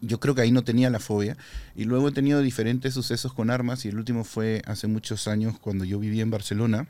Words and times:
yo 0.00 0.20
creo 0.20 0.34
que 0.34 0.42
ahí 0.42 0.50
no 0.52 0.64
tenía 0.64 0.90
la 0.90 0.98
fobia. 1.00 1.36
Y 1.74 1.84
luego 1.84 2.08
he 2.08 2.12
tenido 2.12 2.40
diferentes 2.40 2.94
sucesos 2.94 3.32
con 3.32 3.50
armas 3.50 3.84
y 3.84 3.88
el 3.88 3.96
último 3.98 4.24
fue 4.24 4.62
hace 4.66 4.86
muchos 4.86 5.28
años 5.28 5.58
cuando 5.58 5.84
yo 5.84 5.98
vivía 5.98 6.22
en 6.22 6.30
Barcelona. 6.30 6.86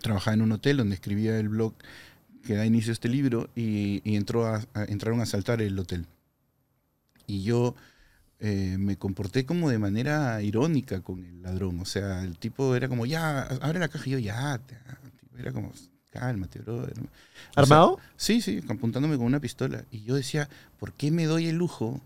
Trabajaba 0.00 0.34
en 0.34 0.42
un 0.42 0.52
hotel 0.52 0.78
donde 0.78 0.94
escribía 0.94 1.38
el 1.38 1.48
blog 1.48 1.74
que 2.44 2.54
da 2.54 2.66
inicio 2.66 2.90
a 2.90 2.94
este 2.94 3.08
libro 3.08 3.48
y, 3.54 4.02
entró 4.16 4.46
a- 4.46 4.64
a- 4.74 4.84
entraron 4.84 5.20
a 5.20 5.24
asaltar 5.24 5.62
el 5.62 5.78
hotel. 5.78 6.06
Y 7.26 7.42
yo 7.44 7.74
eh, 8.40 8.76
me 8.78 8.96
comporté 8.96 9.46
como 9.46 9.70
de 9.70 9.78
manera 9.78 10.42
irónica 10.42 11.00
con 11.00 11.24
el 11.24 11.42
ladrón. 11.42 11.78
O 11.80 11.84
sea, 11.84 12.24
el 12.24 12.38
tipo 12.38 12.74
era 12.74 12.88
como, 12.88 13.06
ya, 13.06 13.42
abre 13.42 13.78
la 13.78 13.88
caja 13.88 14.08
y 14.08 14.12
yo, 14.12 14.18
ya, 14.18 14.60
era 15.38 15.52
como, 15.52 15.72
cálmate, 16.12 16.60
brother. 16.60 16.92
O 16.92 16.94
sea, 16.94 17.10
¿Armado? 17.56 17.98
Sí, 18.16 18.40
sí, 18.40 18.60
apuntándome 18.68 19.16
con 19.16 19.26
una 19.26 19.40
pistola. 19.40 19.84
Y 19.90 20.02
yo 20.02 20.14
decía, 20.14 20.48
¿por 20.78 20.92
qué 20.92 21.10
me 21.10 21.24
doy 21.24 21.48
el 21.48 21.56
lujo 21.56 22.00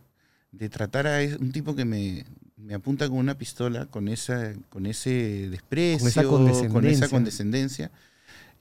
de 0.53 0.69
tratar 0.69 1.07
a 1.07 1.19
un 1.39 1.53
tipo 1.53 1.75
que 1.75 1.85
me, 1.85 2.25
me 2.57 2.75
apunta 2.75 3.09
con 3.09 3.19
una 3.19 3.37
pistola, 3.37 3.87
con, 3.87 4.09
esa, 4.09 4.55
con 4.71 4.87
ese 4.87 5.49
desprecio, 5.51 5.99
con 5.99 6.09
esa 6.09 6.25
condescendencia. 6.25 7.09
condescendencia? 7.09 7.91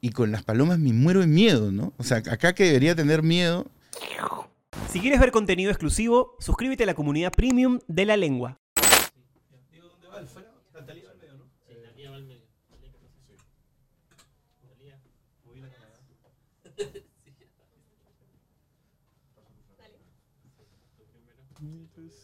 Y 0.02 0.10
con 0.10 0.32
las 0.32 0.44
palomas 0.44 0.80
me 0.80 0.92
muero 0.94 1.22
de 1.22 1.28
miedo, 1.28 1.72
¿no? 1.72 1.94
O 1.98 2.04
sea, 2.04 2.18
acá 2.18 2.54
que 2.54 2.66
debería 2.66 2.96
tener 2.96 3.24
miedo, 3.24 3.68
Si 4.92 5.00
quieres 5.00 5.20
ver 5.20 5.32
contenido 5.32 5.72
exclusivo, 5.72 6.36
suscríbete 6.40 6.84
a 6.84 6.86
la 6.88 6.94
comunidad 6.96 7.32
premium 7.32 7.80
de 7.88 8.06
la 8.06 8.18
lengua. 8.18 8.60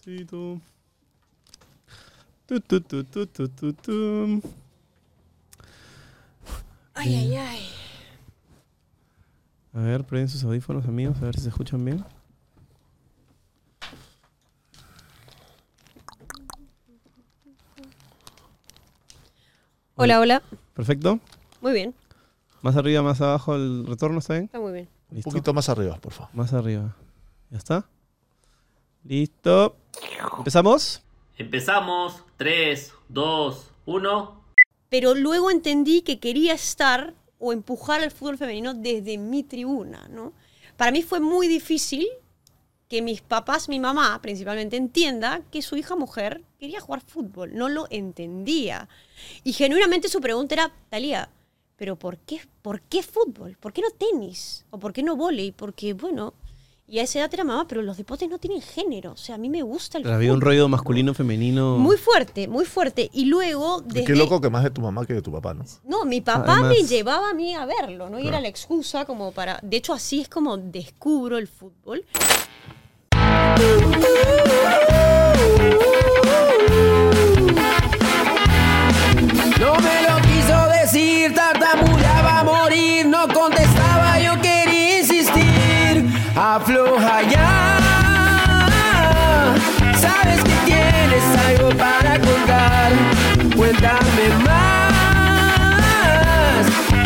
Tu, 0.04 0.26
tu, 0.26 0.60
tu, 2.60 2.60
tu, 2.60 3.26
tu, 3.28 3.48
tu, 3.48 3.74
tu. 3.74 4.42
Ay, 6.96 7.16
ay, 7.16 7.36
ay. 7.36 7.70
A 9.74 9.80
ver, 9.82 10.04
prueben 10.04 10.28
sus 10.28 10.44
audífonos, 10.44 10.86
amigos, 10.86 11.18
a 11.22 11.26
ver 11.26 11.36
si 11.36 11.42
se 11.42 11.50
escuchan 11.50 11.86
bien. 11.86 12.04
Hola, 19.96 20.20
hola. 20.20 20.42
Perfecto. 20.74 21.20
Muy 21.62 21.74
bien, 21.74 21.94
Más 22.64 22.76
arriba, 22.76 23.04
más 23.04 23.22
abajo, 23.22 23.56
el 23.56 23.86
retorno, 23.86 24.18
¿está 24.18 24.34
bien? 24.34 24.46
está 24.46 24.60
muy 24.60 24.74
bien. 24.74 24.90
Un 25.12 25.22
poquito 25.22 25.54
más 25.54 25.70
arriba, 25.70 25.98
por 25.98 26.12
favor. 26.12 26.34
Más 26.34 26.54
arriba. 26.54 26.96
¿Ya 27.52 27.58
está? 27.60 27.86
Listo. 29.04 29.76
¿Empezamos? 30.38 31.02
Empezamos. 31.38 32.24
3, 32.38 32.94
2, 33.10 33.72
1. 33.86 34.42
Pero 34.90 35.16
luego 35.16 35.52
entendí 35.52 36.02
que 36.02 36.20
quería 36.20 36.54
estar 36.54 37.14
o 37.40 37.54
empujar 37.54 38.02
al 38.02 38.12
fútbol 38.12 38.38
femenino 38.38 38.74
desde 38.74 39.18
mi 39.18 39.44
tribuna, 39.44 40.08
¿no? 40.10 40.34
Para 40.78 40.92
mí 40.92 41.02
fue 41.02 41.20
muy 41.20 41.48
difícil 41.48 42.08
que 42.88 43.02
mis 43.02 43.22
papás, 43.22 43.70
mi 43.70 43.80
mamá 43.80 44.20
principalmente, 44.22 44.76
entienda 44.76 45.42
que 45.50 45.62
su 45.62 45.78
hija 45.78 45.96
mujer 45.96 46.44
quería 46.60 46.82
jugar 46.82 47.02
fútbol. 47.02 47.56
No 47.56 47.70
lo 47.70 47.88
entendía. 47.90 48.90
Y 49.44 49.54
genuinamente 49.54 50.10
su 50.10 50.20
pregunta 50.20 50.56
era, 50.56 50.74
Talía, 50.90 51.30
¿pero 51.78 51.96
por 51.96 52.18
qué, 52.18 52.42
por 52.62 52.82
qué 52.82 53.02
fútbol? 53.02 53.58
¿Por 53.60 53.74
qué 53.74 53.82
no 53.82 53.92
tenis? 53.92 54.66
¿O 54.70 54.78
por 54.78 54.94
qué 54.94 55.04
no 55.04 55.16
vóley? 55.16 55.52
Porque, 55.52 55.94
bueno, 55.94 56.34
y 56.88 57.00
a 57.00 57.04
esa 57.04 57.20
edad 57.20 57.34
era 57.34 57.44
mamá, 57.46 57.66
pero 57.68 57.82
los 57.82 57.96
deportes 57.96 58.30
no 58.30 58.38
tienen 58.38 58.62
género. 58.62 59.14
O 59.14 59.18
sea, 59.18 59.36
a 59.36 59.38
mí 59.38 59.50
me 59.50 59.62
gusta 59.62 59.98
el 59.98 60.12
Había 60.12 60.34
un 60.34 60.42
rollo 60.42 60.68
masculino, 60.68 61.14
femenino. 61.14 61.78
Muy 61.78 61.96
fuerte, 61.98 62.48
muy 62.50 62.66
fuerte. 62.66 63.10
Y 63.14 63.26
luego, 63.26 63.82
desde... 63.82 64.04
Qué 64.06 64.16
loco 64.16 64.42
que 64.42 64.50
más 64.50 64.64
de 64.64 64.72
tu 64.72 64.82
mamá 64.82 65.06
que 65.06 65.14
de 65.14 65.22
tu 65.22 65.32
papá, 65.32 65.54
¿no? 65.54 65.64
No, 65.86 66.04
mi 66.04 66.20
papá 66.20 66.54
Además- 66.54 66.76
me 66.78 66.84
llevaba 66.88 67.30
a 67.30 67.34
mí 67.34 67.56
a 67.56 67.66
verlo, 67.66 68.10
¿no? 68.10 68.20
Y 68.20 68.28
era 68.28 68.42
la 68.42 68.50
excusa 68.50 69.06
como 69.06 69.32
para... 69.32 69.60
De 69.62 69.78
hecho, 69.78 69.94
así 69.94 70.20
es 70.22 70.28
como 70.28 70.58
descubro 70.58 71.38
el 71.38 71.48
fútbol. 71.48 72.04
No 79.60 79.76
me 79.76 80.02
lo 80.08 80.22
quiso 80.22 80.68
decir, 80.82 81.34
Afloja 86.54 87.22
ya, 87.30 87.78
sabes 89.96 90.44
que 90.44 90.52
tienes 90.66 91.24
algo 91.48 91.70
para 91.78 92.20
contar, 92.20 92.92
cuéntame 93.56 94.28
más. 94.44 94.92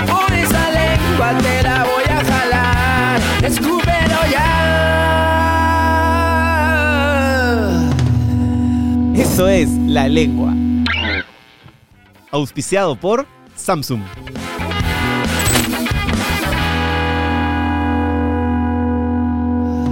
Por 0.10 0.34
esa 0.34 0.72
lengua 0.72 1.38
te 1.38 1.62
la 1.62 1.84
voy 1.84 2.06
a 2.10 2.24
jalar, 2.26 3.22
escúpelo 3.44 4.26
ya. 4.32 4.50
Eso 9.16 9.48
es 9.48 9.70
La 9.70 10.08
Lengua. 10.08 10.56
Auspiciado 12.32 12.96
por 12.96 13.28
Samsung. 13.56 14.02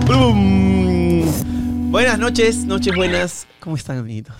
¡Bum! 0.05 1.91
Buenas 1.91 2.19
noches, 2.19 2.65
noches 2.65 2.95
buenas. 2.95 3.47
¿Cómo 3.59 3.75
están, 3.75 3.97
amiguitos? 3.99 4.35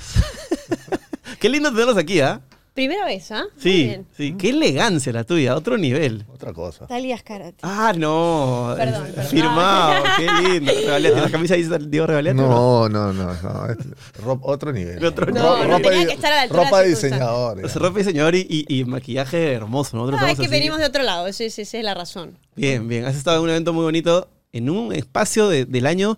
Qué 1.40 1.50
lindo 1.50 1.70
tenerlos 1.72 1.98
aquí, 1.98 2.20
¿ah? 2.20 2.42
Primera 2.74 3.06
vez, 3.06 3.32
¿ah? 3.32 3.44
Muy 3.54 3.62
Sí, 3.62 3.84
bien. 3.86 4.08
sí. 4.18 4.36
Qué 4.38 4.50
elegancia 4.50 5.14
la 5.14 5.24
tuya, 5.24 5.56
otro 5.56 5.78
nivel. 5.78 6.26
Otra 6.34 6.52
cosa. 6.54 6.88
Talías 6.88 7.22
Karate. 7.22 7.58
Ah, 7.62 7.94
no. 7.96 8.74
Perdón, 8.76 9.06
eh, 9.08 9.12
perdón. 9.14 9.30
Firmado, 9.32 10.04
qué 10.18 10.28
lindo. 10.50 10.72
Regalete, 10.74 11.22
la 11.22 11.30
camisa 11.30 11.54
dice 11.56 11.78
Diego 11.80 12.08
Regalete. 12.08 12.34
No, 12.36 12.90
no, 12.90 13.14
no, 13.14 13.26
no. 13.26 13.66
es 13.70 13.78
ro- 14.24 14.40
otro 14.42 14.74
nivel. 14.74 15.06
Otro 15.06 15.28
No, 15.32 15.66
no, 15.68 15.80
tenía 15.82 16.00
de- 16.00 16.08
que 16.08 16.14
estar 16.14 16.34
a 16.34 16.38
la 16.38 16.42
altura 16.44 16.64
ropa 16.64 16.80
de 16.80 16.84
de 16.86 16.90
diseñador. 16.90 17.70
Se 17.70 17.78
ropa 17.80 18.04
señor 18.04 18.34
y, 18.36 18.48
y- 18.50 18.80
y 18.80 18.86
maquillaje 18.86 19.54
hermoso. 19.54 19.96
Nosotros 19.96 20.20
Ah, 20.22 20.26
es 20.26 20.32
estamos 20.32 20.50
que 20.50 20.56
así. 20.56 20.60
venimos 20.62 20.80
de 20.80 20.86
otro 20.86 21.04
lado, 21.04 21.28
esa 21.28 21.44
es 21.46 21.74
la 21.84 21.94
razón. 21.94 22.38
Bien, 22.56 22.88
bien. 22.88 23.06
Has 23.06 23.16
estado 23.16 23.38
en 23.38 23.44
un 23.44 23.50
evento 23.52 23.72
muy 23.72 23.84
bonito, 23.84 24.28
en 24.54 24.70
un 24.70 24.94
espacio 24.94 25.50
de- 25.50 25.66
del 25.66 25.86
año 25.86 26.18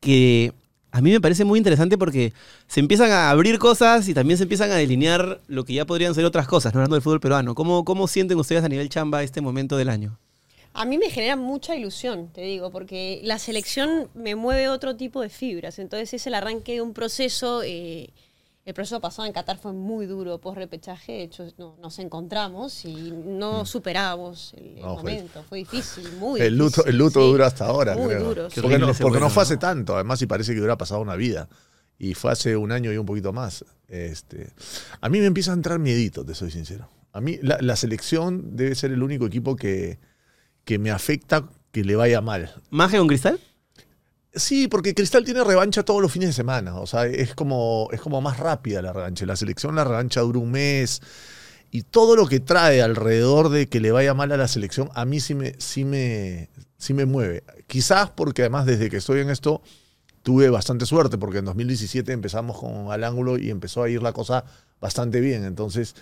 que 0.00 0.52
a 0.92 1.00
mí 1.00 1.10
me 1.12 1.20
parece 1.20 1.44
muy 1.44 1.58
interesante 1.58 1.96
porque 1.96 2.32
se 2.66 2.80
empiezan 2.80 3.10
a 3.12 3.30
abrir 3.30 3.58
cosas 3.58 4.08
y 4.08 4.14
también 4.14 4.36
se 4.38 4.42
empiezan 4.42 4.70
a 4.72 4.74
delinear 4.74 5.40
lo 5.46 5.64
que 5.64 5.74
ya 5.74 5.84
podrían 5.86 6.14
ser 6.14 6.24
otras 6.24 6.48
cosas, 6.48 6.74
no 6.74 6.80
hablando 6.80 6.96
del 6.96 7.02
fútbol 7.02 7.20
peruano. 7.20 7.54
¿Cómo, 7.54 7.84
cómo 7.84 8.08
sienten 8.08 8.38
ustedes 8.38 8.64
a 8.64 8.68
nivel 8.68 8.88
chamba 8.88 9.22
este 9.22 9.40
momento 9.40 9.76
del 9.76 9.88
año? 9.88 10.18
A 10.72 10.84
mí 10.84 10.98
me 10.98 11.10
genera 11.10 11.36
mucha 11.36 11.74
ilusión, 11.76 12.28
te 12.32 12.42
digo, 12.42 12.70
porque 12.70 13.20
la 13.24 13.38
selección 13.38 14.08
me 14.14 14.34
mueve 14.36 14.68
otro 14.68 14.96
tipo 14.96 15.20
de 15.20 15.28
fibras. 15.28 15.78
Entonces 15.78 16.14
es 16.14 16.26
el 16.26 16.34
arranque 16.34 16.74
de 16.74 16.80
un 16.82 16.92
proceso. 16.92 17.62
eh, 17.64 18.10
el 18.70 18.74
proceso 18.74 19.00
pasado 19.00 19.26
en 19.26 19.32
Qatar 19.32 19.58
fue 19.58 19.72
muy 19.72 20.06
duro, 20.06 20.38
post 20.38 20.56
repechaje. 20.58 21.12
De 21.12 21.22
hecho, 21.24 21.46
no- 21.58 21.76
nos 21.82 21.98
encontramos 21.98 22.84
y 22.84 23.12
no 23.12 23.66
superábamos 23.66 24.54
el, 24.56 24.76
el 24.78 24.82
No, 24.82 24.94
fue- 24.98 25.12
momento. 25.14 25.44
Fue 25.48 25.58
difícil, 25.58 26.08
muy 26.18 26.40
El 26.40 26.56
luto, 26.56 26.82
difícil, 26.82 26.88
el 26.90 26.96
luto 26.98 27.20
sí. 27.20 27.26
dura 27.26 27.46
hasta 27.46 27.66
ahora, 27.66 27.94
Muy 27.96 28.06
creo. 28.06 28.24
duro, 28.24 28.50
sí. 28.50 28.60
Porque, 28.60 28.78
no, 28.78 29.28
fue 29.30 29.42
hace 29.42 29.56
tanto, 29.56 29.94
además, 29.94 30.22
y 30.22 30.26
parece 30.26 30.52
que 30.52 30.58
hubiera 30.60 30.78
pasado 30.78 31.00
una 31.00 31.16
vida. 31.16 31.48
Y 31.98 32.14
fue 32.14 32.30
hace 32.32 32.56
un 32.56 32.72
año 32.72 32.92
y 32.92 32.96
un 32.96 33.04
poquito 33.06 33.32
más. 33.32 33.64
Este, 33.88 34.52
a 35.00 35.08
mí 35.08 35.18
me 35.18 35.26
empieza 35.26 35.50
a 35.50 35.54
entrar 35.54 35.78
miedito, 35.78 36.24
te 36.24 36.34
soy 36.34 36.50
sincero. 36.50 36.88
A 37.12 37.20
mí 37.20 37.38
la, 37.42 37.58
la 37.60 37.74
selección 37.76 38.54
debe 38.56 38.74
ser 38.76 38.92
el 38.92 39.02
único 39.02 39.26
equipo 39.26 39.56
que, 39.56 39.98
que 40.64 40.78
me 40.78 40.90
afecta 40.92 41.48
que 41.72 41.82
le 41.84 41.96
vaya 41.96 42.20
mal. 42.20 42.54
¿Magia 42.70 43.00
con 43.00 43.08
cristal? 43.08 43.40
Sí, 44.32 44.68
porque 44.68 44.94
Cristal 44.94 45.24
tiene 45.24 45.42
revancha 45.42 45.82
todos 45.84 46.00
los 46.00 46.12
fines 46.12 46.28
de 46.28 46.32
semana. 46.32 46.76
O 46.76 46.86
sea, 46.86 47.06
es 47.06 47.34
como, 47.34 47.88
es 47.92 48.00
como 48.00 48.20
más 48.20 48.38
rápida 48.38 48.80
la 48.80 48.92
revancha. 48.92 49.26
La 49.26 49.36
selección, 49.36 49.74
la 49.74 49.84
revancha 49.84 50.20
dura 50.20 50.38
un 50.38 50.52
mes. 50.52 51.02
Y 51.72 51.82
todo 51.82 52.16
lo 52.16 52.26
que 52.28 52.40
trae 52.40 52.82
alrededor 52.82 53.48
de 53.50 53.68
que 53.68 53.80
le 53.80 53.92
vaya 53.92 54.14
mal 54.14 54.32
a 54.32 54.36
la 54.36 54.48
selección, 54.48 54.90
a 54.94 55.04
mí 55.04 55.20
sí 55.20 55.34
me, 55.34 55.54
sí 55.58 55.84
me, 55.84 56.48
sí 56.78 56.94
me 56.94 57.06
mueve. 57.06 57.44
Quizás 57.66 58.10
porque 58.10 58.42
además 58.42 58.66
desde 58.66 58.90
que 58.90 58.98
estoy 58.98 59.20
en 59.20 59.30
esto 59.30 59.62
tuve 60.22 60.50
bastante 60.50 60.86
suerte, 60.86 61.18
porque 61.18 61.38
en 61.38 61.46
2017 61.46 62.12
empezamos 62.12 62.58
con 62.58 62.92
Al 62.92 63.04
Ángulo 63.04 63.38
y 63.38 63.50
empezó 63.50 63.82
a 63.82 63.90
ir 63.90 64.02
la 64.02 64.12
cosa 64.12 64.44
bastante 64.80 65.20
bien. 65.20 65.44
Entonces, 65.44 65.94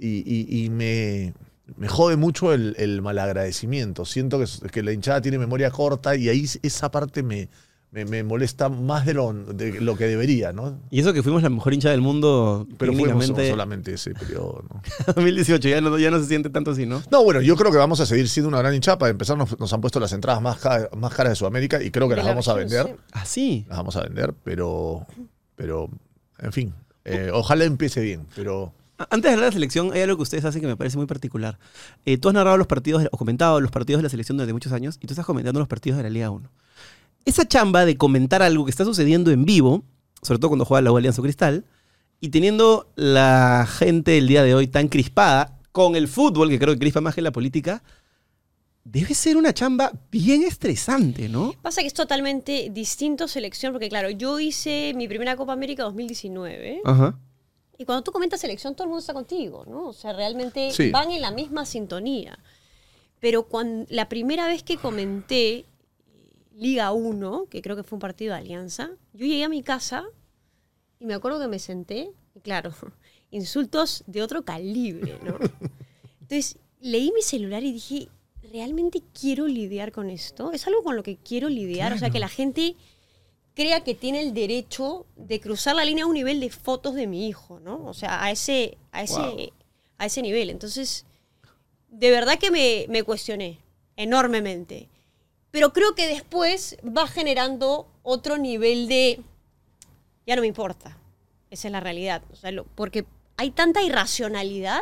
y, 0.00 0.64
y- 0.64 0.70
me, 0.70 1.34
me 1.76 1.88
jode 1.88 2.16
mucho 2.16 2.52
el, 2.52 2.74
el 2.78 3.02
malagradecimiento. 3.02 4.04
Siento 4.04 4.38
que, 4.38 4.46
que 4.70 4.82
la 4.82 4.92
hinchada 4.92 5.20
tiene 5.22 5.38
memoria 5.38 5.70
corta 5.70 6.16
y 6.16 6.28
ahí 6.28 6.46
esa 6.62 6.90
parte 6.90 7.22
me, 7.22 7.48
me, 7.94 8.04
me 8.04 8.24
molesta 8.24 8.68
más 8.68 9.06
de 9.06 9.14
lo, 9.14 9.32
de 9.32 9.80
lo 9.80 9.96
que 9.96 10.06
debería, 10.06 10.52
¿no? 10.52 10.80
Y 10.90 10.98
eso 11.00 11.12
que 11.12 11.22
fuimos 11.22 11.42
la 11.44 11.48
mejor 11.48 11.72
hincha 11.74 11.90
del 11.90 12.00
mundo 12.00 12.66
Pero 12.76 12.92
fuimos 12.92 13.24
solamente 13.26 13.94
ese 13.94 14.12
periodo, 14.14 14.64
¿no? 14.68 14.82
2018, 15.14 15.68
ya 15.68 15.80
no, 15.80 15.96
ya 15.98 16.10
no 16.10 16.18
se 16.18 16.26
siente 16.26 16.50
tanto 16.50 16.72
así, 16.72 16.86
¿no? 16.86 17.00
No, 17.10 17.22
bueno, 17.22 17.40
yo 17.40 17.54
creo 17.56 17.70
que 17.70 17.78
vamos 17.78 18.00
a 18.00 18.06
seguir 18.06 18.28
siendo 18.28 18.48
una 18.48 18.58
gran 18.58 18.74
hinchapa. 18.74 19.08
Empezar 19.08 19.38
nos, 19.38 19.58
nos 19.60 19.72
han 19.72 19.80
puesto 19.80 20.00
las 20.00 20.12
entradas 20.12 20.42
más, 20.42 20.58
ca- 20.58 20.88
más 20.96 21.14
caras 21.14 21.30
de 21.32 21.36
Sudamérica 21.36 21.80
y 21.82 21.90
creo 21.92 22.08
que 22.08 22.14
De 22.14 22.16
las 22.16 22.26
la 22.26 22.32
vamos 22.32 22.48
a 22.48 22.54
vender. 22.54 22.86
sí. 22.86 22.92
Así. 23.12 23.66
Las 23.68 23.78
vamos 23.78 23.94
a 23.96 24.02
vender, 24.02 24.34
pero, 24.42 25.06
pero 25.54 25.88
en 26.40 26.52
fin, 26.52 26.74
eh, 27.04 27.30
ojalá 27.32 27.64
empiece 27.64 28.00
bien, 28.00 28.26
pero... 28.34 28.72
Antes 28.96 29.22
de 29.22 29.28
hablar 29.30 29.46
de 29.46 29.50
la 29.50 29.52
selección, 29.54 29.90
hay 29.92 30.02
algo 30.02 30.16
que 30.16 30.22
ustedes 30.22 30.44
hacen 30.44 30.60
que 30.60 30.68
me 30.68 30.76
parece 30.76 30.96
muy 30.96 31.06
particular. 31.06 31.58
Eh, 32.06 32.16
tú 32.16 32.28
has 32.28 32.34
narrado 32.34 32.56
los 32.56 32.68
partidos, 32.68 33.04
o 33.10 33.16
comentado 33.16 33.60
los 33.60 33.72
partidos 33.72 33.98
de 33.98 34.04
la 34.04 34.08
selección 34.08 34.36
durante 34.38 34.52
muchos 34.52 34.72
años, 34.72 34.98
y 35.00 35.06
tú 35.08 35.12
estás 35.14 35.26
comentando 35.26 35.58
los 35.58 35.68
partidos 35.68 35.96
de 35.96 36.04
la 36.04 36.10
Liga 36.10 36.30
1. 36.30 36.48
Esa 37.24 37.46
chamba 37.48 37.84
de 37.84 37.96
comentar 37.96 38.42
algo 38.42 38.64
que 38.64 38.70
está 38.70 38.84
sucediendo 38.84 39.30
en 39.30 39.44
vivo, 39.44 39.82
sobre 40.22 40.38
todo 40.38 40.50
cuando 40.50 40.64
juega 40.64 40.82
la 40.82 40.92
U 40.92 40.96
Alianza 40.96 41.22
Cristal, 41.22 41.64
y 42.20 42.28
teniendo 42.30 42.90
la 42.96 43.66
gente 43.68 44.18
el 44.18 44.28
día 44.28 44.42
de 44.42 44.54
hoy 44.54 44.66
tan 44.66 44.88
crispada 44.88 45.58
con 45.72 45.96
el 45.96 46.08
fútbol, 46.08 46.48
que 46.48 46.58
creo 46.58 46.74
que 46.74 46.80
crispa 46.80 47.00
más 47.00 47.14
que 47.14 47.22
la 47.22 47.32
política, 47.32 47.82
debe 48.84 49.14
ser 49.14 49.36
una 49.36 49.52
chamba 49.54 49.92
bien 50.10 50.42
estresante, 50.42 51.28
¿no? 51.28 51.54
Pasa 51.62 51.80
que 51.80 51.86
es 51.86 51.94
totalmente 51.94 52.68
distinto 52.70 53.28
selección, 53.28 53.72
porque 53.72 53.88
claro, 53.88 54.10
yo 54.10 54.38
hice 54.40 54.92
mi 54.94 55.08
primera 55.08 55.36
Copa 55.36 55.52
América 55.54 55.84
2019. 55.84 56.82
Ajá. 56.84 57.18
Y 57.78 57.84
cuando 57.86 58.04
tú 58.04 58.12
comentas 58.12 58.40
selección, 58.40 58.74
todo 58.74 58.84
el 58.84 58.88
mundo 58.90 59.00
está 59.00 59.14
contigo, 59.14 59.64
¿no? 59.66 59.88
O 59.88 59.92
sea, 59.92 60.12
realmente 60.12 60.70
Sí. 60.70 60.90
van 60.90 61.10
en 61.10 61.20
la 61.22 61.30
misma 61.30 61.64
sintonía. 61.66 62.38
Pero 63.20 63.44
cuando, 63.44 63.86
la 63.88 64.08
primera 64.08 64.46
vez 64.46 64.62
que 64.62 64.76
comenté 64.76 65.64
Liga 66.54 66.92
1, 66.92 67.46
que 67.50 67.62
creo 67.62 67.76
que 67.76 67.82
fue 67.82 67.96
un 67.96 68.00
partido 68.00 68.32
de 68.32 68.40
Alianza, 68.40 68.90
yo 69.12 69.26
llegué 69.26 69.44
a 69.44 69.48
mi 69.48 69.62
casa 69.62 70.04
y 71.00 71.06
me 71.06 71.14
acuerdo 71.14 71.40
que 71.40 71.48
me 71.48 71.58
senté, 71.58 72.12
y 72.34 72.40
claro, 72.40 72.72
insultos 73.30 74.04
de 74.06 74.22
otro 74.22 74.44
calibre, 74.44 75.18
¿no? 75.22 75.36
Entonces, 76.20 76.58
leí 76.80 77.12
mi 77.12 77.22
celular 77.22 77.62
y 77.64 77.72
dije, 77.72 78.08
¿realmente 78.52 79.02
quiero 79.18 79.46
lidiar 79.46 79.92
con 79.92 80.10
esto? 80.10 80.52
¿Es 80.52 80.66
algo 80.66 80.82
con 80.82 80.96
lo 80.96 81.02
que 81.02 81.16
quiero 81.16 81.48
lidiar? 81.48 81.92
O 81.92 81.98
sea, 81.98 82.10
que 82.10 82.18
la 82.18 82.28
gente 82.28 82.76
crea 83.54 83.82
que 83.82 83.94
tiene 83.94 84.20
el 84.20 84.32
derecho 84.32 85.06
de 85.16 85.40
cruzar 85.40 85.76
la 85.76 85.84
línea 85.84 86.04
a 86.04 86.06
un 86.06 86.14
nivel 86.14 86.40
de 86.40 86.50
fotos 86.50 86.94
de 86.94 87.06
mi 87.06 87.28
hijo, 87.28 87.60
¿no? 87.60 87.84
O 87.84 87.94
sea, 87.94 88.22
a 88.22 88.30
ese, 88.30 88.78
a 88.92 89.02
ese, 89.02 89.52
a 89.98 90.06
ese 90.06 90.22
nivel. 90.22 90.50
Entonces, 90.50 91.04
de 91.88 92.10
verdad 92.10 92.38
que 92.38 92.50
me, 92.50 92.86
me 92.88 93.02
cuestioné 93.02 93.58
enormemente. 93.96 94.88
Pero 95.54 95.72
creo 95.72 95.94
que 95.94 96.08
después 96.08 96.76
va 96.84 97.06
generando 97.06 97.86
otro 98.02 98.38
nivel 98.38 98.88
de, 98.88 99.20
ya 100.26 100.34
no 100.34 100.40
me 100.42 100.48
importa. 100.48 100.98
Esa 101.48 101.68
es 101.68 101.72
la 101.72 101.78
realidad. 101.78 102.22
O 102.32 102.34
sea, 102.34 102.50
lo- 102.50 102.64
porque 102.64 103.06
hay 103.36 103.52
tanta 103.52 103.80
irracionalidad 103.80 104.80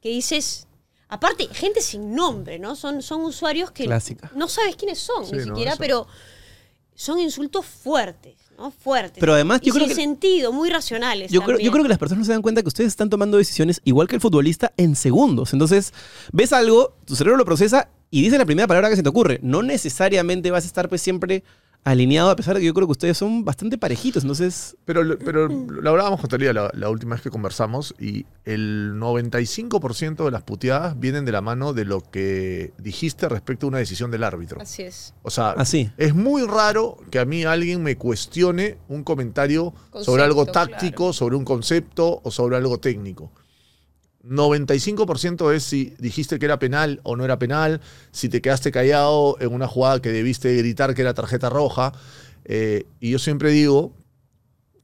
que 0.00 0.08
dices, 0.08 0.66
aparte, 1.10 1.48
gente 1.52 1.82
sin 1.82 2.14
nombre, 2.14 2.58
¿no? 2.58 2.76
Son, 2.76 3.02
son 3.02 3.20
usuarios 3.26 3.72
que 3.72 3.84
Clásica. 3.84 4.30
no 4.34 4.48
sabes 4.48 4.74
quiénes 4.76 4.98
son, 5.00 5.26
Sí, 5.26 5.36
ni 5.36 5.42
siquiera, 5.42 5.76
pero 5.76 6.06
son 6.94 7.20
insultos 7.20 7.66
fuertes, 7.66 8.36
¿no? 8.56 8.70
Fuertes. 8.70 9.20
Pero 9.20 9.34
además, 9.34 9.60
Y 9.62 9.66
yo 9.66 9.74
creo 9.74 9.86
sin 9.86 9.94
que- 9.96 10.02
sentido, 10.02 10.50
muy 10.50 10.70
racionales. 10.70 11.30
Yo 11.30 11.42
creo, 11.42 11.58
yo 11.58 11.70
creo 11.72 11.82
que 11.82 11.90
las 11.90 11.98
personas 11.98 12.20
no 12.20 12.24
se 12.24 12.32
dan 12.32 12.40
cuenta 12.40 12.62
que 12.62 12.68
ustedes 12.68 12.88
están 12.88 13.10
tomando 13.10 13.36
decisiones 13.36 13.82
igual 13.84 14.08
que 14.08 14.14
el 14.14 14.22
futbolista 14.22 14.72
en 14.78 14.96
segundos. 14.96 15.52
Entonces, 15.52 15.92
ves 16.32 16.54
algo, 16.54 16.94
tu 17.04 17.14
cerebro 17.16 17.36
lo 17.36 17.44
procesa 17.44 17.90
y 18.10 18.22
dice 18.22 18.38
la 18.38 18.44
primera 18.44 18.66
palabra 18.66 18.90
que 18.90 18.96
se 18.96 19.02
te 19.02 19.08
ocurre. 19.08 19.38
No 19.42 19.62
necesariamente 19.62 20.50
vas 20.50 20.64
a 20.64 20.66
estar 20.66 20.88
pues 20.88 21.00
siempre 21.00 21.44
alineado, 21.84 22.30
a 22.30 22.36
pesar 22.36 22.54
de 22.54 22.60
que 22.60 22.66
yo 22.66 22.74
creo 22.74 22.86
que 22.86 22.92
ustedes 22.92 23.16
son 23.16 23.44
bastante 23.44 23.78
parejitos. 23.78 24.22
Entonces, 24.22 24.76
Pero, 24.84 25.18
pero 25.18 25.48
lo 25.48 25.90
hablábamos 25.90 26.20
con 26.20 26.28
Talía 26.28 26.52
la, 26.52 26.70
la 26.74 26.90
última 26.90 27.14
vez 27.14 27.22
que 27.22 27.30
conversamos 27.30 27.94
y 27.98 28.26
el 28.44 28.94
95% 28.96 30.24
de 30.24 30.30
las 30.30 30.42
puteadas 30.42 30.98
vienen 30.98 31.24
de 31.24 31.32
la 31.32 31.40
mano 31.40 31.72
de 31.72 31.84
lo 31.84 32.02
que 32.02 32.72
dijiste 32.78 33.28
respecto 33.28 33.66
a 33.66 33.68
una 33.68 33.78
decisión 33.78 34.10
del 34.10 34.24
árbitro. 34.24 34.60
Así 34.60 34.82
es. 34.82 35.14
O 35.22 35.30
sea, 35.30 35.50
Así. 35.52 35.90
es 35.96 36.14
muy 36.14 36.44
raro 36.46 36.98
que 37.10 37.18
a 37.18 37.24
mí 37.24 37.44
alguien 37.44 37.82
me 37.82 37.96
cuestione 37.96 38.76
un 38.88 39.02
comentario 39.02 39.72
sobre 40.02 40.22
algo 40.22 40.46
táctico, 40.46 41.04
claro. 41.04 41.12
sobre 41.12 41.36
un 41.36 41.44
concepto 41.44 42.20
o 42.22 42.30
sobre 42.30 42.56
algo 42.56 42.78
técnico. 42.78 43.32
95% 44.24 45.52
es 45.54 45.64
si 45.64 45.94
dijiste 45.98 46.38
que 46.38 46.44
era 46.44 46.58
penal 46.58 47.00
o 47.04 47.16
no 47.16 47.24
era 47.24 47.38
penal, 47.38 47.80
si 48.12 48.28
te 48.28 48.42
quedaste 48.42 48.70
callado 48.70 49.36
en 49.40 49.52
una 49.52 49.66
jugada 49.66 50.02
que 50.02 50.10
debiste 50.10 50.54
gritar 50.56 50.94
que 50.94 51.02
era 51.02 51.14
tarjeta 51.14 51.48
roja. 51.48 51.92
Eh, 52.44 52.84
y 53.00 53.10
yo 53.10 53.18
siempre 53.18 53.50
digo 53.50 53.92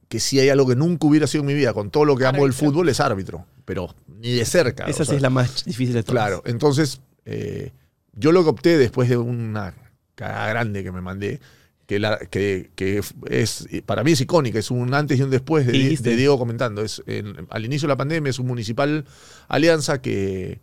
que 0.09 0.19
si 0.19 0.39
hay 0.39 0.49
algo 0.49 0.67
que 0.67 0.75
nunca 0.75 1.07
hubiera 1.07 1.27
sido 1.27 1.41
en 1.41 1.47
mi 1.47 1.53
vida, 1.53 1.73
con 1.73 1.91
todo 1.91 2.05
lo 2.05 2.15
que 2.15 2.25
amo 2.25 2.43
del 2.43 2.53
fútbol, 2.53 2.89
es 2.89 2.99
árbitro. 2.99 3.45
Pero 3.65 3.93
ni 4.07 4.33
de 4.33 4.45
cerca. 4.45 4.85
esa 4.85 5.03
o 5.03 5.05
sí 5.05 5.09
sea, 5.09 5.15
es 5.17 5.21
la 5.21 5.29
más 5.29 5.65
difícil 5.65 5.93
de 5.93 6.03
todas. 6.03 6.23
Claro, 6.23 6.43
entonces 6.45 7.01
eh, 7.25 7.71
yo 8.13 8.31
lo 8.31 8.43
que 8.43 8.49
opté 8.49 8.77
después 8.77 9.09
de 9.09 9.17
una 9.17 9.73
cagada 10.15 10.47
grande 10.47 10.83
que 10.83 10.91
me 10.91 11.01
mandé, 11.01 11.39
que, 11.87 11.97
la- 11.99 12.19
que, 12.19 12.69
que 12.75 13.01
es 13.29 13.67
para 13.85 14.03
mí 14.03 14.11
es 14.11 14.21
icónica, 14.21 14.59
es 14.59 14.69
un 14.69 14.93
antes 14.93 15.17
y 15.17 15.23
un 15.23 15.29
después 15.31 15.65
de, 15.65 15.73
Diego 16.15 16.37
comentando. 16.37 16.81
Es 16.83 17.01
en- 17.07 17.47
al 17.49 17.65
inicio 17.65 17.87
de 17.87 17.93
la 17.93 17.97
pandemia 17.97 18.29
es 18.29 18.37
un 18.39 18.45
municipal 18.47 19.05
alianza 19.47 20.01
que 20.01 20.61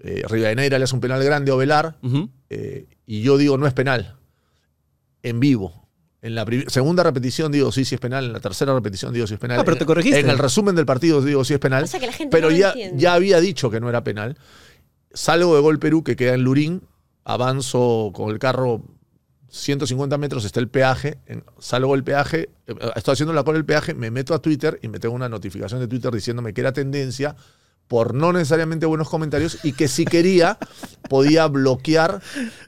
eh, 0.00 0.22
Rivadeneira 0.28 0.76
le 0.78 0.84
hace 0.84 0.94
un 0.94 1.00
penal 1.00 1.22
grande 1.22 1.52
a 1.52 1.54
Ovelar 1.54 1.96
Ujú. 2.02 2.28
eh, 2.50 2.86
y 3.06 3.22
yo 3.22 3.36
digo 3.38 3.56
no 3.58 3.66
es 3.66 3.72
penal, 3.74 4.16
en 5.22 5.38
vivo. 5.40 5.82
En 6.22 6.34
la 6.34 6.46
segunda 6.68 7.02
repetición 7.02 7.52
digo 7.52 7.70
sí, 7.70 7.84
sí 7.84 7.94
es 7.96 8.00
penal, 8.00 8.24
en 8.24 8.32
la 8.32 8.40
tercera 8.40 8.72
repetición 8.72 9.12
digo 9.12 9.26
sí 9.26 9.34
es 9.34 9.40
penal. 9.40 9.60
Ah, 9.60 9.64
pero 9.64 9.74
En- 9.74 9.78
te 9.80 9.84
corregiste. 9.86 10.20
En 10.20 10.30
el 10.30 10.38
resumen 10.38 10.74
del 10.74 10.86
partido 10.86 11.20
digo 11.20 11.44
sí 11.44 11.52
es 11.52 11.60
penal. 11.60 11.82
Pasa 11.82 12.00
que 12.00 12.06
la 12.06 12.12
gente 12.14 12.34
Pero 12.34 12.50
no 12.50 12.56
ya, 12.56 12.68
entiende. 12.70 13.02
ya 13.02 13.12
había 13.12 13.40
dicho 13.40 13.70
que 13.70 13.78
no 13.80 13.90
era 13.90 14.02
penal. 14.02 14.38
Salgo 15.12 15.54
de 15.54 15.60
Gol 15.60 15.78
Perú, 15.78 16.02
que 16.02 16.16
queda 16.16 16.32
en 16.34 16.42
Lurín. 16.42 16.82
Avanzo 17.26 18.10
con 18.14 18.30
el 18.30 18.38
carro 18.38 18.82
150 19.54 20.18
metros, 20.18 20.44
está 20.44 20.58
el 20.58 20.68
peaje. 20.68 21.18
salgo 21.58 21.92
del 21.92 22.02
peaje, 22.02 22.50
eh, 22.66 22.74
estoy 22.96 23.12
haciendo 23.12 23.32
la 23.32 23.44
cola 23.44 23.58
del 23.58 23.64
peaje, 23.64 23.94
me 23.94 24.10
meto 24.10 24.34
a 24.34 24.40
Twitter 24.40 24.80
y 24.82 24.88
me 24.88 24.98
tengo 24.98 25.14
una 25.14 25.28
notificación 25.28 25.80
de 25.80 25.86
Twitter 25.86 26.12
diciéndome 26.12 26.52
que 26.52 26.60
era 26.60 26.72
tendencia 26.72 27.36
por 27.86 28.14
no 28.14 28.32
necesariamente 28.32 28.86
buenos 28.86 29.08
comentarios 29.08 29.58
y 29.62 29.72
que 29.72 29.88
si 29.88 30.06
quería 30.06 30.58
podía 31.08 31.46
bloquear 31.46 32.20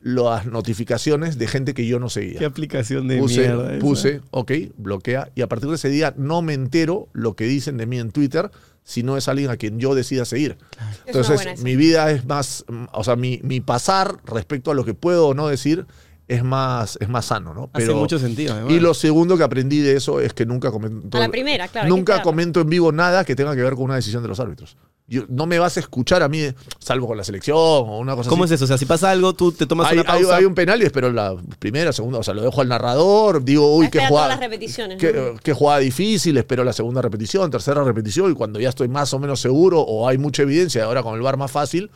las 0.02 0.46
notificaciones 0.46 1.38
de 1.38 1.48
gente 1.48 1.74
que 1.74 1.86
yo 1.86 1.98
no 1.98 2.08
seguía 2.08 2.38
Qué 2.38 2.44
aplicación 2.44 3.08
de 3.08 3.18
puse, 3.18 3.40
mierda. 3.40 3.72
esa. 3.72 3.80
puse, 3.80 4.20
ok, 4.30 4.52
bloquea. 4.76 5.30
Y 5.34 5.42
a 5.42 5.48
partir 5.48 5.68
de 5.68 5.76
ese 5.76 5.88
día 5.88 6.14
no 6.16 6.42
me 6.42 6.54
entero 6.54 7.08
lo 7.12 7.34
que 7.34 7.46
dicen 7.46 7.78
de 7.78 7.86
mí 7.86 7.98
en 7.98 8.12
Twitter 8.12 8.50
si 8.84 9.02
no 9.02 9.16
es 9.16 9.26
alguien 9.26 9.50
a 9.50 9.56
quien 9.56 9.80
yo 9.80 9.96
decida 9.96 10.24
seguir. 10.24 10.58
Entonces, 11.06 11.60
mi 11.64 11.74
vida 11.74 12.08
es 12.12 12.24
más, 12.24 12.64
mm, 12.68 12.84
o 12.92 13.02
sea, 13.02 13.16
mi, 13.16 13.40
mi 13.42 13.60
pasar 13.60 14.18
respecto 14.24 14.70
a 14.70 14.74
lo 14.74 14.84
que 14.84 14.94
puedo 14.94 15.26
o 15.26 15.34
no 15.34 15.48
decir 15.48 15.86
es 16.28 16.42
más, 16.42 16.98
es 17.00 17.08
más 17.08 17.26
sano, 17.26 17.54
¿no? 17.54 17.70
Hace 17.72 17.92
mucho 17.94 18.18
sentido, 18.18 18.52
además. 18.54 18.72
Y 18.72 18.80
lo 18.80 18.94
segundo 18.94 19.36
que 19.36 19.44
aprendí 19.44 19.78
de 19.78 19.96
eso 19.96 20.20
es 20.20 20.32
que 20.34 20.44
nunca 20.44 20.70
comento. 20.72 21.16
A 21.16 21.20
la 21.20 21.28
primera, 21.28 21.68
claro, 21.68 21.88
Nunca 21.88 22.20
comento 22.22 22.60
en 22.60 22.68
vivo 22.68 22.90
nada 22.90 23.24
que 23.24 23.36
tenga 23.36 23.54
que 23.54 23.62
ver 23.62 23.74
con 23.74 23.84
una 23.84 23.94
decisión 23.94 24.22
de 24.22 24.28
los 24.28 24.40
árbitros. 24.40 24.76
Yo- 25.08 25.22
no 25.28 25.46
me 25.46 25.60
vas 25.60 25.76
a 25.76 25.80
escuchar 25.80 26.24
a 26.24 26.28
mí, 26.28 26.42
salvo 26.80 27.06
con 27.06 27.16
la 27.16 27.22
selección 27.22 27.56
o 27.56 27.98
una 28.00 28.16
cosa 28.16 28.28
¿Cómo 28.28 28.42
así. 28.42 28.54
es 28.54 28.58
eso? 28.58 28.64
O 28.64 28.66
sea, 28.66 28.76
si 28.76 28.86
pasa 28.86 29.08
algo, 29.12 29.34
tú 29.34 29.52
te 29.52 29.64
tomas 29.64 29.86
Hay, 29.86 29.98
una 30.00 30.12
hay- 30.12 30.22
pausa. 30.22 30.36
hay 30.36 30.44
un 30.44 30.54
penal 30.56 30.82
y 30.82 30.84
espero 30.84 31.12
la 31.12 31.36
primera, 31.60 31.92
segunda, 31.92 32.18
o 32.18 32.22
sea, 32.24 32.34
lo 32.34 32.42
dejo 32.42 32.60
al 32.60 32.66
narrador, 32.66 33.44
digo, 33.44 33.72
uy, 33.76 33.84
qué 33.84 33.98
Espera 33.98 34.08
jugada. 34.08 34.26
todas 34.26 34.40
las 34.40 34.50
repeticiones, 34.50 34.98
Qué, 34.98 35.12
¿no? 35.12 35.38
qué 35.40 35.52
jugada 35.52 35.78
difícil, 35.78 36.36
espero 36.36 36.64
la 36.64 36.72
segunda 36.72 37.00
repetición, 37.02 37.48
tercera 37.52 37.84
repetición, 37.84 38.32
y 38.32 38.34
cuando 38.34 38.58
ya 38.58 38.70
estoy 38.70 38.88
más 38.88 39.14
o 39.14 39.20
menos 39.20 39.38
seguro 39.40 39.80
o 39.80 40.08
hay 40.08 40.18
mucha 40.18 40.42
evidencia, 40.42 40.82
ahora 40.82 41.04
con 41.04 41.14
el 41.14 41.20
bar 41.22 41.36
más 41.36 41.52
fácil, 41.52 41.88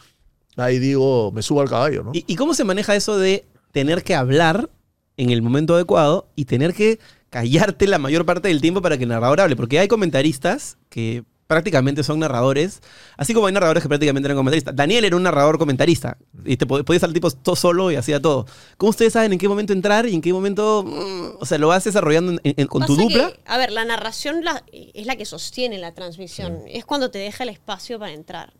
ahí 0.56 0.78
digo, 0.78 1.32
me 1.32 1.42
subo 1.42 1.62
al 1.62 1.68
caballo, 1.68 2.04
¿no? 2.04 2.10
¿Y, 2.14 2.22
y 2.28 2.36
cómo 2.36 2.54
se 2.54 2.62
maneja 2.62 2.94
eso 2.94 3.18
de 3.18 3.44
tener 3.72 4.02
que 4.04 4.14
hablar 4.14 4.70
en 5.16 5.30
el 5.30 5.42
momento 5.42 5.74
adecuado 5.74 6.28
y 6.36 6.44
tener 6.46 6.74
que 6.74 6.98
callarte 7.28 7.86
la 7.86 7.98
mayor 7.98 8.24
parte 8.26 8.48
del 8.48 8.60
tiempo 8.60 8.82
para 8.82 8.96
que 8.96 9.04
el 9.04 9.10
narrador 9.10 9.40
hable? 9.40 9.56
Porque 9.56 9.78
hay 9.78 9.88
comentaristas 9.88 10.78
que 10.88 11.24
prácticamente 11.46 12.04
son 12.04 12.20
narradores, 12.20 12.80
así 13.16 13.34
como 13.34 13.48
hay 13.48 13.52
narradores 13.52 13.82
que 13.82 13.88
prácticamente 13.88 14.28
eran 14.28 14.36
comentaristas. 14.36 14.74
Daniel 14.76 15.04
era 15.04 15.16
un 15.16 15.24
narrador 15.24 15.58
comentarista 15.58 16.16
y 16.44 16.56
te 16.56 16.64
pod- 16.64 16.84
podía 16.84 16.98
estar 16.98 17.12
tipo 17.12 17.28
todo 17.28 17.56
solo 17.56 17.90
y 17.90 17.96
hacía 17.96 18.22
todo. 18.22 18.46
¿Cómo 18.76 18.90
ustedes 18.90 19.14
saben 19.14 19.32
en 19.32 19.38
qué 19.40 19.48
momento 19.48 19.72
entrar 19.72 20.06
y 20.08 20.14
en 20.14 20.20
qué 20.20 20.32
momento, 20.32 20.84
mm, 20.86 21.38
o 21.42 21.44
sea, 21.46 21.58
lo 21.58 21.66
vas 21.66 21.82
desarrollando 21.82 22.32
en- 22.44 22.54
en- 22.56 22.66
con 22.68 22.86
tu 22.86 22.94
dupla? 22.94 23.32
que, 23.32 23.40
a 23.46 23.58
ver, 23.58 23.72
la 23.72 23.84
narración 23.84 24.44
la- 24.44 24.62
es 24.72 25.06
la 25.06 25.16
que 25.16 25.24
sostiene 25.24 25.78
la 25.78 25.92
transmisión. 25.92 26.58
Es 26.68 26.84
cuando 26.84 27.10
te 27.10 27.18
deja 27.18 27.42
el 27.42 27.50
espacio 27.50 27.98
para 27.98 28.12
entrar. 28.12 28.52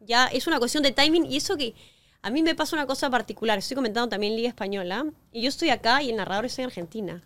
Ya 0.00 0.26
es 0.28 0.46
una 0.46 0.58
cuestión 0.58 0.82
de 0.84 0.92
timing 0.92 1.26
y 1.26 1.36
eso 1.36 1.58
que 1.58 1.74
a 2.22 2.30
mí 2.30 2.42
me 2.42 2.54
pasa 2.54 2.76
una 2.76 2.86
cosa 2.86 3.10
particular. 3.10 3.58
Estoy 3.58 3.74
comentando 3.74 4.08
también 4.08 4.36
Liga 4.36 4.48
Española 4.48 5.06
y 5.32 5.42
yo 5.42 5.48
estoy 5.48 5.70
acá 5.70 6.02
y 6.02 6.10
el 6.10 6.16
narrador 6.16 6.46
está 6.46 6.62
en 6.62 6.66
Argentina. 6.66 7.22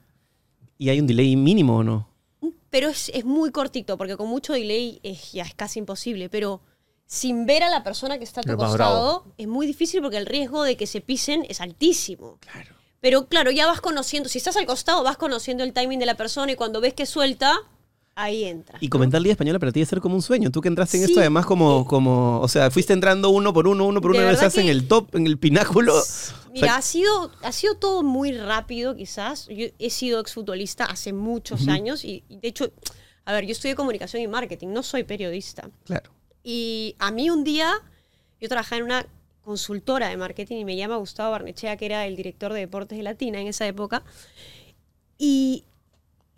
¿Y 0.78 0.88
hay 0.88 1.00
un 1.00 1.06
delay 1.06 1.36
mínimo 1.36 1.76
o 1.76 1.84
no? 1.84 2.08
Pero 2.70 2.88
es, 2.88 3.10
es 3.14 3.24
muy 3.24 3.50
cortito 3.50 3.98
porque 3.98 4.16
con 4.16 4.28
mucho 4.28 4.52
delay 4.52 5.00
es, 5.02 5.32
ya 5.32 5.44
es 5.44 5.54
casi 5.54 5.78
imposible. 5.78 6.28
Pero 6.28 6.62
sin 7.06 7.44
ver 7.44 7.64
a 7.64 7.70
la 7.70 7.82
persona 7.82 8.18
que 8.18 8.24
está 8.24 8.40
a 8.40 8.44
tu 8.44 8.56
costado 8.56 9.24
es 9.36 9.48
muy 9.48 9.66
difícil 9.66 10.00
porque 10.00 10.16
el 10.16 10.26
riesgo 10.26 10.62
de 10.62 10.76
que 10.76 10.86
se 10.86 11.00
pisen 11.00 11.44
es 11.48 11.60
altísimo. 11.60 12.38
Pero 13.00 13.26
claro, 13.26 13.50
ya 13.50 13.66
vas 13.66 13.80
conociendo, 13.80 14.28
si 14.28 14.38
estás 14.38 14.56
al 14.56 14.66
costado, 14.66 15.02
vas 15.02 15.16
conociendo 15.16 15.64
el 15.64 15.72
timing 15.72 15.98
de 15.98 16.06
la 16.06 16.16
persona 16.16 16.52
y 16.52 16.56
cuando 16.56 16.80
ves 16.80 16.94
que 16.94 17.06
suelta, 17.06 17.58
ahí 18.14 18.44
entra. 18.44 18.78
Y 18.80 18.88
comentar 18.88 19.20
Liga 19.20 19.32
Española 19.32 19.58
para 19.58 19.72
ti 19.72 19.80
debe 19.80 19.88
ser 19.88 20.00
como 20.00 20.14
un 20.14 20.22
sueño. 20.22 20.50
Tú 20.50 20.60
que 20.60 20.68
entraste 20.68 20.96
en 20.98 21.04
Sí. 21.04 21.10
esto, 21.12 21.20
además, 21.20 21.46
como, 21.46 21.84
como. 21.86 22.40
O 22.40 22.48
sea, 22.48 22.70
fuiste 22.70 22.92
entrando 22.92 23.30
uno 23.30 23.52
por 23.52 23.66
uno, 23.66 23.86
uno 23.86 24.00
por 24.00 24.10
uno, 24.12 24.28
estás 24.30 24.56
en 24.58 24.68
el 24.68 24.86
top, 24.88 25.14
en 25.16 25.26
el 25.26 25.38
pináculo. 25.38 25.94
Mira, 26.52 26.66
O 26.66 26.66
sea, 26.66 26.76
ha, 26.76 26.82
sido, 26.82 27.30
ha 27.42 27.52
sido 27.52 27.76
todo 27.76 28.02
muy 28.02 28.32
rápido, 28.32 28.96
quizás. 28.96 29.46
Yo 29.48 29.66
he 29.78 29.90
sido 29.90 30.20
exfutbolista 30.20 30.84
hace 30.84 31.12
muchos 31.12 31.68
años 31.68 32.04
y, 32.04 32.24
y, 32.28 32.38
de 32.38 32.48
hecho, 32.48 32.72
a 33.24 33.32
ver, 33.32 33.44
yo 33.46 33.52
estudié 33.52 33.74
comunicación 33.74 34.22
y 34.22 34.26
marketing, 34.28 34.68
no 34.68 34.82
soy 34.82 35.04
periodista. 35.04 35.70
claro. 35.84 36.10
Y 36.42 36.96
a 36.98 37.10
mí 37.10 37.28
un 37.28 37.44
día, 37.44 37.70
yo 38.40 38.48
trabajaba 38.48 38.78
en 38.78 38.84
una 38.84 39.06
consultora 39.42 40.08
de 40.08 40.16
marketing 40.16 40.56
y 40.56 40.64
me 40.64 40.74
llama 40.74 40.96
Gustavo 40.96 41.30
Barnechea, 41.30 41.76
que 41.76 41.84
era 41.86 42.06
el 42.06 42.16
director 42.16 42.52
de 42.52 42.60
deportes 42.60 42.96
de 42.96 43.04
Latina 43.04 43.40
en 43.40 43.46
esa 43.46 43.66
época. 43.66 44.02
Y 45.18 45.64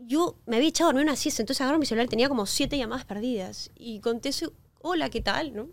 yo 0.07 0.37
me 0.47 0.57
había 0.57 0.69
echado 0.69 0.91
a 0.91 0.93
dormir 0.93 1.07
una 1.09 1.17
siesta, 1.17 1.43
entonces 1.43 1.61
agarro 1.63 1.79
mi 1.79 1.87
celular, 1.87 2.09
tenía 2.09 2.29
como 2.29 2.47
siete 2.47 2.77
llamadas 2.79 3.05
perdidas. 3.05 3.71
Y 3.77 4.01
contesto, 4.01 4.53
hola, 4.81 5.11
¿qué 5.11 5.21
tal? 5.21 5.55
¿no? 5.55 5.69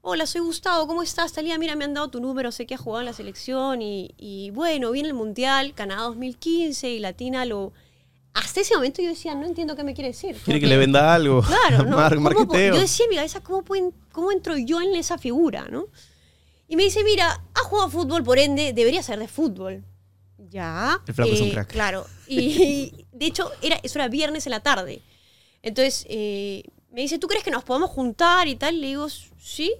Hola, 0.00 0.26
soy 0.26 0.40
Gustavo, 0.42 0.86
¿cómo 0.86 1.02
estás? 1.02 1.32
Talía, 1.32 1.58
mira, 1.58 1.74
me 1.74 1.84
han 1.84 1.94
dado 1.94 2.08
tu 2.10 2.20
número, 2.20 2.52
sé 2.52 2.64
que 2.66 2.74
has 2.74 2.80
jugado 2.80 3.00
en 3.00 3.06
la 3.06 3.12
selección 3.12 3.82
y, 3.82 4.14
y 4.16 4.50
bueno, 4.50 4.92
viene 4.92 5.08
el 5.08 5.14
Mundial, 5.14 5.74
Canadá 5.74 6.02
2015 6.02 6.90
y 6.90 6.98
Latina 7.00 7.44
lo... 7.44 7.72
Hasta 8.34 8.60
ese 8.60 8.74
momento 8.74 9.00
yo 9.02 9.08
decía, 9.08 9.34
no 9.34 9.46
entiendo 9.46 9.74
qué 9.76 9.82
me 9.82 9.94
quiere 9.94 10.08
decir. 10.10 10.36
Quiere 10.44 10.60
que 10.60 10.66
le 10.66 10.76
venda 10.76 11.14
algo. 11.14 11.40
Claro, 11.42 11.84
¿no? 11.88 11.96
Mar- 11.96 12.14
¿Cómo 12.16 12.30
po- 12.30 12.36
marketeo. 12.38 12.74
yo 12.74 12.80
decía 12.80 13.04
en 13.04 13.10
mi 13.10 13.16
cabeza, 13.16 13.42
¿cómo, 13.42 13.64
pueden- 13.64 13.94
¿cómo 14.12 14.30
entro 14.30 14.56
yo 14.58 14.80
en 14.82 14.94
esa 14.94 15.16
figura, 15.18 15.66
no? 15.70 15.86
Y 16.68 16.76
me 16.76 16.82
dice, 16.84 17.02
mira, 17.02 17.42
has 17.54 17.62
jugado 17.62 17.88
fútbol, 17.88 18.22
por 18.22 18.38
ende, 18.38 18.72
debería 18.74 19.02
ser 19.02 19.18
de 19.18 19.26
fútbol. 19.26 19.82
Ya. 20.50 21.00
El 21.06 21.14
flaco 21.14 21.32
es 21.32 21.40
un 21.40 21.48
eh, 21.48 21.52
crack. 21.52 21.68
Claro. 21.72 22.06
Y 22.28 23.05
de 23.16 23.26
hecho, 23.26 23.50
era, 23.62 23.76
eso 23.82 23.98
era 23.98 24.08
viernes 24.08 24.46
en 24.46 24.50
la 24.52 24.60
tarde. 24.60 25.00
Entonces, 25.62 26.06
eh, 26.08 26.62
me 26.90 27.00
dice, 27.00 27.18
¿tú 27.18 27.26
crees 27.26 27.42
que 27.44 27.50
nos 27.50 27.64
podemos 27.64 27.90
juntar 27.90 28.46
y 28.48 28.56
tal? 28.56 28.80
Le 28.80 28.88
digo, 28.88 29.08
sí. 29.08 29.74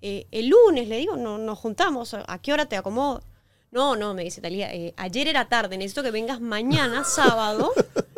Eh, 0.00 0.26
el 0.30 0.48
lunes, 0.48 0.88
le 0.88 0.98
digo, 0.98 1.16
no, 1.16 1.38
nos 1.38 1.58
juntamos. 1.58 2.14
¿A 2.14 2.38
qué 2.40 2.52
hora 2.52 2.66
te 2.66 2.76
acomodo? 2.76 3.22
No, 3.70 3.96
no, 3.96 4.12
me 4.12 4.24
dice 4.24 4.42
Talía, 4.42 4.72
eh, 4.74 4.92
ayer 4.98 5.28
era 5.28 5.48
tarde, 5.48 5.78
necesito 5.78 6.02
que 6.02 6.10
vengas 6.10 6.40
mañana, 6.40 7.04
sábado, 7.06 7.72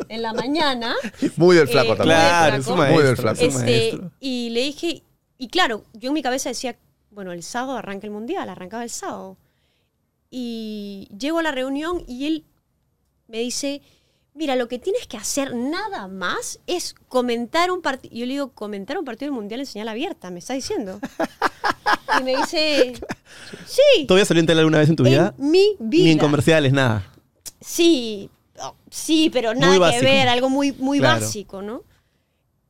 en 0.09 0.21
la 0.21 0.33
mañana. 0.33 0.95
Muy 1.37 1.55
del 1.55 1.69
Eh, 1.69 1.71
flaco 1.71 1.95
también. 1.95 2.17
Claro, 2.19 2.57
es 2.57 2.67
Muy 2.67 3.03
del 3.03 3.15
flaco. 3.17 3.39
Este, 3.39 3.99
y 4.19 4.49
le 4.49 4.61
dije, 4.61 5.03
y 5.37 5.47
claro, 5.47 5.85
yo 5.93 6.09
en 6.09 6.13
mi 6.13 6.21
cabeza 6.21 6.49
decía, 6.49 6.77
bueno, 7.11 7.31
el 7.31 7.43
sábado 7.43 7.77
arranca 7.77 8.05
el 8.07 8.11
mundial, 8.11 8.49
arrancaba 8.49 8.83
el 8.83 8.89
sábado. 8.89 9.37
Y 10.29 11.07
llego 11.17 11.39
a 11.39 11.43
la 11.43 11.51
reunión 11.51 12.03
y 12.07 12.25
él 12.25 12.45
me 13.27 13.39
dice, 13.39 13.81
mira, 14.35 14.55
lo 14.55 14.67
que 14.67 14.77
tienes 14.77 15.07
que 15.07 15.17
hacer 15.17 15.55
nada 15.55 16.07
más 16.07 16.59
es 16.67 16.93
comentar 17.07 17.71
un 17.71 17.81
partido. 17.81 18.13
Yo 18.13 18.25
le 18.25 18.33
digo, 18.33 18.51
comentar 18.51 18.97
un 18.99 19.05
partido 19.05 19.31
del 19.31 19.39
mundial 19.39 19.61
en 19.61 19.65
señal 19.65 19.87
abierta, 19.87 20.29
me 20.29 20.39
está 20.39 20.53
diciendo. 20.53 20.99
y 22.19 22.23
me 22.23 22.35
dice, 22.35 22.93
sí, 23.65 24.05
¿Todavía 24.05 24.25
salió 24.25 24.41
en 24.41 24.47
tele 24.47 24.59
alguna 24.59 24.79
vez 24.79 24.89
en 24.89 24.95
tu 24.95 25.03
vida? 25.03 25.33
mi 25.37 25.75
vida. 25.79 26.03
Ni 26.03 26.11
en 26.11 26.19
comerciales, 26.19 26.73
nada. 26.73 27.11
Sí, 27.61 28.29
oh, 28.59 28.75
sí, 28.91 29.29
pero 29.31 29.55
nada 29.55 29.91
que 29.91 30.01
ver, 30.01 30.27
algo 30.27 30.49
muy, 30.49 30.71
muy 30.73 30.99
Claro. 30.99 31.21
básico, 31.21 31.61
¿no? 31.61 31.83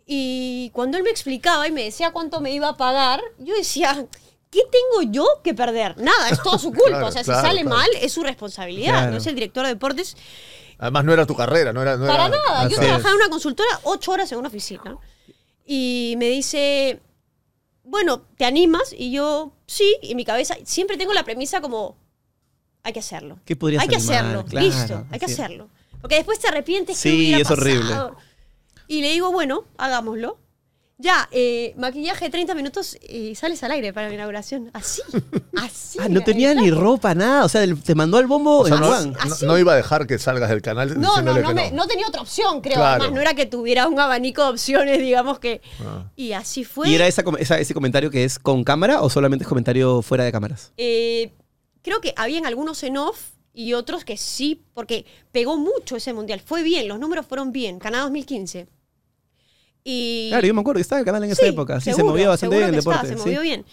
Y 0.06 0.70
cuando 0.74 0.98
él 0.98 1.04
me 1.04 1.10
explicaba 1.10 1.68
y 1.68 1.72
me 1.72 1.84
decía 1.84 2.12
cuánto 2.12 2.40
me 2.40 2.52
iba 2.54 2.70
a 2.70 2.78
pagar, 2.78 3.22
yo 3.40 3.56
decía, 3.56 4.06
¿qué 4.52 4.62
tengo 4.72 5.12
yo 5.12 5.26
que 5.44 5.56
perder? 5.56 5.98
Nada, 5.98 6.30
es 6.30 6.42
todo 6.44 6.60
su 6.60 6.70
culpa. 6.72 6.90
Claro, 6.90 7.08
o 7.08 7.12
sea, 7.12 7.24
claro, 7.24 7.42
si 7.42 7.48
sale 7.48 7.64
mal, 7.64 7.90
es 8.00 8.12
su 8.14 8.22
responsabilidad. 8.22 9.10
No 9.10 9.18
es 9.18 9.26
el 9.26 9.34
director 9.34 9.64
de 9.66 9.70
deportes. 9.74 10.16
Además, 10.78 11.06
no 11.06 11.14
era 11.14 11.26
tu 11.26 11.36
carrera, 11.36 11.72
no 11.74 11.82
era. 11.82 11.98
No 11.98 12.06
Para 12.06 12.28
era- 12.28 12.38
nada. 12.48 12.70
Yo 12.70 12.78
trabajaba 12.78 13.10
en 13.12 13.16
una 13.16 13.30
consultora 13.30 13.80
ocho 13.84 14.12
horas 14.12 14.32
en 14.32 14.40
una 14.40 14.50
oficina. 14.50 14.98
Y 15.66 16.16
me 16.18 16.28
dice, 16.30 17.02
bueno, 17.84 18.22
¿te 18.38 18.46
animas? 18.46 18.94
Y 18.98 19.12
yo, 19.12 19.54
sí. 19.66 19.98
Y 20.02 20.12
en 20.12 20.18
mi 20.18 20.26
cabeza 20.26 20.56
siempre 20.66 20.98
tengo 20.98 21.14
la 21.14 21.24
premisa 21.24 21.62
como, 21.62 21.98
hay 22.84 22.94
que 22.94 23.00
hacerlo. 23.00 23.40
¿Qué 23.46 23.56
podría 23.56 23.82
Hay 23.82 23.88
que 23.88 23.96
hacerlo. 23.96 24.46
Claro, 24.46 24.66
Listo, 24.68 25.06
hay 25.12 25.20
que 25.20 25.26
hacerlo. 25.26 25.70
Porque 26.02 26.16
después 26.16 26.40
te 26.40 26.48
arrepientes. 26.50 27.02
¿qué 27.02 27.10
Sí, 27.10 27.34
es 27.34 27.50
horrible. 27.50 27.96
Y 28.88 29.02
le 29.02 29.12
digo, 29.12 29.32
bueno, 29.32 29.66
hagámoslo. 29.78 30.38
Ya, 30.98 31.28
eh, 31.32 31.74
maquillaje 31.78 32.30
30 32.30 32.56
minutos 32.56 32.98
y 33.02 33.36
sales 33.36 33.62
al 33.64 33.72
aire 33.72 33.92
para 33.92 34.08
la 34.08 34.14
inauguración. 34.14 34.70
Así, 34.74 35.02
así. 35.62 36.00
Ah, 36.02 36.08
no 36.08 36.22
tenía 36.22 36.54
ni 36.54 36.72
ropa, 36.72 37.14
nada. 37.14 37.44
O 37.44 37.50
sea, 37.50 37.64
el- 37.64 37.82
te 37.84 37.96
mandó 37.96 38.18
al 38.18 38.28
bombo 38.28 38.60
O 38.60 38.66
sea, 38.66 38.76
en 38.76 38.82
no, 38.82 38.88
Juan. 38.88 39.12
no- 39.12 39.20
Así. 39.34 39.46
no 39.46 39.58
iba 39.60 39.74
a 39.74 39.76
dejar 39.76 40.08
que 40.08 40.18
salgas 40.20 40.50
del 40.50 40.62
canal 40.62 40.98
No, 41.02 41.22
no, 41.22 41.34
no, 41.38 41.50
que 41.50 41.54
me- 41.54 41.70
no. 41.72 41.76
no 41.84 41.88
tenía 41.88 42.08
otra 42.08 42.22
opción, 42.22 42.62
creo. 42.62 42.76
Claro. 42.78 43.04
Además, 43.04 43.12
no 43.14 43.22
era 43.22 43.34
que 43.34 43.46
tuviera 43.46 43.90
un 43.90 44.00
abanico 44.00 44.44
de 44.44 44.50
opciones, 44.52 45.00
digamos 45.00 45.40
que. 45.40 45.62
Ah. 45.86 46.10
Y 46.16 46.32
así 46.32 46.64
fue. 46.64 46.88
¿Y 46.90 46.96
era 46.96 47.08
esa, 47.08 47.24
com- 47.24 47.36
esa- 47.38 47.60
ese 47.60 47.74
comentario 47.74 48.10
que 48.10 48.24
es 48.24 48.40
con 48.40 48.64
cámara 48.64 49.02
o 49.02 49.10
solamente 49.10 49.44
es 49.44 49.50
comentario 49.50 50.02
fuera 50.02 50.24
de 50.24 50.32
cámaras? 50.32 50.72
Eh, 50.78 51.34
creo 51.82 52.00
que 52.00 52.14
habían 52.16 52.46
algunos 52.46 52.82
en 52.84 52.96
off 52.98 53.20
y 53.54 53.74
otros 53.74 54.06
que 54.06 54.16
sí, 54.16 54.64
porque 54.74 55.06
pegó 55.34 55.58
mucho 55.58 55.98
ese 55.98 56.14
mundial. 56.14 56.40
Fue 56.40 56.64
bien, 56.64 56.88
los 56.88 57.00
números 57.00 57.26
fueron 57.26 57.52
bien. 57.52 57.80
Canadá 57.80 58.04
2015. 58.04 58.68
Y, 59.88 60.30
Claro, 60.30 60.48
yo 60.48 60.54
me 60.56 60.62
acuerdo 60.62 60.82
estaba 60.82 61.00
en 61.00 61.06
canal 61.06 61.24
en 61.24 61.32
esa 61.32 61.44
Sí, 61.44 61.50
época. 61.50 61.80
Sí, 61.80 61.94
se 61.94 62.04
movía 62.04 62.28
bastante 62.28 62.58
bien 62.58 62.70
el 62.70 62.76
estaba, 62.76 62.98
deporte. 63.04 63.16
se 63.16 63.24
sí. 63.24 63.30
movió 63.30 63.42
bien. 63.42 63.66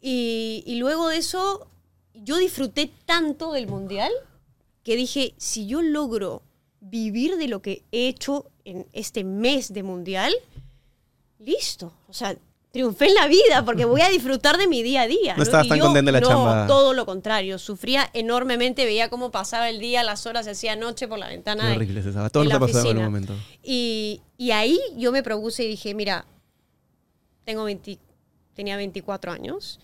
Y, 0.00 0.64
y 0.66 0.76
luego 0.76 1.08
de 1.08 1.18
eso, 1.18 1.68
yo 2.14 2.38
disfruté 2.38 2.90
tanto 3.06 3.52
del 3.52 3.66
mundial 3.68 4.10
que 4.82 4.96
dije, 4.96 5.34
si 5.36 5.66
yo 5.66 5.82
logro 5.82 6.42
vivir 6.80 7.36
de 7.36 7.46
lo 7.48 7.60
que 7.62 7.82
he 7.92 8.08
hecho 8.08 8.46
en 8.64 8.86
este 8.94 9.22
mes 9.24 9.72
de 9.74 9.82
mundial, 9.82 10.32
listo. 11.38 11.92
O 12.08 12.14
sea, 12.14 12.36
triunfé 12.72 13.06
en 13.06 13.14
la 13.14 13.28
vida 13.28 13.64
porque 13.64 13.84
voy 13.84 14.00
a 14.00 14.08
disfrutar 14.08 14.56
de 14.58 14.66
mi 14.66 14.82
día 14.82 15.02
a 15.02 15.06
día. 15.06 15.36
No 15.36 15.42
estabas 15.42 15.66
Y 15.66 15.68
tan 15.68 15.78
yo, 15.78 15.84
contenta 15.84 16.08
en 16.08 16.14
la 16.14 16.20
no, 16.20 16.28
chamba. 16.28 16.66
todo 16.66 16.94
lo 16.94 17.06
contrario. 17.06 17.58
Sufría 17.58 18.08
enormemente, 18.14 18.84
veía 18.86 19.08
cómo 19.10 19.30
pasaba 19.30 19.68
el 19.68 19.78
día, 19.78 20.02
las 20.02 20.26
horas 20.26 20.46
se 20.46 20.52
hacía 20.52 20.74
noche 20.74 21.06
por 21.06 21.18
la 21.18 21.28
ventana. 21.28 21.62
Qué 21.64 21.68
de- 21.68 21.76
horrible 21.76 22.00
esa. 22.00 22.30
Todo 22.30 22.44
nos 22.44 22.52
ha 22.54 22.58
pasado 22.60 22.84
en 22.90 22.96
algún 22.96 23.04
momento. 23.04 23.34
Y, 23.62 24.22
y 24.38 24.50
ahí 24.52 24.80
yo 24.96 25.12
me 25.12 25.22
propuse 25.22 25.64
y 25.64 25.68
dije, 25.68 25.94
mira, 25.94 26.24
tengo 27.44 27.64
20 27.64 27.98
tenía 28.54 28.76
24 28.76 29.32
años, 29.32 29.80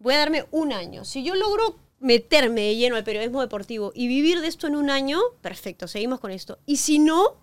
voy 0.00 0.14
a 0.14 0.18
darme 0.18 0.44
un 0.50 0.72
año. 0.72 1.04
Si 1.04 1.22
yo 1.24 1.34
logro 1.36 1.76
meterme 2.00 2.62
de 2.62 2.76
lleno 2.76 2.96
al 2.96 3.04
periodismo 3.04 3.40
deportivo 3.40 3.92
y 3.94 4.08
vivir 4.08 4.40
de 4.40 4.48
esto 4.48 4.66
en 4.66 4.74
un 4.76 4.90
año, 4.90 5.20
perfecto, 5.40 5.86
seguimos 5.86 6.18
con 6.18 6.30
esto. 6.32 6.58
Y 6.66 6.76
si 6.78 6.98
no, 6.98 7.36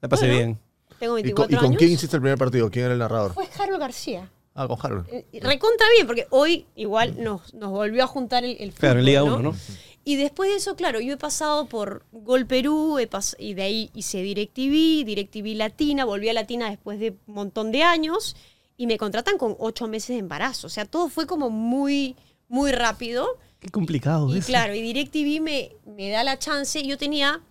La 0.00 0.08
pasé 0.08 0.26
Bueno. 0.26 0.36
bien. 0.38 0.58
Tengo 0.98 1.18
¿Y 1.18 1.22
24 1.22 1.58
con, 1.58 1.64
y 1.66 1.68
con 1.68 1.76
quién 1.76 1.92
hiciste 1.92 2.16
el 2.16 2.22
primer 2.22 2.38
partido? 2.38 2.70
¿Quién 2.70 2.84
era 2.86 2.94
el 2.94 2.98
narrador? 3.00 3.32
fue 3.34 3.48
Harold 3.58 3.80
García. 3.80 4.30
Ah, 4.54 4.66
con 4.66 4.76
Harold. 4.82 5.06
Eh, 5.10 5.24
Recontra 5.40 5.86
bien, 5.94 6.06
porque 6.06 6.26
hoy 6.30 6.66
igual 6.74 7.22
nos, 7.22 7.54
nos 7.54 7.70
volvió 7.70 8.02
a 8.02 8.06
juntar 8.08 8.44
el, 8.44 8.56
el 8.60 8.72
Claro, 8.72 8.98
en 8.98 9.04
fútbol, 9.04 9.04
Liga 9.06 9.20
¿no? 9.20 9.36
1, 9.36 9.42
¿no? 9.52 9.56
Y 10.04 10.16
después 10.16 10.50
de 10.50 10.56
eso, 10.56 10.74
claro, 10.74 11.00
yo 11.00 11.12
he 11.12 11.16
pasado 11.18 11.66
por 11.66 12.04
Gol 12.12 12.46
Perú, 12.46 12.98
he 12.98 13.08
pas- 13.10 13.36
y 13.38 13.54
de 13.54 13.62
ahí 13.62 13.90
hice 13.94 14.22
DirecTV, 14.22 15.04
DirecTV 15.04 15.54
Latina, 15.54 16.04
volví 16.06 16.28
a 16.28 16.32
Latina 16.32 16.70
después 16.70 16.98
de 16.98 17.10
un 17.26 17.34
montón 17.34 17.70
de 17.72 17.82
años, 17.82 18.34
y 18.76 18.86
me 18.86 18.96
contratan 18.96 19.36
con 19.38 19.54
ocho 19.58 19.86
meses 19.86 20.08
de 20.08 20.18
embarazo. 20.18 20.66
O 20.68 20.70
sea, 20.70 20.86
todo 20.86 21.08
fue 21.08 21.26
como 21.26 21.50
muy, 21.50 22.16
muy 22.48 22.72
rápido. 22.72 23.26
Qué 23.60 23.68
complicado 23.68 24.34
Y 24.34 24.38
eso. 24.38 24.46
claro, 24.46 24.74
y 24.74 24.80
DirecTV 24.80 25.40
me, 25.42 25.72
me 25.84 26.08
da 26.10 26.24
la 26.24 26.38
chance. 26.38 26.82
Yo 26.86 26.96
tenía 26.96 27.42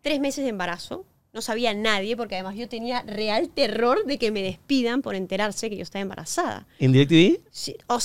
tres 0.00 0.20
meses 0.20 0.44
de 0.44 0.50
embarazo, 0.50 1.04
no 1.36 1.42
sabía 1.42 1.74
nadie, 1.74 2.16
porque 2.16 2.34
además 2.34 2.56
yo 2.56 2.66
tenía 2.66 3.02
real 3.02 3.50
terror 3.50 4.06
de 4.06 4.18
que 4.18 4.30
me 4.32 4.42
despidan 4.42 5.02
por 5.02 5.14
enterarse 5.14 5.68
que 5.68 5.76
yo 5.76 5.82
estaba 5.82 6.00
embarazada. 6.00 6.66
¿En 6.78 6.92
DirecTV? 6.92 7.40
Sí, 7.50 7.76
o 7.88 7.98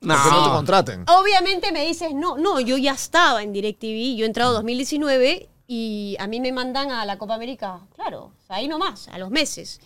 No. 0.00 0.22
Que 0.22 0.30
no 0.30 0.44
te 0.44 0.50
contraten. 0.50 1.04
Obviamente 1.08 1.72
me 1.72 1.86
dices, 1.86 2.12
no, 2.14 2.36
no, 2.36 2.60
yo 2.60 2.76
ya 2.76 2.92
estaba 2.92 3.42
en 3.42 3.54
DirecTV, 3.54 4.16
yo 4.18 4.24
he 4.24 4.26
entrado 4.26 4.52
2019 4.52 5.48
y 5.66 6.14
a 6.18 6.26
mí 6.26 6.40
me 6.40 6.52
mandan 6.52 6.90
a 6.90 7.06
la 7.06 7.16
Copa 7.16 7.34
América, 7.36 7.80
claro, 7.94 8.32
ahí 8.48 8.68
nomás, 8.68 9.08
a 9.08 9.16
los 9.18 9.30
meses. 9.30 9.80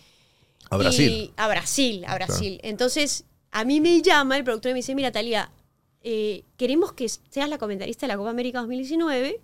A 0.69 0.77
Brasil. 0.77 1.09
Y- 1.13 1.33
a 1.37 1.47
Brasil, 1.47 2.05
a 2.09 2.17
Brasil. 2.17 2.59
Entonces, 2.65 3.25
a 3.53 3.65
mí 3.65 3.81
me 3.81 4.03
llama 4.03 4.37
el 4.37 4.43
productor 4.43 4.71
y 4.71 4.75
me 4.75 4.79
dice, 4.79 4.97
mira, 4.97 5.13
Talía, 5.13 5.53
eh, 6.03 6.43
queremos 6.57 6.95
que 6.95 7.09
seas 7.09 7.49
la 7.49 7.59
comentarista 7.59 8.07
de 8.07 8.09
la 8.13 8.17
Copa 8.17 8.31
América 8.31 8.59
2019. 8.59 9.41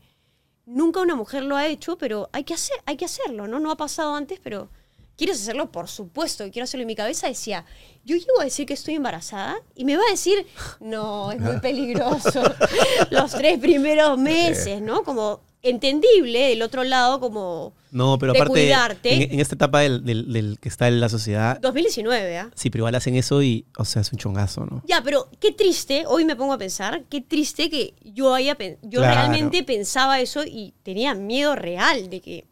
Nunca 0.71 1.01
una 1.01 1.17
mujer 1.17 1.45
lo 1.45 1.57
ha 1.57 1.67
hecho, 1.67 1.97
pero 1.97 2.29
hay 2.31 2.45
que, 2.45 2.53
hacer, 2.53 2.77
hay 2.85 2.99
que 2.99 3.07
hacerlo, 3.07 3.49
¿no? 3.49 3.59
No 3.59 3.71
ha 3.71 3.77
pasado 3.79 4.15
antes, 4.15 4.39
pero 4.39 4.69
¿quieres 5.17 5.41
hacerlo? 5.41 5.73
Por 5.73 5.89
supuesto, 5.89 6.45
que 6.45 6.51
quiero 6.51 6.65
hacerlo. 6.65 6.83
En 6.83 6.89
mi 6.89 6.95
cabeza 6.95 7.27
decía, 7.27 7.65
yo 8.05 8.17
llego 8.17 8.39
a 8.39 8.45
decir 8.45 8.67
que 8.67 8.75
estoy 8.75 8.95
embarazada 8.95 9.57
y 9.75 9.87
me 9.87 9.97
va 9.97 10.03
a 10.07 10.11
decir, 10.11 10.47
no, 10.81 11.33
es 11.33 11.41
muy 11.41 11.59
peligroso. 11.63 12.43
Los 13.11 13.33
tres 13.33 13.59
primeros 13.59 14.19
meses, 14.19 14.83
¿no? 14.83 15.05
Como 15.05 15.41
entendible 15.63 16.49
del 16.49 16.63
otro 16.63 16.85
lado 16.85 17.21
como 17.21 17.73
No, 17.91 18.19
pero 18.19 18.33
de 18.33 18.39
aparte, 18.39 18.53
cuidarte. 18.53 19.15
en, 19.15 19.33
en 19.33 19.41
esta 19.41 19.55
etapa 19.55 19.81
del, 19.81 20.05
del- 20.05 20.33
del 20.33 20.59
que 20.61 20.69
está 20.69 20.89
en 20.89 21.01
la 21.01 21.09
sociedad, 21.09 21.59
2019, 21.61 22.39
¿ah? 22.39 22.51
sí, 22.55 22.71
pero 22.71 22.83
igual 22.83 22.95
hacen 22.95 23.17
eso 23.17 23.43
y, 23.43 23.67
o 23.77 23.85
sea, 23.85 24.03
es 24.03 24.13
un 24.13 24.19
chongazo, 24.19 24.65
¿no? 24.67 24.83
Ya, 24.87 25.03
pero 25.03 25.29
qué 25.41 25.53
triste, 25.53 26.05
hoy 26.07 26.25
me 26.25 26.37
pongo 26.37 26.53
a 26.53 26.59
pensar, 26.59 27.05
qué 27.09 27.21
triste 27.21 27.71
que 27.71 27.95
yo 28.05 28.35
haya 28.35 28.57
yo 28.83 29.01
Claro. 29.01 29.15
realmente 29.15 29.63
pensaba 29.65 30.21
eso 30.21 30.45
y 30.45 30.75
tenía 30.83 31.15
miedo 31.15 31.57
real 31.57 32.09
de 32.11 32.21
que, 32.21 32.47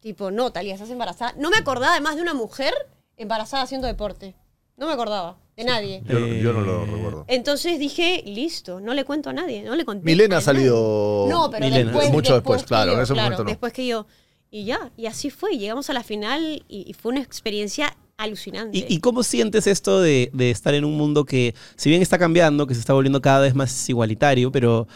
tipo, 0.00 0.30
no, 0.30 0.52
Talía, 0.52 0.74
estás 0.74 0.90
embarazada. 0.90 1.34
No 1.38 1.50
me 1.50 1.56
acordaba 1.56 1.92
además 1.92 2.16
de 2.16 2.22
una 2.22 2.34
mujer 2.34 2.74
embarazada 3.16 3.62
haciendo 3.62 3.86
deporte. 3.86 4.34
No 4.76 4.86
me 4.86 4.92
acordaba 4.92 5.38
de 5.56 5.64
nadie. 5.64 6.02
Yo, 6.06 6.18
no- 6.20 6.26
yo 6.26 6.52
no 6.52 6.60
lo 6.62 6.82
Eh, 6.82 6.86
recuerdo. 6.86 7.24
Entonces 7.28 7.78
dije, 7.78 8.22
listo, 8.26 8.80
no 8.80 8.92
le 8.94 9.04
cuento 9.04 9.30
a 9.30 9.32
nadie, 9.32 9.62
no 9.62 9.76
le 9.76 9.84
conté. 9.84 10.04
Milena 10.04 10.38
ha 10.38 10.40
salido. 10.40 11.26
No, 11.28 11.50
pero 11.50 11.64
Milena. 11.66 11.90
después. 11.90 12.10
Mucho 12.12 12.34
después, 12.34 12.64
claro, 12.64 12.92
yo, 12.92 12.96
en 12.98 13.02
ese 13.04 13.12
claro, 13.12 13.26
momento 13.26 13.44
no. 13.44 13.50
Después 13.50 13.72
que 13.72 13.86
yo. 13.86 14.06
Y 14.50 14.64
ya, 14.64 14.90
y 14.96 15.06
así 15.06 15.30
fue. 15.30 15.56
Llegamos 15.58 15.90
a 15.90 15.92
la 15.92 16.02
final 16.02 16.62
y, 16.68 16.84
y 16.88 16.92
fue 16.94 17.12
una 17.12 17.20
experiencia 17.22 17.96
alucinante. 18.16 18.78
¿Y, 18.78 18.86
y 18.88 19.00
cómo 19.00 19.22
sientes 19.24 19.66
esto 19.66 20.00
de, 20.00 20.30
de 20.32 20.50
estar 20.50 20.74
en 20.74 20.84
un 20.84 20.96
mundo 20.96 21.24
que, 21.24 21.54
si 21.76 21.90
bien 21.90 22.02
está 22.02 22.18
cambiando, 22.18 22.66
que 22.66 22.74
se 22.74 22.80
está 22.80 22.92
volviendo 22.92 23.20
cada 23.20 23.40
vez 23.40 23.54
más 23.56 23.88
igualitario, 23.88 24.52
pero, 24.52 24.86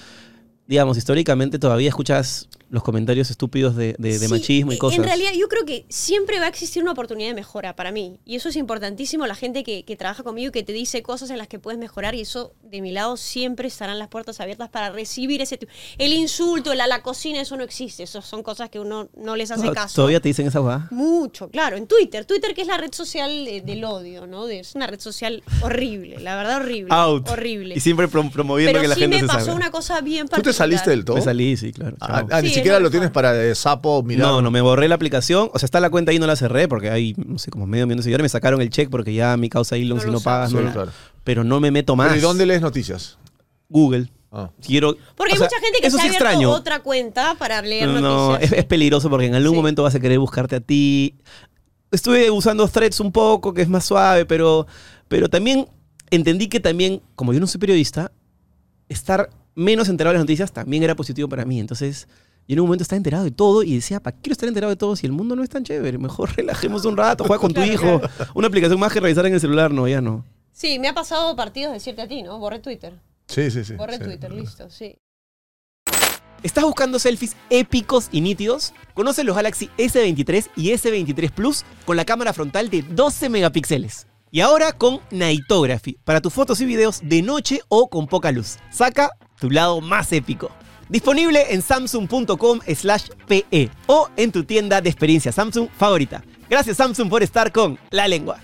digamos, 0.68 0.96
históricamente 0.96 1.58
todavía 1.58 1.88
escuchas 1.88 2.48
los 2.70 2.82
comentarios 2.82 3.30
estúpidos 3.30 3.76
de, 3.76 3.94
de- 3.98 4.18
de 4.18 4.26
Sí, 4.26 4.28
machismo 4.28 4.72
y 4.72 4.78
cosas? 4.78 4.98
En 4.98 5.04
realidad, 5.04 5.30
yo 5.38 5.48
creo 5.48 5.64
que 5.64 5.86
siempre 5.88 6.38
va 6.38 6.46
a 6.46 6.48
existir 6.48 6.82
una 6.82 6.92
oportunidad 6.92 7.28
de 7.30 7.34
mejora 7.34 7.74
para 7.74 7.92
mí. 7.92 8.20
Y 8.26 8.36
eso 8.36 8.48
es 8.50 8.56
importantísimo. 8.56 9.26
La 9.26 9.34
gente 9.34 9.64
que, 9.64 9.84
que 9.84 9.96
trabaja 9.96 10.22
conmigo 10.22 10.48
y 10.48 10.52
que 10.52 10.62
te 10.62 10.72
dice 10.72 11.02
cosas 11.02 11.30
en 11.30 11.38
las 11.38 11.48
que 11.48 11.58
puedes 11.58 11.78
mejorar. 11.80 12.14
Y 12.14 12.20
eso, 12.20 12.52
de 12.62 12.80
mi 12.82 12.92
lado, 12.92 13.16
siempre 13.16 13.68
estarán 13.68 13.98
las 13.98 14.08
puertas 14.08 14.40
abiertas 14.40 14.68
para 14.68 14.90
recibir 14.90 15.40
ese. 15.40 15.56
tipo- 15.56 15.72
El 15.98 16.12
insulto, 16.12 16.72
el 16.72 16.80
a 16.80 16.86
la 16.86 17.02
cocina, 17.02 17.40
eso 17.40 17.56
no 17.56 17.64
existe. 17.64 18.02
Eso 18.02 18.20
son 18.22 18.42
cosas 18.42 18.68
que 18.68 18.78
uno 18.80 19.08
no 19.16 19.34
les 19.36 19.50
hace 19.50 19.66
¿To- 19.66 19.72
caso. 19.72 19.94
¿Todavía 19.96 20.20
te 20.20 20.28
dicen 20.28 20.46
esa 20.46 20.60
va? 20.60 20.88
Mucho, 20.90 21.48
claro. 21.48 21.76
En 21.76 21.86
Twitter. 21.86 22.24
Twitter, 22.26 22.54
que 22.54 22.60
es 22.62 22.66
la 22.68 22.76
red 22.76 22.92
social 22.92 23.30
eh, 23.48 23.62
del 23.62 23.82
odio, 23.84 24.26
¿no? 24.26 24.44
De- 24.46 24.60
es 24.60 24.74
una 24.74 24.86
red 24.86 25.00
social 25.00 25.42
horrible. 25.62 26.18
La 26.20 26.36
verdad, 26.36 26.56
horrible. 26.60 26.88
Out. 26.94 27.28
Horrible. 27.30 27.74
Y 27.76 27.80
siempre 27.80 28.08
prom- 28.08 28.30
promoviendo 28.30 28.72
Pero 28.72 28.82
que 28.82 28.88
la 28.88 28.94
sí 28.94 29.00
gente 29.00 29.16
me 29.16 29.20
se 29.22 29.26
pasó 29.26 29.38
salga. 29.46 29.54
una 29.54 29.70
cosa 29.70 30.00
bien 30.00 30.26
¿Tú 30.26 30.32
particular. 30.32 30.52
te 30.54 30.58
saliste 30.58 30.90
del 30.90 31.04
todo? 31.04 31.16
Me 31.16 31.22
salí, 31.22 31.56
sí, 31.56 31.72
claro. 31.72 31.96
Ah, 32.00 32.26
ah, 32.30 32.42
ni 32.42 32.48
Sí, 32.48 32.54
siquiera 32.58 32.78
lo 32.78 32.84
lo 32.84 32.90
tienes 32.90 33.10
para 33.10 33.32
de 33.32 33.54
sapo 33.54 34.02
mirar. 34.02 34.26
No, 34.28 34.42
no, 34.42 34.50
me 34.50 34.60
borré 34.60 34.86
la 34.88 34.94
aplicación. 34.94 35.50
O 35.52 35.58
sea, 35.58 35.66
está 35.66 35.80
la 35.80 35.90
cuenta 35.90 36.10
ahí, 36.12 36.18
no 36.18 36.26
la 36.26 36.36
cerré 36.36 36.68
porque 36.68 36.90
hay, 36.90 37.14
no 37.16 37.38
sé, 37.38 37.50
como 37.50 37.66
medio 37.66 37.86
millón 37.86 37.98
de 37.98 38.02
seguidores. 38.04 38.22
Me 38.24 38.28
sacaron 38.28 38.60
el 38.60 38.70
check 38.70 38.88
porque 38.90 39.12
ya 39.14 39.36
mi 39.36 39.48
causa 39.48 39.76
Elon, 39.76 39.96
No 39.98 40.00
si 40.02 40.06
lo 40.06 40.12
no 40.14 40.20
pagas, 40.20 40.50
Sí, 40.50 40.56
no. 40.56 40.72
claro. 40.72 40.90
Pero 41.24 41.44
no 41.44 41.60
me 41.60 41.70
meto 41.70 41.96
más. 41.96 42.16
¿Y 42.16 42.20
dónde 42.20 42.46
lees 42.46 42.60
noticias? 42.62 43.18
Google. 43.68 44.10
Ah. 44.30 44.50
Quiero. 44.64 44.96
Porque 45.16 45.32
hay 45.32 45.38
sea, 45.38 45.46
mucha 45.46 45.60
gente 45.60 45.78
que 45.80 45.86
ha 45.86 45.90
sí 45.90 46.06
extraño. 46.06 46.50
otra 46.50 46.80
cuenta 46.80 47.34
para 47.38 47.62
leer 47.62 47.88
No, 47.88 48.00
noticias. 48.32 48.52
es, 48.52 48.58
es 48.58 48.64
peligroso 48.66 49.08
porque 49.10 49.26
en 49.26 49.34
algún 49.34 49.52
Sí. 49.52 49.56
momento 49.56 49.82
vas 49.82 49.94
a 49.94 50.00
querer 50.00 50.18
buscarte 50.18 50.56
a 50.56 50.60
ti. 50.60 51.14
Estuve 51.90 52.30
usando 52.30 52.68
threads 52.68 53.00
un 53.00 53.10
poco, 53.12 53.54
que 53.54 53.62
es 53.62 53.68
más 53.68 53.84
suave, 53.86 54.26
pero, 54.26 54.66
pero 55.08 55.28
también 55.30 55.66
entendí 56.10 56.48
que 56.48 56.60
también, 56.60 57.00
como 57.14 57.32
yo 57.32 57.40
no 57.40 57.46
soy 57.46 57.58
periodista, 57.60 58.12
estar 58.90 59.30
menos 59.54 59.88
enterado 59.88 60.12
de 60.12 60.18
las 60.18 60.22
noticias 60.24 60.52
también 60.52 60.82
era 60.82 60.94
positivo 60.94 61.28
para 61.28 61.44
mí. 61.44 61.58
Entonces, 61.60 62.06
yo 62.48 62.54
en 62.54 62.60
un 62.60 62.66
momento 62.66 62.82
estaba 62.82 62.96
enterado 62.96 63.24
de 63.24 63.30
todo 63.30 63.62
y 63.62 63.74
decía, 63.74 64.00
¿para 64.00 64.16
qué 64.16 64.22
quiero 64.22 64.32
estar 64.32 64.48
enterado 64.48 64.70
de 64.70 64.76
todo 64.76 64.96
si 64.96 65.06
el 65.06 65.12
mundo 65.12 65.36
no 65.36 65.42
es 65.42 65.50
tan 65.50 65.64
chévere? 65.64 65.98
Mejor 65.98 66.30
relajemos 66.36 66.84
un 66.86 66.96
rato, 66.96 67.24
juega 67.24 67.40
con 67.40 67.52
tu 67.52 67.60
Claro, 67.60 67.72
hijo. 67.72 68.00
Una 68.34 68.48
aplicación 68.48 68.80
más 68.80 68.92
que 68.92 69.00
revisar 69.00 69.26
en 69.26 69.34
el 69.34 69.40
celular, 69.40 69.70
no, 69.70 69.86
ya 69.86 70.00
no. 70.00 70.24
Sí, 70.52 70.78
me 70.78 70.88
ha 70.88 70.94
pasado 70.94 71.36
partidos 71.36 71.74
decirte 71.74 72.02
a 72.02 72.08
ti, 72.08 72.22
¿no? 72.22 72.38
Borré 72.38 72.58
Twitter. 72.58 72.94
Sí, 73.26 73.50
sí, 73.50 73.64
sí. 73.64 73.74
Borré 73.74 73.98
sí. 73.98 74.04
Twitter, 74.04 74.32
listo, 74.32 74.70
sí. 74.70 74.96
¿Estás 76.42 76.64
buscando 76.64 76.98
selfies 76.98 77.36
épicos 77.50 78.08
y 78.12 78.20
nítidos? 78.20 78.72
Conoce 78.94 79.24
los 79.24 79.36
Galaxy 79.36 79.68
S23 79.76 80.50
y 80.56 80.70
S23 80.70 81.30
Plus 81.32 81.64
con 81.84 81.96
la 81.96 82.04
cámara 82.04 82.32
frontal 82.32 82.70
de 82.70 82.82
12 82.82 83.28
megapíxeles. 83.28 84.06
Y 84.30 84.40
ahora 84.40 84.72
con 84.72 85.00
Nightography, 85.10 85.98
para 86.04 86.20
tus 86.20 86.32
fotos 86.32 86.60
y 86.60 86.66
videos 86.66 87.00
de 87.02 87.22
noche 87.22 87.60
o 87.68 87.88
con 87.88 88.06
poca 88.06 88.30
luz. 88.30 88.56
Saca 88.70 89.10
tu 89.40 89.50
lado 89.50 89.80
más 89.80 90.12
épico. 90.12 90.50
Disponible 90.88 91.52
en 91.52 91.62
samsung.com 91.62 92.60
slash 92.74 93.08
pe 93.26 93.70
o 93.86 94.08
en 94.16 94.32
tu 94.32 94.44
tienda 94.44 94.80
de 94.80 94.88
experiencia 94.88 95.32
Samsung 95.32 95.68
favorita. 95.70 96.24
Gracias 96.48 96.78
Samsung 96.78 97.10
por 97.10 97.22
estar 97.22 97.52
con 97.52 97.78
La 97.90 98.08
Lengua. 98.08 98.38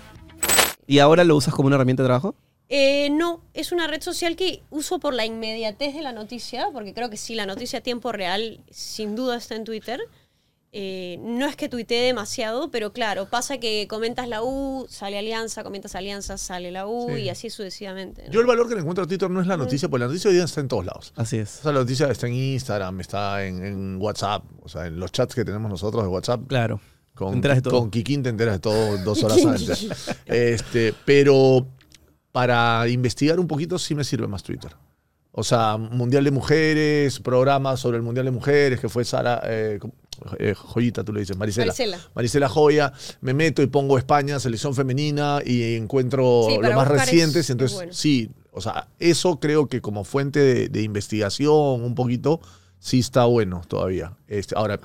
¿Y 0.87 0.99
ahora 0.99 1.23
lo 1.23 1.35
usas 1.35 1.53
como 1.53 1.67
una 1.67 1.75
herramienta 1.75 2.03
de 2.03 2.07
trabajo? 2.07 2.35
Eh, 2.69 3.09
no, 3.11 3.41
es 3.53 3.71
una 3.71 3.87
red 3.87 4.01
social 4.01 4.35
que 4.35 4.63
uso 4.69 4.99
por 4.99 5.13
la 5.13 5.25
inmediatez 5.25 5.93
de 5.93 6.01
la 6.01 6.11
noticia, 6.11 6.69
porque 6.73 6.93
creo 6.93 7.09
que 7.09 7.17
sí, 7.17 7.35
la 7.35 7.45
noticia 7.45 7.79
a 7.79 7.81
tiempo 7.81 8.11
real 8.11 8.59
sin 8.71 9.15
duda 9.15 9.37
está 9.37 9.55
en 9.55 9.65
Twitter. 9.65 9.99
Eh, 10.77 11.19
no 11.21 11.45
es 11.47 11.55
que 11.55 11.69
tuitee 11.69 12.03
demasiado, 12.05 12.69
pero 12.69 12.91
claro, 12.91 13.27
pasa 13.29 13.59
que 13.59 13.87
comentas 13.87 14.27
la 14.27 14.43
U, 14.43 14.85
sale 14.89 15.17
Alianza, 15.17 15.63
comentas 15.63 15.95
Alianza, 15.95 16.37
sale 16.37 16.69
la 16.69 16.85
U 16.85 17.07
Sí. 17.15 17.21
y 17.21 17.29
así 17.29 17.49
sucesivamente. 17.49 18.23
¿no? 18.25 18.31
Yo 18.33 18.41
el 18.41 18.45
valor 18.45 18.67
que 18.67 18.75
le 18.75 18.81
encuentro 18.81 19.05
a 19.05 19.07
Twitter 19.07 19.29
no 19.29 19.39
es 19.39 19.47
la 19.47 19.55
noticia, 19.55 19.87
porque 19.87 20.01
la 20.01 20.07
noticia 20.07 20.29
hoy 20.29 20.35
día 20.35 20.43
está 20.43 20.59
en 20.59 20.67
todos 20.67 20.85
lados. 20.85 21.13
Así 21.15 21.37
O 21.39 21.43
es. 21.43 21.49
sea, 21.49 21.71
la 21.71 21.79
noticia 21.79 22.11
está 22.11 22.27
en 22.27 22.33
Instagram, 22.33 22.99
está 22.99 23.45
en, 23.45 23.63
en 23.63 23.97
WhatsApp, 24.01 24.43
o 24.63 24.67
sea, 24.67 24.85
en 24.87 24.99
los 24.99 25.13
chats 25.13 25.33
que 25.33 25.45
tenemos 25.45 25.71
nosotros 25.71 26.03
de 26.03 26.09
WhatsApp. 26.09 26.41
Claro. 26.47 26.81
Con, 27.13 27.29
Te 27.31 27.35
enteras 27.37 27.57
de 27.57 27.61
todo. 27.61 27.79
con 27.79 27.89
Kikín 27.91 28.23
te 28.23 28.29
enteras 28.29 28.55
de 28.55 28.59
todo 28.59 28.97
dos 28.97 29.23
horas 29.23 29.45
antes. 29.45 29.87
Este, 30.25 30.93
pero 31.05 31.65
para 32.33 32.85
investigar 32.89 33.39
un 33.39 33.47
poquito 33.47 33.79
sí 33.79 33.95
me 33.95 34.03
sirve 34.03 34.27
más 34.27 34.43
Twitter. 34.43 34.71
O 35.31 35.43
sea, 35.43 35.77
Mundial 35.77 36.23
de 36.23 36.31
Mujeres, 36.31 37.19
programas 37.19 37.79
sobre 37.79 37.97
el 37.97 38.03
Mundial 38.03 38.25
de 38.25 38.31
Mujeres, 38.31 38.79
que 38.79 38.87
fue 38.89 39.03
Sara, 39.05 39.41
eh, 39.45 39.79
eh, 40.39 40.53
Joyita, 40.55 41.03
tú 41.03 41.13
le 41.13 41.21
dices, 41.21 41.37
Marisela. 41.37 41.67
Marisela. 41.67 41.99
Marisela 42.13 42.49
Joya, 42.49 42.93
me 43.21 43.33
meto 43.33 43.61
y 43.61 43.67
pongo 43.67 43.97
España, 43.97 44.39
selección 44.39 44.73
femenina, 44.75 45.39
y 45.45 45.75
encuentro 45.75 46.47
Sí, 46.49 46.57
más 46.59 46.87
recientes. 46.87 47.45
es 47.45 47.49
entonces, 47.49 47.75
bueno. 47.75 47.93
sí, 47.93 48.29
o 48.51 48.61
sea, 48.61 48.87
eso 48.99 49.39
creo 49.39 49.67
que 49.67 49.81
como 49.81 50.03
fuente 50.03 50.39
de, 50.39 50.69
de 50.69 50.81
investigación, 50.81 51.83
un 51.83 51.95
poquito, 51.95 52.39
sí 52.79 52.99
está 52.99 53.25
bueno 53.25 53.61
todavía. 53.67 54.13
Este, 54.27 54.55
ahora, 54.57 54.79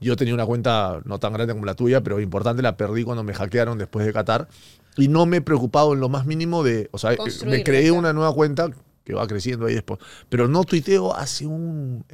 yo 0.00 0.16
tenía 0.16 0.34
una 0.34 0.46
cuenta 0.46 1.00
no 1.04 1.18
tan 1.18 1.32
grande 1.32 1.54
como 1.54 1.66
la 1.66 1.74
tuya, 1.74 2.02
pero 2.02 2.20
importante, 2.20 2.62
la 2.62 2.76
perdí 2.76 3.04
cuando 3.04 3.22
me 3.24 3.34
hackearon 3.34 3.78
después 3.78 4.06
de 4.06 4.12
Qatar. 4.12 4.48
Y 4.96 5.08
no 5.08 5.24
me 5.26 5.38
he 5.38 5.40
preocupado 5.40 5.94
en 5.94 6.00
lo 6.00 6.08
más 6.08 6.26
mínimo 6.26 6.62
de. 6.62 6.88
O 6.92 6.98
sea, 6.98 7.16
me 7.46 7.64
creé 7.64 7.90
una 7.90 8.12
nueva 8.12 8.34
cuenta 8.34 8.70
que 9.04 9.14
va 9.14 9.26
creciendo 9.26 9.66
ahí 9.66 9.74
después. 9.74 9.98
Pero 10.28 10.48
no 10.48 10.64
tuiteo 10.64 11.14
hace 11.14 11.46
un. 11.46 12.04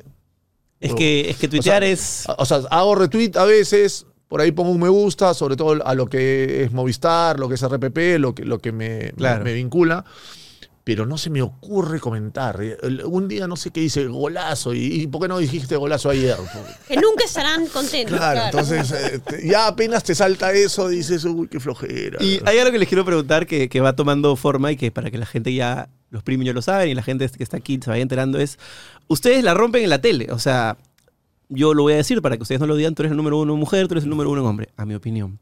Es 0.80 0.94
que, 0.94 1.30
es 1.30 1.36
que 1.36 1.48
tuitear 1.48 1.82
O 1.82 1.86
sea, 1.86 1.92
es... 1.92 2.24
O 2.38 2.44
sea, 2.44 2.60
hago 2.70 2.94
retweet 2.94 3.32
a 3.36 3.44
veces, 3.44 4.06
por 4.28 4.40
ahí 4.40 4.52
pongo 4.52 4.70
un 4.70 4.80
me 4.80 4.88
gusta, 4.88 5.34
sobre 5.34 5.56
todo 5.56 5.84
a 5.84 5.94
lo 5.94 6.06
que 6.06 6.64
es 6.64 6.72
Movistar, 6.72 7.38
lo 7.38 7.48
que 7.48 7.56
es 7.56 7.62
RPP, 7.66 8.18
lo 8.18 8.34
que, 8.34 8.44
lo 8.44 8.58
que 8.58 8.72
me, 8.72 9.12
Claro. 9.16 9.38
me, 9.44 9.50
me 9.50 9.54
vincula. 9.54 10.04
Pero 10.88 11.04
no 11.04 11.18
se 11.18 11.28
me 11.28 11.42
ocurre 11.42 12.00
comentar. 12.00 12.58
Un 13.04 13.28
día 13.28 13.46
no 13.46 13.56
sé 13.56 13.70
qué 13.70 13.80
dice 13.80 14.06
golazo. 14.06 14.72
¿Y, 14.72 15.02
y 15.02 15.06
por 15.06 15.20
qué 15.20 15.28
no 15.28 15.36
dijiste 15.36 15.76
golazo 15.76 16.08
ayer? 16.08 16.34
Que 16.86 16.96
nunca 16.96 17.24
estarán 17.26 17.66
contentos. 17.66 18.16
Claro, 18.16 18.40
claro. 18.40 18.58
entonces 18.58 18.90
eh, 18.92 19.18
te- 19.18 19.46
ya 19.46 19.66
apenas 19.66 20.02
te 20.02 20.14
salta 20.14 20.50
eso, 20.52 20.88
dices, 20.88 21.26
uy, 21.26 21.46
qué 21.48 21.60
flojera. 21.60 22.16
Y 22.24 22.40
hay 22.46 22.56
algo 22.58 22.72
que 22.72 22.78
les 22.78 22.88
quiero 22.88 23.04
preguntar 23.04 23.46
que, 23.46 23.68
que 23.68 23.80
va 23.82 23.94
tomando 23.94 24.34
forma 24.34 24.72
y 24.72 24.76
que 24.78 24.90
para 24.90 25.10
que 25.10 25.18
la 25.18 25.26
gente 25.26 25.52
ya, 25.52 25.90
los 26.08 26.22
primos 26.22 26.46
ya 26.46 26.54
lo 26.54 26.62
saben 26.62 26.88
y 26.88 26.94
la 26.94 27.02
gente 27.02 27.28
que 27.28 27.42
está 27.42 27.58
aquí 27.58 27.78
se 27.84 27.90
vaya 27.90 28.00
enterando 28.02 28.38
es, 28.38 28.58
ustedes 29.08 29.44
la 29.44 29.52
rompen 29.52 29.84
en 29.84 29.90
la 29.90 30.00
tele. 30.00 30.28
O 30.32 30.38
sea, 30.38 30.78
yo 31.50 31.74
lo 31.74 31.82
voy 31.82 31.92
a 31.92 31.96
decir 31.96 32.22
para 32.22 32.38
que 32.38 32.44
ustedes 32.44 32.62
no 32.62 32.66
lo 32.66 32.76
digan, 32.76 32.94
tú 32.94 33.02
eres 33.02 33.10
el 33.10 33.18
número 33.18 33.36
uno 33.38 33.52
en 33.52 33.58
mujer, 33.60 33.88
tú 33.88 33.92
eres 33.92 34.04
el 34.04 34.10
número 34.10 34.30
uno 34.30 34.40
en 34.40 34.46
hombre, 34.46 34.68
a 34.78 34.86
mi 34.86 34.94
opinión. 34.94 35.38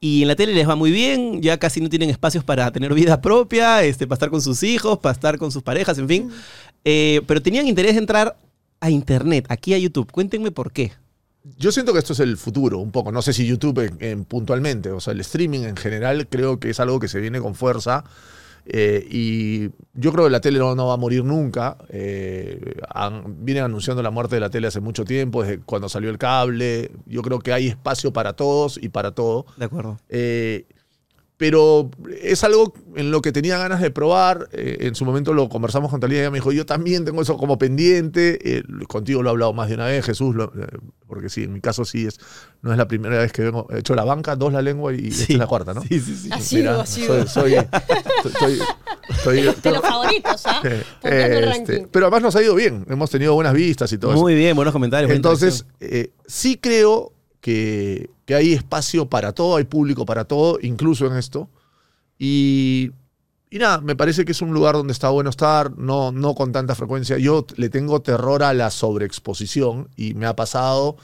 Y 0.00 0.22
en 0.22 0.28
la 0.28 0.36
tele 0.36 0.52
les 0.54 0.68
va 0.68 0.76
muy 0.76 0.90
bien, 0.90 1.40
ya 1.40 1.58
casi 1.58 1.80
no 1.80 1.88
tienen 1.88 2.10
espacios 2.10 2.44
para 2.44 2.70
tener 2.70 2.92
vida 2.92 3.20
propia, 3.20 3.82
este, 3.82 4.06
para 4.06 4.16
estar 4.16 4.30
con 4.30 4.42
sus 4.42 4.62
hijos, 4.62 4.98
para 4.98 5.12
estar 5.14 5.38
con 5.38 5.50
sus 5.50 5.62
parejas, 5.62 5.98
en 5.98 6.06
fin. 6.08 6.30
Eh, 6.84 7.22
pero 7.26 7.40
tenían 7.42 7.66
interés 7.66 7.94
de 7.94 8.00
entrar 8.00 8.36
a 8.80 8.90
internet, 8.90 9.46
aquí 9.48 9.72
a 9.74 9.78
YouTube. 9.78 10.10
Cuéntenme 10.12 10.50
por 10.50 10.70
qué. 10.70 10.92
Yo 11.58 11.72
siento 11.72 11.92
que 11.92 12.00
esto 12.00 12.12
es 12.12 12.20
el 12.20 12.36
futuro, 12.36 12.78
un 12.78 12.90
poco. 12.90 13.10
No 13.10 13.22
sé 13.22 13.32
si 13.32 13.46
YouTube 13.46 13.78
en- 13.78 13.96
en 14.00 14.24
puntualmente, 14.24 14.90
o 14.90 15.00
sea, 15.00 15.12
el 15.12 15.20
streaming 15.20 15.60
en 15.60 15.76
general 15.76 16.26
creo 16.28 16.58
que 16.60 16.70
es 16.70 16.80
algo 16.80 16.98
que 17.00 17.08
se 17.08 17.20
viene 17.20 17.40
con 17.40 17.54
fuerza. 17.54 18.04
Eh, 18.68 19.06
y 19.10 19.70
yo 19.94 20.12
creo 20.12 20.24
que 20.24 20.30
la 20.30 20.40
tele 20.40 20.58
no, 20.58 20.74
no 20.74 20.86
va 20.88 20.94
a 20.94 20.96
morir 20.98 21.24
nunca. 21.24 21.78
eh, 21.88 22.74
han- 22.88 23.44
vienen 23.44 23.64
anunciando 23.64 24.02
la 24.02 24.10
muerte 24.10 24.36
de 24.36 24.40
la 24.40 24.50
tele 24.50 24.66
hace 24.68 24.80
mucho 24.80 25.04
tiempo, 25.04 25.42
desde 25.42 25.60
cuando 25.60 25.88
salió 25.88 26.10
el 26.10 26.18
cable. 26.18 26.90
Yo 27.06 27.22
creo 27.22 27.38
que 27.38 27.52
hay 27.52 27.68
espacio 27.68 28.12
para 28.12 28.32
todos 28.34 28.78
y 28.82 28.88
para 28.88 29.12
todo. 29.12 29.46
De 29.56 29.64
acuerdo. 29.66 29.98
Eh, 30.08 30.66
pero 31.38 31.90
es 32.22 32.44
algo 32.44 32.72
en 32.94 33.10
lo 33.10 33.20
que 33.20 33.30
tenía 33.30 33.58
ganas 33.58 33.80
de 33.82 33.90
probar. 33.90 34.48
Eh, 34.52 34.78
en 34.80 34.94
su 34.94 35.04
momento 35.04 35.34
lo 35.34 35.48
conversamos 35.50 35.90
con 35.90 36.00
Talía 36.00 36.18
y 36.18 36.20
ella 36.22 36.30
me 36.30 36.38
dijo, 36.38 36.50
yo 36.52 36.64
también 36.64 37.04
tengo 37.04 37.20
eso 37.20 37.36
como 37.36 37.58
pendiente. 37.58 38.38
Eh, 38.58 38.62
contigo 38.88 39.22
lo 39.22 39.28
he 39.28 39.32
hablado 39.32 39.52
más 39.52 39.68
de 39.68 39.74
una 39.74 39.84
vez, 39.86 40.04
Jesús, 40.04 40.34
lo- 40.34 40.52
eh, 40.56 40.66
porque 41.06 41.28
sí, 41.28 41.44
en 41.44 41.52
mi 41.52 41.60
caso 41.60 41.84
sí 41.84 42.06
es, 42.06 42.18
no 42.62 42.72
es 42.72 42.78
la 42.78 42.88
primera 42.88 43.18
vez 43.18 43.32
que 43.32 43.42
vengo. 43.42 43.66
He 43.70 43.80
hecho 43.80 43.94
la 43.94 44.04
banca, 44.04 44.34
dos 44.34 44.52
la 44.52 44.62
lengua 44.62 44.94
y 44.94 45.08
esta 45.08 45.32
es 45.34 45.38
la 45.38 45.46
cuarta, 45.46 45.74
¿no? 45.74 45.82
Sí, 45.82 46.00
sí, 46.00 46.16
sí. 46.16 46.28
Así 46.32 46.56
Mira, 46.56 46.72
digo, 46.72 46.86
soy, 46.86 47.02
digo. 47.18 47.26
soy, 47.26 47.54
estoy- 49.10 49.42
De 49.62 49.70
los 49.70 49.80
favoritos, 49.82 50.42
¿ah? 50.46 50.60
eh, 50.64 50.82
este, 51.54 51.86
pero 51.90 52.06
además 52.06 52.22
nos 52.22 52.36
ha 52.36 52.42
ido 52.42 52.54
bien, 52.54 52.84
hemos 52.88 53.10
tenido 53.10 53.34
buenas 53.34 53.52
vistas 53.54 53.92
y 53.92 53.98
todo 53.98 54.12
eso. 54.12 54.20
Muy 54.22 54.34
bien, 54.34 54.56
buenos 54.56 54.72
comentarios. 54.72 55.10
Entonces, 55.10 55.64
eh, 55.80 56.10
sí 56.26 56.56
creo 56.60 57.12
que, 57.46 58.10
que 58.24 58.34
hay 58.34 58.54
espacio 58.54 59.08
para 59.08 59.32
todo, 59.32 59.54
hay 59.54 59.62
público 59.62 60.04
para 60.04 60.24
todo, 60.24 60.58
incluso 60.62 61.06
en 61.06 61.16
esto. 61.16 61.48
Y, 62.18 62.90
y 63.50 63.58
nada, 63.58 63.80
me 63.80 63.94
parece 63.94 64.24
que 64.24 64.32
es 64.32 64.42
un 64.42 64.52
lugar 64.52 64.74
donde 64.74 64.92
está 64.92 65.10
bueno 65.10 65.30
estar, 65.30 65.78
no, 65.78 66.10
no 66.10 66.34
con 66.34 66.50
tanta 66.50 66.74
frecuencia. 66.74 67.18
Yo 67.18 67.46
le 67.54 67.68
tengo 67.68 68.02
terror 68.02 68.42
a 68.42 68.52
la 68.52 68.72
sobreexposición 68.72 69.88
y 69.94 70.14
me 70.14 70.26
ha 70.26 70.34
pasado. 70.34 70.96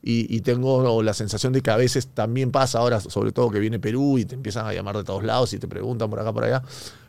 Y, 0.00 0.32
y 0.32 0.42
tengo 0.42 1.02
la 1.02 1.14
sensación 1.14 1.52
de 1.52 1.62
que 1.62 1.72
a 1.72 1.76
veces 1.76 2.06
también 2.06 2.52
pasa 2.52 2.78
ahora, 2.78 3.00
sobre 3.00 3.32
todo 3.32 3.50
que 3.50 3.58
viene 3.58 3.80
Perú 3.80 4.18
y 4.18 4.24
te 4.24 4.36
empiezan 4.36 4.66
a 4.66 4.72
llamar 4.72 4.96
de 4.96 5.02
todos 5.02 5.24
lados 5.24 5.52
y 5.52 5.58
te 5.58 5.66
preguntan 5.66 6.08
por 6.08 6.20
acá, 6.20 6.32
por 6.32 6.44
allá. 6.44 6.62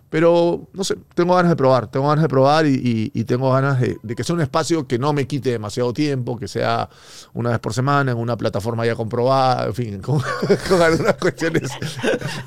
Pero, 0.10 0.67
no 0.74 0.84
sé, 0.84 0.95
tengo 1.13 1.36
ganas 1.36 1.52
de 1.52 1.56
probar, 1.56 1.86
tengo 1.91 2.08
ganas 2.10 2.24
de 2.24 2.30
probar 2.30 2.65
y, 2.65 2.74
y- 2.74 3.12
y 3.13 3.24
tengo 3.26 3.52
ganas 3.54 3.80
de, 3.80 3.98
de 4.02 4.15
que 4.15 4.24
sea 4.24 4.34
un 4.36 4.41
espacio 4.41 4.88
que 4.88 4.98
no 4.98 5.13
me 5.13 5.28
quite 5.28 5.52
demasiado 5.52 5.93
tiempo, 5.93 6.38
que 6.39 6.48
sea 6.48 6.89
una 7.34 7.52
vez 7.52 7.60
por 7.60 7.74
semana 7.76 8.12
en 8.12 8.17
una 8.17 8.36
plataforma 8.36 8.86
ya 8.88 8.95
comprobada, 8.95 9.67
en 9.67 9.74
fin, 9.76 10.00
con, 10.02 10.19
con 10.67 10.82
algunas 10.82 11.13
cuestiones 11.15 11.72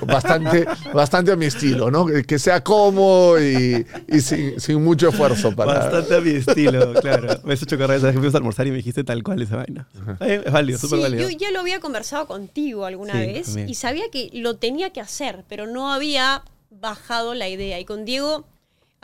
bastante, 0.06 0.66
bastante 0.92 1.32
a 1.32 1.36
mi 1.36 1.46
estilo, 1.46 1.90
¿no? 1.90 2.06
Que, 2.06 2.24
que 2.24 2.38
sea 2.38 2.62
cómodo 2.64 3.40
y, 3.40 3.86
y 4.08 4.20
sin, 4.20 4.58
sin 4.60 4.82
mucho 4.82 5.08
esfuerzo 5.10 5.54
para... 5.54 5.74
Bastante 5.74 6.16
a 6.16 6.20
mi 6.20 6.30
estilo, 6.30 6.94
claro. 7.00 7.40
Me 7.44 7.54
has 7.54 7.62
hecho 7.62 7.78
correr, 7.78 8.00
sabes 8.00 8.14
que 8.14 8.18
fuimos 8.18 8.34
a 8.34 8.38
almorzar 8.38 8.66
y 8.66 8.70
me 8.70 8.76
dijiste 8.78 9.04
tal 9.04 9.22
cual 9.22 9.40
esa 9.42 9.56
vaina. 9.56 9.86
Bien, 10.20 10.42
Es 10.44 10.52
válido, 10.52 10.78
súper 10.78 10.98
Sí, 10.98 11.02
válido. 11.02 11.30
yo 11.30 11.36
ya 11.38 11.50
lo 11.50 11.60
había 11.60 11.80
conversado 11.80 12.26
contigo 12.26 12.84
alguna 12.86 13.14
Sí, 13.14 13.18
vez 13.26 13.46
también. 13.46 13.68
y 13.68 13.74
sabía 13.74 14.04
que 14.10 14.30
lo 14.32 14.56
tenía 14.56 14.90
que 14.90 15.00
hacer, 15.00 15.44
pero 15.48 15.66
no 15.66 15.92
había 15.92 16.42
bajado 16.82 17.32
la 17.32 17.48
idea. 17.48 17.80
Y 17.80 17.86
con 17.86 18.04
Diego, 18.04 18.44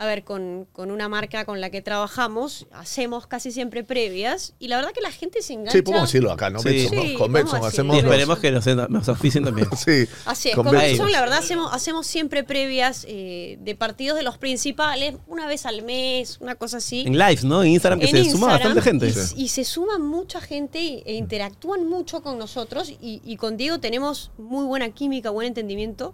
a 0.01 0.05
ver, 0.05 0.23
con, 0.23 0.65
con 0.71 0.91
una 0.91 1.09
marca 1.09 1.43
con 1.43 1.59
la 1.59 1.69
que 1.71 1.81
trabajamos, 1.81 2.67
hacemos 2.71 3.27
casi 3.27 3.51
siempre 3.51 3.83
previas 3.83 4.53
y 4.57 4.69
la 4.69 4.77
verdad 4.77 4.91
que 4.93 5.01
la 5.01 5.11
gente 5.11 5.41
se 5.41 5.51
engancha. 5.53 5.73
Sí, 5.73 5.81
podemos 5.81 6.07
decirlo 6.07 6.31
acá, 6.31 6.49
¿no? 6.49 6.59
Sí. 6.59 6.87
Con 7.17 7.35
a 7.35 7.67
hacemos... 7.67 7.97
Y 7.97 8.01
los- 8.01 8.05
esperemos 8.09 8.39
que 8.39 8.49
nos, 8.51 8.65
nos 8.89 9.09
auspicien 9.09 9.43
también. 9.43 9.67
Sí, 9.77 10.07
Así 10.25 10.49
es, 10.49 10.55
con 10.55 10.65
la 11.11 11.19
verdad 11.19 11.39
hacemos, 11.39 11.73
hacemos 11.73 12.07
siempre 12.07 12.45
previas 12.45 13.05
eh, 13.09 13.57
de 13.59 13.75
partidos 13.75 14.17
de 14.17 14.23
los 14.23 14.37
principales, 14.37 15.15
una 15.27 15.47
vez 15.47 15.65
al 15.65 15.81
mes, 15.81 16.37
una 16.39 16.55
cosa 16.55 16.77
así. 16.77 17.01
En 17.05 17.17
lives, 17.17 17.43
¿no? 17.43 17.61
En 17.63 17.71
Instagram, 17.71 17.99
que 17.99 18.05
en 18.09 18.23
se 18.23 18.31
suma 18.31 18.47
bastante 18.47 18.81
gente. 18.81 19.07
Y, 19.07 19.11
Sí. 19.13 19.33
y 19.35 19.47
se 19.49 19.65
suma 19.65 19.97
mucha 19.99 20.39
gente 20.39 20.79
y- 20.81 21.03
e 21.05 21.15
interactúan 21.15 21.85
mucho 21.87 22.21
con 22.23 22.37
nosotros 22.37 22.89
y, 22.89 23.21
y 23.25 23.35
con 23.35 23.57
Diego 23.57 23.79
tenemos 23.79 24.31
muy 24.37 24.65
buena 24.65 24.89
química, 24.91 25.29
buen 25.29 25.47
entendimiento. 25.47 26.13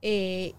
eh, 0.00 0.54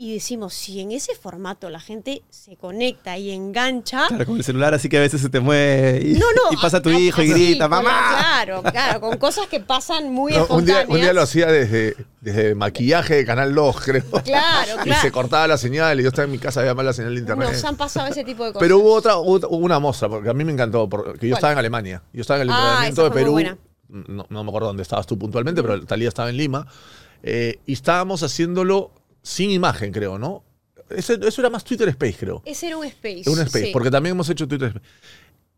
y 0.00 0.14
decimos, 0.14 0.54
si 0.54 0.80
en 0.80 0.92
ese 0.92 1.16
formato 1.16 1.68
la 1.70 1.80
gente 1.80 2.22
se 2.30 2.56
conecta 2.56 3.18
y 3.18 3.32
engancha... 3.32 4.06
Claro, 4.06 4.26
con 4.26 4.36
el 4.36 4.44
celular 4.44 4.72
así 4.72 4.88
que 4.88 4.96
a 4.96 5.00
veces 5.00 5.20
se 5.20 5.28
te 5.28 5.40
mueve 5.40 6.00
y, 6.06 6.12
No, 6.14 6.26
no. 6.32 6.42
y 6.52 6.56
pasa 6.56 6.80
tu 6.80 6.90
a- 6.90 6.94
hijo 6.98 7.20
y 7.20 7.26
grita, 7.28 7.66
¡mamá! 7.66 7.90
Claro, 8.16 8.62
claro, 8.62 9.00
con 9.00 9.16
cosas 9.18 9.48
que 9.48 9.58
pasan 9.58 10.12
muy 10.12 10.32
No, 10.34 10.46
un, 10.50 10.64
día, 10.64 10.82
espontáneas. 10.82 10.88
un 10.88 11.00
día 11.00 11.12
lo 11.12 11.22
hacía 11.22 11.46
desde, 11.48 11.96
desde 12.20 12.54
maquillaje 12.54 13.16
de 13.16 13.26
Canal 13.26 13.52
2, 13.52 13.80
creo. 13.84 14.04
Claro, 14.22 14.72
Y 14.80 14.84
claro. 14.84 15.02
se 15.02 15.10
cortaba 15.10 15.48
la 15.48 15.58
señal 15.58 15.98
y 15.98 16.04
yo 16.04 16.10
estaba 16.10 16.26
en 16.26 16.30
mi 16.30 16.38
casa, 16.38 16.60
había 16.60 16.74
mal 16.74 16.86
la 16.86 16.92
señal 16.92 17.14
de 17.14 17.20
internet. 17.20 17.50
Nos 17.52 17.64
han 17.64 17.76
pasado 17.76 18.06
ese 18.06 18.22
tipo 18.22 18.44
de 18.44 18.52
cosas. 18.52 18.60
Pero 18.64 18.78
hubo 18.78 18.94
otra, 18.94 19.16
hubo 19.16 19.56
una 19.56 19.80
muestra, 19.80 20.08
porque 20.08 20.30
a 20.30 20.32
mí 20.32 20.44
me 20.44 20.52
encantó, 20.52 20.88
porque 20.88 21.26
yo 21.26 21.32
¿Cuál? 21.32 21.38
estaba 21.38 21.52
en 21.54 21.58
Alemania. 21.58 22.02
Yo 22.12 22.20
estaba 22.20 22.36
en 22.40 22.42
el 22.48 22.50
Ah, 22.54 22.58
entrenamiento 22.86 23.02
de 23.04 23.10
Perú. 23.10 23.58
No, 23.88 24.26
no 24.30 24.44
me 24.44 24.48
acuerdo 24.50 24.68
dónde 24.68 24.82
estabas 24.84 25.06
tú 25.08 25.18
puntualmente, 25.18 25.60
pero 25.60 25.84
Talía 25.84 26.06
estaba 26.08 26.30
en 26.30 26.36
Lima. 26.36 26.68
Eh, 27.24 27.58
y 27.66 27.72
estábamos 27.72 28.22
haciéndolo 28.22 28.92
sin 29.28 29.50
imagen, 29.50 29.92
creo, 29.92 30.18
¿no? 30.18 30.42
Ese- 30.90 31.18
eso 31.22 31.42
era 31.42 31.50
más 31.50 31.64
Twitter 31.64 31.88
Space, 31.90 32.16
creo. 32.18 32.42
Ese 32.46 32.68
era 32.68 32.78
un 32.78 32.84
space. 32.86 33.24
Un 33.28 33.38
Space, 33.40 33.66
sí. 33.66 33.70
porque 33.72 33.90
también 33.90 34.12
hemos 34.12 34.28
hecho 34.30 34.48
Twitter 34.48 34.68
Space. 34.68 34.86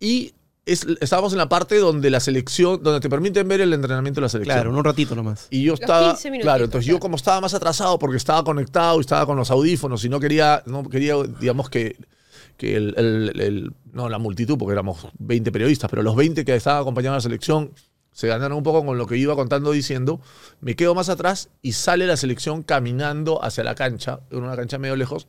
Y 0.01 0.35
es- 0.67 0.87
estábamos 1.01 1.33
en 1.33 1.39
la 1.39 1.49
parte 1.49 1.77
donde 1.79 2.11
la 2.11 2.19
selección, 2.21 2.83
donde 2.83 3.01
te 3.01 3.09
permiten 3.09 3.47
ver 3.47 3.61
el 3.61 3.73
entrenamiento 3.73 4.21
de 4.21 4.23
la 4.25 4.29
selección. 4.29 4.57
Claro, 4.57 4.77
un 4.77 4.85
ratito 4.85 5.15
nomás. 5.15 5.47
Y 5.51 5.63
yo 5.63 5.73
Los 5.73 5.81
estaba, 5.83 6.11
15 6.15 6.31
minutitos, 6.31 6.45
claro, 6.53 6.65
entonces 6.65 6.87
yo 6.87 6.95
claro. 6.95 7.01
como 7.01 7.17
estaba 7.17 7.41
más 7.41 7.55
atrasado 7.55 7.99
porque 7.99 8.17
estaba 8.17 8.43
conectado 8.43 8.99
y 8.99 9.01
estaba 9.03 9.25
con 9.27 9.37
los 9.37 9.51
audífonos 9.51 10.05
y 10.05 10.09
no 10.09 10.19
quería, 10.19 10.63
no 10.67 10.83
quería, 10.89 11.15
digamos 11.41 11.71
que, 11.71 11.97
que 12.57 12.77
el, 12.77 12.95
el- 12.99 13.41
el- 13.41 13.73
no 13.93 14.09
la 14.09 14.19
multitud, 14.19 14.59
porque 14.59 14.73
éramos 14.73 15.07
20 15.19 15.51
periodistas, 15.53 15.89
pero 15.89 16.03
los 16.03 16.15
20 16.17 16.45
que 16.45 16.55
estaban 16.57 16.83
acompañando 16.83 17.15
a 17.15 17.19
la 17.19 17.23
selección 17.23 17.73
se 18.12 18.27
ganaron 18.27 18.59
un 18.59 18.62
poco 18.62 18.85
con 18.85 18.99
lo 18.99 19.07
que 19.07 19.16
iba 19.16 19.35
contando 19.35 19.70
diciendo, 19.73 20.20
me 20.61 20.77
quedo 20.77 20.94
más 20.94 21.09
atrás 21.09 21.49
y 21.62 21.73
sale 21.73 22.07
la 22.07 22.16
selección 22.16 22.62
caminando 22.62 23.42
hacia 23.44 23.64
la 23.64 23.75
cancha, 23.75 24.20
en 24.31 24.42
una 24.42 24.57
cancha 24.57 24.79
medio 24.79 24.96
lejos, 24.96 25.27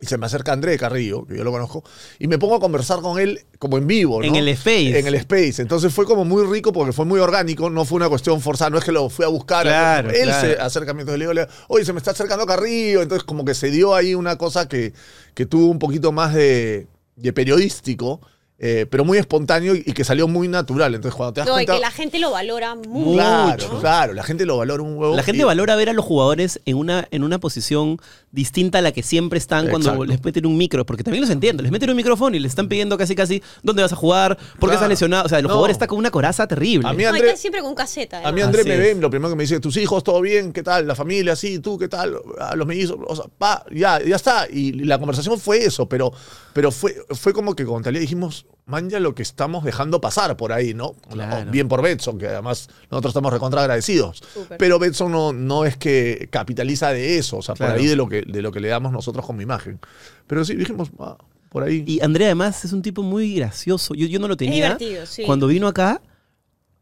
y 0.00 0.06
se 0.06 0.16
me 0.16 0.26
acerca 0.26 0.52
André 0.52 0.78
Carrillo, 0.78 1.26
que 1.26 1.36
yo 1.36 1.42
lo 1.42 1.50
conozco, 1.50 1.82
y 2.20 2.28
me 2.28 2.38
pongo 2.38 2.54
a 2.54 2.60
conversar 2.60 3.00
con 3.00 3.18
él 3.18 3.44
como 3.58 3.78
en 3.78 3.88
vivo, 3.88 4.20
¿no? 4.20 4.26
En 4.26 4.36
el 4.36 4.46
Space. 4.48 4.96
En 4.96 5.06
el 5.08 5.14
Space. 5.16 5.60
Entonces 5.60 5.92
fue 5.92 6.04
como 6.04 6.24
muy 6.24 6.46
rico 6.46 6.72
porque 6.72 6.92
fue 6.92 7.04
muy 7.04 7.18
orgánico, 7.18 7.68
no 7.68 7.84
fue 7.84 7.96
una 7.96 8.08
cuestión 8.08 8.40
forzada, 8.40 8.70
no 8.70 8.78
es 8.78 8.84
que 8.84 8.92
lo 8.92 9.10
fui 9.10 9.24
a 9.24 9.28
buscar. 9.28 9.66
Claro, 9.66 10.10
él 10.10 10.22
claro. 10.22 10.48
se 10.48 10.60
acercamiento 10.60 11.10
de 11.10 11.18
Leo, 11.18 11.32
oye, 11.66 11.84
se 11.84 11.92
me 11.92 11.98
está 11.98 12.12
acercando 12.12 12.46
Carrillo. 12.46 13.02
Entonces 13.02 13.24
como 13.24 13.44
que 13.44 13.54
se 13.54 13.70
dio 13.70 13.94
ahí 13.94 14.14
una 14.14 14.38
cosa 14.38 14.68
que, 14.68 14.92
que 15.34 15.46
tuvo 15.46 15.66
un 15.66 15.80
poquito 15.80 16.12
más 16.12 16.32
de, 16.32 16.86
de 17.16 17.32
periodístico, 17.32 18.20
eh, 18.60 18.86
pero 18.90 19.04
muy 19.04 19.18
espontáneo 19.18 19.74
y, 19.76 19.84
y 19.86 19.92
que 19.92 20.02
salió 20.02 20.26
muy 20.26 20.48
natural. 20.48 20.94
Entonces 20.94 21.16
cuando 21.16 21.32
te 21.34 21.40
das 21.40 21.48
No, 21.48 21.54
y 21.54 21.64
cuenta... 21.64 21.74
que 21.74 21.80
la 21.80 21.90
gente 21.92 22.18
lo 22.18 22.32
valora 22.32 22.74
mucho. 22.74 23.12
Claro, 23.12 23.68
¿no? 23.72 23.80
claro, 23.80 24.12
la 24.14 24.22
gente 24.24 24.44
lo 24.46 24.56
valora 24.56 24.82
un 24.82 24.96
huevo. 24.96 25.14
La 25.14 25.22
gente 25.22 25.42
y- 25.42 25.44
valora 25.44 25.76
ver 25.76 25.88
a 25.90 25.92
los 25.92 26.04
jugadores 26.04 26.60
en 26.64 26.76
una, 26.76 27.06
en 27.12 27.22
una 27.22 27.38
posición 27.38 27.98
distinta 28.32 28.78
a 28.78 28.82
la 28.82 28.92
que 28.92 29.02
siempre 29.02 29.38
están 29.38 29.68
cuando 29.68 30.04
les 30.04 30.22
meten 30.24 30.44
un 30.44 30.56
micro, 30.56 30.84
porque 30.84 31.02
también 31.04 31.20
los 31.22 31.30
entiendo, 31.30 31.62
les 31.62 31.70
meten 31.72 31.88
un 31.90 31.96
micrófono 31.96 32.36
y 32.36 32.40
les 32.40 32.50
están 32.52 32.68
pidiendo 32.68 32.98
casi 32.98 33.14
casi 33.14 33.42
dónde 33.62 33.82
vas 33.82 33.92
a 33.92 33.96
jugar, 33.96 34.36
por 34.36 34.44
qué 34.44 34.58
Claro. 34.58 34.72
estás 34.74 34.88
lesionado, 34.88 35.26
o 35.26 35.28
sea, 35.28 35.38
el 35.38 35.44
No. 35.44 35.50
jugador 35.50 35.70
está 35.70 35.86
con 35.86 35.98
una 35.98 36.10
coraza 36.10 36.46
terrible. 36.46 36.88
A 36.88 36.92
mí 36.92 37.04
André- 37.04 37.36
siempre 37.36 37.62
con 37.62 37.74
caseta. 37.74 38.26
A 38.26 38.32
mí. 38.32 38.40
André 38.40 38.60
Así 38.62 38.68
me 38.70 38.76
ve, 38.76 38.94
lo 38.96 39.08
primero 39.08 39.30
que 39.30 39.36
me 39.36 39.44
dice, 39.44 39.60
tus 39.60 39.76
hijos, 39.76 40.02
todo 40.02 40.20
bien, 40.20 40.52
¿qué 40.52 40.62
tal? 40.62 40.86
La 40.86 40.94
familia, 40.96 41.36
sí, 41.36 41.60
tú, 41.60 41.78
¿qué 41.78 41.88
tal? 41.88 42.16
Ah, 42.40 42.54
los 42.56 42.66
mellizos, 42.66 42.96
o 43.06 43.14
sea, 43.16 43.26
pa, 43.38 43.64
ya, 43.70 44.02
ya 44.04 44.16
está. 44.16 44.46
Y 44.50 44.72
la 44.72 44.98
conversación 44.98 45.38
fue 45.38 45.64
eso, 45.64 45.88
pero, 45.88 46.12
pero 46.52 46.70
fue, 46.72 46.96
fue 47.10 47.32
como 47.32 47.54
que 47.54 47.64
con 47.64 47.82
Talía 47.82 48.00
dijimos, 48.00 48.44
man, 48.66 48.90
ya 48.90 49.00
lo 49.00 49.14
que 49.14 49.22
estamos 49.22 49.64
dejando 49.64 50.00
pasar 50.00 50.36
por 50.36 50.52
ahí, 50.52 50.74
¿no? 50.74 50.92
Claro. 51.10 51.50
Bien 51.50 51.68
por 51.68 51.82
Betson, 51.82 52.18
que 52.18 52.28
además 52.28 52.68
nosotros 52.90 53.10
estamos 53.12 53.32
recontra 53.32 53.62
agradecidos. 53.62 54.22
Pero 54.58 54.78
Betson 54.78 55.10
no, 55.10 55.32
no 55.32 55.64
es 55.64 55.76
que 55.76 56.28
capitaliza 56.30 56.90
de 56.90 57.18
eso, 57.18 57.38
o 57.38 57.42
sea, 57.42 57.54
Claro. 57.54 57.72
por 57.72 57.80
ahí 57.80 57.86
de 57.86 57.96
lo, 57.96 58.08
que, 58.08 58.22
de 58.22 58.42
lo 58.42 58.52
que 58.52 58.60
le 58.60 58.68
damos 58.68 58.92
nosotros 58.92 59.24
como 59.24 59.40
imagen. 59.40 59.80
Pero 60.26 60.44
sí, 60.44 60.54
dijimos, 60.54 60.90
ah, 60.98 61.16
por 61.48 61.62
ahí. 61.62 61.82
Y 61.86 62.00
Andrea 62.02 62.28
además 62.28 62.64
es 62.64 62.72
un 62.72 62.82
tipo 62.82 63.02
muy 63.02 63.34
gracioso. 63.34 63.94
Yo, 63.94 64.06
yo 64.06 64.18
no 64.18 64.28
lo 64.28 64.36
tenía. 64.36 64.74
divertido, 64.76 65.06
sí. 65.06 65.22
Cuando 65.24 65.46
vino 65.46 65.66
acá, 65.66 66.02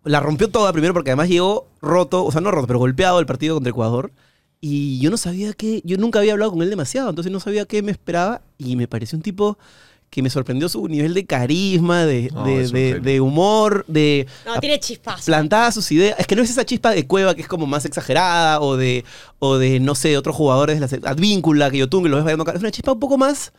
la 0.03 0.21
rompió 0.21 0.49
toda 0.51 0.73
primero 0.73 0.93
porque 0.95 1.11
además 1.11 1.29
llegó 1.29 1.69
roto, 1.81 2.25
o 2.25 2.33
sea, 2.33 2.41
no 2.41 2.51
roto, 2.51 2.67
pero 2.67 2.79
golpeado 2.79 3.21
el 3.21 3.27
partido 3.27 3.55
contra 3.55 3.71
Ecuador. 3.71 4.13
Y 4.61 4.99
yo 5.01 5.11
no 5.11 5.19
sabía 5.19 5.53
qué, 5.53 5.83
yo 5.85 5.99
nunca 5.99 6.19
había 6.19 6.33
hablado 6.33 6.51
con 6.51 6.63
él 6.63 6.71
demasiado, 6.71 7.11
entonces 7.11 7.31
no 7.33 7.41
sabía 7.41 7.67
qué 7.67 7.83
me 7.83 7.93
esperaba 7.93 8.41
y 8.59 8.75
me 8.75 8.89
pareció 8.89 9.17
un 9.17 9.23
tipo 9.23 9.59
que 10.11 10.23
me 10.23 10.31
sorprendió 10.31 10.69
su 10.69 10.87
nivel 10.89 11.13
de 11.15 11.27
carisma, 11.27 12.05
de, 12.07 12.31
No, 12.33 12.45
de- 12.45 13.21
humor, 13.21 13.85
de... 13.89 14.27
No, 14.47 14.59
tiene 14.61 14.79
chispas. 14.81 15.25
Plantaba 15.25 15.71
sus 15.73 15.91
ideas. 15.93 16.17
Es 16.19 16.27
que 16.27 16.35
no 16.37 16.43
es 16.43 16.51
esa 16.51 16.65
chispa 16.65 16.91
de 16.93 17.07
cueva 17.07 17.35
que 17.35 17.43
es 17.43 17.49
como 17.49 17.67
más 17.67 17.85
exagerada 17.85 18.61
o 18.61 18.77
de, 18.77 19.05
o 19.39 19.59
de 19.59 19.79
no 19.81 19.95
sé, 19.95 20.17
otros 20.17 20.35
jugadores 20.35 20.81
de 20.81 20.99
la 21.01 21.11
Advíncula 21.11 21.71
que 21.71 21.79
yo 21.79 21.89
tú 21.89 22.03
que 22.03 22.09
lo 22.09 22.17
ves 22.17 22.25
bailando. 22.25 22.51
Es 22.53 22.61
una 22.61 22.71
chispa 22.71 22.93
un 22.93 23.01
poco 23.01 23.19
más 23.19 23.53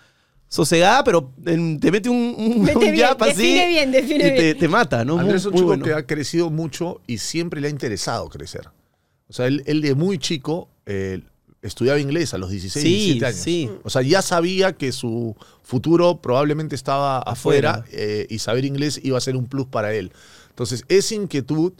sosegada, 0.47 1.03
pero 1.03 1.31
en- 1.45 1.79
te 1.79 1.91
mete 1.91 2.09
un, 2.09 2.33
un, 2.37 2.61
Mete 2.63 2.77
un 2.77 2.91
bien, 2.91 3.07
así 3.19 3.29
define 3.29 3.67
bien, 3.67 3.91
define 3.91 4.27
y 4.27 4.35
te, 4.35 4.41
bien. 4.43 4.57
te 4.57 4.67
mata, 4.67 5.03
¿no? 5.05 5.19
Andrés 5.19 5.41
es 5.41 5.45
un 5.47 5.51
muy 5.51 5.57
chico 5.59 5.67
bueno. 5.67 5.83
que 5.85 5.93
ha 5.93 6.05
crecido 6.07 6.49
mucho 6.49 7.01
y 7.05 7.17
siempre 7.17 7.59
le 7.61 7.67
ha 7.67 7.69
interesado 7.71 8.29
crecer. 8.29 8.69
O 9.29 9.33
sea, 9.33 9.47
él, 9.47 9.61
él 9.65 9.81
de 9.81 9.93
muy 9.93 10.17
chico 10.17 10.69
eh, 10.85 11.19
estudiaba 11.67 11.99
inglés 11.99 12.33
a 12.33 12.37
los 12.37 12.49
16, 12.49 12.83
Sí, 12.83 12.89
17 12.89 13.25
años. 13.25 13.39
sí. 13.39 13.69
O 13.83 13.89
sea, 13.89 14.01
ya 14.01 14.21
sabía 14.21 14.73
que 14.73 14.91
su 14.91 15.35
futuro 15.63 16.21
probablemente 16.21 16.75
estaba 16.75 17.19
afuera, 17.19 17.71
Afuera. 17.71 17.87
eh, 17.91 18.27
y 18.29 18.39
saber 18.39 18.65
inglés 18.65 18.99
iba 19.03 19.17
a 19.17 19.21
ser 19.21 19.35
un 19.35 19.47
plus 19.47 19.67
para 19.67 19.93
él. 19.93 20.11
Entonces, 20.49 20.83
esa 20.89 21.15
inquietud 21.15 21.73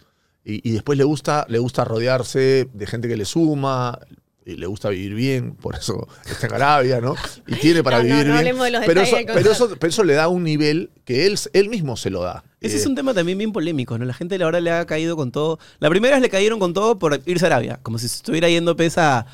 y, 0.45 0.67
y 0.67 0.71
después 0.73 0.97
le 0.97 1.04
gusta, 1.04 1.45
le 1.50 1.60
gusta 1.60 1.84
rodearse 1.84 2.69
de 2.73 2.88
gente 2.88 3.08
que 3.08 3.17
le 3.17 3.26
suma. 3.26 4.00
Y 4.45 4.56
le 4.56 4.65
gusta 4.65 4.88
vivir 4.88 5.13
bien, 5.13 5.56
por 5.56 5.76
eso 5.76 6.08
está 6.26 6.47
en 6.47 6.54
Arabia, 6.54 7.02
¿no? 7.02 7.15
Y 7.47 7.56
tiene 7.56 7.84
para 7.84 7.97
No, 7.97 8.04
vivir 8.06 8.19
no 8.19 8.23
bien. 8.23 8.38
hablemos 8.38 8.63
de 8.63 8.71
los 8.71 8.86
pero, 8.86 9.02
eso, 9.02 9.15
del 9.17 9.26
pero, 9.26 9.36
contrato. 9.39 9.65
eso, 9.65 9.76
pero 9.78 9.89
eso 9.89 10.04
le 10.06 10.13
da 10.13 10.30
un 10.30 10.43
nivel 10.45 10.89
que 11.04 11.26
él, 11.26 11.38
él 11.52 11.67
mismo 11.67 11.97
se 11.97 12.10
lo 12.10 12.21
da. 12.23 12.45
Ese 12.62 12.78
Eh, 12.78 12.80
es 12.80 12.86
un 12.86 12.95
tema 12.95 13.13
también 13.13 13.38
bien 13.38 13.52
polémico, 13.52 13.97
¿no? 13.97 14.06
La 14.06 14.13
gente 14.13 14.41
ahora 14.41 14.62
le 14.62 14.71
ha 14.71 14.86
caído 14.86 15.17
con 15.17 15.34
todo. 15.34 15.60
La 15.80 15.89
primera 15.89 16.15
vez 16.15 16.21
le 16.21 16.30
cayeron 16.30 16.60
con 16.60 16.73
todo 16.73 16.97
por 16.97 17.19
irse 17.26 17.43
a 17.43 17.47
Arabia, 17.47 17.82
como 17.84 17.97
si 17.97 18.08
se 18.08 18.15
estuviera 18.15 18.47
yendo 18.47 18.78
pesa 18.78 19.19
a 19.19 19.26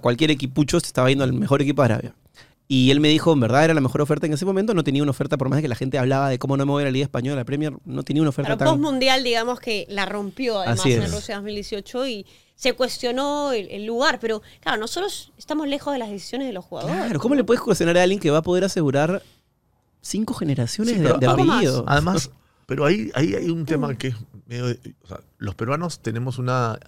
cualquier 0.00 0.30
equipucho, 0.30 0.80
se 0.80 0.86
estaba 0.86 1.08
yendo 1.08 1.24
al 1.24 1.32
mejor 1.32 1.62
equipo 1.62 1.82
de 1.82 1.86
Arabia. 1.86 2.14
Y 2.70 2.90
él 2.90 3.00
me 3.00 3.08
dijo, 3.08 3.32
en 3.32 3.40
verdad 3.40 3.64
era 3.64 3.72
la 3.72 3.80
mejor 3.80 4.02
oferta 4.02 4.26
en 4.26 4.34
ese 4.34 4.44
momento, 4.44 4.74
no 4.74 4.84
tenía 4.84 5.02
una 5.02 5.10
oferta, 5.10 5.38
por 5.38 5.48
más 5.48 5.62
que 5.62 5.68
la 5.68 5.74
gente 5.74 5.98
hablaba 5.98 6.28
de 6.28 6.38
cómo 6.38 6.56
no 6.58 6.66
mover 6.66 6.84
la 6.84 6.90
Liga 6.90 7.04
Española, 7.04 7.36
la 7.36 7.44
Premier, 7.46 7.72
no 7.86 8.02
tenía 8.02 8.20
una 8.22 8.28
oferta 8.28 8.48
Pero 8.48 8.58
tan... 8.58 8.68
post 8.68 8.80
mundial, 8.80 9.24
digamos 9.24 9.58
que 9.58 9.86
la 9.88 10.04
rompió 10.04 10.58
además 10.60 10.84
en. 10.84 11.10
Rusia 11.10 11.36
2018 11.36 12.06
y 12.08 12.26
se 12.54 12.74
cuestionó 12.74 13.52
el, 13.52 13.70
el 13.70 13.86
lugar. 13.86 14.18
Pero 14.20 14.42
claro, 14.60 14.78
nosotros 14.78 15.32
estamos 15.38 15.66
lejos 15.66 15.94
de 15.94 15.98
las 15.98 16.10
decisiones 16.10 16.46
de 16.46 16.52
los 16.52 16.62
jugadores. 16.64 16.94
Claro, 16.94 17.20
¿cómo 17.20 17.34
le 17.36 17.44
puedes 17.44 17.62
cuestionar 17.62 17.96
a 17.96 18.02
alguien 18.02 18.20
que 18.20 18.30
va 18.30 18.38
a 18.38 18.42
poder 18.42 18.64
asegurar 18.64 19.22
cinco 20.02 20.34
generaciones 20.34 20.94
Sí, 20.94 21.00
de, 21.00 21.08
de? 21.14 21.82
Además, 21.86 22.30
pero 22.66 22.84
ahí, 22.84 23.10
ahí 23.14 23.34
hay 23.34 23.48
un 23.48 23.64
tema 23.64 23.96
que 23.96 24.08
es 24.08 24.16
medio 24.46 24.66
de- 24.66 24.94
o 25.04 25.08
sea, 25.08 25.20
los 25.38 25.54
peruanos 25.54 26.00
tenemos 26.00 26.36
una, 26.38 26.78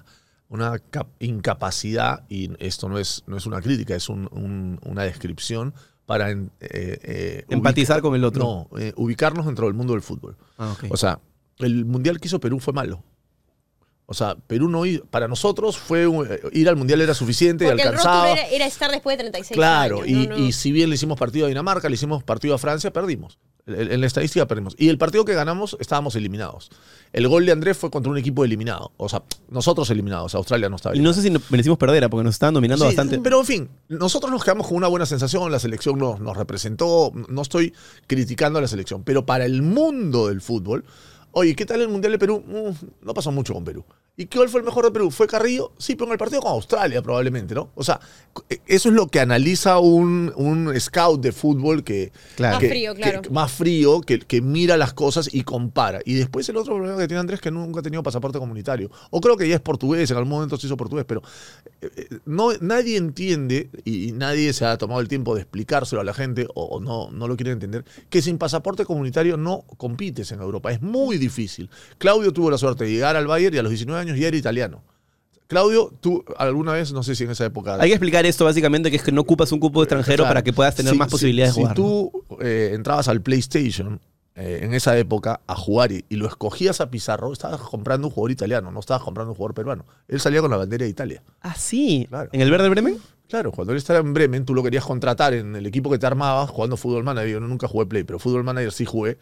una 0.50 0.78
cap- 0.78 1.08
incapacidad, 1.20 2.24
y 2.28 2.50
esto 2.58 2.88
no 2.88 2.98
es, 2.98 3.22
no 3.26 3.36
es 3.38 3.46
una 3.46 3.60
crítica, 3.62 3.94
es 3.94 4.08
un- 4.08 4.28
un- 4.32 4.78
una 4.84 5.04
descripción 5.04 5.72
para 6.06 6.30
eh, 6.32 6.48
eh, 6.60 7.44
Empatizar 7.48 8.02
con 8.02 8.14
el 8.14 8.24
otro. 8.24 8.42
No, 8.72 8.78
eh, 8.78 8.92
ubicarnos 8.96 9.46
dentro 9.46 9.66
del 9.66 9.74
mundo 9.74 9.92
del 9.94 10.02
fútbol. 10.02 10.36
Ah. 10.58 10.76
O 10.90 10.96
sea, 10.96 11.20
el 11.58 11.84
mundial 11.84 12.20
que 12.20 12.26
hizo 12.28 12.40
Perú 12.40 12.58
fue 12.60 12.72
malo. 12.74 13.02
O 14.06 14.14
sea, 14.14 14.34
Perú 14.34 14.68
no 14.68 14.82
para 15.08 15.28
nosotros 15.28 15.78
fue 15.78 16.08
un- 16.08 16.26
ir 16.52 16.68
al 16.68 16.74
mundial 16.74 17.00
era 17.00 17.14
suficiente 17.14 17.64
y 17.64 17.68
Porque 17.68 17.82
el 17.82 17.88
alcanzaba. 17.90 18.24
rótulo 18.24 18.40
era, 18.42 18.48
era 18.48 18.66
estar 18.66 18.90
después 18.90 19.16
de 19.16 19.22
36 19.22 19.56
Claro, 19.56 20.02
años. 20.02 20.08
y, 20.08 20.26
¿no? 20.26 20.36
No. 20.36 20.44
y 20.44 20.50
si 20.52 20.72
bien 20.72 20.88
le 20.90 20.96
hicimos 20.96 21.16
partido 21.16 21.46
a 21.46 21.48
Dinamarca, 21.48 21.88
le 21.88 21.94
hicimos 21.94 22.24
partido 22.24 22.56
a 22.56 22.58
Francia, 22.58 22.92
perdimos. 22.92 23.38
En, 23.66 24.00
la 24.00 24.06
estadística 24.06 24.46
perdimos. 24.46 24.74
Y 24.78 24.88
el 24.88 24.98
partido 24.98 25.24
que 25.24 25.34
ganamos 25.34 25.76
estábamos 25.80 26.14
eliminados. 26.16 26.70
El 27.12 27.28
gol 27.28 27.46
de 27.46 27.52
Andrés 27.52 27.76
fue 27.76 27.90
contra 27.90 28.10
un 28.10 28.18
equipo 28.18 28.44
eliminado. 28.44 28.92
O 28.96 29.08
sea, 29.08 29.22
nosotros 29.48 29.88
eliminados. 29.90 30.34
Australia 30.34 30.68
no 30.68 30.76
estaba 30.76 30.96
y 30.96 31.00
no 31.00 31.12
sé 31.12 31.22
si 31.22 31.30
merecimos 31.50 31.78
perder, 31.78 32.08
porque 32.08 32.24
nos 32.24 32.34
estaban 32.34 32.54
dominando 32.54 32.84
Sí, 32.84 32.88
bastante. 32.88 33.18
Pero 33.18 33.40
en 33.40 33.46
fin, 33.46 33.68
nosotros 33.88 34.30
nos 34.30 34.44
quedamos 34.44 34.66
con 34.66 34.76
una 34.76 34.88
buena 34.88 35.06
sensación, 35.06 35.50
la 35.50 35.58
selección 35.58 35.98
nos, 35.98 36.20
nos 36.20 36.36
representó, 36.36 37.12
no 37.28 37.42
estoy 37.42 37.74
criticando 38.06 38.58
a 38.58 38.62
la 38.62 38.68
selección, 38.68 39.02
pero 39.04 39.26
para 39.26 39.44
el 39.44 39.62
mundo 39.62 40.28
del 40.28 40.40
fútbol, 40.40 40.84
oye, 41.32 41.54
¿qué 41.54 41.66
tal 41.66 41.80
el 41.80 41.88
Mundial 41.88 42.12
de 42.12 42.18
Perú? 42.18 42.42
Mm, 42.46 43.06
no 43.06 43.14
pasó 43.14 43.30
mucho 43.32 43.54
con 43.54 43.64
Perú. 43.64 43.84
¿Y 44.16 44.26
cuál 44.26 44.50
fue 44.50 44.60
el 44.60 44.66
mejor 44.66 44.84
de 44.84 44.90
Perú? 44.90 45.10
¿Fue 45.10 45.26
Carrillo? 45.26 45.72
Sí, 45.78 45.94
pero 45.94 46.06
en 46.08 46.12
el 46.12 46.18
partido 46.18 46.42
con 46.42 46.52
Australia 46.52 47.00
probablemente, 47.00 47.54
¿no? 47.54 47.70
O 47.74 47.82
sea, 47.82 47.98
eso 48.66 48.88
es 48.90 48.94
lo 48.94 49.06
que 49.06 49.18
analiza 49.18 49.78
un, 49.78 50.30
un 50.36 50.78
scout 50.78 51.22
de 51.22 51.32
fútbol 51.32 51.82
que... 51.84 52.12
Claro. 52.36 52.56
Más 52.60 52.68
frío, 52.68 52.94
que- 52.94 53.00
claro. 53.00 53.22
que- 53.22 53.30
más 53.30 53.50
frío, 53.52 54.00
que, 54.02 54.18
que 54.18 54.42
mira 54.42 54.76
las 54.76 54.92
cosas 54.92 55.30
y 55.32 55.42
compara. 55.42 56.00
Y 56.04 56.14
después 56.14 56.46
el 56.50 56.58
otro 56.58 56.74
problema 56.74 56.98
que 56.98 57.08
tiene 57.08 57.20
Andrés 57.20 57.38
es 57.38 57.40
que 57.42 57.50
nunca 57.50 57.80
ha 57.80 57.82
tenido 57.82 58.02
pasaporte 58.02 58.38
comunitario. 58.38 58.90
O 59.10 59.22
creo 59.22 59.38
que 59.38 59.48
ya 59.48 59.54
es 59.54 59.60
portugués, 59.62 60.10
en 60.10 60.16
algún 60.18 60.30
momento 60.32 60.58
se 60.58 60.66
hizo 60.66 60.76
portugués, 60.76 61.06
pero 61.08 61.22
eh, 61.80 61.88
eh, 61.96 62.18
no, 62.26 62.48
nadie 62.60 62.98
entiende 62.98 63.70
y, 63.84 64.08
y 64.08 64.12
nadie 64.12 64.52
se 64.52 64.66
ha 64.66 64.76
tomado 64.76 65.00
el 65.00 65.08
tiempo 65.08 65.34
de 65.34 65.40
explicárselo 65.40 66.02
a 66.02 66.04
la 66.04 66.12
gente 66.12 66.46
o, 66.54 66.64
o 66.64 66.80
no, 66.80 67.10
no 67.10 67.26
lo 67.26 67.36
quiere 67.36 67.52
entender, 67.52 67.86
que 68.10 68.20
sin 68.20 68.36
pasaporte 68.36 68.84
comunitario 68.84 69.38
no 69.38 69.64
compites 69.78 70.30
en 70.32 70.40
Europa. 70.42 70.70
Es 70.72 70.82
muy 70.82 71.16
difícil. 71.16 71.70
Claudio 71.96 72.34
tuvo 72.34 72.50
la 72.50 72.58
suerte 72.58 72.84
de 72.84 72.90
llegar 72.90 73.16
al 73.16 73.26
Bayern 73.26 73.54
y 73.54 73.58
a 73.58 73.62
los 73.62 73.70
19 73.70 73.99
años 74.00 74.18
ya 74.18 74.28
era 74.28 74.36
italiano. 74.36 74.82
Claudio, 75.46 75.92
tú 76.00 76.24
alguna 76.38 76.72
vez, 76.74 76.92
no 76.92 77.02
sé 77.02 77.16
si 77.16 77.24
en 77.24 77.30
esa 77.32 77.44
época... 77.44 77.74
Hay 77.80 77.88
que 77.88 77.94
explicar 77.94 78.24
esto 78.24 78.44
básicamente, 78.44 78.88
que 78.90 78.96
es 78.96 79.02
que 79.02 79.10
no 79.10 79.22
ocupas 79.22 79.50
un 79.50 79.58
cupo 79.58 79.82
extranjero 79.82 80.22
para 80.24 80.42
que 80.44 80.52
puedas 80.52 80.76
tener 80.76 80.92
Si- 80.92 80.98
más 80.98 81.08
si- 81.08 81.12
posibilidades 81.12 81.54
si 81.54 81.60
de 81.60 81.66
jugar. 81.66 81.78
¿no? 81.78 81.84
tú 81.84 82.24
eh, 82.40 82.70
entrabas 82.74 83.08
al 83.08 83.20
PlayStation 83.20 84.00
eh, 84.36 84.60
en 84.62 84.74
esa 84.74 84.96
época 84.96 85.40
a 85.48 85.56
jugar 85.56 85.90
y, 85.90 86.04
y 86.08 86.14
lo 86.16 86.28
escogías 86.28 86.80
a 86.80 86.88
Pizarro, 86.88 87.32
estabas 87.32 87.60
comprando 87.62 88.06
un 88.06 88.14
jugador 88.14 88.30
italiano, 88.30 88.70
no 88.70 88.78
estabas 88.78 89.02
comprando 89.02 89.32
un 89.32 89.36
jugador 89.36 89.54
peruano. 89.54 89.86
Él 90.06 90.20
salía 90.20 90.40
con 90.40 90.52
la 90.52 90.56
bandera 90.56 90.84
de 90.84 90.90
Italia. 90.90 91.22
Ah, 91.40 91.54
sí. 91.56 92.06
Claro. 92.08 92.30
¿En 92.32 92.40
el 92.42 92.50
Verde 92.52 92.68
Bremen? 92.68 92.98
Claro, 93.28 93.50
cuando 93.50 93.72
él 93.72 93.78
estaba 93.78 93.98
en 93.98 94.14
Bremen, 94.14 94.44
tú 94.44 94.54
lo 94.54 94.62
querías 94.62 94.84
contratar 94.84 95.34
en 95.34 95.56
el 95.56 95.66
equipo 95.66 95.90
que 95.90 95.98
te 95.98 96.06
armaba 96.06 96.46
jugando 96.46 96.76
Fútbol 96.76 97.02
Manager. 97.02 97.28
Yo 97.30 97.40
nunca 97.40 97.66
jugué 97.66 97.86
Play, 97.86 98.04
pero 98.04 98.20
Fútbol 98.20 98.44
Manager 98.44 98.70
sí 98.70 98.84
jugué. 98.84 99.18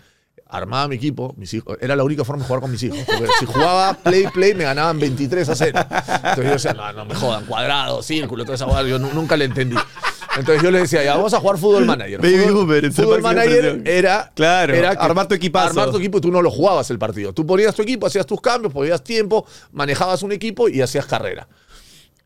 Armaba 0.47 0.89
mi 0.89 0.97
equipo, 0.97 1.35
mis 1.37 1.53
hijos. 1.55 1.77
Era 1.81 1.97
la 1.97 2.05
única 2.05 2.25
forma 2.25 2.43
de 2.43 2.47
jugar 2.49 2.61
con 2.63 2.71
mis 2.71 2.83
hijos. 2.83 2.99
Porque 3.07 3.27
si 3.41 3.47
jugaba 3.47 3.95
Play, 3.95 4.27
Play, 4.33 4.55
me 4.55 4.65
ganaban 4.65 4.99
23 4.99 5.49
a 5.49 5.55
0. 5.55 5.79
Entonces 5.81 6.45
yo 6.45 6.51
decía, 6.53 6.73
no, 6.75 6.93
no 6.93 7.05
me 7.05 7.15
jodan, 7.15 7.45
cuadrado, 7.47 8.03
círculo, 8.03 8.45
toda 8.45 8.55
esa 8.57 8.67
hueá. 8.67 8.83
Yo 8.83 8.99
nu- 8.99 9.13
nunca 9.13 9.37
le 9.37 9.45
entendí. 9.47 9.77
Entonces 10.37 10.63
yo 10.63 10.71
le 10.71 10.81
decía, 10.81 11.03
ya 11.03 11.17
vamos 11.17 11.35
a 11.35 11.41
jugar 11.41 11.59
Fútbol 11.59 11.85
Manager. 11.85 12.21
Baby 12.21 12.91
Fútbol, 12.93 13.23
Manager 13.23 13.83
era, 13.85 14.31
Claro, 14.35 14.75
era 14.75 14.95
que- 14.95 15.05
armar 15.05 15.27
tu 15.27 15.35
equipazo. 15.35 15.69
Armar 15.71 15.91
tu 15.91 15.97
equipo 15.99 16.19
y 16.19 16.21
tú 16.21 16.31
no 16.31 16.43
lo 16.43 16.51
jugabas 16.51 16.89
el 16.91 16.99
partido. 16.99 17.33
Tú 17.33 17.45
ponías 17.45 17.75
tu 17.75 17.83
equipo, 17.83 18.07
hacías 18.07 18.25
tus 18.27 18.41
cambios, 18.41 18.73
ponías 18.73 19.03
tiempo, 19.03 19.47
manejabas 19.73 20.23
un 20.23 20.31
equipo 20.33 20.69
y 20.69 20.81
hacías 20.81 21.07
carrera. 21.07 21.49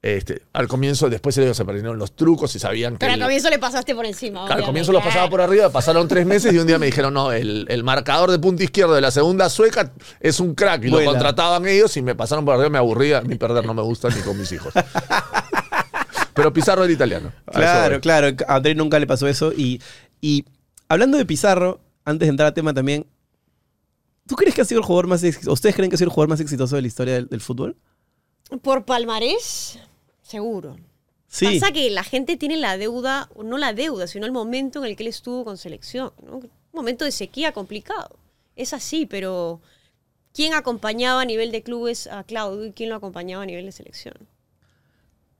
Este, 0.02 0.42
al 0.52 0.66
comienzo, 0.66 1.08
después 1.08 1.38
ellos 1.38 1.56
se 1.56 1.62
aprendieron 1.62 1.96
los 1.96 2.16
trucos 2.16 2.52
y 2.56 2.58
sabían 2.58 2.94
que. 2.94 2.98
Pero 2.98 3.12
al 3.12 3.20
el- 3.20 3.24
comienzo 3.24 3.48
le 3.50 3.60
pasaste 3.60 3.94
por 3.94 4.04
encima. 4.04 4.44
Claro, 4.46 4.62
al 4.62 4.66
comienzo 4.66 4.90
los 4.90 5.00
pasaba 5.00 5.30
por 5.30 5.40
arriba, 5.40 5.70
pasaron 5.70 6.08
tres 6.08 6.26
meses 6.26 6.52
y 6.52 6.58
un 6.58 6.66
día 6.66 6.76
me 6.76 6.86
dijeron, 6.86 7.14
no, 7.14 7.30
el, 7.30 7.66
el 7.68 7.84
marcador 7.84 8.32
de 8.32 8.38
punta 8.40 8.64
izquierdo 8.64 8.94
de 8.94 9.00
la 9.00 9.12
segunda 9.12 9.48
sueca 9.48 9.92
es 10.18 10.40
un 10.40 10.56
crack. 10.56 10.84
Y 10.86 10.90
Vuela. 10.90 11.04
lo 11.04 11.10
contrataban 11.12 11.66
ellos 11.68 11.96
y 11.96 12.02
me 12.02 12.16
pasaron 12.16 12.44
por 12.44 12.54
arriba, 12.54 12.68
me 12.68 12.78
aburría. 12.78 13.18
A 13.18 13.22
mí 13.22 13.36
perder 13.36 13.64
no 13.64 13.74
me 13.74 13.82
gusta 13.82 14.08
ni 14.08 14.20
con 14.22 14.36
mis 14.36 14.50
hijos. 14.50 14.72
Pero 16.34 16.52
Pizarro 16.52 16.82
era 16.84 16.92
italiano. 16.92 17.32
Claro, 17.52 18.00
claro. 18.00 18.34
A 18.48 18.56
Andrés 18.56 18.74
nunca 18.76 18.98
le 18.98 19.06
pasó 19.06 19.28
eso. 19.28 19.52
Y, 19.52 19.80
y 20.20 20.44
hablando 20.88 21.16
de 21.18 21.26
Pizarro, 21.26 21.80
antes 22.04 22.26
de 22.26 22.30
entrar 22.30 22.48
al 22.48 22.54
tema 22.54 22.72
también, 22.74 23.06
¿tú 24.26 24.34
crees 24.34 24.54
que 24.54 24.62
ha 24.62 24.64
sido 24.64 24.80
el 24.80 24.84
jugador 24.86 25.06
más 25.06 25.22
exitoso? 25.22 25.52
¿Ustedes 25.52 25.74
creen 25.76 25.90
que 25.90 25.94
ha 25.94 25.98
sido 25.98 26.08
el 26.08 26.12
jugador 26.14 26.30
más 26.30 26.40
exitoso 26.40 26.74
de 26.74 26.82
la 26.82 26.88
historia 26.88 27.14
del, 27.14 27.28
del 27.28 27.40
fútbol? 27.40 27.76
Por 28.62 28.84
palmarés, 28.84 29.78
seguro. 30.32 30.76
Sí. 31.28 31.46
Pasa 31.46 31.72
que 31.72 31.88
la 31.90 32.02
gente 32.04 32.36
tiene 32.36 32.56
la 32.56 32.76
deuda, 32.76 33.30
no 33.42 33.56
la 33.56 33.72
deuda, 33.72 34.06
sino 34.06 34.26
el 34.26 34.32
momento 34.32 34.80
en 34.80 34.90
el 34.90 34.96
que 34.96 35.04
él 35.04 35.08
estuvo 35.08 35.44
con 35.44 35.56
selección. 35.56 36.10
¿no? 36.26 36.36
Un 36.38 36.50
momento 36.72 37.04
de 37.04 37.10
sequía 37.12 37.52
complicado. 37.52 38.16
Es 38.56 38.72
así, 38.74 39.06
pero 39.06 39.60
¿quién 40.34 40.52
acompañaba 40.52 41.22
a 41.22 41.24
nivel 41.24 41.50
de 41.52 41.62
clubes 41.62 42.06
a 42.06 42.24
Claudio 42.24 42.66
y 42.66 42.72
quién 42.72 42.90
lo 42.90 42.96
acompañaba 42.96 43.44
a 43.44 43.46
nivel 43.46 43.64
de 43.64 43.72
selección? 43.72 44.14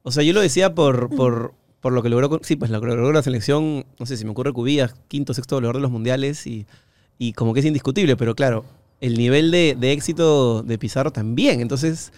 O 0.02 0.11
sea, 0.11 0.22
yo 0.22 0.33
lo 0.33 0.40
decía 0.40 0.74
por, 0.74 1.14
por, 1.14 1.52
por 1.81 1.92
lo 1.92 2.02
que 2.02 2.09
logró, 2.09 2.28
con- 2.31 2.42
sí, 2.42 2.57
pues 2.57 2.70
lo 2.70 2.81
que 2.81 2.87
logró 2.87 3.12
la 3.12 3.22
selección, 3.22 3.85
no 3.98 4.07
sé 4.07 4.16
si 4.16 4.24
me 4.24 4.31
ocurre 4.31 4.52
Cubillas, 4.52 4.94
quinto, 5.09 5.35
sexto 5.35 5.57
goleador 5.57 5.76
de 5.76 5.83
los 5.83 5.90
mundiales 5.90 6.46
y, 6.46 6.66
y 7.18 7.35
como 7.35 7.52
que 7.55 7.61
es 7.61 7.66
indiscutible, 7.66 8.16
pero 8.16 8.35
claro, 8.35 8.64
el 9.00 9.16
nivel 9.18 9.50
de, 9.50 9.76
de 9.78 9.92
éxito 9.92 10.62
de 10.62 10.78
Pizarro 10.78 11.12
también. 11.12 11.61
Entonces, 11.61 12.12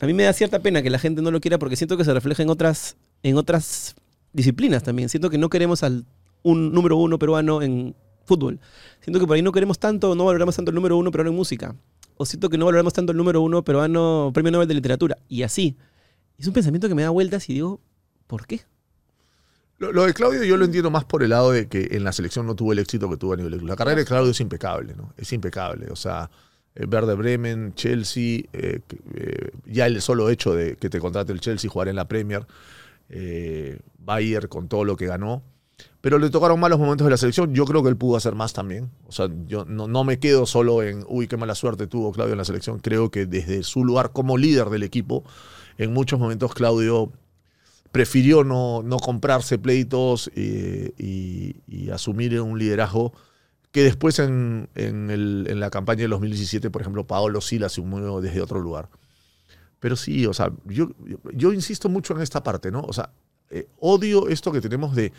a 0.00 0.06
mí 0.06 0.14
me 0.14 0.22
da 0.22 0.32
cierta 0.32 0.60
pena 0.60 0.82
que 0.82 0.90
la 0.90 0.98
gente 0.98 1.20
no 1.22 1.30
lo 1.30 1.40
quiera 1.40 1.58
porque 1.58 1.76
siento 1.76 1.96
que 1.96 2.04
se 2.04 2.14
refleja 2.14 2.42
en 2.42 2.50
otras, 2.50 2.96
en 3.22 3.36
otras 3.36 3.94
disciplinas 4.32 4.82
también. 4.82 5.08
Siento 5.08 5.28
que 5.30 5.38
no 5.38 5.50
queremos 5.50 5.82
al 5.82 6.06
un 6.42 6.72
número 6.72 6.96
uno 6.96 7.18
peruano 7.18 7.60
en 7.62 7.94
fútbol. 8.24 8.60
Siento 9.00 9.20
que 9.20 9.26
por 9.26 9.36
ahí 9.36 9.42
no 9.42 9.52
queremos 9.52 9.78
tanto, 9.78 10.14
no 10.14 10.24
valoramos 10.24 10.56
tanto 10.56 10.70
el 10.70 10.74
número 10.74 10.96
uno 10.96 11.10
peruano 11.10 11.30
en 11.30 11.36
música. 11.36 11.74
O 12.16 12.24
siento 12.24 12.48
que 12.48 12.56
no 12.56 12.64
valoramos 12.66 12.92
tanto 12.92 13.12
el 13.12 13.18
número 13.18 13.40
uno 13.42 13.62
peruano 13.62 14.30
premio 14.32 14.52
Nobel 14.52 14.68
de 14.68 14.74
literatura. 14.74 15.18
Y 15.28 15.42
así. 15.42 15.76
Es 16.38 16.46
un 16.46 16.54
pensamiento 16.54 16.88
que 16.88 16.94
me 16.94 17.02
da 17.02 17.10
vueltas 17.10 17.48
y 17.50 17.54
digo, 17.54 17.80
¿por 18.26 18.46
qué? 18.46 18.62
Lo, 19.78 20.04
de 20.04 20.12
Claudio 20.12 20.44
yo 20.44 20.58
lo 20.58 20.66
entiendo 20.66 20.90
más 20.90 21.04
por 21.06 21.22
el 21.22 21.30
lado 21.30 21.52
de 21.52 21.66
que 21.66 21.88
en 21.92 22.04
la 22.04 22.12
selección 22.12 22.46
no 22.46 22.54
tuvo 22.54 22.72
el 22.72 22.78
éxito 22.78 23.08
que 23.08 23.16
tuvo 23.16 23.32
a 23.32 23.36
nivel 23.36 23.58
de. 23.58 23.66
La 23.66 23.76
carrera 23.76 23.98
de 23.98 24.04
Claudio 24.04 24.30
es 24.30 24.40
impecable, 24.40 24.94
¿no? 24.94 25.14
Es 25.16 25.32
impecable. 25.32 25.88
O 25.90 25.96
sea, 25.96 26.30
Verde 26.74 27.14
Bremen, 27.14 27.74
Chelsea, 27.74 28.42
eh, 28.52 28.80
eh, 29.14 29.50
ya 29.66 29.86
el 29.86 30.00
solo 30.00 30.30
hecho 30.30 30.54
de 30.54 30.76
que 30.76 30.88
te 30.88 31.00
contrate 31.00 31.32
el 31.32 31.40
Chelsea, 31.40 31.70
jugar 31.70 31.88
en 31.88 31.96
la 31.96 32.06
Premier, 32.06 32.46
eh, 33.08 33.78
Bayer 33.98 34.48
con 34.48 34.68
todo 34.68 34.84
lo 34.84 34.96
que 34.96 35.06
ganó. 35.06 35.42
Pero 36.00 36.18
le 36.18 36.30
tocaron 36.30 36.60
malos 36.60 36.78
momentos 36.78 37.06
de 37.06 37.10
la 37.10 37.16
selección. 37.16 37.54
Yo 37.54 37.64
creo 37.64 37.82
que 37.82 37.88
él 37.88 37.96
pudo 37.96 38.16
hacer 38.16 38.34
más 38.34 38.52
también. 38.52 38.90
O 39.06 39.12
sea, 39.12 39.28
yo 39.46 39.64
no, 39.64 40.04
me 40.04 40.18
quedo 40.18 40.46
solo 40.46 40.82
en, 40.82 41.04
uy, 41.08 41.26
qué 41.26 41.36
mala 41.36 41.54
suerte 41.54 41.86
tuvo 41.86 42.12
Claudio 42.12 42.32
en 42.32 42.38
la 42.38 42.44
selección. 42.44 42.78
Creo 42.78 43.10
que 43.10 43.26
desde 43.26 43.62
su 43.62 43.84
lugar 43.84 44.12
como 44.12 44.38
líder 44.38 44.68
del 44.70 44.82
equipo, 44.82 45.24
en 45.78 45.92
muchos 45.92 46.18
momentos 46.18 46.54
Claudio 46.54 47.12
prefirió 47.92 48.44
no, 48.44 48.82
no 48.82 48.98
comprarse 48.98 49.58
pleitos 49.58 50.30
eh, 50.36 50.92
y 50.96 51.90
asumir 51.90 52.40
un 52.40 52.58
liderazgo 52.58 53.12
que 53.72 53.82
después 53.84 54.18
en, 54.18 54.68
en 54.74 55.10
el- 55.10 55.46
en 55.48 55.60
la 55.60 55.70
campaña 55.70 56.02
del 56.02 56.10
2017, 56.10 56.70
por 56.70 56.80
ejemplo, 56.82 57.06
Paolo 57.06 57.40
Sila 57.40 57.68
se 57.68 57.80
unió 57.80 58.20
desde 58.20 58.40
otro 58.40 58.60
lugar. 58.60 58.88
Pero 59.80 59.96
sí, 59.96 60.26
o 60.26 60.34
sea, 60.34 60.52
yo, 60.66 60.90
yo, 61.32 61.52
insisto 61.52 61.88
mucho 61.88 62.14
en 62.14 62.22
esta 62.22 62.42
parte, 62.42 62.70
¿no? 62.70 62.82
O 62.82 62.92
sea, 62.92 63.10
eh, 63.50 63.66
odio 63.78 64.28
esto 64.28 64.52
que 64.52 64.60
tenemos 64.60 64.94
de 64.94 65.12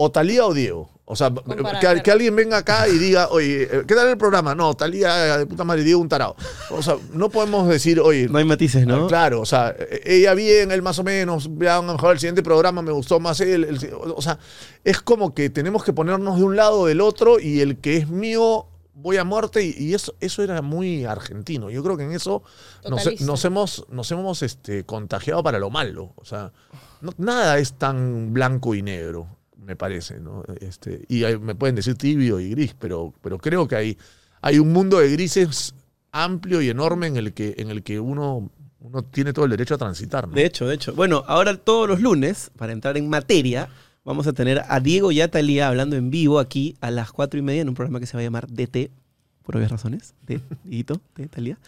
o 0.00 0.10
Talía 0.12 0.46
o 0.46 0.54
Diego. 0.54 0.88
O 1.10 1.16
sea, 1.16 1.30
Comparar, 1.30 2.02
que, 2.02 2.10
alguien 2.10 2.36
venga 2.36 2.58
acá 2.58 2.86
y 2.86 2.98
diga, 2.98 3.28
oye, 3.30 3.62
eh, 3.62 3.82
¿qué 3.88 3.94
tal 3.94 4.08
el 4.08 4.18
programa? 4.18 4.54
No, 4.54 4.74
Talía 4.74 5.38
de 5.38 5.46
puta 5.46 5.64
madre, 5.64 5.82
Diego 5.82 6.00
un 6.00 6.08
tarado. 6.08 6.36
O 6.70 6.82
sea, 6.82 6.96
no 7.14 7.30
podemos 7.30 7.66
decir, 7.66 7.98
oye, 7.98 8.28
No 8.28 8.38
hay 8.38 8.44
matices, 8.44 8.86
¿no? 8.86 9.06
Ah, 9.06 9.08
Claro, 9.08 9.40
o 9.40 9.46
sea, 9.46 9.74
ella 10.04 10.34
bien, 10.34 10.70
él 10.70 10.82
más 10.82 10.98
o 10.98 11.04
menos, 11.04 11.48
ya 11.58 11.78
a 11.78 11.82
lo 11.82 11.94
mejor 11.94 12.12
el 12.12 12.18
siguiente 12.20 12.42
programa 12.42 12.82
me 12.82 12.92
gustó 12.92 13.18
más 13.20 13.40
él, 13.40 13.64
el- 13.64 13.90
o 14.14 14.20
sea, 14.22 14.38
es 14.84 15.00
como 15.00 15.34
que 15.34 15.48
tenemos 15.50 15.82
que 15.82 15.92
ponernos 15.94 16.36
de 16.36 16.44
un 16.44 16.56
lado 16.56 16.80
o 16.80 16.86
del 16.86 17.00
otro 17.00 17.40
y 17.40 17.60
el 17.60 17.78
que 17.78 17.96
es 17.96 18.08
mío 18.08 18.66
voy 18.94 19.16
a 19.16 19.24
muerte 19.24 19.64
y, 19.64 19.74
y 19.78 19.94
eso, 19.94 20.14
eso 20.20 20.42
era 20.42 20.60
muy 20.60 21.06
argentino. 21.06 21.70
Yo 21.70 21.82
creo 21.82 21.96
que 21.96 22.04
en 22.04 22.12
eso 22.12 22.42
nos, 23.24 23.44
hemos, 23.46 23.86
nos 23.90 24.10
hemos 24.12 24.42
este, 24.42 24.84
contagiado 24.84 25.42
para 25.42 25.58
lo 25.58 25.70
malo. 25.70 26.12
O 26.16 26.24
sea, 26.26 26.52
no- 27.00 27.14
nada 27.16 27.58
es 27.58 27.72
tan 27.72 28.34
blanco 28.34 28.74
y 28.74 28.82
negro, 28.82 29.26
me 29.64 29.76
parece. 29.76 30.20
¿no? 30.20 30.44
Este, 30.60 31.04
y 31.08 31.22
me 31.40 31.54
pueden 31.54 31.76
decir 31.76 31.94
tibio 31.96 32.40
y 32.40 32.50
gris, 32.50 32.74
pero, 32.78 33.12
pero 33.20 33.38
creo 33.38 33.68
que 33.68 33.76
hay, 33.76 33.98
hay 34.40 34.58
un 34.58 34.72
mundo 34.72 34.98
de 34.98 35.10
grises 35.10 35.74
amplio 36.12 36.62
y 36.62 36.68
enorme 36.68 37.06
en 37.06 37.16
el 37.16 37.32
que, 37.32 37.54
en 37.58 37.70
el 37.70 37.82
que 37.82 38.00
uno, 38.00 38.50
uno 38.80 39.02
tiene 39.02 39.32
todo 39.32 39.44
el 39.44 39.50
derecho 39.50 39.74
a 39.74 39.78
transitar. 39.78 40.28
¿no? 40.28 40.34
De 40.34 40.44
hecho, 40.44 40.66
de 40.66 40.74
hecho. 40.74 40.94
Bueno, 40.94 41.24
ahora 41.26 41.56
todos 41.56 41.88
los 41.88 42.00
lunes, 42.00 42.50
para 42.56 42.72
entrar 42.72 42.96
en 42.96 43.08
materia, 43.08 43.68
vamos 44.04 44.26
a 44.26 44.32
tener 44.32 44.62
a 44.66 44.80
Diego 44.80 45.12
y 45.12 45.20
a 45.20 45.30
Talía 45.30 45.68
hablando 45.68 45.96
en 45.96 46.10
vivo 46.10 46.38
aquí 46.38 46.76
a 46.80 46.90
las 46.90 47.12
cuatro 47.12 47.38
y 47.38 47.42
media 47.42 47.62
en 47.62 47.68
un 47.68 47.74
programa 47.74 48.00
que 48.00 48.06
se 48.06 48.16
va 48.16 48.20
a 48.20 48.24
llamar 48.24 48.48
DT, 48.48 48.90
por 49.44 49.56
obvias 49.56 49.70
razones, 49.70 50.14
de 50.26 50.40
Dieguito, 50.64 51.00
de 51.16 51.26
Talía. 51.26 51.58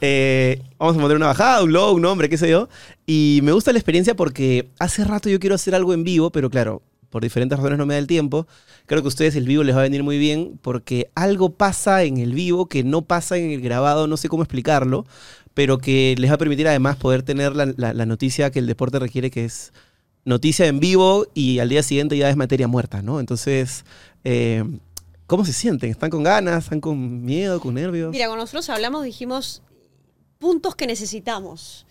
Eh, 0.00 0.62
vamos 0.78 0.96
a 0.96 1.00
poner 1.00 1.16
una 1.16 1.28
bajada, 1.28 1.62
un 1.62 1.72
low, 1.72 1.94
un 1.94 2.02
nombre, 2.02 2.28
qué 2.28 2.36
sé 2.36 2.50
yo. 2.50 2.68
Y 3.06 3.40
me 3.42 3.52
gusta 3.52 3.72
la 3.72 3.78
experiencia 3.78 4.14
porque 4.14 4.68
hace 4.78 5.04
rato 5.04 5.28
yo 5.28 5.40
quiero 5.40 5.54
hacer 5.54 5.74
algo 5.74 5.94
en 5.94 6.04
vivo, 6.04 6.30
pero 6.30 6.50
claro, 6.50 6.82
por 7.10 7.22
diferentes 7.22 7.58
razones 7.58 7.78
no 7.78 7.86
me 7.86 7.94
da 7.94 7.98
el 7.98 8.06
tiempo. 8.06 8.46
Creo 8.86 9.02
que 9.02 9.06
a 9.06 9.08
ustedes 9.08 9.36
el 9.36 9.44
vivo 9.44 9.62
les 9.62 9.74
va 9.74 9.80
a 9.80 9.82
venir 9.82 10.02
muy 10.02 10.18
bien 10.18 10.58
porque 10.62 11.10
algo 11.14 11.50
pasa 11.50 12.04
en 12.04 12.18
el 12.18 12.32
vivo 12.32 12.66
que 12.66 12.84
no 12.84 13.02
pasa 13.02 13.36
en 13.36 13.50
el 13.50 13.60
grabado, 13.60 14.06
no 14.06 14.16
sé 14.16 14.28
cómo 14.28 14.42
explicarlo, 14.42 15.06
pero 15.54 15.78
que 15.78 16.14
les 16.18 16.30
va 16.30 16.36
a 16.36 16.38
permitir 16.38 16.68
además 16.68 16.96
poder 16.96 17.22
tener 17.22 17.54
la, 17.54 18.06
noticia 18.06 18.50
que 18.50 18.60
el 18.60 18.66
deporte 18.66 18.98
requiere, 18.98 19.30
que 19.30 19.44
es 19.44 19.72
noticia 20.24 20.66
en 20.66 20.80
vivo 20.80 21.26
y 21.34 21.58
al 21.58 21.68
día 21.68 21.82
siguiente 21.82 22.16
ya 22.16 22.30
es 22.30 22.36
materia 22.36 22.68
muerta, 22.68 23.02
¿no? 23.02 23.20
Entonces, 23.20 23.84
eh, 24.24 24.64
¿cómo 25.26 25.44
se 25.44 25.52
sienten? 25.52 25.90
¿Están 25.90 26.10
con 26.10 26.22
ganas? 26.22 26.64
¿Están 26.64 26.80
con 26.80 27.24
miedo, 27.24 27.60
con 27.60 27.74
nervios? 27.74 28.12
Mira, 28.12 28.26
cuando 28.26 28.44
nosotros 28.44 28.68
hablamos 28.70 29.04
dijimos 29.04 29.62
puntos 30.38 30.76
que 30.76 30.86
necesitamos. 30.86 31.86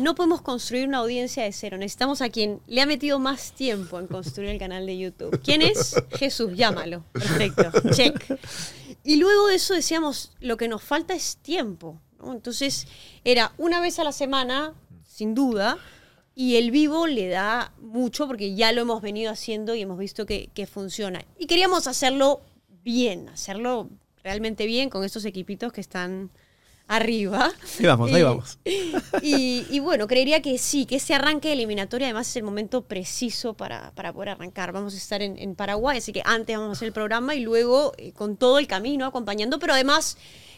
No 0.00 0.14
podemos 0.14 0.42
construir 0.42 0.86
una 0.86 0.98
audiencia 0.98 1.44
de 1.44 1.52
cero. 1.52 1.76
Necesitamos 1.76 2.22
a 2.22 2.28
quien 2.28 2.60
le 2.66 2.80
ha 2.80 2.86
metido 2.86 3.18
más 3.18 3.52
tiempo 3.52 3.98
en 3.98 4.06
construir 4.06 4.50
el 4.50 4.58
canal 4.58 4.86
de 4.86 4.98
YouTube. 4.98 5.40
¿Quién 5.42 5.62
es? 5.62 5.94
Jesús, 6.18 6.52
llámalo. 6.54 7.04
Perfecto. 7.12 7.70
Check. 7.90 8.38
Y 9.04 9.16
luego 9.16 9.46
de 9.48 9.56
eso 9.56 9.74
decíamos, 9.74 10.32
lo 10.40 10.56
que 10.56 10.68
nos 10.68 10.82
falta 10.82 11.14
es 11.14 11.38
tiempo. 11.38 12.00
¿no? 12.18 12.32
Entonces, 12.32 12.86
era 13.24 13.52
una 13.58 13.80
vez 13.80 13.98
a 13.98 14.04
la 14.04 14.12
semana, 14.12 14.74
sin 15.06 15.34
duda, 15.34 15.78
y 16.34 16.56
el 16.56 16.70
vivo 16.70 17.06
le 17.06 17.28
da 17.28 17.72
mucho 17.80 18.26
porque 18.26 18.54
ya 18.54 18.72
lo 18.72 18.82
hemos 18.82 19.02
venido 19.02 19.32
haciendo 19.32 19.74
y 19.74 19.82
hemos 19.82 19.98
visto 19.98 20.26
que, 20.26 20.50
que 20.54 20.66
funciona. 20.66 21.24
Y 21.38 21.46
queríamos 21.46 21.86
hacerlo 21.86 22.42
bien, 22.84 23.28
hacerlo 23.28 23.88
realmente 24.22 24.66
bien 24.66 24.90
con 24.90 25.04
estos 25.04 25.24
equipitos 25.24 25.72
que 25.72 25.80
están 25.80 26.30
arriba. 26.88 27.52
Ahí 27.78 27.86
vamos, 27.86 28.10
ahí 28.12 28.20
Y- 28.20 28.22
vamos. 28.24 28.58
Y, 29.22 29.66
y 29.70 29.78
bueno, 29.78 30.06
creería 30.06 30.42
que 30.42 30.58
sí, 30.58 30.86
que 30.86 30.96
ese 30.96 31.14
arranque 31.14 31.48
de 31.48 31.54
eliminatoria 31.54 32.06
además 32.08 32.28
es 32.28 32.36
el 32.36 32.42
momento 32.42 32.82
preciso 32.82 33.54
para, 33.54 33.92
para 33.94 34.12
poder 34.12 34.30
arrancar. 34.30 34.72
Vamos 34.72 34.94
a 34.94 34.96
estar 34.96 35.22
en, 35.22 35.38
en 35.38 35.54
Paraguay, 35.54 35.98
así 35.98 36.12
que 36.12 36.22
antes 36.24 36.56
vamos 36.56 36.70
a 36.70 36.72
hacer 36.78 36.86
el 36.88 36.92
programa 36.94 37.34
y 37.34 37.40
luego 37.40 37.92
eh, 37.98 38.12
con 38.12 38.36
todo 38.36 38.58
el 38.58 38.66
camino 38.66 39.06
acompañando, 39.06 39.58
pero 39.58 39.74
además 39.74 40.16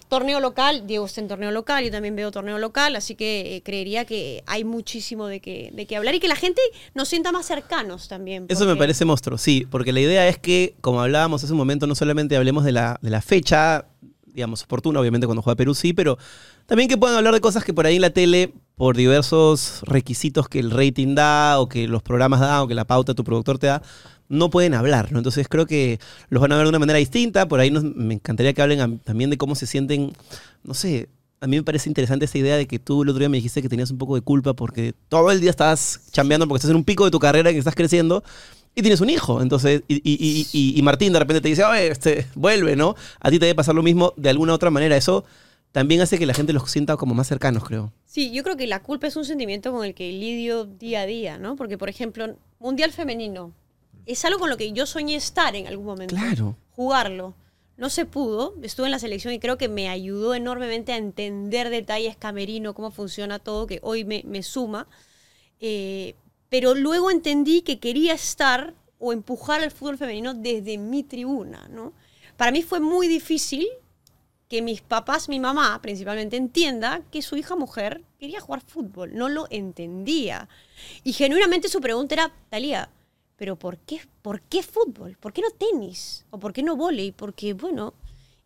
torneo 0.09 0.41
local, 0.41 0.89
Diego 0.89 1.07
está 1.07 1.21
en 1.21 1.29
torneo 1.29 1.53
local, 1.53 1.85
yo 1.85 1.91
también 1.93 2.17
veo 2.17 2.33
torneo 2.33 2.59
local, 2.59 2.97
así 2.97 3.15
que 3.15 3.55
eh, 3.57 3.63
creería 3.63 4.05
que 4.05 4.43
hay 4.47 4.65
muchísimo 4.65 5.29
de 5.29 5.39
qué 5.41 5.71
de 5.73 5.97
hablar 5.97 6.17
y 6.17 6.19
que 6.21 6.27
la 6.27 6.35
gente 6.35 6.61
nos 6.95 7.07
sienta 7.09 7.31
más 7.31 7.47
cercanos 7.47 8.09
también. 8.09 8.47
Eso 8.49 8.65
me 8.67 8.75
parece 8.75 9.05
monstruo, 9.05 9.39
sí, 9.39 9.69
porque 9.71 9.93
la 9.93 10.01
idea 10.01 10.27
es 10.27 10.37
que, 10.37 10.75
como 10.81 11.01
hablábamos 11.01 11.45
hace 11.45 11.53
un 11.53 11.59
momento, 11.59 11.87
no 11.87 11.95
solamente 11.95 12.37
hablemos 12.37 12.65
de 12.65 12.73
la, 12.73 12.99
de 13.03 13.11
la 13.11 13.23
fecha, 13.23 13.87
digamos, 14.35 14.63
oportuna, 14.63 15.01
obviamente 15.01 15.27
cuando 15.27 15.43
juega 15.43 15.57
Perú 15.57 15.75
sí, 15.75 15.93
pero 15.93 16.19
también 16.67 16.89
que 16.89 16.97
puedan 16.97 17.17
hablar 17.17 17.35
de 17.35 17.41
cosas 17.41 17.65
que 17.65 17.75
por 17.75 17.87
ahí 17.87 17.97
en 17.97 18.03
la 18.03 18.11
tele, 18.11 18.53
por 18.77 18.97
diversos 18.97 19.81
requisitos 19.83 20.49
que 20.49 20.59
el 20.59 20.71
rating 20.71 21.15
da, 21.15 21.61
o 21.61 21.69
que 21.69 21.89
los 21.89 22.03
programas 22.03 22.41
dan, 22.41 22.61
o 22.61 22.69
que 22.69 22.75
la 22.75 22.87
pauta 22.87 23.15
tu 23.15 23.25
productor 23.25 23.59
te 23.59 23.67
da, 23.67 23.83
no 24.29 24.51
pueden 24.51 24.75
hablar, 24.75 25.13
¿no? 25.13 25.19
Entonces 25.19 25.49
creo 25.49 25.67
que 25.67 25.99
los 26.29 26.41
van 26.41 26.53
a 26.53 26.57
ver 26.57 26.65
de 26.65 26.71
una 26.71 26.79
manera 26.79 26.99
distinta, 26.99 27.49
por 27.49 27.61
ahí 27.61 27.71
me 27.71 28.15
encantaría 28.15 28.53
que 28.53 28.63
hablen 28.63 29.01
también 29.01 29.31
de 29.31 29.37
cómo 29.37 29.55
se 29.55 29.67
sienten, 29.67 30.13
no 30.63 30.75
sé, 30.75 31.09
a 31.41 31.47
mí 31.47 31.57
me 31.57 31.63
parece 31.63 31.89
interesante 31.89 32.27
esa 32.27 32.39
idea 32.39 32.57
de 32.57 32.67
que 32.67 32.79
tú 32.79 33.03
el 33.03 33.09
otro 33.09 33.19
día 33.19 33.29
me 33.29 33.39
dijiste 33.39 33.63
que 33.63 33.69
tenías 33.69 33.91
un 33.91 33.99
poco 33.99 34.15
de 34.15 34.21
culpa 34.21 34.53
porque 34.55 34.95
todo 35.09 35.31
el 35.31 35.41
día 35.41 35.51
estás 35.51 36.03
chambeando 36.13 36.47
porque 36.47 36.59
estás 36.59 36.71
en 36.71 36.77
un 36.77 36.85
pico 36.85 37.05
de 37.05 37.11
tu 37.11 37.19
carrera 37.19 37.51
que 37.51 37.59
estás 37.59 37.75
creciendo 37.75 38.23
y 38.81 38.83
tienes 38.83 39.01
un 39.01 39.11
hijo. 39.11 39.41
Entonces, 39.43 39.83
y, 39.89 39.97
y- 39.97 40.01
y- 40.21 40.47
y- 40.53 40.79
y 40.79 40.83
Martín 40.83 41.13
de 41.13 41.19
repente 41.21 41.41
te 41.41 41.49
dice, 41.49 41.65
oye, 41.65 41.89
este, 41.89 42.27
vuelve, 42.35 42.77
¿no? 42.77 42.95
A 43.21 43.31
ti 43.31 43.39
te 43.39 43.47
debe 43.47 43.55
pasar 43.55 43.75
lo 43.75 43.83
mismo 43.83 44.13
de 44.17 44.31
alguna 44.31 44.55
otra 44.55 44.71
manera. 44.71 44.97
Eso 44.97 45.25
también 45.73 46.01
hace 46.01 46.19
que 46.19 46.27
la 46.27 46.35
gente 46.35 46.53
los 46.53 46.71
sienta 46.71 46.97
como 46.97 47.15
más 47.15 47.29
cercanos, 47.29 47.65
creo. 47.65 47.93
Sí, 48.05 48.33
yo 48.33 48.43
creo 48.43 48.57
que 48.57 48.67
la 48.67 48.83
culpa 48.83 49.07
es 49.07 49.15
un 49.17 49.25
sentimiento 49.25 49.71
con 49.73 49.85
el 49.87 49.95
que 49.95 50.11
lidio 50.11 50.65
día 50.65 51.03
a 51.03 51.07
día, 51.07 51.39
¿no? 51.39 51.55
Porque, 51.57 51.79
por 51.79 51.89
ejemplo, 51.89 52.37
Mundial 52.59 52.91
Femenino 52.93 53.53
es 54.07 54.25
algo 54.25 54.41
con 54.41 54.51
lo 54.51 54.57
que 54.57 54.73
yo 54.73 54.87
soñé 54.87 55.15
estar 55.15 55.55
en 55.55 55.67
algún 55.69 55.87
momento. 55.87 56.17
Claro. 56.17 56.57
Jugarlo. 56.75 57.35
No 57.77 57.89
se 57.89 58.05
pudo, 58.05 58.55
estuve 58.63 58.87
en 58.89 58.91
la 58.93 58.99
selección 58.99 59.33
y 59.33 59.39
creo 59.39 59.57
que 59.57 59.69
me 59.69 59.89
ayudó 59.89 60.35
enormemente 60.35 60.93
a 60.93 60.97
entender 60.99 61.71
detalles 61.71 62.15
camerino, 62.17 62.75
cómo 62.75 62.91
funciona 62.91 63.39
todo, 63.39 63.67
que 63.67 63.79
hoy 63.83 64.05
me, 64.05 64.23
me 64.27 64.43
suma. 64.43 64.87
Eh, 65.61 66.15
pero 66.51 66.75
luego 66.75 67.11
entendí 67.11 67.63
que 67.63 67.79
quería 67.79 68.13
estar 68.13 68.75
o 68.99 69.15
empujar 69.15 69.63
al 69.63 69.71
fútbol 69.71 69.97
femenino 69.97 70.35
desde 70.35 70.77
mi 70.77 71.03
tribuna, 71.03 71.67
¿no? 71.71 71.95
Para 72.37 72.51
mí 72.51 72.63
fue 72.63 72.81
muy 72.81 73.09
difícil 73.09 73.67
que 74.49 74.61
mis 74.61 74.83
papás, 74.83 75.29
mi 75.29 75.39
mamá 75.39 75.81
principalmente, 75.81 76.37
entienda 76.37 77.03
que 77.13 77.23
su 77.23 77.37
hija 77.37 77.55
mujer 77.55 78.03
quería 78.19 78.41
jugar 78.41 78.61
fútbol. 78.61 79.15
No 79.15 79.29
lo 79.29 79.47
entendía. 79.49 80.49
Y 81.05 81.13
genuinamente 81.13 81.69
su 81.69 81.81
pregunta 81.81 82.15
era, 82.15 82.33
Talía, 82.51 82.91
¿pero 83.37 83.57
por 83.57 83.79
qué, 83.79 84.01
por 84.23 84.43
qué 84.43 84.63
fútbol? 84.65 85.17
¿Por 85.21 85.33
qué 85.33 85.43
no 85.43 85.51
tenis? 85.51 86.27
¿O 86.31 86.39
por 86.39 86.53
qué 86.53 86.65
no 86.65 86.75
volei? 86.77 87.13
Porque, 87.13 87.55
bueno, 87.55 87.95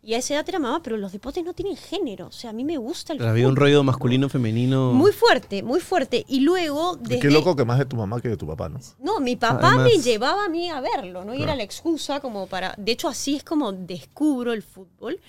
y 0.05 0.13
a 0.13 0.19
esa 0.19 0.35
edad 0.35 0.47
era 0.47 0.59
mamá, 0.59 0.83
pero 0.83 0.97
los 0.97 1.11
deportes 1.11 1.43
no 1.43 1.53
tienen 1.55 1.75
género. 1.75 2.27
O 2.27 2.31
sea, 2.31 2.51
a 2.51 2.53
mí 2.53 2.63
me 2.63 2.77
gusta 2.77 3.11
el 3.13 3.17
Pero 3.17 3.31
había 3.31 3.47
un 3.47 3.55
rollo 3.55 3.83
masculino, 3.83 4.29
femenino. 4.29 4.93
Muy 4.93 5.11
fuerte, 5.11 5.63
muy 5.63 5.79
fuerte. 5.79 6.23
Y 6.27 6.41
luego, 6.41 6.95
desde... 6.95 7.21
Qué 7.21 7.31
loco 7.31 7.55
que 7.55 7.65
más 7.65 7.79
de 7.79 7.85
tu 7.85 7.95
mamá 7.95 8.21
que 8.21 8.29
de 8.29 8.37
tu 8.37 8.45
papá, 8.45 8.69
¿no? 8.69 8.79
No, 8.99 9.19
mi 9.19 9.35
papá 9.35 9.69
Además- 9.69 9.91
me 9.91 9.99
llevaba 10.03 10.45
a 10.45 10.49
mí 10.49 10.69
a 10.69 10.79
verlo, 10.79 11.25
¿no? 11.25 11.33
Y 11.33 11.41
era 11.41 11.55
la 11.55 11.63
excusa 11.63 12.19
como 12.19 12.45
para... 12.45 12.75
De 12.77 12.91
hecho, 12.91 13.07
así 13.07 13.35
es 13.35 13.43
como 13.43 13.71
descubro 13.71 14.53
el 14.53 14.61
fútbol. 14.61 15.19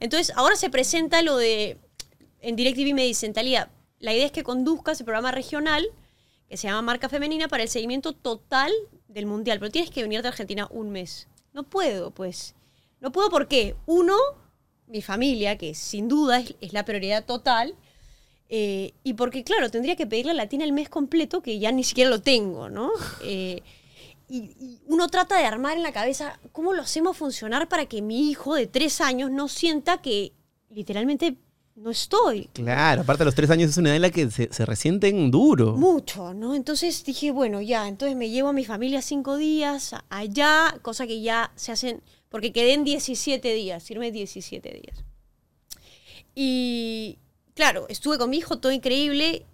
Entonces, 0.00 0.32
ahora 0.34 0.56
se 0.56 0.70
presenta 0.70 1.20
lo 1.20 1.36
de... 1.36 1.76
En 2.40 2.56
DirecTV 2.56 2.94
me 2.94 3.04
dicen, 3.04 3.34
Talía, 3.34 3.68
la 3.98 4.14
idea 4.14 4.24
es 4.24 4.32
que 4.32 4.42
conduzcas 4.42 4.98
el 4.98 5.04
programa 5.04 5.30
regional 5.30 5.86
que 6.48 6.56
se 6.56 6.68
llama 6.68 6.80
Marca 6.80 7.10
Femenina 7.10 7.48
para 7.48 7.64
el 7.64 7.68
seguimiento 7.68 8.14
total 8.14 8.72
del 9.08 9.26
Mundial. 9.26 9.58
Pero 9.58 9.70
tienes 9.70 9.90
que 9.90 10.00
venir 10.00 10.22
de 10.22 10.28
Argentina 10.28 10.68
un 10.70 10.90
mes. 10.90 11.28
No 11.52 11.64
puedo, 11.64 12.12
pues. 12.12 12.54
No 13.02 13.12
puedo 13.12 13.28
porque, 13.28 13.74
uno, 13.84 14.16
mi 14.86 15.02
familia, 15.02 15.58
que 15.58 15.74
sin 15.74 16.08
duda 16.08 16.38
es, 16.40 16.54
es 16.62 16.72
la 16.72 16.84
prioridad 16.86 17.24
total, 17.26 17.74
eh, 18.48 18.92
y 19.02 19.14
porque, 19.14 19.44
claro, 19.44 19.70
tendría 19.70 19.96
que 19.96 20.06
pedirle 20.06 20.30
a 20.30 20.34
la 20.34 20.44
Latina 20.44 20.64
el 20.64 20.72
mes 20.72 20.88
completo, 20.88 21.42
que 21.42 21.58
ya 21.58 21.72
ni 21.72 21.84
siquiera 21.84 22.08
lo 22.10 22.20
tengo, 22.22 22.68
¿no? 22.70 22.90
Eh, 23.24 23.62
y, 24.28 24.38
y 24.58 24.78
uno 24.86 25.08
trata 25.08 25.36
de 25.36 25.44
armar 25.44 25.76
en 25.76 25.82
la 25.82 25.92
cabeza 25.92 26.38
cómo 26.52 26.72
lo 26.72 26.80
hacemos 26.82 27.16
funcionar 27.18 27.68
para 27.68 27.84
que 27.84 28.00
mi 28.00 28.30
hijo 28.30 28.54
de 28.54 28.66
tres 28.66 29.02
años 29.02 29.30
no 29.30 29.46
sienta 29.48 30.00
que 30.00 30.32
literalmente 30.70 31.36
no 31.74 31.90
estoy. 31.90 32.48
Claro, 32.54 33.02
aparte 33.02 33.22
de 33.22 33.24
los 33.26 33.34
tres 33.34 33.50
años 33.50 33.70
es 33.70 33.76
una 33.76 33.88
edad 33.90 33.96
en 33.96 34.02
la 34.02 34.10
que 34.10 34.30
se, 34.30 34.50
se 34.50 34.64
resienten 34.64 35.30
duro. 35.30 35.72
Mucho, 35.76 36.32
¿no? 36.32 36.54
Entonces 36.54 37.04
dije, 37.04 37.30
bueno, 37.30 37.60
ya, 37.60 37.86
entonces 37.88 38.16
me 38.16 38.30
llevo 38.30 38.48
a 38.50 38.52
mi 38.54 38.64
familia 38.64 39.02
cinco 39.02 39.36
días 39.36 39.92
a- 39.92 40.04
allá, 40.08 40.78
cosa 40.80 41.06
que 41.06 41.20
ya 41.20 41.52
se 41.56 41.72
hacen, 41.72 42.00
porque 42.32 42.50
quedé 42.50 42.72
en 42.72 42.82
17 42.82 43.54
días, 43.54 43.88
irme 43.90 44.10
17 44.10 44.68
días. 44.70 45.04
Y 46.34 47.18
claro, 47.54 47.86
estuve 47.90 48.16
con 48.18 48.30
mi 48.30 48.38
hijo, 48.38 48.58
todo 48.58 48.72
increíble, 48.72 49.44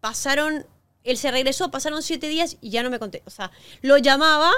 pasaron, 0.00 0.66
él 1.04 1.16
se 1.16 1.30
regresó, 1.30 1.70
pasaron 1.70 2.02
siete 2.02 2.28
días 2.28 2.58
y 2.60 2.70
ya 2.70 2.82
no 2.82 2.90
me 2.90 2.98
conté, 2.98 3.22
o 3.26 3.30
sea, 3.30 3.52
lo 3.80 3.96
llamaba 3.96 4.50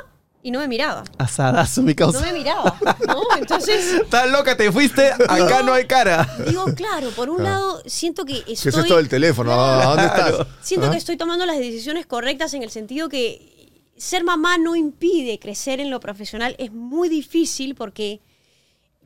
y 0.42 0.50
no 0.50 0.60
me 0.60 0.68
miraba, 0.68 1.04
Asadazo, 1.18 1.82
mi 1.82 1.92
no 1.92 1.96
causa. 1.96 2.20
me 2.20 2.32
miraba, 2.32 2.78
¿no? 3.06 3.22
Entonces... 3.36 3.92
Estás 4.02 4.30
loca, 4.30 4.56
te 4.56 4.72
fuiste, 4.72 5.10
acá 5.28 5.62
no 5.62 5.74
hay 5.74 5.86
cara. 5.86 6.26
Digo, 6.46 6.64
claro, 6.74 7.10
por 7.10 7.28
un 7.28 7.42
lado 7.44 7.82
siento 7.84 8.24
que 8.24 8.38
estoy... 8.38 8.56
¿Qué 8.56 8.68
es 8.70 8.76
esto 8.76 8.96
del 8.96 9.10
teléfono? 9.10 9.52
¿A 9.52 9.84
dónde 9.84 10.06
estás? 10.06 10.46
Siento 10.62 10.86
¿Ah? 10.86 10.90
que 10.92 10.96
estoy 10.96 11.18
tomando 11.18 11.44
las 11.44 11.58
decisiones 11.58 12.06
correctas 12.06 12.54
en 12.54 12.62
el 12.62 12.70
sentido 12.70 13.10
que 13.10 13.57
ser 13.98 14.24
mamá 14.24 14.58
no 14.58 14.74
impide 14.76 15.38
crecer 15.38 15.80
en 15.80 15.90
lo 15.90 16.00
profesional. 16.00 16.54
Es 16.58 16.72
muy 16.72 17.08
difícil 17.08 17.74
porque 17.74 18.20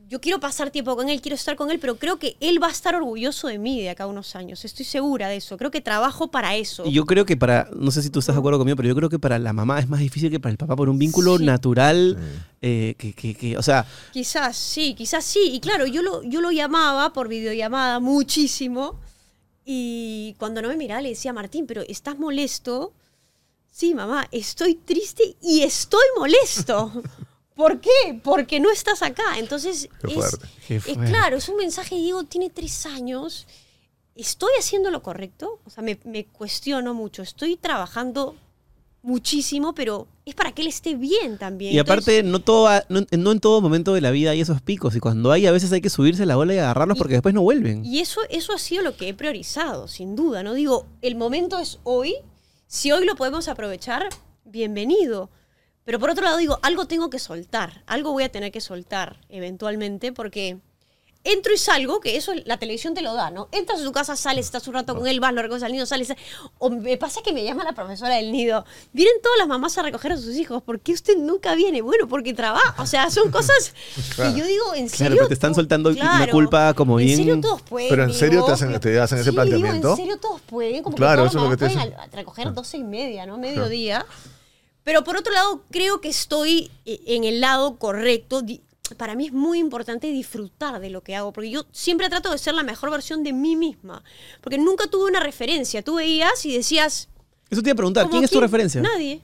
yo 0.09 0.21
quiero 0.21 0.41
pasar 0.41 0.71
tiempo 0.71 0.95
con 0.95 1.09
él, 1.09 1.23
quiero 1.23 1.37
estar 1.37 1.57
con 1.57 1.71
él, 1.71 1.79
pero 1.79 1.97
creo 1.97 2.19
que 2.19 2.37
él 2.41 2.63
va 2.63 2.67
a 2.67 2.71
estar 2.71 2.95
orgulloso 2.95 3.49
de 3.49 3.59
mí 3.59 3.81
de 3.81 3.89
acá 3.89 4.05
a 4.05 4.07
unos 4.07 4.37
años. 4.37 4.63
Estoy 4.67 4.85
segura 4.85 5.29
de 5.29 5.37
eso. 5.37 5.57
Creo 5.57 5.71
que 5.71 5.81
trabajo 5.81 6.31
para 6.31 6.55
eso. 6.57 6.85
Y 6.85 6.93
yo 6.93 7.07
creo 7.07 7.25
que 7.25 7.39
para, 7.39 7.71
no 7.75 7.91
sé 7.91 8.03
si 8.03 8.11
tú 8.11 8.19
estás 8.19 8.35
de 8.35 8.41
acuerdo 8.41 8.59
conmigo, 8.59 8.77
pero 8.77 8.89
yo 8.91 8.95
creo 8.95 9.09
que 9.09 9.19
para 9.19 9.39
la 9.39 9.55
mamá 9.55 9.79
es 9.81 9.89
más 9.89 10.01
difícil 10.01 10.31
que 10.31 10.39
para 10.39 10.51
el 10.51 10.59
papá 10.59 10.77
por 10.77 10.91
un 10.91 10.99
vínculo 10.99 11.39
Sí. 11.39 11.45
natural. 11.45 12.19
eh, 12.61 12.95
que, 12.99 13.13
que- 13.15 13.35
que- 13.35 13.57
o 13.59 13.63
sea, 13.63 13.87
Quizás 14.13 14.57
sí, 14.57 14.95
quizás 14.95 15.25
sí. 15.25 15.51
Y 15.53 15.61
claro, 15.61 15.87
yo 15.87 16.03
lo, 16.03 16.23
yo 16.23 16.41
lo 16.43 16.53
llamaba 16.53 17.13
por 17.15 17.27
videollamada 17.29 17.99
muchísimo. 17.99 19.01
Y 19.65 20.35
cuando 20.39 20.61
no 20.63 20.69
me 20.69 20.77
miraba 20.77 21.01
le 21.01 21.09
decía, 21.11 21.33
Martín, 21.33 21.67
pero 21.67 21.83
¿estás 21.89 22.19
molesto? 22.19 22.93
Sí, 23.75 23.95
mamá, 23.95 24.29
estoy 24.31 24.75
triste 24.75 25.35
y 25.41 25.63
estoy 25.63 26.05
molesto. 26.19 26.93
¿Por 27.57 27.81
qué? 27.81 28.21
Porque 28.23 28.61
no 28.61 28.71
estás 28.71 29.03
acá. 29.03 29.39
Entonces, 29.39 29.89
Qué 30.03 30.09
es, 30.09 30.15
fuerte. 30.15 30.47
Qué 30.69 30.77
es 30.77 30.85
fuerte. 30.85 31.05
claro, 31.11 31.37
es 31.39 31.49
un 31.49 31.57
mensaje, 31.57 31.95
Diego, 31.97 32.23
tiene 32.25 32.51
tres 32.51 32.85
años. 32.87 33.47
¿Estoy 34.15 34.51
haciendo 34.59 34.91
lo 34.91 35.03
correcto? 35.03 35.59
O 35.65 35.71
sea, 35.71 35.83
me, 35.83 35.99
me 36.05 36.27
cuestiono 36.27 36.93
mucho. 36.93 37.23
Estoy 37.23 37.57
trabajando 37.57 38.37
muchísimo, 39.03 39.75
pero 39.75 40.07
es 40.27 40.35
para 40.35 40.53
que 40.53 40.63
él 40.63 40.69
esté 40.69 40.95
bien 40.95 41.39
también. 41.39 41.73
y 41.75 41.79
Entonces- 41.79 42.05
aparte, 42.21 42.23
no, 42.23 42.41
todo, 42.41 42.69
no, 42.91 43.01
no 43.11 43.33
en 43.33 43.41
todo 43.41 43.61
momento 43.63 43.95
de 43.95 44.01
la 44.03 44.11
vida 44.11 44.33
hay 44.33 44.41
esos 44.43 44.61
picos. 44.61 44.95
Y 44.95 45.01
cuando 45.01 45.33
hay, 45.33 45.47
a 45.47 45.51
veces 45.53 45.73
hay 45.73 45.81
que 45.81 45.91
subirse 45.91 46.27
la 46.27 46.37
ola 46.39 46.55
y 46.55 46.59
agarrarlos 46.59 46.97
Y- 46.97 47.01
porque 47.01 47.15
después 47.15 47.35
no 47.35 47.41
vuelven. 47.43 47.85
Y 47.87 48.01
eso, 48.01 48.21
eso 48.29 48.53
ha 48.53 48.59
sido 48.59 48.83
lo 48.83 48.97
que 48.97 49.09
he 49.09 49.15
priorizado, 49.15 49.89
sin 49.89 50.15
duda. 50.15 50.43
No 50.43 50.53
digo, 50.55 50.87
el 51.01 51.17
momento 51.17 51.59
es 51.59 51.79
hoy. 51.85 52.17
Si 52.73 52.91
hoy 52.91 53.05
lo 53.05 53.17
podemos 53.17 53.49
aprovechar, 53.49 54.09
bienvenido. 54.45 55.29
Pero 55.85 55.99
por 55.99 56.09
otro 56.09 56.25
lado 56.25 56.39
digo, 56.39 56.59
algo 56.63 56.87
tengo 56.87 57.11
que 57.11 57.19
soltar. 57.19 57.85
Algo 57.87 58.13
voy 58.13 58.23
a 58.23 58.33
tener 58.33 58.51
que 58.51 58.63
soltar 58.63 59.21
eventualmente 59.29 60.11
porque 60.11 60.59
entro 61.25 61.55
y 61.55 61.57
salgo, 61.59 62.01
que 62.01 62.17
eso 62.17 62.33
la 62.47 62.59
televisión 62.59 62.95
te 62.95 63.01
lo 63.03 63.15
da, 63.15 63.31
¿no? 63.31 63.49
Entras 63.53 63.81
a 63.81 63.85
tu 63.85 63.93
casa, 63.93 64.17
sales, 64.17 64.47
estás 64.47 64.67
un 64.67 64.75
rato 64.75 64.95
con 64.97 65.07
él, 65.07 65.21
vas, 65.21 65.33
lo 65.33 65.41
recoges 65.43 65.63
al 65.63 65.71
nido, 65.73 65.87
sales. 65.87 66.13
O 66.59 66.69
me 66.71 66.97
pasa 66.97 67.21
que 67.25 67.33
me 67.33 67.45
llama 67.45 67.63
la 67.65 67.73
profesora 67.75 68.17
del 68.17 68.33
nido. 68.33 68.65
Vienen 68.93 69.15
todas 69.23 69.39
las 69.39 69.47
mamás 69.47 69.79
a 69.79 69.83
recoger 69.83 70.13
a 70.13 70.17
sus 70.17 70.37
hijos. 70.37 70.63
¿Por 70.63 70.81
qué 70.81 70.93
usted 70.93 71.17
nunca 71.17 71.55
viene? 71.55 71.81
Bueno, 71.81 72.09
porque 72.09 72.35
trabaja. 72.35 72.75
O 72.83 72.87
sea, 72.87 73.09
son 73.11 73.31
cosas 73.31 73.73
que 74.17 74.35
yo 74.39 74.45
digo, 74.45 74.75
¿en 74.75 74.89
serio? 74.89 75.17
pero 75.17 75.29
te 75.29 75.35
están 75.35 75.55
soltando 75.55 75.91
una 75.91 76.29
culpa 76.31 76.75
como 76.75 76.99
¿En 76.99 77.07
bien- 77.07 77.19
serio 77.19 77.41
todos 77.41 77.63
pueden? 77.63 77.89
Pero 77.91 78.03
¿en 78.05 78.13
serio 78.15 78.31
digo? 78.41 78.47
te 78.47 78.53
hacen- 78.53 78.81
te 78.81 78.99
hacen 79.01 79.19
ese 79.19 79.33
planteamiento? 79.33 79.77
Digo, 79.77 79.91
¿En 79.91 79.97
serio 79.97 80.17
todos 80.19 80.41
pueden? 80.43 80.83
Como 80.83 80.97
Claro, 80.97 81.23
que 81.23 81.29
eso 81.29 81.39
todas 81.39 81.45
es 81.45 81.51
lo 81.51 81.57
que 81.57 81.57
te 81.69 81.75
las 81.77 81.85
pueden 81.87 82.01
a- 82.01 82.03
a 82.03 82.17
recoger 82.17 82.53
doce 82.53 82.79
y 82.79 82.85
media, 82.85 83.27
¿no? 83.27 83.39
Mediodía. 83.39 84.05
Pero 84.85 85.05
por 85.05 85.17
otro 85.17 85.33
lado, 85.33 85.63
creo 85.71 86.01
que 86.01 86.09
estoy 86.09 86.69
eh, 86.85 87.01
en 87.07 87.23
el 87.23 87.41
lado 87.41 87.77
correcto. 87.79 88.43
Para 88.97 89.15
mí 89.15 89.27
es 89.27 89.33
muy 89.33 89.59
importante 89.59 90.09
disfrutar 90.09 90.81
de 90.81 90.91
lo 90.91 91.03
que 91.03 91.15
hago, 91.17 91.33
porque 91.33 91.51
yo 91.51 91.65
siempre 91.73 92.09
trato 92.09 92.31
de 92.31 92.39
ser 92.39 92.55
la 92.55 92.63
mejor 92.63 92.91
versión 92.91 93.23
de 93.23 93.33
mí 93.33 93.57
misma, 93.57 94.03
porque 94.41 94.59
nunca 94.59 94.87
tuve 94.89 95.09
una 95.09 95.21
referencia. 95.21 95.83
Tú 95.83 95.97
veías 95.97 96.45
y 96.45 96.57
decías, 96.57 97.09
Eso 97.49 97.63
te 97.63 97.69
iba 97.71 97.75
a 97.75 97.77
preguntar, 97.77 98.03
¿cómo 98.05 98.13
¿quién 98.13 98.25
es 98.25 98.31
tu 98.31 98.41
referencia? 98.41 98.83
Nadie. 98.83 99.23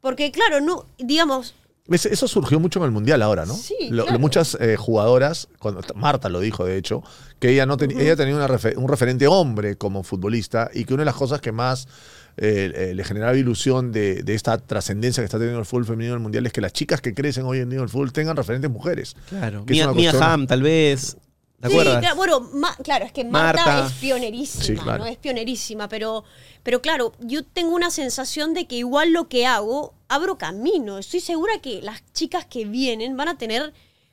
Porque 0.00 0.30
claro, 0.30 0.60
no, 0.60 0.86
digamos, 0.98 1.54
Eso 1.88 2.28
surgió 2.28 2.60
mucho 2.60 2.78
en 2.80 2.84
el 2.84 2.90
Mundial 2.90 3.22
ahora, 3.22 3.46
¿no? 3.46 3.56
Sí, 3.56 3.74
Lo- 3.90 4.04
claro. 4.04 4.18
muchas 4.20 4.56
eh, 4.60 4.76
jugadoras, 4.76 5.48
cuando, 5.58 5.80
Marta 5.94 6.28
lo 6.28 6.40
dijo 6.40 6.64
de 6.64 6.76
hecho, 6.76 7.02
que 7.40 7.50
ella, 7.50 7.66
no 7.66 7.76
tenía 7.78 8.00
ella 8.00 8.14
tenía 8.14 8.36
una 8.36 8.46
un 8.76 8.88
referente 8.88 9.26
hombre 9.26 9.76
como 9.76 10.02
futbolista 10.02 10.70
y 10.72 10.84
que 10.84 10.94
una 10.94 11.00
de 11.00 11.06
las 11.06 11.16
cosas 11.16 11.40
que 11.40 11.50
más 11.50 11.88
eh, 12.36 12.72
eh, 12.74 12.94
le 12.94 13.04
generaba 13.04 13.36
ilusión 13.36 13.92
de, 13.92 14.22
de 14.22 14.34
esta 14.34 14.58
trascendencia 14.58 15.22
que 15.22 15.26
está 15.26 15.38
teniendo 15.38 15.60
el 15.60 15.66
fútbol 15.66 15.84
femenino 15.86 16.14
en 16.14 16.18
el 16.18 16.22
Mundial 16.22 16.46
es 16.46 16.52
que 16.52 16.60
las 16.60 16.72
chicas 16.72 17.00
que 17.00 17.14
crecen 17.14 17.44
hoy 17.44 17.58
en 17.58 17.68
día 17.70 17.78
en 17.78 17.82
el 17.84 17.88
fútbol 17.88 18.12
tengan 18.12 18.36
referentes 18.36 18.70
mujeres. 18.70 19.14
Claro. 19.28 19.64
Que 19.66 19.82
cuestión- 19.84 20.22
Hamm, 20.22 20.46
tal 20.46 20.62
vez. 20.62 21.16
¿Te 21.60 21.68
Sí, 21.68 21.74
acuerdas? 21.74 22.00
claro, 22.00 22.16
bueno, 22.16 22.40
Ma- 22.54 22.76
claro, 22.82 23.04
es 23.04 23.12
que 23.12 23.24
Marta, 23.24 23.64
Marta. 23.64 23.86
es 23.86 23.92
pionerísima, 23.92 24.64
Sí, 24.64 24.74
claro. 24.74 25.04
¿no? 25.04 25.06
Es 25.06 25.16
pionerísima, 25.16 25.88
pero, 25.88 26.24
pero 26.64 26.82
claro, 26.82 27.12
yo 27.20 27.44
tengo 27.44 27.74
una 27.76 27.90
sensación 27.92 28.52
de 28.52 28.66
que 28.66 28.74
igual 28.76 29.12
lo 29.12 29.28
que 29.28 29.46
hago, 29.46 29.94
abro 30.08 30.38
camino. 30.38 30.98
Estoy 30.98 31.20
segura 31.20 31.52
que 31.62 31.80
las 31.80 32.02
chicas 32.14 32.46
que 32.46 32.64
vienen 32.64 33.16
van 33.16 33.28
a 33.28 33.38
tener 33.38 33.72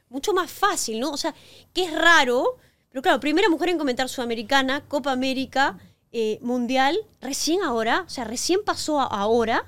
mucho 0.09 0.31
más 0.33 0.51
fácil, 0.51 0.99
¿no? 0.99 1.09
O 1.11 1.17
sea, 1.17 1.33
que 1.73 1.85
es 1.85 1.91
raro, 1.91 2.57
pero 2.91 3.01
claro, 3.01 3.19
primera 3.19 3.49
mujer 3.49 3.69
en 3.69 3.79
comentar 3.79 4.07
Sudamericana, 4.09 4.81
Copa 4.87 5.11
América, 5.11 5.75
eh, 6.11 6.39
Mundial, 6.41 6.97
recién 7.21 7.61
ahora, 7.61 8.03
o 8.05 8.09
sea, 8.09 8.23
recién 8.23 8.61
pasó 8.65 8.99
ahora, 8.99 9.63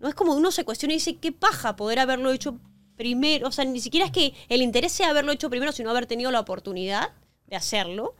¿no? 0.00 0.08
Es 0.08 0.14
como 0.14 0.34
uno 0.34 0.50
se 0.50 0.64
cuestiona 0.64 0.94
y 0.94 0.96
dice, 0.96 1.16
qué 1.16 1.32
paja 1.32 1.76
poder 1.76 1.98
haberlo 1.98 2.32
hecho 2.32 2.58
primero, 2.96 3.48
o 3.48 3.52
sea, 3.52 3.64
ni 3.64 3.80
siquiera 3.80 4.06
es 4.06 4.12
que 4.12 4.34
el 4.48 4.62
interés 4.62 4.92
sea 4.92 5.10
haberlo 5.10 5.32
hecho 5.32 5.50
primero, 5.50 5.72
sino 5.72 5.90
haber 5.90 6.06
tenido 6.06 6.30
la 6.30 6.40
oportunidad 6.40 7.10
de 7.46 7.56
hacerlo 7.56 8.14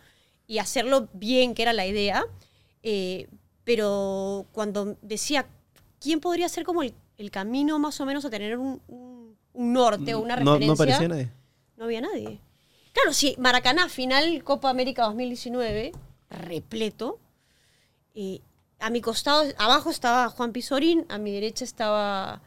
y 0.46 0.58
hacerlo 0.58 1.08
bien, 1.12 1.54
que 1.54 1.62
era 1.62 1.72
la 1.72 1.86
idea. 1.86 2.24
Eh, 2.82 3.28
pero 3.64 4.46
cuando 4.52 4.96
decía, 5.02 5.46
¿quién 6.00 6.20
podría 6.20 6.48
ser 6.48 6.64
como 6.64 6.82
el, 6.82 6.92
el 7.16 7.30
camino 7.30 7.78
más 7.78 8.00
o 8.00 8.06
menos 8.06 8.24
a 8.24 8.30
tener 8.30 8.58
un, 8.58 8.80
un- 8.88 9.36
un 9.54 9.72
norte 9.72 10.14
o 10.14 10.20
una 10.20 10.36
no, 10.36 10.54
referencia? 10.54 10.66
no 10.66 10.76
parecía 10.76 11.08
nadie. 11.08 11.30
No 11.76 11.84
había 11.84 12.00
nadie. 12.00 12.40
Claro, 12.92 13.12
sí, 13.12 13.34
Maracaná, 13.38 13.88
final 13.88 14.42
Copa 14.44 14.68
América 14.68 15.04
2019, 15.04 15.92
repleto. 16.30 17.18
Eh, 18.14 18.40
a 18.78 18.90
mi 18.90 19.00
costado, 19.00 19.44
abajo 19.58 19.90
estaba 19.90 20.28
Juan 20.28 20.52
Pizorín, 20.52 21.06
a 21.08 21.18
mi 21.18 21.32
derecha 21.32 21.64
estaba 21.64 22.42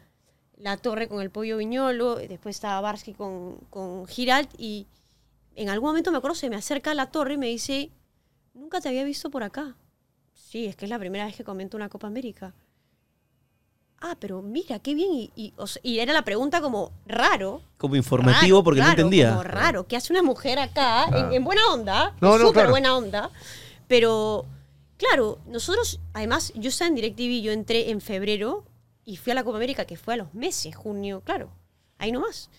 La 0.57 0.77
Torre 0.77 1.07
con 1.07 1.21
el 1.21 1.29
pollo 1.29 1.57
viñolo, 1.57 2.21
y 2.21 2.27
después 2.27 2.55
estaba 2.55 2.81
Barsky 2.81 3.13
con, 3.13 3.57
con 3.69 4.05
Giralt, 4.07 4.49
y 4.57 4.87
en 5.55 5.69
algún 5.69 5.89
momento 5.89 6.11
me 6.11 6.17
acuerdo, 6.17 6.35
se 6.35 6.49
me 6.49 6.57
acerca 6.57 6.91
a 6.91 6.93
La 6.93 7.11
Torre 7.11 7.35
y 7.35 7.37
me 7.37 7.47
dice, 7.47 7.89
nunca 8.53 8.81
te 8.81 8.89
había 8.89 9.03
visto 9.03 9.29
por 9.29 9.43
acá. 9.43 9.75
Sí, 10.33 10.65
es 10.65 10.75
que 10.75 10.85
es 10.85 10.89
la 10.89 10.99
primera 10.99 11.25
vez 11.25 11.35
que 11.35 11.43
comento 11.43 11.77
una 11.77 11.89
Copa 11.89 12.07
América. 12.07 12.53
Ah, 14.01 14.15
pero 14.19 14.41
mira, 14.41 14.79
qué 14.79 14.93
bien. 14.93 15.11
Y, 15.13 15.31
y, 15.35 15.53
o 15.57 15.67
sea, 15.67 15.81
y 15.83 15.99
era 15.99 16.13
la 16.13 16.23
pregunta 16.23 16.61
como 16.61 16.91
raro. 17.07 17.61
Como 17.77 17.95
informativo 17.95 18.57
Raro, 18.57 18.63
porque 18.63 18.79
no 18.81 18.85
claro, 18.85 19.01
entendía. 19.01 19.29
Como 19.29 19.43
raro, 19.43 19.87
¿qué 19.87 19.95
hace 19.95 20.13
una 20.13 20.21
mujer 20.21 20.59
acá? 20.59 21.05
En, 21.05 21.33
en 21.33 21.43
buena 21.43 21.61
onda. 21.73 22.15
No, 22.21 22.37
no, 22.37 22.47
súper 22.47 22.53
claro. 22.53 22.71
buena 22.71 22.95
onda. 22.95 23.31
Pero, 23.87 24.45
claro, 24.97 25.39
nosotros, 25.47 25.99
además, 26.13 26.51
yo 26.55 26.69
estaba 26.69 26.89
en 26.89 26.95
DirecTV, 26.95 27.41
yo 27.41 27.51
entré 27.51 27.89
en 27.89 28.01
febrero 28.01 28.65
y 29.05 29.17
fui 29.17 29.31
a 29.31 29.35
la 29.35 29.43
Copa 29.43 29.57
América, 29.57 29.85
que 29.85 29.97
fue 29.97 30.15
a 30.15 30.17
los 30.17 30.33
meses, 30.33 30.75
junio, 30.75 31.21
claro. 31.23 31.49
Ahí 31.97 32.11
nomás. 32.11 32.49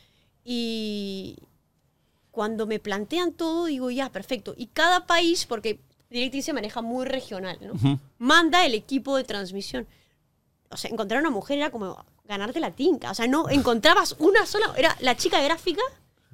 Y 0.45 1.37
cuando 2.31 2.67
me 2.67 2.79
plantean 2.79 3.33
todo, 3.33 3.67
digo, 3.67 3.91
ya, 3.91 4.11
perfecto. 4.11 4.55
Y 4.57 4.67
cada 4.67 5.07
país, 5.07 5.47
porque 5.47 5.81
DirecTV 6.11 6.43
se 6.43 6.53
maneja 6.53 6.83
muy 6.83 7.05
regional, 7.07 7.59
¿no? 7.61 7.99
Manda 8.19 8.65
el 8.65 8.75
equipo 8.75 9.17
de 9.17 9.25
transmisión. 9.25 9.87
O 10.71 10.77
sea, 10.77 10.91
encontrar 10.91 11.21
una 11.21 11.31
mujer 11.31 11.59
era 11.59 11.71
como 11.71 12.05
ganarte 12.25 12.61
la 12.61 12.71
tinca. 12.73 13.11
O 13.11 13.15
sea, 13.15 13.27
no 13.27 13.49
encontrabas 13.49 14.17
una 14.19 14.47
sola. 14.47 14.73
Era 14.77 14.97
la 15.01 15.17
chica 15.17 15.41
gráfica 15.43 15.83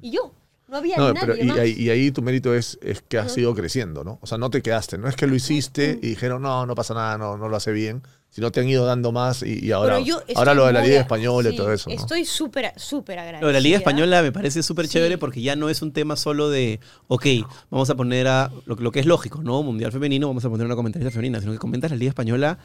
y 0.00 0.11
yo. 0.11 0.32
No 0.72 0.78
había 0.78 0.96
No, 0.96 1.12
nadie 1.12 1.20
pero 1.20 1.36
y, 1.36 1.50
ahí- 1.60 1.74
y 1.78 1.90
ahí 1.90 2.10
tu 2.10 2.22
mérito 2.22 2.54
es, 2.54 2.78
es 2.82 3.02
que 3.02 3.18
has 3.18 3.36
ido 3.36 3.54
creciendo, 3.54 4.02
¿no? 4.04 4.18
O 4.22 4.26
sea, 4.26 4.38
no 4.38 4.48
te 4.50 4.62
quedaste. 4.62 4.96
No 4.98 5.06
es 5.06 5.14
que 5.16 5.26
lo 5.26 5.34
hiciste 5.34 5.98
y 6.02 6.08
dijeron, 6.08 6.40
no, 6.42 6.64
no 6.66 6.74
pasa 6.74 6.94
nada, 6.94 7.18
no, 7.18 7.36
no 7.36 7.48
lo 7.50 7.56
hace 7.56 7.72
bien, 7.72 8.02
sino 8.34 8.50
te 8.50 8.60
han 8.60 8.68
ido 8.68 8.86
dando 8.86 9.12
más 9.12 9.42
y, 9.42 9.66
y 9.66 9.72
ahora, 9.72 9.98
ahora 10.34 10.54
lo 10.54 10.64
de 10.66 10.72
la 10.72 10.80
Liga 10.80 10.98
Española 11.00 11.50
y 11.50 11.54
todo 11.56 11.70
eso, 11.70 11.90
¿no? 11.90 11.94
Estoy 11.96 12.24
súper, 12.24 12.72
súper 12.76 13.18
agradecida. 13.18 13.42
Lo 13.42 13.48
de 13.48 13.52
la 13.52 13.60
Liga 13.60 13.76
Española 13.76 14.22
me 14.22 14.32
parece 14.32 14.62
súper 14.62 14.86
Sí. 14.86 14.92
chévere 14.94 15.18
porque 15.18 15.42
ya 15.42 15.54
no 15.54 15.68
es 15.68 15.82
un 15.82 15.92
tema 15.92 16.16
solo 16.16 16.48
de, 16.48 16.80
ok, 17.08 17.26
vamos 17.70 17.90
a 17.90 17.94
poner 17.94 18.26
a 18.28 18.50
lo, 18.64 18.74
lo 18.76 18.90
que 18.90 19.00
es 19.00 19.06
lógico, 19.06 19.42
¿no? 19.42 19.62
Mundial 19.62 19.92
femenino, 19.92 20.28
vamos 20.28 20.42
a 20.46 20.48
poner 20.48 20.64
una 20.64 20.74
comentarista 20.76 21.10
femenina, 21.10 21.40
sino 21.40 21.52
que 21.52 21.58
comentas 21.58 21.90
la 21.90 21.96
Liga 21.98 22.08
Española 22.08 22.58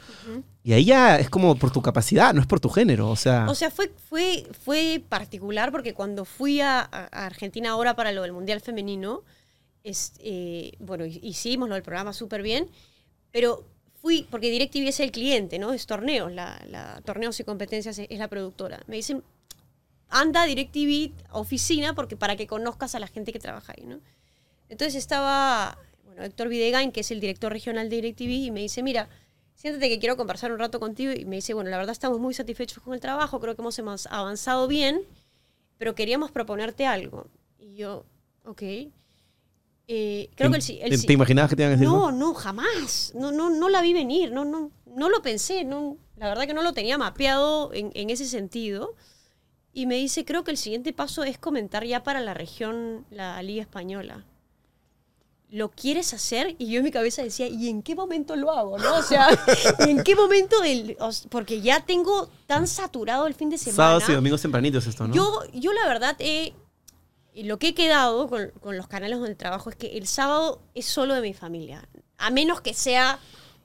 y 0.64 0.72
ahí 0.72 0.86
ya 0.86 1.18
es 1.18 1.28
como 1.28 1.54
por 1.56 1.70
tu 1.70 1.82
capacidad, 1.82 2.32
no 2.32 2.40
es 2.40 2.46
por 2.46 2.60
tu 2.60 2.70
género, 2.70 3.10
o 3.10 3.16
sea. 3.16 3.46
O 3.50 3.54
sea, 3.54 3.70
fue, 3.70 3.92
fue, 4.08 4.46
fue 4.64 5.02
particular 5.06 5.70
porque 5.70 5.92
cuando 5.92 6.24
fui 6.24 6.62
a, 6.62 6.80
Argentina 6.80 7.70
ahora 7.70 7.94
para 7.94 8.12
lo 8.12 8.22
del 8.22 8.32
Mundial 8.32 8.62
Femenino, 8.62 9.22
es, 9.84 10.14
eh, 10.20 10.72
bueno, 10.80 11.04
hi- 11.04 11.20
hicimos 11.22 11.68
lo 11.68 11.74
del 11.74 11.82
programa 11.84 12.14
súper 12.14 12.40
bien, 12.42 12.68
pero 13.30 13.64
fui, 14.00 14.26
porque 14.30 14.50
DirecTV 14.50 14.88
es 14.88 15.00
el 15.00 15.10
cliente, 15.10 15.58
¿no? 15.58 15.72
Es 15.72 15.86
torneos, 15.86 16.32
la, 16.32 16.60
la- 16.68 17.00
torneos 17.04 17.38
y 17.40 17.44
competencias 17.44 17.98
es, 17.98 18.06
es 18.10 18.18
la 18.18 18.28
productora. 18.28 18.80
Me 18.86 18.96
dicen, 18.96 19.22
anda 20.08 20.44
DirecTV 20.44 21.12
oficina 21.32 21.94
porque 21.94 22.16
para 22.16 22.36
que 22.36 22.46
conozcas 22.46 22.94
a 22.94 22.98
la 23.00 23.06
gente 23.08 23.32
que 23.32 23.38
trabaja 23.38 23.74
ahí, 23.76 23.84
¿no? 23.86 24.00
Entonces 24.68 24.94
estaba, 24.96 25.78
bueno, 26.04 26.22
Héctor 26.24 26.48
Videgain, 26.48 26.92
que 26.92 27.00
es 27.00 27.10
el 27.10 27.20
director 27.20 27.52
regional 27.52 27.88
de 27.88 27.96
DirecTV, 27.96 28.30
y 28.46 28.50
me 28.50 28.60
dice, 28.60 28.82
mira, 28.82 29.08
siéntate 29.54 29.88
que 29.88 29.98
quiero 29.98 30.16
conversar 30.16 30.52
un 30.52 30.58
rato 30.58 30.78
contigo. 30.78 31.12
Y 31.12 31.24
me 31.24 31.36
dice, 31.36 31.54
bueno, 31.54 31.70
la 31.70 31.76
verdad 31.78 31.92
estamos 31.92 32.20
muy 32.20 32.34
satisfechos 32.34 32.82
con 32.82 32.94
el 32.94 33.00
trabajo, 33.00 33.40
creo 33.40 33.54
que 33.56 33.62
hemos 33.62 34.06
avanzado 34.06 34.68
bien, 34.68 35.02
pero 35.78 35.94
queríamos 35.94 36.30
proponerte 36.30 36.86
algo. 36.86 37.26
Y 37.58 37.76
yo, 37.76 38.04
ok. 38.44 38.62
Eh, 39.90 40.28
creo 40.36 40.50
que 40.50 40.58
el, 40.58 40.80
el 40.82 40.90
¿Te, 40.90 40.98
si- 40.98 41.06
te 41.06 41.12
imaginabas 41.14 41.48
que 41.50 41.56
te 41.56 41.62
iban 41.62 41.72
a 41.72 41.76
decir? 41.76 41.88
no, 41.88 42.12
no, 42.12 42.34
jamás. 42.34 43.12
No, 43.14 43.32
no, 43.32 43.48
no 43.50 43.68
la 43.70 43.80
vi 43.80 43.94
venir. 43.94 44.30
No, 44.32 44.44
no, 44.44 44.70
no 44.86 45.08
lo 45.08 45.22
pensé. 45.22 45.64
No, 45.64 45.96
la 46.16 46.28
verdad 46.28 46.46
que 46.46 46.52
no 46.54 46.62
lo 46.62 46.72
tenía 46.74 46.98
mapeado 46.98 47.72
en, 47.72 47.90
en 47.94 48.10
ese 48.10 48.26
sentido. 48.26 48.94
y 49.72 49.86
me 49.86 49.94
dice, 49.96 50.24
creo 50.24 50.44
que 50.44 50.50
el 50.50 50.56
siguiente 50.58 50.92
paso 50.92 51.22
es 51.24 51.38
comentar 51.38 51.84
ya 51.84 52.02
para 52.02 52.20
la 52.20 52.34
región, 52.34 53.06
la 53.10 53.42
Liga 53.42 53.62
Española. 53.62 54.24
¿Lo 55.50 55.70
quieres 55.70 56.12
hacer? 56.12 56.56
Y 56.58 56.70
yo 56.70 56.78
en 56.78 56.84
mi 56.84 56.90
cabeza 56.90 57.22
decía, 57.22 57.46
¿y 57.48 57.68
en 57.70 57.80
qué 57.82 57.94
momento 57.94 58.36
lo 58.36 58.50
hago? 58.50 58.76
¿no? 58.76 58.96
O 58.96 59.02
sea, 59.02 59.28
¿y 59.86 59.90
en 59.90 60.02
qué 60.04 60.14
momento 60.14 60.60
del...? 60.60 60.98
porque 61.30 61.62
ya 61.62 61.80
tengo 61.86 62.28
tan 62.46 62.66
saturado 62.66 63.26
el 63.26 63.32
fin 63.34 63.48
de 63.48 63.56
semana. 63.56 63.76
Sábados 63.76 64.08
y 64.10 64.12
domingos 64.12 64.42
tempranitos 64.42 64.86
esto, 64.86 65.08
¿no? 65.08 65.14
Yo, 65.14 65.40
yo 65.54 65.72
la 65.72 65.86
verdad, 65.88 66.16
he- 66.18 66.52
y 67.34 67.44
lo 67.44 67.58
que 67.58 67.68
he 67.68 67.74
quedado 67.74 68.28
con, 68.28 68.50
con 68.60 68.76
los 68.76 68.88
canales 68.88 69.18
donde 69.18 69.34
trabajo 69.34 69.70
es 69.70 69.76
que 69.76 69.96
el 69.98 70.06
sábado 70.06 70.60
es 70.74 70.86
solo 70.86 71.14
de 71.14 71.20
mi 71.20 71.34
familia. 71.34 71.88
A 72.18 72.30
menos 72.30 72.60
que 72.60 72.74
sea 72.74 73.18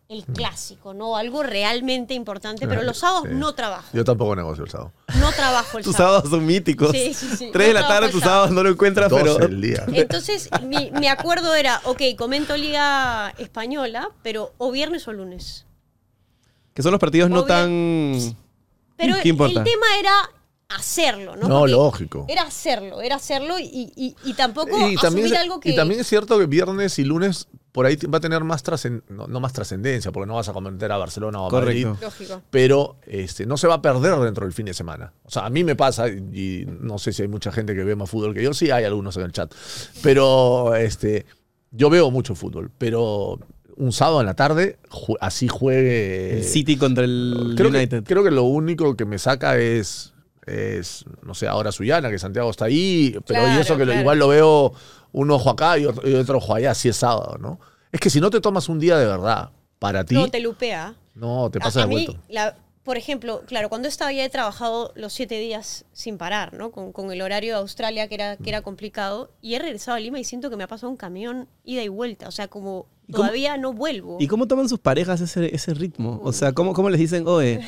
el 0.10 0.26
clásico, 0.26 0.94
¿no? 0.94 1.16
Algo 1.18 1.42
realmente 1.42 2.14
importante. 2.14 2.68
Pero 2.68 2.84
los 2.84 3.00
sábados 3.00 3.24
Sí. 3.30 3.34
no 3.36 3.56
trabajo. 3.56 3.88
Yo 3.94 4.04
tampoco 4.04 4.36
negocio 4.36 4.64
el 4.66 4.70
sábado. 4.70 4.92
No 5.20 5.32
trabajo 5.32 5.78
el 5.80 5.84
Tus 5.84 5.96
sábado. 5.96 6.18
sábados 6.18 6.30
son 6.32 6.46
míticos. 6.46 6.92
Sí, 6.92 7.14
sí, 7.16 7.30
sí. 7.36 7.50
Tres 7.52 7.70
de 7.70 7.74
No 7.74 7.80
la 7.80 7.88
tarde, 7.88 8.10
tus 8.10 8.22
sábados 8.22 8.52
no 8.52 8.62
lo 8.62 8.70
encuentras, 8.70 9.10
12 9.10 9.24
pero... 9.24 9.40
el 9.46 9.60
día. 9.62 9.86
Entonces, 9.92 10.50
mi, 10.64 10.92
mi 10.92 11.08
acuerdo 11.08 11.56
era, 11.56 11.82
ok, 11.86 12.02
comento 12.18 12.56
Liga 12.56 13.34
Española, 13.40 14.10
pero 14.22 14.54
o 14.60 14.72
viernes 14.72 15.08
o 15.08 15.14
lunes. 15.14 15.66
Que 16.76 16.84
son 16.84 16.92
los 16.92 17.00
partidos 17.00 17.30
no 17.30 17.44
tan... 17.46 18.36
Pero 18.98 19.16
el 19.16 19.24
tema 19.64 19.88
era 20.00 20.30
hacerlo, 20.76 21.36
¿no? 21.36 21.48
No, 21.48 21.60
Porque 21.60 21.72
lógico. 21.72 22.26
Era 22.30 22.44
hacerlo, 22.44 23.02
era 23.02 23.16
hacerlo 23.16 23.60
y, 23.60 23.92
y- 23.96 24.16
y 24.24 24.34
tampoco 24.34 24.70
Y 24.90 24.96
también, 24.96 24.98
asumir 25.00 25.26
es- 25.34 25.40
algo 25.40 25.60
que... 25.60 25.70
y 25.72 25.76
también 25.76 26.00
es 26.02 26.08
cierto 26.08 26.38
que 26.40 26.46
viernes 26.46 26.98
y 27.00 27.04
lunes 27.04 27.48
por 27.72 27.88
ahí 27.88 27.96
va 28.06 28.20
a 28.20 28.22
tener 28.22 28.44
más 28.44 28.62
trascendencia, 28.62 29.16
no, 29.16 29.26
no 29.26 29.40
más 29.40 29.52
trascendencia, 29.52 30.12
porque 30.12 30.28
no 30.28 30.36
vas 30.36 30.48
a 30.48 30.54
comentar 30.54 30.92
a 30.92 30.98
Barcelona 30.98 31.42
o 31.42 31.48
a 31.48 31.50
Correcto. 31.50 31.88
Madrid. 31.90 32.04
Lógico. 32.04 32.42
pero 32.52 32.98
este, 33.08 33.46
no 33.48 33.58
se 33.58 33.68
va 33.68 33.76
a 33.76 33.82
perder 33.82 34.16
dentro 34.20 34.46
del 34.46 34.54
fin 34.54 34.68
de 34.68 34.76
semana. 34.76 35.12
O 35.24 35.32
sea, 35.32 35.46
a 35.48 35.50
mí 35.50 35.64
me 35.64 35.76
pasa, 35.76 36.08
y 36.08 36.66
no 36.82 37.00
sé 37.00 37.14
si 37.14 37.24
hay 37.24 37.28
mucha 37.28 37.52
gente 37.52 37.74
que 37.74 37.84
ve 37.84 37.96
más 37.96 38.10
fútbol 38.10 38.34
que 38.36 38.44
yo, 38.44 38.54
sí 38.54 38.70
hay 38.70 38.84
algunos 38.84 39.18
en 39.18 39.24
el 39.24 39.32
chat, 39.32 39.52
pero 40.04 40.76
este, 40.76 41.26
yo 41.72 41.90
veo 41.90 42.12
mucho 42.12 42.36
fútbol, 42.36 42.70
pero 42.78 43.40
un 43.76 43.92
sábado 43.92 44.20
en 44.20 44.28
la 44.28 44.36
tarde, 44.36 44.78
ju- 44.90 45.18
así 45.20 45.48
juegue... 45.48 46.38
El 46.38 46.44
City 46.44 46.78
contra 46.78 47.04
el 47.06 47.54
creo 47.58 47.70
United. 47.70 48.04
Que, 48.04 48.14
creo 48.14 48.24
que 48.24 48.30
lo 48.30 48.44
único 48.44 48.96
que 48.96 49.06
me 49.06 49.18
saca 49.18 49.58
es, 49.58 50.13
es 50.48 51.06
no 51.24 51.34
sé, 51.34 51.48
ahora 51.48 51.72
Suyana, 51.72 52.10
que 52.10 52.20
Santiago 52.20 52.50
está 52.50 52.66
ahí, 52.66 53.18
pero 53.26 53.42
y 53.42 53.46
Claro, 53.46 53.62
eso 53.62 53.78
que 53.78 53.86
lo- 53.86 53.94
igual 53.94 54.20
lo 54.20 54.28
veo 54.28 54.74
un 55.12 55.32
ojo 55.32 55.50
acá 55.50 55.78
y 55.78 55.86
otro, 55.86 56.08
y 56.10 56.14
otro 56.16 56.38
ojo 56.38 56.56
allá, 56.56 56.74
si 56.74 56.90
es 56.90 56.96
sábado, 56.98 57.38
¿no? 57.40 57.60
Es 57.92 58.00
que 58.00 58.10
si 58.10 58.20
no 58.20 58.30
te 58.30 58.42
tomas 58.42 58.68
un 58.70 58.80
día 58.80 58.98
de 58.98 59.06
verdad 59.06 59.52
para 59.80 60.04
ti, 60.04 60.16
No, 60.16 60.28
te 60.30 60.40
lupea. 60.40 60.96
no, 61.16 61.50
te 61.52 61.60
A- 61.60 61.62
pasa 61.62 61.80
a, 61.80 61.84
de 61.84 61.88
mí, 61.90 62.06
vuelto. 62.06 62.24
la- 62.30 62.56
por 62.84 62.98
ejemplo, 62.98 63.44
claro, 63.48 63.70
cuando 63.70 63.88
estaba 63.88 64.12
ya 64.12 64.26
he 64.26 64.30
trabajado 64.30 64.92
los 64.96 65.14
siete 65.14 65.40
días 65.40 65.86
sin 65.94 66.18
parar, 66.18 66.54
¿no? 66.54 66.72
Con, 66.72 66.92
con 66.92 67.12
el 67.12 67.22
horario 67.22 67.54
de 67.56 67.60
Australia 67.62 68.10
que 68.10 68.16
era, 68.16 68.36
que 68.36 68.50
era 68.50 68.62
complicado. 68.62 69.32
Y 69.42 69.56
he 69.56 69.60
regresado 69.60 69.96
a 69.96 70.00
Lima 70.02 70.20
y 70.20 70.26
siento 70.26 70.50
que 70.50 70.58
me 70.58 70.64
ha 70.66 70.68
pasado 70.68 70.90
un 70.90 70.98
camión 70.98 71.48
ida 71.64 71.82
y 71.82 71.88
vuelta. 71.88 72.28
O 72.28 72.32
sea, 72.32 72.50
como 72.50 72.88
¿Y 73.08 73.14
cómo- 73.14 73.24
todavía 73.24 73.56
no 73.58 73.72
vuelvo. 73.72 74.18
¿Y 74.20 74.28
cómo 74.28 74.48
toman 74.48 74.68
sus 74.68 74.80
parejas 74.80 75.22
ese, 75.22 75.56
ese 75.56 75.74
ritmo? 75.74 76.20
O 76.26 76.34
sea, 76.34 76.52
¿cómo, 76.52 76.74
¿cómo 76.74 76.90
les 76.90 77.00
dicen, 77.00 77.24
oye? 77.26 77.62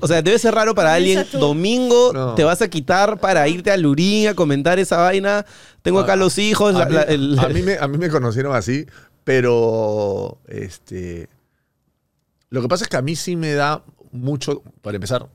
O 0.00 0.06
sea, 0.06 0.22
debe 0.22 0.38
ser 0.38 0.54
raro 0.54 0.72
para 0.74 0.94
alguien. 0.94 1.26
Domingo 1.32 2.12
No. 2.12 2.34
te 2.36 2.44
vas 2.44 2.62
a 2.62 2.68
quitar 2.68 3.18
para 3.18 3.48
irte 3.48 3.72
a 3.72 3.76
Lurín 3.76 4.28
a 4.28 4.34
comentar 4.34 4.78
esa 4.78 4.98
vaina. 4.98 5.44
Tengo 5.82 5.98
acá 5.98 6.14
los 6.14 6.38
hijos. 6.38 6.74
la- 6.74 6.82
a, 6.82 6.86
mí, 6.86 6.94
la- 6.94 7.02
el- 7.02 7.38
a 7.40 7.48
mí 7.48 7.62
me, 7.62 7.76
a 7.76 7.88
mí 7.88 7.98
me 7.98 8.08
conocieron 8.08 8.54
así, 8.54 8.86
pero 9.24 10.38
este, 10.46 11.28
lo 12.50 12.62
que 12.62 12.68
pasa 12.68 12.84
es 12.84 12.88
que 12.88 12.96
a 12.96 13.02
mí 13.02 13.16
sí 13.16 13.34
me 13.34 13.52
da 13.54 13.82
mucho, 14.12 14.62
para 14.82 14.96
empezar, 14.96 15.28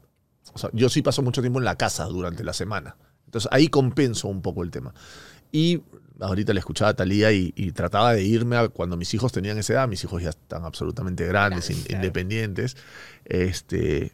o 0.53 0.57
sea, 0.57 0.69
yo 0.73 0.89
sí 0.89 1.01
paso 1.01 1.21
mucho 1.21 1.41
tiempo 1.41 1.59
en 1.59 1.65
la 1.65 1.75
casa 1.77 2.05
durante 2.05 2.43
la 2.43 2.53
semana. 2.53 2.95
Entonces 3.25 3.49
ahí 3.51 3.67
compenso 3.67 4.27
un 4.27 4.41
poco 4.41 4.63
el 4.63 4.71
tema. 4.71 4.93
Y 5.51 5.81
ahorita 6.19 6.53
le 6.53 6.59
escuchaba 6.59 6.91
a 6.91 6.93
Talía 6.95 7.31
y, 7.31 7.53
y 7.55 7.71
trataba 7.71 8.13
de 8.13 8.23
irme 8.23 8.55
a 8.57 8.67
cuando 8.69 8.97
mis 8.97 9.13
hijos 9.13 9.31
tenían 9.31 9.57
esa 9.57 9.73
edad. 9.73 9.87
Mis 9.87 10.03
hijos 10.03 10.21
ya 10.21 10.29
están 10.29 10.63
absolutamente 10.63 11.25
grandes, 11.25 11.69
in- 11.69 11.83
independientes. 11.95 12.77
Este, 13.25 14.11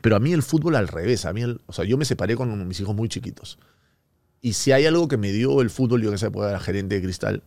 pero 0.00 0.16
a 0.16 0.20
mí 0.20 0.32
el 0.32 0.42
fútbol 0.42 0.76
al 0.76 0.88
revés. 0.88 1.24
A 1.26 1.32
mí 1.32 1.42
el- 1.42 1.60
o 1.66 1.72
sea, 1.72 1.84
yo 1.84 1.96
me 1.96 2.04
separé 2.04 2.36
con 2.36 2.66
mis 2.68 2.80
hijos 2.80 2.94
muy 2.94 3.08
chiquitos. 3.08 3.58
Y 4.40 4.54
si 4.54 4.72
hay 4.72 4.86
algo 4.86 5.08
que 5.08 5.16
me 5.16 5.32
dio 5.32 5.60
el 5.60 5.70
fútbol, 5.70 6.02
yo 6.02 6.08
en 6.08 6.14
esa 6.14 6.26
época 6.28 6.48
era 6.48 6.60
gerente 6.60 6.94
de 6.96 7.02
cristal, 7.02 7.42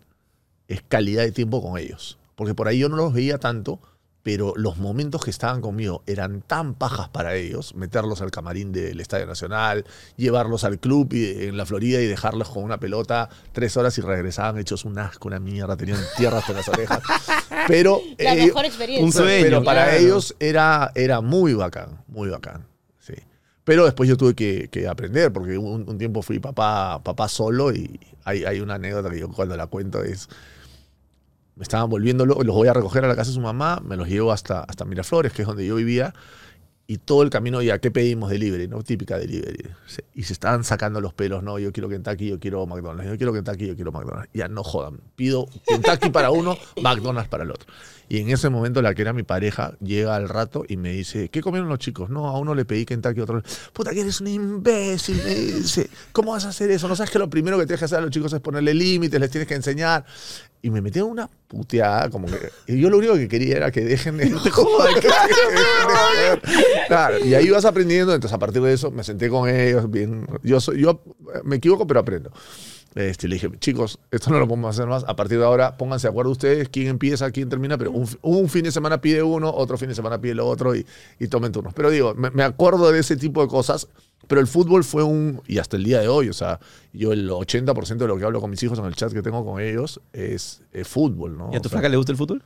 es 0.68 0.82
calidad 0.88 1.24
de 1.24 1.32
tiempo 1.32 1.61
con 1.61 1.78
ellos. 1.78 2.18
Porque 2.36 2.53
por 2.53 2.68
ahí 2.68 2.80
yo 2.80 2.89
no 2.89 2.95
los 2.95 3.14
veía 3.14 3.38
tanto, 3.39 3.80
pero 4.24 4.53
los 4.55 4.78
momentos 4.78 5.24
que 5.26 5.30
estaban 5.32 5.59
conmigo 5.59 6.01
eran 6.07 6.41
tan 6.41 6.76
pajas 6.76 7.09
para 7.09 7.36
ellos, 7.36 7.76
meterlos 7.76 8.21
al 8.21 8.32
camarín 8.32 8.71
del 8.71 9.01
Estadio 9.01 9.26
Nacional, 9.26 9.84
llevarlos 10.15 10.63
al 10.63 10.80
club 10.80 11.11
y- 11.13 11.43
en 11.47 11.57
la 11.57 11.65
Florida 11.65 11.99
y 11.99 12.05
dejarlos 12.07 12.49
con 12.49 12.63
una 12.63 12.80
pelota 12.80 13.28
tres 13.51 13.76
horas 13.76 13.97
y 13.97 14.01
regresaban 14.01 14.57
hechos 14.59 14.86
un 14.86 14.97
asco, 14.97 15.28
una 15.28 15.39
mierda, 15.39 15.76
tenían 15.76 15.99
tierra 16.15 16.38
hasta 16.39 16.53
las 16.53 16.67
orejas. 16.69 17.01
Pero, 17.67 17.99
La 18.17 18.34
ellos- 18.34 18.45
mejor 18.47 18.65
experiencia. 18.65 19.05
un 19.05 19.11
sueño, 19.11 19.43
pero 19.43 19.63
para 19.63 19.84
claro. 19.89 19.97
ellos 19.99 20.36
era, 20.39 20.91
era 20.95 21.21
muy 21.21 21.53
bacán, 21.53 22.01
muy 22.07 22.30
bacán. 22.30 22.65
Sí. 22.99 23.13
Pero 23.63 23.86
después 23.86 24.09
yo 24.09 24.17
tuve 24.17 24.34
que, 24.36 24.67
que 24.69 24.88
aprender, 24.88 25.32
porque 25.32 25.57
un, 25.57 25.88
un 25.88 25.97
tiempo 25.97 26.21
fui 26.21 26.39
papá, 26.39 27.01
papá 27.03 27.28
solo 27.30 27.71
y 27.74 27.99
hay, 28.26 28.43
hay 28.45 28.59
una 28.59 28.76
anécdota 28.76 29.09
que 29.09 29.19
yo 29.19 29.30
cuando 29.30 29.55
la 29.55 29.67
cuento 29.67 30.03
es, 30.03 30.28
me 31.56 31.64
estaban 31.64 31.89
volviendo, 31.89 32.26
lo- 32.26 32.41
los 32.43 32.56
voy 32.56 32.68
a 32.68 32.74
recoger 32.74 33.06
a 33.06 33.08
la 33.08 33.16
casa 33.16 33.30
de 33.32 33.36
su 33.36 33.41
mamá, 33.41 33.82
me 33.86 33.95
los 33.97 34.08
llevo 34.08 34.32
hasta, 34.32 34.62
hasta 34.62 34.86
Miraflores, 34.86 35.34
que 35.34 35.43
es 35.43 35.47
donde 35.47 35.66
yo 35.66 35.76
vivía, 35.76 36.14
y 36.86 36.97
todo 36.97 37.24
el 37.24 37.30
camino, 37.30 37.62
ya, 37.62 37.80
¿qué 37.80 37.91
pedimos? 37.91 38.30
Delivery, 38.30 38.68
¿no? 38.68 38.84
Típica 38.84 39.18
delivery. 39.18 39.70
Y 40.14 40.24
se 40.24 40.34
estaban 40.34 40.66
sacando 40.66 40.99
los 40.99 41.14
pelos, 41.14 41.41
no, 41.41 41.58
yo 41.58 41.72
quiero 41.72 41.88
Kentucky, 41.88 42.28
yo 42.28 42.39
quiero 42.41 42.66
McDonald's, 42.68 43.10
yo 43.10 43.18
quiero 43.18 43.32
Kentucky, 43.32 43.68
yo 43.68 43.76
quiero 43.76 43.91
McDonald's. 43.93 44.30
Ya 44.34 44.49
no 44.49 44.64
jodan, 44.64 44.99
pido 45.16 45.47
Kentucky 45.66 46.10
para 46.10 46.30
uno, 46.32 46.58
McDonald's 46.84 47.30
para 47.30 47.45
el 47.45 47.51
otro. 47.51 47.72
Y 48.10 48.20
en 48.20 48.30
ese 48.30 48.49
momento 48.49 48.82
la 48.82 48.93
que 48.93 49.01
era 49.01 49.14
mi 49.14 49.24
pareja 49.24 49.76
llega 49.80 50.14
al 50.18 50.28
rato 50.28 50.66
y 50.68 50.76
me 50.76 50.91
dice, 50.91 51.30
¿qué 51.30 51.41
comieron 51.41 51.70
los 51.70 51.80
chicos? 51.80 52.10
No, 52.10 52.28
a 52.28 52.38
uno 52.38 52.54
le 52.54 52.66
pedí 52.66 52.86
Kentucky, 52.86 53.22
a 53.22 53.24
otro... 53.24 53.41
Puta, 53.72 53.91
que 53.91 54.01
eres 54.01 54.20
un 54.20 54.28
imbécil, 54.28 55.22
me 55.24 55.34
dice. 55.34 55.89
¿Cómo 56.12 56.34
vas 56.34 56.43
a 56.45 56.49
hacer 56.49 56.70
eso? 56.70 56.89
¿No 56.89 56.97
sabes 56.97 57.10
que 57.12 57.18
lo 57.18 57.30
primero 57.30 57.58
que 57.58 57.66
tienes 57.66 57.80
que 57.80 57.86
hacer 57.86 57.99
a 57.99 58.01
los 58.01 58.12
chicos 58.12 58.34
es 58.34 58.41
ponerle 58.41 58.74
límites, 58.74 59.20
les 59.22 59.32
tienes 59.32 59.47
que 59.47 59.56
enseñar? 59.56 60.06
Y 60.64 60.70
me 60.70 60.82
metieron 60.82 61.11
una 61.11 61.30
puteada, 61.47 62.09
como 62.09 62.26
que... 62.26 62.39
Y 62.68 62.80
yo 62.80 62.89
lo 62.89 62.97
único 62.97 63.16
que 63.16 63.28
quería 63.28 63.57
era 63.57 63.72
que 63.74 63.82
dejen 63.82 64.18
de... 64.18 64.32
joder. 64.32 65.03
Claro, 66.88 67.20
y 67.24 67.36
ahí 67.36 67.49
vas 67.49 67.66
aprendiendo, 67.66 68.16
entonces 68.16 68.34
a 68.34 68.39
partir 68.39 68.61
de 68.61 68.74
eso 68.74 68.89
me 68.89 69.03
senté 69.03 69.30
con 69.30 69.49
ellos, 69.49 69.91
bien... 69.91 70.26
Yo, 70.41 70.61
soy, 70.61 70.82
yo 70.82 71.03
me 71.43 71.57
equivoco, 71.57 71.86
pero 71.86 71.99
aprendo. 71.99 72.32
Este, 72.95 73.27
le 73.27 73.35
dije, 73.35 73.49
chicos, 73.59 73.99
esto 74.11 74.29
no 74.29 74.39
lo 74.39 74.47
podemos 74.47 74.75
hacer 74.75 74.87
más. 74.87 75.03
A 75.07 75.15
partir 75.15 75.39
de 75.39 75.45
ahora, 75.45 75.77
pónganse 75.77 76.07
de 76.07 76.11
acuerdo 76.11 76.31
ustedes 76.31 76.69
quién 76.69 76.87
empieza, 76.87 77.31
quién 77.31 77.49
termina, 77.49 77.77
pero 77.77 77.91
un, 77.91 78.07
un 78.21 78.49
fin 78.49 78.63
de 78.63 78.71
semana 78.71 79.01
pide 79.01 79.23
uno, 79.23 79.51
otro 79.51 79.77
fin 79.77 79.89
de 79.89 79.95
semana 79.95 80.21
pide 80.21 80.33
el 80.33 80.39
otro 80.39 80.75
y, 80.75 80.85
y 81.19 81.27
tomen 81.27 81.51
turnos. 81.51 81.73
Pero 81.73 81.89
digo, 81.89 82.13
me, 82.13 82.29
me 82.29 82.43
acuerdo 82.43 82.91
de 82.91 82.99
ese 82.99 83.17
tipo 83.17 83.41
de 83.41 83.47
cosas, 83.47 83.87
pero 84.27 84.39
el 84.41 84.47
fútbol 84.47 84.83
fue 84.83 85.03
un, 85.03 85.41
y 85.47 85.57
hasta 85.57 85.75
el 85.75 85.83
día 85.83 85.99
de 85.99 86.07
hoy, 86.07 86.29
o 86.29 86.33
sea, 86.33 86.59
yo 86.93 87.11
el 87.13 87.29
80% 87.29 87.97
de 87.97 88.07
lo 88.07 88.17
que 88.17 88.25
hablo 88.25 88.39
con 88.41 88.49
mis 88.49 88.61
hijos 88.63 88.77
en 88.79 88.85
el 88.85 88.95
chat 88.95 89.11
que 89.11 89.21
tengo 89.21 89.43
con 89.43 89.59
ellos 89.61 89.99
es, 90.13 90.61
es 90.71 90.87
fútbol, 90.87 91.37
¿no? 91.37 91.49
¿Y 91.51 91.55
a 91.55 91.61
tu 91.61 91.69
flaca 91.69 91.89
le 91.89 91.97
gusta 91.97 92.11
el 92.11 92.17
fútbol? 92.17 92.43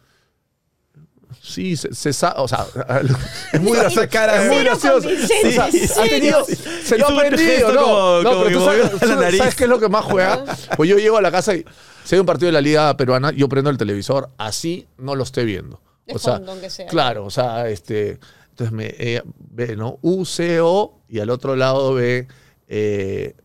Sí, 1.42 1.76
se, 1.78 1.94
se 1.94 2.14
sa- 2.14 2.34
o 2.38 2.48
sea, 2.48 2.66
es 3.54 3.62
muy 3.62 3.78
gracioso. 3.78 4.02
Esa 4.02 4.10
cara 4.10 4.44
es 4.44 4.50
muy 4.52 4.66
convincente, 5.02 5.48
O 5.48 5.52
sea, 5.88 6.04
ha 6.04 6.08
tenido, 6.08 6.46
se 6.46 6.98
lo 6.98 7.08
ha 7.08 7.12
aprendido, 7.12 7.72
¿no? 7.74 7.82
como- 7.82 8.22
no, 8.24 8.30
como 8.32 8.44
pero 8.44 8.48
que 8.48 8.54
tú 8.54 8.60
movió 8.60 8.84
sabes, 8.84 9.02
la 9.02 9.16
tú 9.16 9.22
nariz. 9.22 9.38
¿sabes 9.40 9.56
qué 9.56 9.64
es 9.64 9.70
lo 9.70 9.80
que 9.80 9.90
más 9.90 10.06
juega? 10.06 10.44
Pues 10.76 10.90
yo 10.90 10.98
llego 10.98 11.18
a 11.18 11.22
la 11.22 11.32
casa 11.32 11.54
y 11.56 11.66
si 12.04 12.16
hay 12.16 12.20
un 12.20 12.26
partido 12.26 12.48
de 12.48 12.54
la 12.54 12.62
liga 12.62 12.96
peruana, 12.98 13.32
yo 13.32 13.48
prendo 13.50 13.70
el 13.70 13.78
televisor, 13.78 14.30
así 14.38 14.88
no 14.98 15.16
lo 15.16 15.24
esté 15.24 15.44
viendo. 15.44 15.82
De 16.06 16.14
o 16.16 16.20
sea, 16.20 16.42
sea. 16.70 16.86
Claro, 16.88 17.26
o 17.26 17.30
sea, 17.30 17.68
este, 17.70 18.20
entonces 18.52 18.72
me 18.72 18.96
ella 18.98 19.24
ve, 19.38 19.76
¿no? 19.76 20.00
UCO 20.02 21.02
y 21.10 21.20
al 21.20 21.30
otro 21.30 21.56
lado 21.58 21.94
ve 21.94 22.28
eh, 22.70 23.36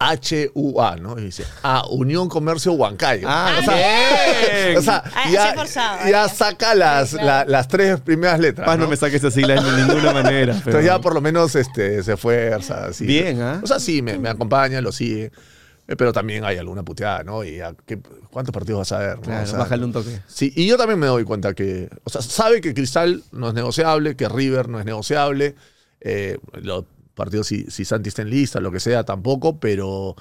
HUA, 0.00 0.96
¿no? 0.96 1.18
Y 1.18 1.24
dice, 1.24 1.44
ah, 1.62 1.84
Unión 1.90 2.28
Comercio 2.28 2.72
Huancayo. 2.72 3.26
Ah, 3.30 3.56
o 3.60 3.62
sea, 3.62 3.74
bien. 3.74 4.78
o 4.78 4.82
sea, 4.82 5.02
Ah, 5.14 5.30
ya, 5.30 6.28
se 6.28 6.36
saca 6.36 6.74
las, 6.74 7.10
Sí, 7.10 7.16
claro. 7.16 7.26
la- 7.26 7.44
las 7.58 7.68
tres 7.68 8.00
primeras 8.00 8.40
letras. 8.40 8.64
Paz, 8.66 8.78
no 8.78 8.84
¿no? 8.84 8.90
me 8.90 8.96
saques 8.96 9.16
esa 9.16 9.30
sigla 9.30 9.60
de 9.62 9.82
ninguna 9.84 10.12
manera. 10.12 10.52
pero- 10.54 10.78
Entonces 10.78 10.84
ya 10.86 10.98
por 11.00 11.14
lo 11.14 11.20
menos 11.20 11.54
este, 11.54 12.02
se 12.02 12.14
esfuerza. 12.14 12.86
así. 12.86 13.04
Bien, 13.04 13.42
¿ah? 13.42 13.60
O 13.62 13.66
sea, 13.66 13.78
sí, 13.78 14.00
me, 14.00 14.18
me 14.18 14.28
acompaña, 14.30 14.80
lo 14.80 14.90
sigue. 14.92 15.30
eh, 15.86 15.96
Pero 15.96 16.12
también 16.12 16.44
hay 16.44 16.56
alguna 16.56 16.82
puteada, 16.82 17.22
¿no? 17.24 17.44
Y 17.44 17.56
ya, 17.58 17.74
¿qué- 17.84 17.98
¿cuántos 18.30 18.52
partidos 18.54 18.78
vas 18.78 18.92
a 18.92 18.98
ver? 19.00 19.16
no? 19.16 19.22
Claro, 19.22 19.42
O 19.42 19.46
sea, 19.46 19.58
bájale 19.58 19.84
un 19.84 19.92
toque. 19.92 20.20
Sí, 20.28 20.52
y 20.56 20.66
yo 20.66 20.76
también 20.78 20.98
me 20.98 21.08
doy 21.08 21.24
cuenta 21.24 21.52
que, 21.52 21.90
o 22.04 22.10
sea, 22.10 22.22
sabe 22.22 22.60
que 22.62 22.72
Cristal 22.72 23.22
no 23.32 23.48
es 23.48 23.54
negociable, 23.54 24.14
que 24.16 24.28
River 24.28 24.68
no 24.68 24.78
es 24.78 24.86
negociable, 24.86 25.56
eh, 26.00 26.38
los 26.54 26.84
partidos 27.20 27.46
si, 27.46 27.64
si 27.70 27.84
Santi 27.84 28.08
está 28.08 28.22
en 28.22 28.30
lista, 28.30 28.60
lo 28.60 28.72
que 28.72 28.80
sea, 28.80 29.04
tampoco, 29.04 29.58
pero 29.60 30.16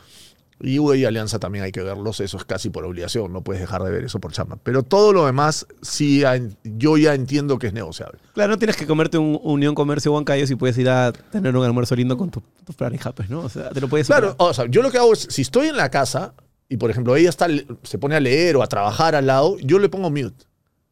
Y 0.62 0.78
U 0.78 0.94
y 0.94 1.06
Alianza 1.06 1.40
también 1.40 1.64
hay 1.64 1.72
que 1.72 1.82
verlos, 1.82 2.20
eso 2.20 2.36
es 2.36 2.44
casi 2.44 2.70
por 2.70 2.84
obligación, 2.84 3.32
no 3.32 3.42
puedes 3.42 3.62
dejar 3.62 3.82
de 3.84 3.92
ver 3.92 4.04
eso 4.04 4.20
por 4.20 4.34
chamba. 4.34 4.58
Pero 4.62 4.84
todo 4.84 5.14
lo 5.14 5.26
demás, 5.26 5.66
sí, 5.82 6.22
yo 6.64 6.98
ya 6.98 7.14
entiendo 7.16 7.58
que 7.58 7.68
es 7.68 7.74
negociable. 7.74 8.20
Claro, 8.34 8.52
no 8.52 8.58
tienes 8.58 8.76
que 8.76 8.86
comerte 8.86 9.18
un 9.18 9.40
Unión 9.42 9.74
Comercio 9.74 10.12
Huancayo 10.12 10.46
si 10.46 10.56
puedes 10.56 10.78
ir 10.78 10.90
a 10.90 11.14
tener 11.14 11.56
un 11.56 11.64
almuerzo 11.66 11.96
lindo 11.96 12.18
con 12.18 12.30
tu, 12.30 12.44
tu 12.66 12.74
pareja, 12.74 13.14
pues, 13.14 13.30
¿no? 13.30 13.40
O 13.42 13.50
sea, 13.50 13.70
te 13.70 13.80
lo 13.80 13.88
puedes 13.88 14.08
Claro, 14.08 14.32
superar. 14.32 14.50
o 14.50 14.54
sea, 14.54 14.66
yo 14.70 14.82
lo 14.82 14.92
que 14.92 14.98
hago 14.98 15.14
es, 15.14 15.28
si 15.30 15.44
estoy 15.44 15.68
en 15.68 15.78
la 15.78 15.90
casa 15.90 16.34
y, 16.68 16.76
por 16.76 16.92
ejemplo, 16.92 17.16
ella 17.16 17.30
está, 17.30 17.48
se 17.84 17.98
pone 17.98 18.16
a 18.16 18.20
leer 18.20 18.58
o 18.58 18.62
a 18.62 18.68
trabajar 18.68 19.16
al 19.16 19.28
lado, 19.28 19.58
yo 19.60 19.80
le 19.80 19.88
pongo 19.88 20.10
mute. 20.12 20.46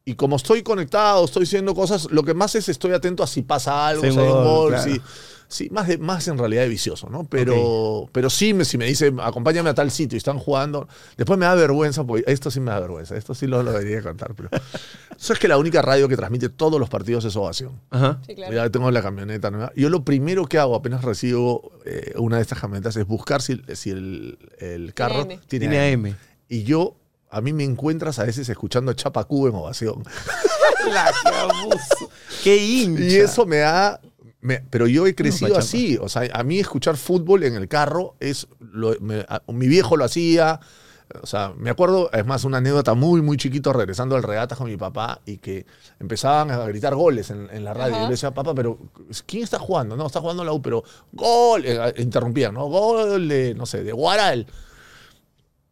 Y 0.06 0.14
como 0.14 0.36
estoy 0.36 0.62
conectado, 0.62 1.26
estoy 1.26 1.42
haciendo 1.42 1.74
cosas, 1.74 2.08
lo 2.10 2.22
que 2.22 2.32
más 2.32 2.54
es 2.54 2.70
estoy 2.70 2.92
atento 2.94 3.22
a 3.22 3.26
si 3.26 3.42
pasa 3.42 3.86
algo, 3.86 4.02
Sí, 4.04 4.12
si 4.12 4.18
hay 4.18 4.30
un 4.30 4.42
gol, 4.42 4.68
claro. 4.72 4.82
si- 4.90 5.02
sí, 5.48 5.68
más, 5.70 5.88
de, 5.88 5.98
más 5.98 6.28
en 6.28 6.38
realidad 6.38 6.62
de 6.62 6.68
vicioso, 6.68 7.08
¿no? 7.10 7.24
Pero, 7.24 8.08
pero 8.12 8.30
sí, 8.30 8.54
me- 8.54 8.64
si 8.64 8.78
me 8.78 8.84
dice, 8.86 9.12
acompáñame 9.22 9.70
a 9.70 9.74
tal 9.74 9.90
sitio 9.90 10.16
y 10.16 10.18
están 10.18 10.38
jugando, 10.38 10.86
después 11.16 11.38
me 11.38 11.46
da 11.46 11.54
vergüenza, 11.54 12.04
porque 12.04 12.24
esto 12.30 12.50
sí 12.50 12.60
me 12.60 12.70
da 12.70 12.80
vergüenza, 12.80 13.16
esto 13.16 13.34
sí 13.34 13.46
lo, 13.46 13.62
lo 13.62 13.72
debería 13.72 14.02
contar. 14.02 14.34
Pero, 14.34 14.50
eso 15.18 15.32
es 15.32 15.38
que 15.38 15.48
la 15.48 15.58
única 15.58 15.82
radio 15.82 16.08
que 16.08 16.16
transmite 16.16 16.48
todos 16.48 16.78
los 16.78 16.88
partidos 16.88 17.24
es 17.24 17.34
Ovación. 17.36 17.80
Ajá. 17.90 18.20
Sí, 18.26 18.34
claro. 18.34 18.54
Ya 18.54 18.70
tengo 18.70 18.90
la 18.90 19.02
camioneta 19.02 19.50
nueva. 19.50 19.72
Yo 19.74 19.88
lo 19.90 20.04
primero 20.04 20.46
que 20.46 20.58
hago 20.58 20.74
apenas 20.76 21.02
recibo 21.02 21.72
eh, 21.84 22.12
una 22.16 22.36
de 22.36 22.42
estas 22.42 22.60
camionetas 22.60 22.96
es 22.96 23.06
buscar 23.06 23.42
si, 23.42 23.60
si 23.74 23.90
el, 23.90 24.38
el 24.58 24.94
carro 24.94 25.22
AM. 25.22 25.28
tiene, 25.48 25.68
Tiene 25.68 25.92
AM. 25.92 26.04
AM. 26.06 26.14
Y 26.48 26.62
yo, 26.64 26.96
a 27.30 27.40
mí 27.40 27.52
me 27.52 27.64
encuentras 27.64 28.18
a 28.18 28.24
veces 28.24 28.48
escuchando 28.48 28.92
Chapacú 28.92 29.46
en 29.48 29.54
ovación. 29.54 30.02
La 30.92 31.12
que 31.22 31.28
abuso. 31.36 32.10
Qué 32.44 32.56
hincha. 32.56 33.02
Y 33.02 33.16
eso 33.16 33.44
me 33.44 33.58
da... 33.58 34.00
me- 34.40 34.62
pero 34.70 34.86
yo 34.86 35.06
he 35.06 35.14
crecido 35.14 35.56
así. 35.58 35.98
O 36.00 36.08
sea, 36.08 36.28
a 36.32 36.42
mí 36.44 36.58
escuchar 36.58 36.96
fútbol 36.96 37.42
en 37.44 37.54
el 37.54 37.68
carro 37.68 38.14
es... 38.20 38.46
lo- 38.60 38.98
me- 39.00 39.24
a- 39.28 39.42
mi 39.48 39.68
viejo 39.68 39.96
lo 39.96 40.04
hacía. 40.04 40.60
O 41.22 41.26
sea, 41.26 41.54
me 41.56 41.70
acuerdo, 41.70 42.10
es 42.12 42.26
más, 42.26 42.44
una 42.44 42.58
anécdota 42.58 42.92
muy, 42.92 43.22
muy 43.22 43.38
chiquito 43.38 43.72
regresando 43.72 44.14
al 44.14 44.22
regata 44.22 44.56
con 44.56 44.66
mi 44.66 44.76
papá 44.76 45.22
y 45.24 45.38
que 45.38 45.64
empezaban 45.98 46.50
a 46.50 46.58
gritar 46.66 46.94
goles 46.94 47.30
en, 47.30 47.48
en 47.50 47.64
la 47.64 47.72
radio. 47.72 47.94
Ajá. 47.94 47.96
Y 47.96 48.00
yo 48.04 48.08
le 48.08 48.14
decía, 48.14 48.30
papá, 48.34 48.54
pero 48.54 48.78
¿quién 49.24 49.42
está 49.42 49.58
jugando? 49.58 49.96
No, 49.96 50.06
está 50.06 50.20
jugando 50.20 50.44
la 50.44 50.52
U, 50.52 50.60
pero 50.60 50.84
gol. 51.12 51.62
eh, 51.64 51.94
interrumpían, 51.96 52.52
¿no? 52.52 52.66
Gol 52.66 53.26
de, 53.26 53.54
no 53.54 53.64
sé, 53.64 53.82
de 53.84 53.92
Guaral. 53.92 54.46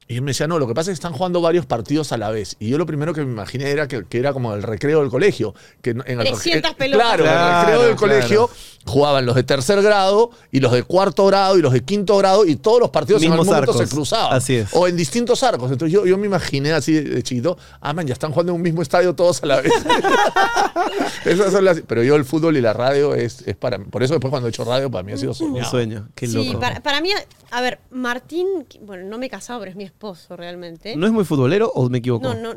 Y 0.09 0.17
él 0.17 0.23
me 0.23 0.31
decía, 0.31 0.47
no, 0.47 0.59
lo 0.59 0.69
que 0.69 0.75
pasa 0.75 0.91
es 0.91 0.99
que 0.99 1.07
están 1.07 1.13
jugando 1.13 1.41
varios 1.41 1.67
partidos 1.67 2.13
a 2.13 2.17
la 2.17 2.31
vez. 2.31 2.57
Y 2.61 2.69
yo 2.69 2.79
lo 2.79 2.87
primero 2.87 3.13
que 3.13 3.25
me 3.25 3.33
imaginé 3.33 3.71
era 3.71 3.89
que, 3.89 4.05
que 4.05 4.19
era 4.19 4.33
como 4.33 4.55
el 4.55 4.63
recreo 4.63 5.01
del 5.01 5.11
colegio. 5.11 5.55
Que 5.83 5.91
en 5.91 6.03
el, 6.07 6.19
300 6.19 6.71
eh, 6.71 6.75
pelotas. 6.79 7.07
Claro, 7.07 7.25
el 7.25 7.31
Claro, 7.31 7.61
recreo 7.61 7.83
del 7.83 7.97
claro. 7.97 8.15
colegio 8.15 8.51
jugaban 8.87 9.27
los 9.27 9.35
de 9.35 9.43
tercer 9.43 9.83
grado 9.83 10.31
y 10.53 10.61
los 10.61 10.73
de 10.73 10.83
cuarto 10.85 11.27
grado 11.27 11.59
y 11.59 11.63
los 11.63 11.73
de 11.73 11.83
quinto 11.85 12.17
grado 12.19 12.45
y 12.47 12.57
todos 12.57 12.81
los 12.81 12.91
partidos 12.91 13.23
en 13.23 13.31
Mismos 13.31 13.49
algún 13.49 13.67
momento 13.67 13.87
se 13.87 13.93
cruzaban. 13.95 14.37
Así 14.37 14.57
es. 14.57 14.69
O 14.73 14.87
en 14.87 14.97
distintos 14.97 15.43
arcos. 15.43 15.71
Entonces 15.73 15.93
yo, 15.93 16.07
yo 16.07 16.17
me 16.19 16.27
imaginé 16.27 16.73
así 16.73 16.93
de, 16.93 17.23
chiquito, 17.23 17.59
ah, 17.81 17.93
man, 17.93 18.07
ya 18.07 18.13
están 18.13 18.31
jugando 18.33 18.53
en 18.53 18.57
un 18.57 18.63
mismo 18.63 18.83
estadio 18.83 19.15
todos 19.15 19.43
a 19.43 19.47
la 19.47 19.61
vez. 19.61 19.73
Esas 21.25 21.53
son 21.53 21.65
las- 21.65 21.81
pero 21.87 22.03
yo 22.03 22.15
el 22.17 22.25
fútbol 22.25 22.57
y 22.57 22.61
la 22.61 22.73
radio 22.73 23.15
es, 23.15 23.43
es 23.47 23.57
para 23.57 23.79
mí. 23.79 23.87
Por 23.91 24.03
eso 24.03 24.15
después 24.15 24.31
cuando 24.31 24.49
he 24.49 24.51
hecho 24.51 24.65
radio 24.65 24.91
para 24.91 25.03
mí 25.03 25.13
ha 25.13 25.17
sido 25.17 25.33
Un 25.41 25.65
sueño. 25.65 26.09
Qué 26.15 26.27
Sí, 26.27 26.47
loco. 26.49 26.61
para, 26.61 26.81
para 26.81 27.01
mí, 27.01 27.11
a 27.51 27.61
ver, 27.61 27.81
Martín, 27.91 28.47
bueno, 28.83 29.05
no 29.09 29.19
me 29.19 29.27
he 29.27 29.31
casado, 29.31 29.61
pero 29.61 29.71
es 29.71 29.77
mi 29.77 29.85
esposo 29.85 30.37
realmente. 30.37 30.97
¿No 30.97 31.07
es 31.07 31.13
muy 31.13 31.25
futbolero 31.25 31.71
o 31.75 31.89
me 31.89 31.99
equivoco? 31.99 32.33
No, 32.33 32.35
no. 32.35 32.55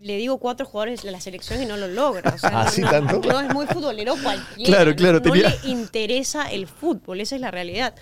Le 0.00 0.16
digo 0.16 0.38
cuatro 0.38 0.64
jugadores 0.64 1.02
de 1.02 1.10
la 1.10 1.20
selección 1.20 1.60
y 1.62 1.66
no 1.66 1.76
lo 1.76 1.88
logra. 1.88 2.32
O 2.34 2.38
sea, 2.38 2.60
¿Así 2.62 2.80
no, 2.82 2.90
tanto? 2.90 3.20
No 3.28 3.40
es 3.40 3.52
muy 3.52 3.66
futbolero 3.66 4.14
cualquiera. 4.22 4.70
Claro, 4.70 4.90
no- 4.90 4.96
claro, 4.96 5.18
No, 5.18 5.22
tenía- 5.22 5.48
le 5.64 5.70
interesa 5.70 6.50
el 6.50 6.66
fútbol, 6.68 7.20
esa 7.20 7.34
es 7.34 7.40
la 7.40 7.50
realidad. 7.50 7.94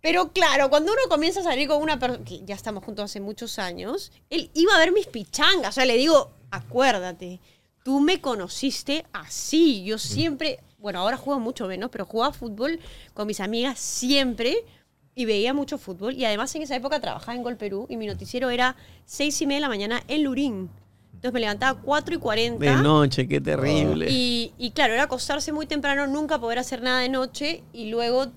Pero 0.00 0.32
claro, 0.32 0.68
cuando 0.68 0.92
uno 0.92 1.00
comienza 1.08 1.40
a 1.40 1.44
salir 1.44 1.68
con 1.68 1.80
una 1.80 1.98
persona, 1.98 2.24
que 2.24 2.42
ya 2.44 2.54
estamos 2.54 2.84
juntos 2.84 3.04
hace 3.04 3.20
muchos 3.20 3.58
años, 3.58 4.10
él 4.30 4.50
iba 4.54 4.74
a 4.74 4.78
ver 4.78 4.92
mis 4.92 5.06
pichangas. 5.06 5.68
O 5.70 5.72
sea, 5.72 5.84
le 5.86 5.96
digo, 5.96 6.32
acuérdate, 6.50 7.40
tú 7.84 8.00
me 8.00 8.20
conociste 8.20 9.06
así. 9.12 9.84
Yo 9.84 9.98
siempre, 9.98 10.58
bueno, 10.78 10.98
ahora 10.98 11.16
juego 11.16 11.38
mucho 11.40 11.66
menos, 11.68 11.88
pero 11.90 12.04
jugaba 12.04 12.32
fútbol 12.32 12.80
con 13.14 13.26
mis 13.28 13.38
amigas 13.40 13.78
siempre 13.78 14.56
y 15.14 15.24
veía 15.24 15.54
mucho 15.54 15.78
fútbol. 15.78 16.14
Y 16.14 16.24
además 16.24 16.52
en 16.56 16.62
esa 16.62 16.74
época 16.74 17.00
trabajaba 17.00 17.34
en 17.36 17.42
Gol 17.44 17.56
Perú 17.56 17.86
y 17.88 17.96
mi 17.96 18.06
noticiero 18.06 18.50
era 18.50 18.74
seis 19.04 19.40
y 19.40 19.46
media 19.46 19.58
de 19.58 19.62
la 19.62 19.68
mañana 19.68 20.02
en 20.08 20.24
Lurín. 20.24 20.70
Entonces 21.22 21.34
me 21.34 21.40
levantaba 21.40 21.80
4 21.80 22.16
y 22.16 22.18
40. 22.18 22.64
De 22.64 22.82
noche, 22.82 23.28
qué 23.28 23.40
terrible. 23.40 24.08
Y, 24.10 24.52
y 24.58 24.72
claro, 24.72 24.94
era 24.94 25.04
acostarse 25.04 25.52
muy 25.52 25.66
temprano, 25.66 26.08
nunca 26.08 26.40
poder 26.40 26.58
hacer 26.58 26.82
nada 26.82 26.98
de 26.98 27.08
noche 27.08 27.62
y 27.72 27.90
luego 27.90 28.32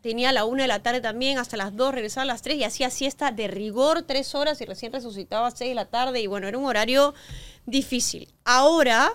tenía 0.00 0.30
a 0.30 0.32
la 0.32 0.44
una 0.44 0.62
de 0.62 0.68
la 0.68 0.82
tarde 0.82 1.00
también, 1.00 1.38
hasta 1.38 1.56
las 1.56 1.76
2, 1.76 1.94
regresaba 1.94 2.22
a 2.22 2.26
las 2.26 2.42
3 2.42 2.56
y 2.56 2.64
hacía 2.64 2.90
siesta 2.90 3.30
de 3.30 3.46
rigor 3.46 4.02
tres 4.02 4.34
horas 4.34 4.60
y 4.60 4.64
recién 4.64 4.92
resucitaba 4.92 5.46
a 5.46 5.52
6 5.52 5.68
de 5.70 5.74
la 5.76 5.84
tarde 5.84 6.20
y 6.22 6.26
bueno, 6.26 6.48
era 6.48 6.58
un 6.58 6.64
horario 6.64 7.14
difícil. 7.66 8.26
Ahora, 8.42 9.12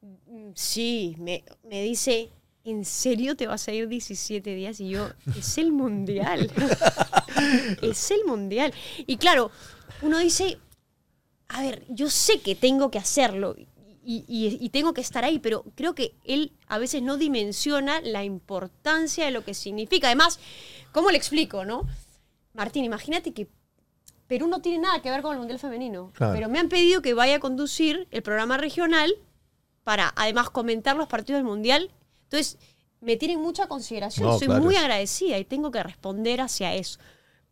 mm, 0.00 0.52
sí, 0.54 1.16
me, 1.18 1.44
me 1.68 1.82
dice, 1.82 2.30
¿en 2.64 2.86
serio 2.86 3.36
te 3.36 3.46
vas 3.46 3.68
a 3.68 3.72
ir 3.72 3.88
17 3.88 4.54
días? 4.54 4.80
Y 4.80 4.88
yo, 4.88 5.10
es 5.38 5.58
el 5.58 5.70
mundial. 5.70 6.50
es 7.82 8.10
el 8.10 8.24
mundial. 8.24 8.72
Y 9.06 9.18
claro, 9.18 9.50
uno 10.00 10.18
dice, 10.18 10.58
a 11.48 11.62
ver, 11.62 11.84
yo 11.88 12.10
sé 12.10 12.40
que 12.40 12.54
tengo 12.54 12.90
que 12.90 12.98
hacerlo 12.98 13.54
y, 14.06 14.24
y- 14.28 14.58
y 14.60 14.68
tengo 14.70 14.92
que 14.92 15.00
estar 15.00 15.24
ahí, 15.24 15.38
pero 15.38 15.64
creo 15.74 15.94
que 15.94 16.14
él 16.24 16.52
a 16.66 16.78
veces 16.78 17.02
no 17.02 17.16
dimensiona 17.16 18.00
la 18.02 18.24
importancia 18.24 19.24
de 19.24 19.30
lo 19.30 19.44
que 19.44 19.54
significa. 19.54 20.08
Además, 20.08 20.38
¿cómo 20.92 21.10
le 21.10 21.16
explico, 21.16 21.64
no? 21.64 21.86
Martín, 22.52 22.84
imagínate 22.84 23.32
que 23.32 23.48
Perú 24.26 24.46
no 24.46 24.60
tiene 24.60 24.78
nada 24.78 25.00
que 25.02 25.10
ver 25.10 25.22
con 25.22 25.32
el 25.32 25.38
Mundial 25.38 25.58
Femenino, 25.58 26.10
Claro. 26.14 26.32
pero 26.34 26.48
me 26.48 26.58
han 26.58 26.68
pedido 26.68 27.02
que 27.02 27.14
vaya 27.14 27.36
a 27.36 27.40
conducir 27.40 28.08
el 28.10 28.22
programa 28.22 28.56
regional 28.56 29.14
para 29.84 30.12
además 30.16 30.50
comentar 30.50 30.96
los 30.96 31.08
partidos 31.08 31.38
del 31.38 31.44
Mundial. 31.46 31.90
Entonces, 32.24 32.58
me 33.00 33.16
tienen 33.16 33.40
mucha 33.40 33.66
consideración, 33.68 34.28
No, 34.28 34.38
soy 34.38 34.46
claro. 34.46 34.62
muy 34.64 34.76
agradecida 34.76 35.38
y 35.38 35.44
tengo 35.44 35.70
que 35.70 35.82
responder 35.82 36.40
hacia 36.40 36.74
eso. 36.74 36.98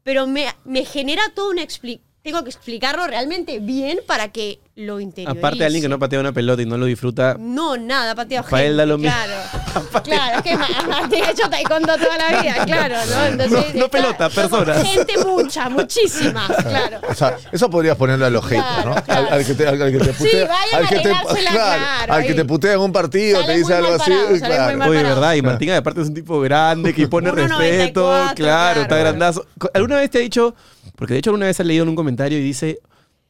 Pero 0.03 0.26
me, 0.26 0.47
me 0.64 0.84
genera 0.86 1.22
toda 1.34 1.51
una 1.51 1.62
explicación. 1.62 2.11
Tengo 2.22 2.44
que 2.44 2.50
explicarlo 2.50 3.04
realmente 3.08 3.58
bien 3.58 3.98
para 4.06 4.28
que 4.28 4.60
lo 4.76 5.00
interiorice. 5.00 5.38
Aparte 5.40 5.58
de 5.58 5.64
alguien 5.66 5.82
que 5.82 5.88
no 5.88 5.98
patea 5.98 6.20
una 6.20 6.30
pelota 6.30 6.62
y 6.62 6.66
no 6.66 6.76
lo 6.78 6.86
disfruta, 6.86 7.36
No, 7.38 7.76
nada, 7.76 8.14
pateado 8.14 8.48
Para 8.48 8.62
él 8.62 8.76
da 8.76 8.86
lo 8.86 8.96
mismo. 8.96 9.12
Claro, 9.12 10.02
claro, 10.04 10.36
es 10.38 10.42
que 10.44 10.56
ma- 10.56 10.68
Martín 10.88 11.24
ha 11.24 11.30
hecho 11.32 11.50
taekwondo 11.50 11.94
toda 11.98 12.16
la 12.18 12.40
vida, 12.40 12.54
claro, 12.64 12.94
¿no? 13.10 13.24
Entonces, 13.24 13.74
No- 13.74 13.88
pelota, 13.88 14.30
personas. 14.30 14.82
Gente 14.86 15.18
mucha, 15.18 15.68
muchísima, 15.68 16.46
claro. 16.46 17.00
O 17.08 17.14
sea, 17.14 17.36
eso 17.50 17.68
podrías 17.68 17.96
ponerle 17.96 18.26
a 18.26 18.30
los 18.30 18.44
haters, 18.44 18.62
Claro, 18.66 18.90
¿no? 18.90 18.94
Al- 18.96 19.02
claro. 19.04 19.28
Al, 19.32 19.44
que 19.44 19.54
te, 19.54 19.66
al, 19.66 19.82
al 19.82 19.90
que 19.92 19.98
te 19.98 20.12
Sí, 20.14 20.24
putea, 20.24 20.46
vayan 20.46 20.74
al 20.78 20.84
a 20.84 20.88
que 20.88 20.96
te, 20.96 21.02
claro, 21.50 22.12
al 22.12 22.22
que 22.24 22.34
te 22.34 22.44
putea 22.44 22.72
en 22.74 22.80
un 22.80 22.92
partido, 22.92 23.40
Sale 23.40 23.52
te 23.52 23.58
dice 23.58 23.74
algo 23.74 23.94
así. 23.94 24.10
parado, 24.12 24.38
claro. 24.38 24.64
muy 24.70 24.76
mal 24.78 24.88
Oye, 24.90 24.98
parado. 25.00 25.14
¿verdad? 25.20 25.34
Y 25.34 25.42
Martín 25.42 25.70
aparte 25.72 26.00
es 26.02 26.06
un 26.06 26.14
tipo 26.14 26.40
grande 26.40 26.94
que 26.94 27.08
pone 27.08 27.30
1.94, 27.32 27.48
respeto. 27.48 28.02
Claro, 28.04 28.34
claro. 28.36 28.80
está 28.82 28.96
grandazo. 28.96 29.44
¿Alguna 29.74 29.96
vez 29.96 30.08
te 30.10 30.18
ha 30.18 30.20
dicho, 30.20 30.54
porque 31.03 31.14
de 31.14 31.18
hecho 31.18 31.30
alguna 31.30 31.46
vez 31.46 31.59
ha 31.59 31.64
leído 31.64 31.82
en 31.82 31.88
un 31.88 31.96
comentario 31.96 32.38
y 32.38 32.42
dice, 32.42 32.78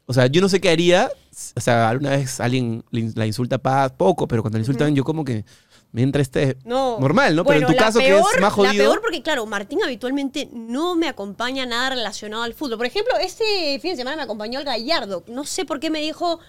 o 0.04 0.12
sea, 0.12 0.26
yo 0.26 0.42
no 0.42 0.50
sé 0.50 0.60
qué 0.60 0.68
haría, 0.68 1.10
o 1.56 1.60
sea, 1.60 1.88
alguna 1.88 2.10
vez 2.10 2.38
alguien 2.38 2.84
la 2.90 3.24
insulta 3.24 3.56
paz, 3.56 3.92
poco, 3.96 4.28
pero 4.28 4.42
cuando 4.42 4.58
le 4.58 4.60
insultan 4.60 4.94
yo 4.94 5.04
como 5.04 5.24
que 5.24 5.46
me 5.90 6.02
entra 6.02 6.20
este 6.20 6.58
No. 6.66 6.98
normal, 7.00 7.34
¿no? 7.34 7.44
Bueno, 7.44 7.60
pero 7.60 7.70
en 7.70 7.74
tu 7.74 7.80
la 7.80 7.86
caso 7.86 7.98
que 7.98 8.08
peor- 8.08 8.26
es 8.34 8.40
más 8.42 8.52
jodido. 8.52 8.74
La 8.74 8.78
peor 8.90 9.00
porque, 9.00 9.22
claro, 9.22 9.46
Martín 9.46 9.78
habitualmente 9.82 10.50
no 10.52 10.96
me 10.96 11.08
acompaña 11.08 11.64
nada 11.64 11.88
relacionado 11.90 12.42
al 12.42 12.52
fútbol. 12.52 12.76
Por 12.76 12.86
ejemplo, 12.86 13.14
este 13.22 13.78
fin 13.80 13.92
de 13.92 13.96
semana 13.96 14.18
me 14.18 14.22
acompañó 14.24 14.58
el 14.58 14.66
Gallardo. 14.66 15.24
No 15.28 15.44
sé 15.46 15.64
por 15.64 15.80
qué 15.80 15.88
me 15.88 16.02
dijo, 16.02 16.40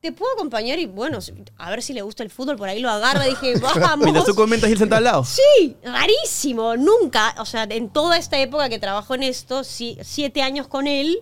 ¿te 0.00 0.12
puedo 0.12 0.32
acompañar? 0.34 0.78
Y 0.78 0.86
bueno, 0.86 1.18
a 1.58 1.70
ver 1.70 1.82
si 1.82 1.92
le 1.92 2.02
gusta 2.02 2.22
el 2.22 2.30
fútbol. 2.30 2.56
Por 2.56 2.68
ahí 2.68 2.80
lo 2.80 2.90
agarra. 2.90 3.24
Dije, 3.24 3.54
vamos. 3.60 4.04
Mientras 4.04 4.24
tú 4.26 4.34
comentas 4.34 4.68
y 4.68 4.72
él 4.72 4.78
sentado 4.78 4.98
al 4.98 5.04
lado. 5.04 5.24
Sí, 5.24 5.76
rarísimo. 5.84 6.76
Nunca, 6.76 7.34
o 7.38 7.44
sea, 7.46 7.64
en 7.64 7.90
toda 7.90 8.16
esta 8.18 8.38
época 8.38 8.68
que 8.68 8.78
trabajo 8.78 9.14
en 9.14 9.22
esto, 9.22 9.62
siete 9.64 10.42
años 10.42 10.66
con 10.68 10.86
él, 10.86 11.18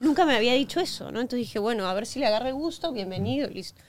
nunca 0.00 0.24
me 0.26 0.34
había 0.36 0.54
dicho 0.54 0.80
eso, 0.80 1.10
¿no? 1.12 1.20
Entonces 1.20 1.46
dije, 1.46 1.58
bueno, 1.58 1.86
a 1.88 1.94
ver 1.94 2.06
si 2.06 2.18
le 2.18 2.26
agarra 2.26 2.48
el 2.48 2.54
gusto, 2.54 2.92
bienvenido, 2.92 3.48
y 3.50 3.54
listo. 3.54 3.80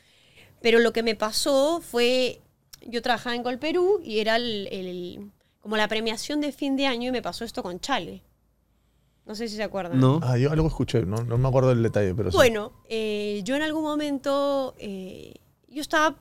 Pero 0.61 0.79
lo 0.79 0.93
que 0.93 1.03
me 1.03 1.15
pasó 1.15 1.81
fue, 1.81 2.41
yo 2.85 3.01
trabajaba 3.01 3.35
en 3.35 3.43
Gol 3.43 3.59
Perú 3.59 4.01
y 4.03 4.19
era 4.19 4.35
el, 4.37 4.67
el- 4.71 5.31
como 5.61 5.77
la 5.77 5.87
premiación 5.87 6.41
de 6.41 6.51
fin 6.51 6.75
de 6.75 6.87
año 6.87 7.09
y 7.09 7.11
me 7.11 7.21
pasó 7.21 7.45
esto 7.45 7.63
con 7.63 7.79
Chale. 7.79 8.21
No 9.26 9.36
sé 9.36 9.47
si 9.47 9.55
se 9.55 9.63
acuerdan. 9.63 9.99
No. 9.99 10.19
Ah, 10.21 10.38
yo 10.38 10.51
algo 10.51 10.67
escuché, 10.67 11.05
no, 11.05 11.24
no 11.24 11.38
me 11.38 11.47
acuerdo 11.47 11.69
del 11.69 11.82
detalle, 11.82 12.13
pero 12.13 12.32
sí. 12.32 12.36
Bueno, 12.36 12.74
eh, 12.89 13.41
yo 13.43 13.55
en 13.55 13.61
algún 13.61 13.84
momento, 13.84 14.76
eh, 14.78 15.36
yo 15.69 15.82
estaba 15.82 16.17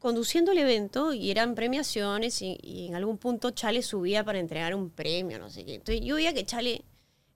conduciendo 0.00 0.52
el 0.52 0.58
evento 0.58 1.12
y 1.12 1.30
eran 1.30 1.54
premiaciones 1.54 2.42
y, 2.42 2.58
y 2.60 2.88
en 2.88 2.94
algún 2.96 3.18
punto 3.18 3.52
Chale 3.52 3.82
subía 3.82 4.24
para 4.24 4.38
entregar 4.38 4.74
un 4.74 4.90
premio, 4.90 5.38
no 5.38 5.48
sé 5.48 5.64
qué. 5.64 5.76
Entonces 5.76 6.04
yo 6.04 6.16
veía 6.16 6.34
que 6.34 6.44
Chale 6.44 6.84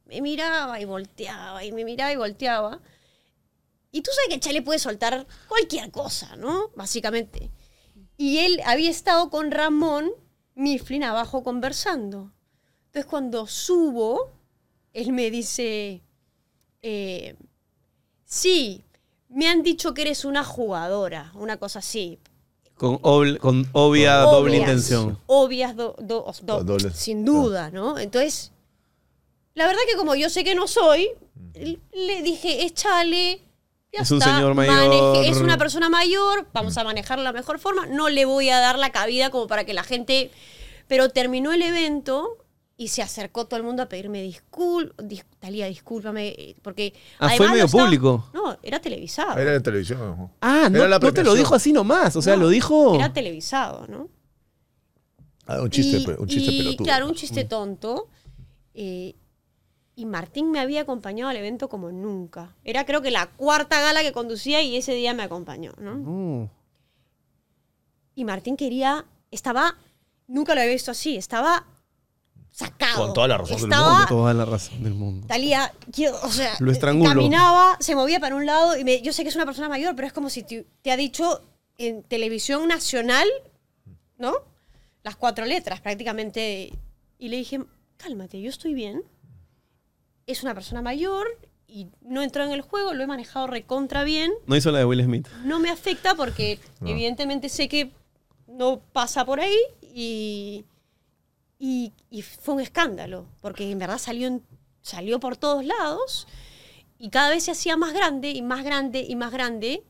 me 0.09 0.21
miraba 0.21 0.81
y 0.81 0.85
volteaba 0.85 1.65
y 1.65 1.73
me 1.73 1.85
miraba 1.85 2.13
y 2.13 2.17
volteaba. 2.17 2.81
Y 3.93 4.03
tú 4.03 4.11
sabes 4.15 4.35
que 4.35 4.41
Chale 4.41 4.63
puede 4.63 4.79
soltar 4.79 5.27
cualquier 5.49 5.91
cosa, 5.91 6.37
¿no? 6.37 6.71
Básicamente. 6.75 7.51
Y 8.17 8.39
él 8.39 8.61
había 8.67 8.91
estado 8.91 9.31
con 9.31 9.51
Ramón 9.51 10.11
Mifflin 10.55 11.05
abajo 11.05 11.45
conversando. 11.45 12.33
Entonces 12.87 13.07
cuando 13.07 13.47
subo, 13.47 14.33
él 14.93 15.13
me 15.13 15.31
dice, 15.31 16.03
eh, 16.83 17.37
sí, 18.25 18.85
me 19.29 19.49
han 19.49 19.63
dicho 19.63 19.95
que 19.95 20.03
eres 20.03 20.25
una 20.25 20.45
jugadora, 20.45 21.33
una 21.35 21.57
cosa 21.59 21.81
así. 21.81 22.19
Con, 22.77 22.97
obl- 23.03 23.39
con 23.39 23.69
obvia 23.73 24.19
doble 24.19 24.53
Obvias, 24.53 24.61
intención. 24.61 25.19
Obvias, 25.27 25.75
do- 25.77 25.97
do- 25.99 26.33
do- 26.43 26.65
Doble. 26.65 26.91
sin 26.95 27.25
duda, 27.25 27.71
¿no? 27.71 27.99
Entonces, 27.99 28.53
la 29.55 29.67
verdad 29.67 29.81
que 29.91 29.97
como 29.97 30.15
yo 30.15 30.31
sé 30.31 30.45
que 30.45 30.55
no 30.55 30.69
soy, 30.69 31.09
le 31.55 32.23
dije, 32.23 32.65
échale. 32.65 33.43
Ya 33.93 34.03
Es 34.03 34.11
un 34.11 34.19
está, 34.19 34.37
señor 34.37 34.55
maneje- 34.55 34.89
mayor. 34.89 35.25
es 35.25 35.39
una 35.39 35.57
persona 35.59 35.89
mayor, 35.89 36.47
vamos 36.53 36.77
a 36.77 36.85
manejarla 36.85 37.23
de 37.23 37.33
la 37.33 37.33
mejor 37.33 37.59
forma. 37.59 37.87
No 37.87 38.09
le 38.11 38.27
voy 38.27 38.51
a 38.51 38.59
dar 38.61 38.79
la 38.79 38.93
cabida 38.93 39.31
como 39.31 39.47
para 39.47 39.65
que 39.65 39.73
la 39.75 39.83
gente. 39.83 40.31
Pero 40.87 41.09
terminó 41.09 41.53
el 41.53 41.63
evento 41.63 42.38
y 42.81 42.89
se 42.89 43.03
acercó 43.03 43.47
todo 43.47 43.59
el 43.59 43.65
mundo 43.67 43.83
a 43.83 43.89
pedirme 43.89 44.23
disculpas. 44.23 44.95
Talía, 45.41 45.67
discúlpame. 45.67 46.29
eh, 46.29 46.57
Porque. 46.63 46.95
Ah, 47.19 47.29
fue 47.37 47.49
medio 47.51 47.65
estaba- 47.65 47.85
público. 47.85 48.31
No, 48.33 48.57
era 48.63 48.81
televisado. 48.81 49.37
Era 49.37 49.51
de 49.51 49.61
televisión. 49.61 49.99
¿no? 49.99 50.31
Ah, 50.41 50.69
no, 50.71 50.79
Era 50.79 50.89
la 50.89 50.99
no 51.01 51.13
te 51.13 51.25
lo 51.25 51.35
dijo 51.35 51.57
así 51.57 51.73
nomás. 51.73 52.15
O 52.15 52.23
sea, 52.23 52.37
No, 52.37 52.43
lo 52.45 52.49
dijo. 52.51 52.95
Era 52.95 53.13
televisado, 53.13 53.87
¿no? 53.89 54.09
Ah, 55.47 55.61
un 55.61 55.71
chiste, 55.71 55.97
y, 55.99 56.07
un 56.21 56.27
chiste 56.29 56.53
y, 56.53 56.59
pelotudo. 56.59 56.85
Claro, 56.85 57.09
un 57.09 57.15
chiste 57.15 57.45
tonto. 57.45 58.09
Eh, 58.75 59.17
y 59.97 60.07
Martín 60.07 60.53
me 60.53 60.61
había 60.61 60.83
acompañado 60.83 61.31
al 61.31 61.37
evento 61.37 61.69
como 61.69 61.91
nunca. 61.91 62.55
Era 62.63 62.87
creo 62.87 63.03
que 63.03 63.11
la 63.11 63.27
cuarta 63.27 63.81
gala 63.81 64.03
que 64.03 64.13
conducía 64.13 64.63
y 64.63 64.77
ese 64.77 64.95
día 64.95 65.15
me 65.15 65.25
acompañó, 65.25 65.73
¿no? 65.79 65.97
Mm. 65.97 66.51
Y 68.15 68.25
Martín 68.25 68.57
quería, 68.57 69.05
estaba, 69.33 69.77
nunca 70.29 70.55
lo 70.55 70.61
había 70.61 70.73
visto 70.75 70.93
así, 70.93 71.17
estaba 71.17 71.67
sacado. 72.59 73.05
Con 73.07 73.15
toda 73.15 73.29
la 73.29 73.39
razón 73.39 73.57
del 73.57 73.65
estaba, 73.73 74.07
Toda 74.09 74.35
la 74.35 74.45
razón 74.45 74.83
del 74.83 74.95
mundo. 74.95 75.27
Talía, 75.27 75.73
yo, 75.89 76.13
o 76.23 76.29
sea, 76.31 76.55
Lo 76.59 76.73
estrangulo. 76.73 77.11
caminaba, 77.11 77.77
se 77.81 77.95
movía 77.95 78.19
para 78.19 78.35
un 78.35 78.47
lado 78.47 78.77
y 78.77 78.85
me- 78.85 79.01
yo 79.01 79.13
sé 79.13 79.23
que 79.23 79.29
es 79.29 79.37
una 79.37 79.47
persona 79.47 79.69
mayor, 79.69 79.95
pero 79.95 80.07
es 80.09 80.13
como 80.13 80.29
si 80.29 80.43
te, 80.43 80.67
te 80.83 80.91
ha 80.91 80.97
dicho 80.97 81.43
en 81.77 82.03
televisión 82.03 82.67
nacional, 82.67 83.29
¿no? 84.17 84.35
Las 85.05 85.15
cuatro 85.17 85.45
letras 85.47 85.81
prácticamente. 85.81 86.73
Y 87.19 87.29
le 87.29 87.37
dije, 87.37 87.61
cálmate, 87.97 88.41
yo 88.43 88.51
estoy 88.51 88.75
bien. 88.75 89.03
Es 90.27 90.43
una 90.43 90.55
persona 90.55 90.83
mayor 90.83 91.27
y 91.67 91.87
no 92.03 92.23
entró 92.23 92.45
en 92.45 92.51
el 92.51 92.63
juego, 92.63 92.93
lo 92.95 93.03
he 93.05 93.07
manejado 93.07 93.47
recontra 93.47 94.03
bien. 94.05 94.33
No 94.47 94.57
hizo 94.57 94.71
la 94.73 94.79
de 94.81 94.85
Will 94.85 95.05
Smith. 95.05 95.29
No 95.45 95.59
me 95.61 95.71
afecta 95.71 96.15
porque 96.17 96.59
No. 96.81 96.89
evidentemente 96.89 97.49
sé 97.49 97.69
que 97.69 97.93
no 98.47 98.81
pasa 98.93 99.25
por 99.25 99.39
ahí 99.41 99.57
y, 99.83 100.65
y, 101.59 101.93
fue 102.23 102.55
un 102.55 102.61
escándalo, 102.61 103.27
porque 103.41 103.71
en 103.71 103.79
verdad 103.79 103.99
salió, 103.99 104.41
salió 104.83 105.21
por 105.21 105.37
todos 105.37 105.65
lados 105.65 106.27
y 106.99 107.11
cada 107.11 107.31
vez 107.31 107.45
se 107.45 107.51
hacía 107.51 107.77
más 107.77 107.93
grande 107.93 108.31
y 108.31 108.43
más 108.43 108.65
grande 108.65 109.05
y 109.09 109.17
más 109.17 109.33
grande 109.33 109.85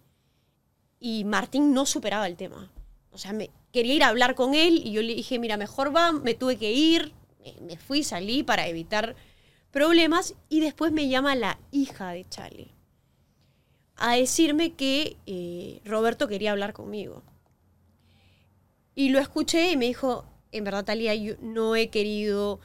y 1.00 1.24
Martín 1.24 1.72
no 1.72 1.86
superaba 1.86 2.26
el 2.26 2.36
tema. 2.36 2.70
O 3.12 3.18
sea, 3.18 3.32
me, 3.32 3.50
quería 3.72 3.94
ir 3.94 4.02
a 4.02 4.08
hablar 4.08 4.34
con 4.34 4.54
él 4.54 4.82
y 4.84 4.92
yo 4.92 5.02
le 5.02 5.14
dije, 5.14 5.38
mira, 5.38 5.56
mejor 5.56 5.94
va, 5.94 6.12
me 6.12 6.34
tuve 6.34 6.56
que 6.56 6.72
ir, 6.72 7.12
me, 7.44 7.54
me 7.62 7.76
fui, 7.76 8.02
salí 8.02 8.42
para 8.42 8.66
evitar 8.66 9.14
problemas 9.70 10.34
y 10.48 10.60
después 10.60 10.92
me 10.92 11.08
llama 11.08 11.34
la 11.34 11.58
hija 11.70 12.10
de 12.12 12.26
Charlie 12.28 12.78
a 13.98 14.14
decirme 14.14 14.72
que 14.74 15.16
eh, 15.26 15.80
Roberto 15.84 16.28
quería 16.28 16.52
hablar 16.52 16.72
conmigo. 16.72 17.22
Y 18.94 19.10
lo 19.10 19.18
escuché 19.18 19.72
y 19.72 19.76
me 19.76 19.86
dijo, 19.86 20.24
en 20.52 20.64
verdad, 20.64 20.84
Talía, 20.84 21.14
yo 21.14 21.34
no 21.40 21.76
he 21.76 21.88
querido, 21.88 22.60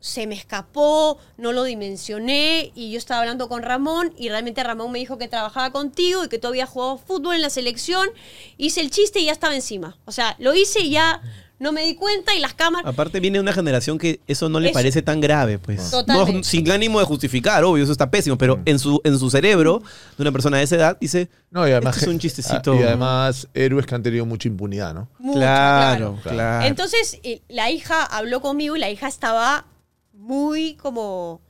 se 0.00 0.26
me 0.26 0.34
escapó, 0.34 1.18
no 1.36 1.52
lo 1.52 1.64
dimensioné, 1.64 2.72
y 2.74 2.92
yo 2.92 2.98
estaba 2.98 3.20
hablando 3.20 3.48
con 3.48 3.62
Ramón, 3.62 4.14
y 4.16 4.28
realmente 4.28 4.62
Ramón 4.62 4.92
me 4.92 4.98
dijo 4.98 5.18
que 5.18 5.28
trabajaba 5.28 5.72
contigo 5.72 6.24
y 6.24 6.28
que 6.28 6.38
tú 6.38 6.48
habías 6.48 6.68
jugado 6.68 6.98
fútbol 6.98 7.36
en 7.36 7.42
la 7.42 7.50
selección, 7.50 8.08
hice 8.56 8.80
el 8.80 8.90
chiste 8.90 9.20
y 9.20 9.26
ya 9.26 9.32
estaba 9.32 9.54
encima. 9.54 9.98
O 10.04 10.12
sea, 10.12 10.36
lo 10.38 10.54
hice 10.54 10.80
y 10.80 10.90
ya 10.90 11.20
no 11.58 11.72
me 11.72 11.82
di 11.82 11.94
cuenta 11.94 12.34
y 12.34 12.40
las 12.40 12.54
cámaras... 12.54 12.88
Aparte 12.90 13.20
viene 13.20 13.38
de 13.38 13.42
una 13.42 13.52
generación 13.52 13.98
que 13.98 14.20
eso 14.26 14.48
no 14.48 14.60
le 14.60 14.68
Eso. 14.68 14.74
parece 14.74 15.02
tan 15.02 15.20
grave, 15.20 15.58
pues. 15.58 15.90
Totalmente. 15.90 16.32
No, 16.32 16.44
sin 16.44 16.70
ánimo 16.70 17.00
de 17.00 17.04
justificar, 17.04 17.64
obvio, 17.64 17.82
eso 17.82 17.92
está 17.92 18.10
pésimo, 18.10 18.38
pero 18.38 18.60
en 18.64 18.78
su, 18.78 19.00
en 19.04 19.18
su 19.18 19.30
cerebro, 19.30 19.82
de 20.16 20.22
una 20.22 20.32
persona 20.32 20.58
de 20.58 20.64
esa 20.64 20.76
edad, 20.76 20.98
dice, 21.00 21.28
No, 21.50 21.66
y 21.66 21.72
además, 21.72 21.96
Este 21.96 22.06
es 22.06 22.10
un 22.10 22.16
ah, 22.16 22.20
chistecito. 22.20 22.74
Y 22.74 22.82
además, 22.82 23.48
héroes 23.54 23.86
que 23.86 23.94
han 23.94 24.02
tenido 24.02 24.24
mucha 24.24 24.48
impunidad, 24.48 24.94
¿no? 24.94 25.08
mucho, 25.18 25.38
claro, 25.38 26.18
claro. 26.22 26.36
claro. 26.36 26.66
Entonces, 26.66 27.18
eh, 27.22 27.42
la 27.48 27.70
hija 27.70 28.04
habló 28.04 28.40
conmigo 28.40 28.76
y 28.76 28.78
la 28.78 28.90
hija 28.90 29.08
estaba 29.08 29.66
muy 30.12 30.74
como. 30.74 31.40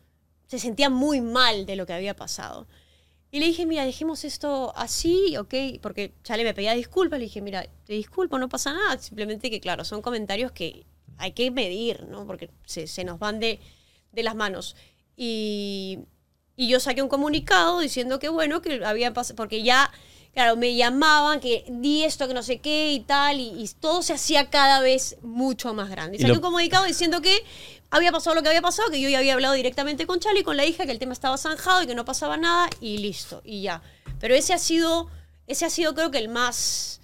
se 0.46 0.58
sentía 0.58 0.88
muy 0.88 1.20
mal 1.20 1.66
de 1.66 1.76
lo 1.76 1.84
que 1.86 1.92
había 1.92 2.16
pasado. 2.16 2.66
Y 3.30 3.40
le 3.40 3.46
dije, 3.46 3.66
mira, 3.66 3.84
dejemos 3.84 4.24
esto 4.24 4.72
así, 4.74 5.36
¿ok? 5.36 5.54
Porque 5.82 6.14
Chale 6.24 6.44
me 6.44 6.54
pedía 6.54 6.72
disculpas. 6.72 7.18
Le 7.18 7.26
dije, 7.26 7.42
mira, 7.42 7.66
te 7.84 7.92
disculpo, 7.92 8.38
no 8.38 8.48
pasa 8.48 8.72
nada. 8.72 8.98
Simplemente 8.98 9.50
que, 9.50 9.60
claro, 9.60 9.84
son 9.84 10.00
comentarios 10.00 10.50
que 10.52 10.86
hay 11.18 11.32
que 11.32 11.50
medir, 11.50 12.06
¿no? 12.08 12.26
Porque 12.26 12.48
se, 12.64 12.86
se 12.86 13.04
nos 13.04 13.18
van 13.18 13.38
de, 13.38 13.60
de 14.12 14.22
las 14.22 14.34
manos. 14.34 14.76
Y, 15.14 15.98
y 16.56 16.68
yo 16.68 16.80
saqué 16.80 17.02
un 17.02 17.08
comunicado 17.08 17.80
diciendo 17.80 18.18
que, 18.18 18.30
bueno, 18.30 18.62
que 18.62 18.82
había 18.84 19.12
pasado. 19.12 19.36
Porque 19.36 19.62
ya, 19.62 19.92
claro, 20.38 20.56
me 20.56 20.74
llamaban, 20.76 21.40
que 21.40 21.64
di 21.68 22.04
esto, 22.04 22.28
que 22.28 22.34
no 22.34 22.42
sé 22.44 22.58
qué 22.58 22.92
y 22.92 23.00
tal. 23.00 23.40
Y, 23.40 23.48
y 23.60 23.68
todo 23.80 24.02
se 24.02 24.12
hacía 24.12 24.50
cada 24.50 24.80
vez 24.80 25.16
mucho 25.22 25.74
más 25.74 25.90
grande. 25.90 26.16
Y 26.16 26.20
Y 26.20 26.22
saqué 26.22 26.32
lo- 26.32 26.38
un 26.38 26.42
comunicado 26.42 26.84
diciendo 26.84 27.20
que 27.20 27.36
había 27.90 28.12
pasado 28.12 28.36
lo 28.36 28.42
que 28.42 28.48
había 28.48 28.62
pasado, 28.62 28.88
que 28.90 29.00
yo 29.00 29.08
ya 29.08 29.18
había 29.18 29.34
hablado 29.34 29.54
directamente 29.54 30.06
con 30.06 30.20
Charlie, 30.20 30.44
con 30.44 30.56
la 30.56 30.64
hija, 30.64 30.86
que 30.86 30.92
el 30.92 30.98
tema 31.00 31.12
estaba 31.12 31.36
zanjado 31.38 31.82
y 31.82 31.86
que 31.86 31.94
no 31.96 32.04
pasaba 32.04 32.36
nada 32.36 32.68
y 32.80 32.98
listo, 32.98 33.40
y 33.44 33.62
ya. 33.62 33.82
Pero 34.20 34.34
ese 34.36 34.52
ha 34.54 34.58
sido, 34.58 35.08
ese 35.46 35.64
ha 35.64 35.70
sido 35.70 35.94
creo 35.94 36.10
que 36.12 36.18
el 36.18 36.28
más, 36.28 37.00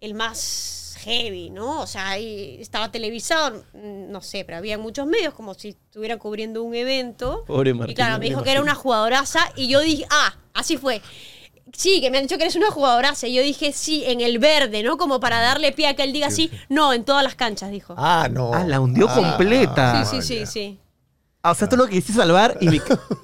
el 0.00 0.12
más 0.14 0.96
heavy, 1.04 1.50
¿no? 1.50 1.80
O 1.80 1.86
sea, 1.86 2.08
ahí 2.10 2.56
estaba 2.60 2.90
televisado, 2.90 3.64
mm, 3.74 4.10
no 4.10 4.20
sé, 4.22 4.44
pero 4.44 4.58
había 4.58 4.76
muchos 4.78 5.06
medios 5.06 5.34
como 5.34 5.54
si 5.54 5.70
estuvieran 5.70 6.18
cubriendo 6.18 6.62
un 6.62 6.74
evento. 6.74 7.44
Pobre 7.46 7.70
y 7.70 7.74
Martín, 7.74 7.94
claro, 7.96 8.14
me 8.14 8.18
me 8.20 8.24
dijo 8.30 8.42
que 8.42 8.50
era 8.52 8.60
una 8.62 8.74
jugadoraza 8.74 9.40
y 9.56 9.68
yo 9.68 9.80
dije, 9.80 10.06
ah, 10.10 10.34
así 10.54 10.76
fue. 10.78 11.00
Sí, 11.72 12.00
que 12.00 12.10
me 12.10 12.18
han 12.18 12.24
dicho 12.24 12.36
que 12.36 12.44
eres 12.44 12.56
una 12.56 12.70
jugadoraza. 12.70 13.26
Y 13.26 13.34
yo 13.34 13.42
dije, 13.42 13.72
sí, 13.72 14.04
en 14.06 14.20
el 14.20 14.38
verde, 14.38 14.82
¿no? 14.82 14.96
Como 14.96 15.18
para 15.18 15.40
darle 15.40 15.72
pie 15.72 15.88
a 15.88 15.96
que 15.96 16.02
él 16.02 16.12
diga 16.12 16.30
sí. 16.30 16.50
No, 16.68 16.92
en 16.92 17.04
todas 17.04 17.24
las 17.24 17.34
canchas, 17.34 17.70
dijo. 17.70 17.94
Ah, 17.96 18.28
no. 18.30 18.52
Ah, 18.54 18.64
la 18.64 18.80
hundió 18.80 19.08
completa. 19.08 20.04
sí, 20.04 20.20
sí, 20.20 20.38
sí, 20.38 20.46
sí. 20.46 20.80
Ah, 21.42 21.50
o 21.50 21.54
sea, 21.54 21.68
tú 21.68 21.76
lo 21.76 21.86
quisiste 21.86 22.14
salvar 22.14 22.56
y 22.60 22.68
me... 22.68 22.80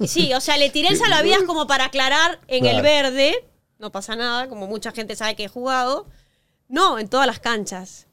Sí, 0.07 0.35
o 0.35 0.41
sea, 0.41 0.59
le 0.59 0.69
tiré 0.69 0.89
el 0.89 0.99
salvavidas 0.99 1.43
como 1.47 1.67
para 1.67 1.87
aclarar 1.87 2.39
en 2.49 2.67
el 2.67 2.83
verde. 2.83 3.47
No 3.79 3.91
pasa 3.91 4.15
nada, 4.15 4.47
como 4.49 4.67
mucha 4.67 4.93
gente 4.93 5.17
sabe 5.17 5.37
que 5.37 5.45
he 5.45 5.49
jugado. 5.49 6.07
No, 6.69 6.99
en 6.99 7.09
todas 7.09 7.27
las 7.27 7.41
canchas. 7.41 8.09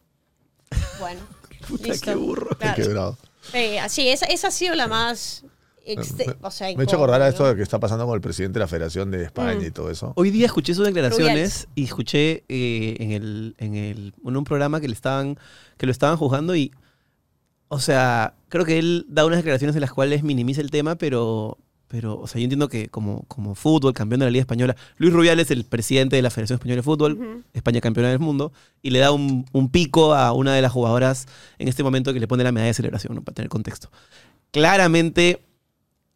Bueno, 1.00 1.20
listo. 1.84 2.06
qué 2.06 2.16
burro. 2.16 2.58
Qué 2.58 2.74
quebrado. 2.74 3.18
Eh, 3.52 3.82
sí, 3.90 4.08
esa, 4.08 4.26
esa 4.28 4.48
ha 4.48 4.52
sido 4.52 4.76
la 4.76 4.88
más... 4.88 5.44
exte- 5.96 6.36
o 6.42 6.52
sea, 6.52 6.68
Me 6.76 6.82
he 6.82 6.84
hecho 6.84 6.96
acordar 6.98 7.22
a 7.22 7.28
esto 7.28 7.56
que 7.56 7.62
está 7.62 7.80
pasando 7.80 8.06
con 8.06 8.16
el 8.16 8.22
presidente 8.22 8.60
de 8.60 8.64
la 8.64 8.68
Federación 8.68 9.10
de 9.12 9.24
España 9.24 9.66
y 9.66 9.72
todo 9.72 9.90
eso. 9.90 10.14
Hoy 10.16 10.32
día 10.32 10.46
escuché 10.48 10.74
sus 10.74 10.86
declaraciones 10.86 11.30
Rubiales. 11.34 11.68
y 11.76 11.84
escuché 11.86 12.44
eh, 12.50 12.98
en, 13.00 13.12
el, 13.12 13.56
en, 13.58 13.76
el, 13.76 14.14
en 14.26 14.38
un 14.38 14.44
programa 14.44 14.80
que 14.82 14.88
le 14.88 14.94
estaban 14.94 15.38
que 15.78 15.86
lo 15.86 15.92
estaban 15.92 16.18
juzgando 16.18 16.56
y 16.56 16.72
o 17.70 17.80
sea, 17.80 18.34
creo 18.50 18.64
que 18.66 18.80
él 18.80 19.06
da 19.10 19.26
unas 19.26 19.38
declaraciones 19.40 19.76
en 19.76 19.82
las 19.82 19.92
cuales 19.92 20.24
minimiza 20.24 20.62
el 20.62 20.72
tema, 20.72 20.96
pero 20.96 21.58
pero 21.90 22.20
o 22.20 22.28
sea, 22.28 22.40
yo 22.40 22.44
entiendo 22.44 22.68
que 22.68 22.90
como, 22.90 23.24
como 23.30 23.56
fútbol, 23.56 23.94
campeón 23.94 24.20
de 24.20 24.26
la 24.26 24.30
Liga 24.32 24.42
Española, 24.42 24.76
Luis 24.98 25.14
Rubiales 25.14 25.46
es 25.48 25.52
el 25.52 25.64
presidente 25.64 26.18
de 26.18 26.22
la 26.22 26.30
Federación 26.30 26.56
Española 26.58 26.76
de 26.78 26.84
Fútbol, 26.84 27.14
Ujú. 27.14 27.44
España 27.54 27.80
campeona 27.80 28.10
del 28.10 28.20
mundo, 28.20 28.52
y 28.82 28.90
le 28.90 29.00
da 29.00 29.12
un, 29.12 29.46
un 29.54 29.70
pico 29.70 30.14
a 30.14 30.34
una 30.34 30.54
de 30.54 30.62
las 30.62 30.72
jugadoras 30.74 31.28
en 31.60 31.70
este 31.70 31.84
momento 31.84 32.12
que 32.14 32.20
le 32.20 32.28
pone 32.28 32.44
la 32.44 32.52
medalla 32.52 32.68
de 32.68 32.74
celebración, 32.74 33.16
¿no? 33.16 33.22
para 33.22 33.36
tener 33.36 33.48
contexto. 33.48 33.90
Claramente 34.52 35.42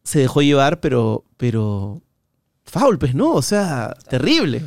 se 0.03 0.19
dejó 0.19 0.41
llevar, 0.41 0.79
pero, 0.79 1.23
pero 1.37 2.01
foul, 2.65 2.97
pues, 2.99 3.13
¿no? 3.15 3.31
O 3.33 3.41
sea, 3.41 3.93
terrible. 4.09 4.63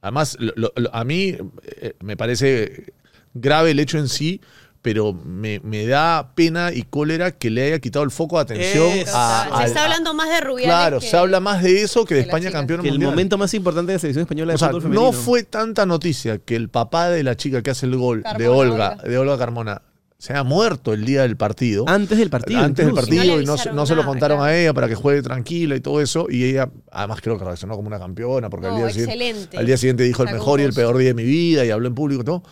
Además, 0.00 0.36
lo- 0.38 0.52
lo- 0.56 0.72
lo- 0.76 0.94
a 0.94 1.04
mí 1.04 1.36
eh, 1.64 1.94
me 2.00 2.16
parece 2.16 2.92
grave 3.32 3.70
el 3.70 3.80
hecho 3.80 3.98
en 3.98 4.08
sí, 4.08 4.40
pero 4.82 5.14
me, 5.14 5.60
me 5.60 5.86
da 5.86 6.34
pena 6.34 6.70
y 6.70 6.82
cólera 6.82 7.30
que 7.32 7.48
le 7.48 7.62
haya 7.68 7.78
quitado 7.78 8.04
el 8.04 8.10
foco 8.10 8.36
de 8.36 8.42
atención 8.42 8.86
Eso. 8.92 9.16
a, 9.16 9.46
Se 9.48 9.62
a- 9.62 9.64
está 9.66 9.84
hablando 9.84 10.12
más 10.12 10.28
de 10.28 10.40
Rubiales 10.42 10.66
Claro, 10.76 11.00
que- 11.00 11.06
se 11.08 11.16
habla 11.16 11.40
más 11.40 11.62
de 11.62 11.80
eso 11.82 12.04
que 12.04 12.16
de 12.16 12.20
España 12.20 12.50
campeona 12.52 12.82
Que 12.82 12.90
el 12.90 12.94
mundial. 12.96 13.12
momento 13.12 13.38
más 13.38 13.54
importante 13.54 13.92
de 13.92 13.96
la 13.96 13.98
selección 13.98 14.22
española 14.24 14.52
de 14.52 14.56
O 14.56 14.58
sea, 14.58 14.68
fútbol 14.68 14.82
femenino. 14.82 15.06
no 15.06 15.12
fue 15.12 15.42
tanta 15.42 15.86
noticia 15.86 16.36
que 16.36 16.54
el 16.54 16.68
papá 16.68 17.08
de 17.08 17.22
la 17.22 17.34
chica 17.34 17.62
que 17.62 17.70
hace 17.70 17.86
el 17.86 17.96
gol 17.96 18.22
de 18.36 18.46
Olga. 18.46 18.96
de 18.96 19.16
Olga 19.16 19.38
Carmona, 19.38 19.80
se 20.18 20.32
ha 20.32 20.42
muerto 20.44 20.92
el 20.94 21.04
día 21.04 21.22
del 21.22 21.36
partido. 21.36 21.84
Antes 21.86 22.16
del 22.18 22.30
partido. 22.30 22.60
antes 22.60 22.86
del 22.86 22.94
incluso. 22.94 23.06
partido 23.08 23.24
No 23.24 23.36
le 23.36 23.42
y 23.42 23.46
no, 23.46 23.52
se- 23.56 23.60
avisaron 23.62 23.76
no 23.76 23.86
se 23.86 23.94
lo 23.94 24.04
contaron 24.06 24.38
claro. 24.38 24.50
a 24.52 24.56
ella 24.56 24.72
para 24.72 24.88
que 24.88 24.94
juegue 24.94 25.22
tranquila 25.22 25.76
y 25.76 25.80
todo 25.80 26.00
eso. 26.00 26.26
Y 26.30 26.44
ella, 26.44 26.70
además, 26.90 27.20
creo 27.20 27.38
que 27.38 27.44
reaccionó 27.44 27.76
como 27.76 27.88
una 27.88 27.98
campeona 27.98 28.48
porque 28.48 28.66
al, 28.68 28.72
No, 28.74 28.78
día 28.78 28.90
siguiente, 28.90 29.56
al 29.58 29.66
día 29.66 29.76
siguiente 29.76 30.02
dijo 30.04 30.22
el 30.22 30.32
mejor 30.32 30.60
y 30.60 30.62
el 30.64 30.72
peor 30.72 30.96
día 30.96 31.08
de 31.08 31.14
mi 31.14 31.24
vida 31.24 31.64
y 31.64 31.70
habló 31.70 31.88
en 31.88 31.94
público 31.94 32.22
y 32.22 32.24
todo. 32.24 32.42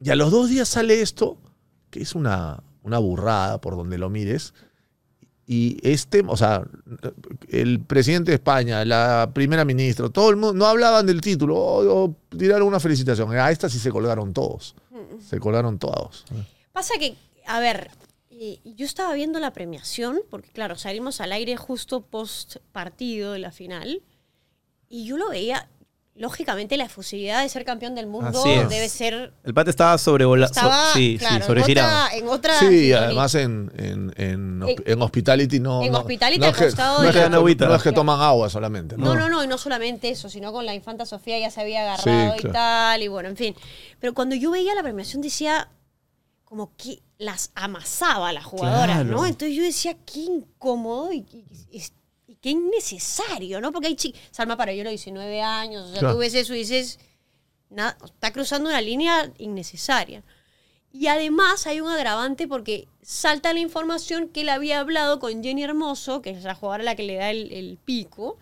Y 0.00 0.10
a 0.10 0.16
los 0.16 0.30
dos 0.30 0.48
días 0.48 0.68
sale 0.68 1.00
esto, 1.00 1.38
que 1.90 2.02
es 2.02 2.14
una, 2.14 2.62
una 2.82 2.98
burrada 2.98 3.60
por 3.60 3.76
donde 3.76 3.98
lo 3.98 4.08
mires. 4.10 4.54
Y 5.44 5.78
este, 5.82 6.22
o 6.26 6.36
sea, 6.36 6.62
el 7.48 7.80
presidente 7.80 8.30
de 8.30 8.36
España, 8.36 8.84
la 8.84 9.30
primera 9.34 9.64
ministra, 9.64 10.08
todo 10.08 10.30
el 10.30 10.36
mundo, 10.36 10.54
no 10.54 10.66
hablaban 10.66 11.04
del 11.04 11.20
título, 11.20 11.56
o, 11.56 12.04
o 12.04 12.16
tiraron 12.38 12.68
una 12.68 12.78
felicitación. 12.80 13.32
A 13.36 13.50
esta 13.50 13.68
sí 13.68 13.78
se 13.80 13.90
colgaron 13.90 14.32
todos. 14.32 14.76
Se 15.28 15.38
colgaron 15.40 15.78
todos. 15.78 16.24
Pasa 16.72 16.94
que, 16.98 17.16
a 17.46 17.60
ver, 17.60 17.90
eh, 18.30 18.58
yo 18.64 18.86
estaba 18.86 19.12
viendo 19.14 19.38
la 19.40 19.52
premiación, 19.52 20.20
porque 20.30 20.50
claro, 20.50 20.76
salimos 20.76 21.20
al 21.20 21.32
aire 21.32 21.56
justo 21.56 22.00
post 22.02 22.56
partido 22.72 23.32
de 23.32 23.38
la 23.40 23.52
final, 23.52 24.02
y 24.88 25.04
yo 25.06 25.16
lo 25.16 25.28
veía, 25.30 25.68
lógicamente 26.14 26.76
la 26.76 26.84
efusividad 26.84 27.42
de 27.42 27.48
ser 27.48 27.64
campeón 27.64 27.94
del 27.94 28.06
mundo 28.06 28.38
Así 28.40 28.50
es. 28.50 28.68
debe 28.68 28.88
ser... 28.90 29.32
El 29.44 29.54
pate 29.54 29.70
estaba 29.70 29.96
sobrevolado. 29.96 30.52
Estaba, 30.52 30.92
sí, 30.92 31.16
claro, 31.18 31.36
sí, 31.36 31.42
sobregirado. 31.46 31.88
En 31.88 31.94
otra, 31.94 32.16
en 32.18 32.28
otra 32.28 32.52
Sí, 32.58 32.66
sintonía. 32.66 32.98
además 33.04 33.34
en, 33.34 33.72
en, 33.78 34.14
en, 34.18 34.62
en 34.84 35.02
Hospitality 35.02 35.58
no. 35.60 35.82
en 35.82 35.92
no- 35.92 36.00
Hospitality 36.00 36.38
no 36.40 36.46
al 36.46 36.52
es 36.52 36.58
que, 36.58 36.64
costado 36.66 36.96
no 36.98 37.02
de 37.04 37.08
es 37.08 37.14
que 37.16 37.22
agüita. 37.34 37.66
no 37.66 37.74
es 37.74 37.82
que 37.82 37.92
toman 37.92 38.20
agua 38.20 38.50
solamente. 38.50 38.98
No, 38.98 39.14
no, 39.14 39.30
no, 39.30 39.42
y 39.42 39.46
no 39.46 39.56
solamente 39.56 40.10
eso, 40.10 40.28
sino 40.28 40.52
con 40.52 40.66
la 40.66 40.74
infanta 40.74 41.06
Sofía 41.06 41.38
ya 41.38 41.50
se 41.50 41.62
había 41.62 41.96
Sí, 41.96 42.10
agarrado 42.10 42.34
y 42.36 42.40
claro. 42.40 42.52
tal, 42.52 43.02
y 43.02 43.08
bueno, 43.08 43.30
en 43.30 43.36
fin. 43.38 43.56
Pero 43.98 44.12
cuando 44.12 44.34
yo 44.34 44.50
veía 44.50 44.74
la 44.74 44.82
premiación 44.82 45.22
decía 45.22 45.70
como 46.52 46.76
que 46.76 47.00
las 47.16 47.50
amasaba 47.54 48.30
la 48.30 48.42
jugadora, 48.42 48.96
Claro. 48.96 49.04
¿no? 49.10 49.24
Entonces 49.24 49.56
yo 49.56 49.62
decía, 49.62 49.96
qué 50.04 50.20
incómodo 50.20 51.10
y, 51.10 51.24
y- 51.32 51.46
y- 52.28 52.34
qué 52.42 52.50
innecesario, 52.50 53.58
¿no? 53.62 53.72
Porque 53.72 53.86
hay 53.88 53.96
chicas, 53.96 54.20
Salma 54.32 54.58
Parayolo, 54.58 54.90
19 54.90 55.40
años, 55.40 55.84
o 55.86 55.90
sea, 55.92 56.00
Claro. 56.00 56.14
tú 56.14 56.20
ves 56.20 56.34
eso 56.34 56.54
y 56.54 56.58
dices, 56.58 56.98
nada, 57.70 57.96
está 58.04 58.34
cruzando 58.34 58.68
una 58.68 58.82
línea 58.82 59.32
innecesaria. 59.38 60.22
Y 60.92 61.06
además 61.06 61.66
hay 61.66 61.80
un 61.80 61.88
agravante 61.88 62.46
porque 62.46 62.86
salta 63.00 63.54
la 63.54 63.60
información 63.60 64.28
que 64.28 64.42
él 64.42 64.50
había 64.50 64.80
hablado 64.80 65.20
con 65.20 65.42
Jenny 65.42 65.62
Hermoso, 65.64 66.20
que 66.20 66.28
es 66.32 66.44
la 66.44 66.54
jugadora 66.54 66.82
a 66.82 66.84
la 66.84 66.96
que 66.96 67.04
le 67.04 67.14
da 67.14 67.30
el, 67.30 67.50
el 67.50 67.78
pico, 67.82 68.36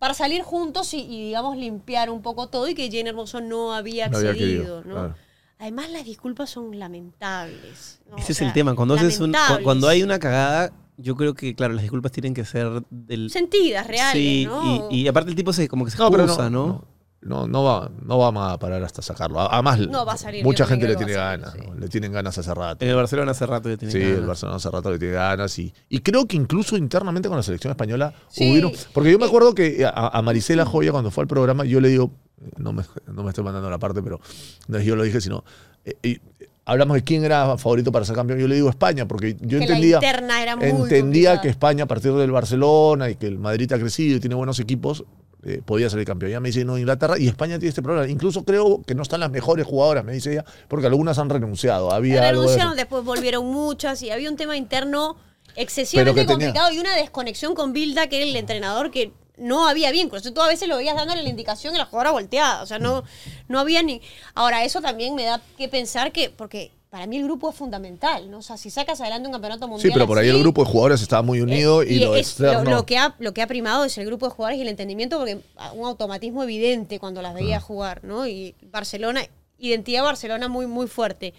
para 0.00 0.14
salir 0.14 0.42
juntos 0.42 0.94
y, 0.94 0.98
y, 1.02 1.26
digamos, 1.26 1.56
limpiar 1.56 2.10
un 2.10 2.22
poco 2.22 2.48
todo 2.48 2.66
y 2.66 2.74
que 2.74 2.90
Jenny 2.90 3.10
Hermoso 3.10 3.40
no 3.40 3.72
había 3.72 4.08
No 4.08 4.18
había 4.18 4.30
accedido. 4.30 4.56
querido, 4.56 4.84
¿no? 4.84 4.94
claro. 4.94 5.14
Además, 5.62 5.90
las 5.90 6.04
disculpas 6.04 6.50
son 6.50 6.76
lamentables. 6.78 8.00
¿no? 8.10 8.16
Ese 8.16 8.26
O 8.26 8.30
es 8.32 8.36
sea, 8.38 8.46
el 8.48 8.52
tema. 8.52 8.74
Cuando, 8.74 8.94
haces 8.94 9.20
un- 9.20 9.32
cuando 9.62 9.86
hay 9.88 10.02
una 10.02 10.18
cagada, 10.18 10.72
yo 10.96 11.14
creo 11.16 11.34
que, 11.34 11.54
claro, 11.54 11.72
las 11.72 11.82
disculpas 11.82 12.10
tienen 12.10 12.34
que 12.34 12.44
ser 12.44 12.82
del. 12.90 13.30
Sentidas, 13.30 13.86
reales, 13.86 14.12
sí, 14.12 14.44
¿no? 14.46 14.88
y, 14.90 15.02
y 15.02 15.08
aparte 15.08 15.30
el 15.30 15.36
tipo 15.36 15.52
se 15.52 15.68
como 15.68 15.84
que 15.84 15.92
se 15.92 15.98
No, 15.98 16.10
pero 16.10 16.24
excusa, 16.24 16.50
no, 16.50 16.66
¿no? 16.66 16.66
no, 16.66 16.84
no, 17.22 17.46
no 17.46 17.62
va, 17.64 17.90
no 18.04 18.18
va 18.18 18.52
a 18.52 18.58
parar 18.58 18.82
hasta 18.82 19.00
sacarlo. 19.02 19.40
Además, 19.40 19.78
No 19.88 20.04
va 20.04 20.14
a 20.14 20.16
salir, 20.16 20.44
mucha 20.44 20.66
gente 20.66 20.86
le 20.88 20.96
tiene 20.96 21.14
salir, 21.14 21.40
ganas. 21.42 21.54
sí. 21.54 21.66
¿no? 21.68 21.74
Le 21.76 21.88
tienen 21.88 22.12
ganas 22.12 22.36
hace 22.36 22.52
rato. 22.54 22.84
En 22.84 22.90
el 22.90 22.96
Barcelona 22.96 23.30
hace 23.30 23.46
rato 23.46 23.68
ya 23.68 23.76
tiene 23.76 23.92
Sí, 23.92 24.00
ganas. 24.00 24.18
el 24.18 24.26
Barcelona 24.26 24.56
hace 24.56 24.70
rato 24.70 24.90
le 24.90 24.98
tiene 24.98 25.14
ganas. 25.14 25.58
Y, 25.58 25.72
y 25.88 25.98
creo 26.00 26.26
que 26.26 26.36
incluso 26.36 26.76
internamente 26.76 27.28
con 27.28 27.36
la 27.36 27.42
selección 27.42 27.70
española 27.70 28.12
Sí. 28.28 28.50
hubieron. 28.50 28.72
Porque 28.92 29.10
yo 29.12 29.18
me 29.18 29.26
acuerdo 29.26 29.54
que 29.54 29.84
a, 29.84 29.90
a 30.16 30.22
Marisela 30.22 30.64
Joya, 30.66 30.90
cuando 30.92 31.10
fue 31.10 31.22
al 31.22 31.28
programa, 31.28 31.64
yo 31.64 31.80
le 31.80 31.88
digo. 31.88 32.10
No 32.56 32.72
me, 32.72 32.82
no 33.06 33.22
me 33.22 33.28
estoy 33.28 33.44
mandando 33.44 33.70
la 33.70 33.78
parte, 33.78 34.02
pero 34.02 34.20
no 34.66 34.78
es 34.78 34.84
yo 34.84 34.96
lo 34.96 35.04
dije, 35.04 35.20
sino. 35.20 35.44
eh, 35.84 35.94
eh, 36.02 36.18
hablamos 36.64 36.96
de 36.96 37.04
quién 37.04 37.22
era 37.24 37.56
favorito 37.56 37.92
para 37.92 38.04
ser 38.04 38.16
campeón. 38.16 38.40
Yo 38.40 38.48
le 38.48 38.56
digo 38.56 38.68
España, 38.68 39.06
porque 39.06 39.34
yo 39.40 39.58
Que 39.60 39.66
la 39.66 39.76
entendía. 39.76 39.96
interna 39.98 40.42
era 40.42 40.56
muy 40.56 40.66
entendía 40.66 41.40
que 41.40 41.48
España, 41.48 41.84
a 41.84 41.86
partir 41.86 42.12
del 42.14 42.32
Barcelona 42.32 43.10
y 43.10 43.14
que 43.14 43.28
el 43.28 43.38
Madrid 43.38 43.72
ha 43.72 43.78
crecido 43.78 44.16
y 44.16 44.20
tiene 44.20 44.34
buenos 44.34 44.58
equipos, 44.58 45.04
eh, 45.44 45.60
podía 45.64 45.88
ser 45.90 45.98
el 45.98 46.04
campeón. 46.04 46.30
Ya 46.32 46.40
me 46.40 46.48
dice, 46.48 46.64
no, 46.64 46.78
Inglaterra 46.78 47.18
y 47.18 47.28
España 47.28 47.58
tiene 47.58 47.68
este 47.70 47.82
problema. 47.82 48.08
Incluso 48.08 48.44
creo 48.44 48.82
que 48.86 48.94
no 48.94 49.02
están 49.02 49.20
las 49.20 49.30
mejores 49.30 49.66
jugadoras, 49.66 50.04
me 50.04 50.12
dice 50.12 50.32
ella, 50.32 50.44
porque 50.68 50.86
algunas 50.86 51.18
han 51.18 51.28
renunciado. 51.30 51.92
Había 51.92 52.28
algo 52.28 52.42
de 52.42 52.46
eso. 52.46 52.54
renunciaron, 52.56 52.76
después 52.76 53.04
volvieron 53.04 53.46
muchas 53.46 54.02
y 54.02 54.10
había 54.10 54.30
un 54.30 54.36
tema 54.36 54.56
interno 54.56 55.16
excesivamente 55.56 56.20
tenía- 56.22 56.32
complicado 56.34 56.72
y 56.72 56.78
una 56.78 56.94
desconexión 56.96 57.54
con 57.54 57.72
Bilda, 57.72 58.06
que 58.08 58.16
era 58.18 58.26
el 58.26 58.36
entrenador 58.36 58.90
que 58.90 59.12
no 59.36 59.66
había 59.68 59.90
vínculos. 59.90 60.20
Entonces, 60.26 60.34
tú 60.34 60.42
a 60.42 60.48
veces 60.48 60.68
lo 60.68 60.76
veías 60.76 60.94
dándole 60.94 61.22
la 61.22 61.28
indicación 61.28 61.74
y 61.74 61.78
la 61.78 61.86
jugadora 61.86 62.10
volteada. 62.12 62.62
O 62.62 62.66
sea, 62.66 62.78
no, 62.78 63.02
no 63.48 63.58
había 63.58 63.82
ni. 63.82 64.00
Ahora, 64.34 64.64
eso 64.64 64.80
también 64.80 65.14
me 65.14 65.24
da 65.24 65.40
que 65.58 65.68
pensar 65.68 66.12
que. 66.12 66.30
Porque 66.30 66.70
para 66.92 67.06
mí 67.06 67.16
el 67.16 67.24
grupo 67.24 67.48
es 67.48 67.56
fundamental, 67.56 68.30
¿no? 68.30 68.40
O 68.40 68.42
sea, 68.42 68.58
si 68.58 68.68
sacas 68.68 69.00
adelante 69.00 69.26
un 69.26 69.32
campeonato 69.32 69.66
mundial. 69.66 69.88
Sí, 69.88 69.94
pero 69.94 70.06
por 70.06 70.18
ahí 70.18 70.28
el 70.28 70.38
grupo 70.38 70.62
de 70.62 70.70
jugadores 70.70 71.00
estaba 71.00 71.22
muy 71.22 71.40
unido 71.40 71.80
eh, 71.80 71.86
y, 71.88 71.98
lo 72.00 72.14
es- 72.14 72.28
externo. 72.28 72.70
lo, 72.70 72.84
que 72.84 72.98
ha, 72.98 73.14
lo 73.18 73.32
que 73.32 73.40
ha 73.40 73.46
primado 73.46 73.86
es 73.86 73.96
el 73.96 74.04
grupo 74.04 74.26
de 74.26 74.34
jugadores 74.34 74.58
y 74.58 74.60
el 74.60 74.68
entendimiento, 74.68 75.16
porque 75.16 75.38
un 75.72 75.86
automatismo 75.86 76.42
evidente 76.42 76.98
cuando 76.98 77.22
las 77.22 77.32
veía 77.32 77.60
jugar, 77.60 78.04
¿no? 78.04 78.26
Y 78.26 78.54
Barcelona, 78.70 79.22
identidad 79.56 80.02
Barcelona 80.02 80.48
muy, 80.48 80.66
muy 80.66 80.86
fuerte. 80.86 81.32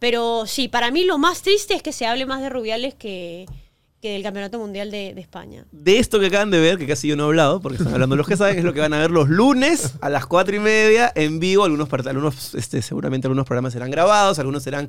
Pero 0.00 0.44
sí, 0.46 0.66
para 0.66 0.90
mí 0.90 1.04
lo 1.04 1.18
más 1.18 1.42
triste 1.42 1.74
es 1.74 1.84
que 1.84 1.92
se 1.92 2.04
hable 2.04 2.26
más 2.26 2.42
de 2.42 2.48
Rubiales 2.48 2.92
que, 2.94 3.46
del 4.12 4.22
Campeonato 4.22 4.58
Mundial 4.58 4.90
de, 4.90 5.10
España. 5.18 5.66
De 5.72 5.98
esto 5.98 6.20
que 6.20 6.26
acaban 6.26 6.50
de 6.50 6.60
ver, 6.60 6.78
que 6.78 6.86
casi 6.86 7.08
yo 7.08 7.16
no 7.16 7.24
he 7.24 7.26
hablado, 7.26 7.60
porque 7.60 7.78
están 7.78 7.94
hablando 7.94 8.16
los 8.16 8.26
que 8.26 8.36
saben, 8.36 8.58
es 8.58 8.64
lo 8.64 8.72
que 8.72 8.80
van 8.80 8.92
a 8.92 8.98
ver 8.98 9.10
los 9.10 9.28
lunes 9.28 9.94
a 10.00 10.08
las 10.08 10.26
cuatro 10.26 10.56
y 10.56 10.60
media 10.60 11.12
en 11.14 11.40
vivo. 11.40 11.64
Algunos, 11.64 11.88
algunos 12.06 12.54
este, 12.54 12.82
seguramente 12.82 13.26
algunos 13.26 13.46
programas 13.46 13.72
serán 13.72 13.90
grabados, 13.90 14.38
algunos 14.38 14.62
serán. 14.62 14.88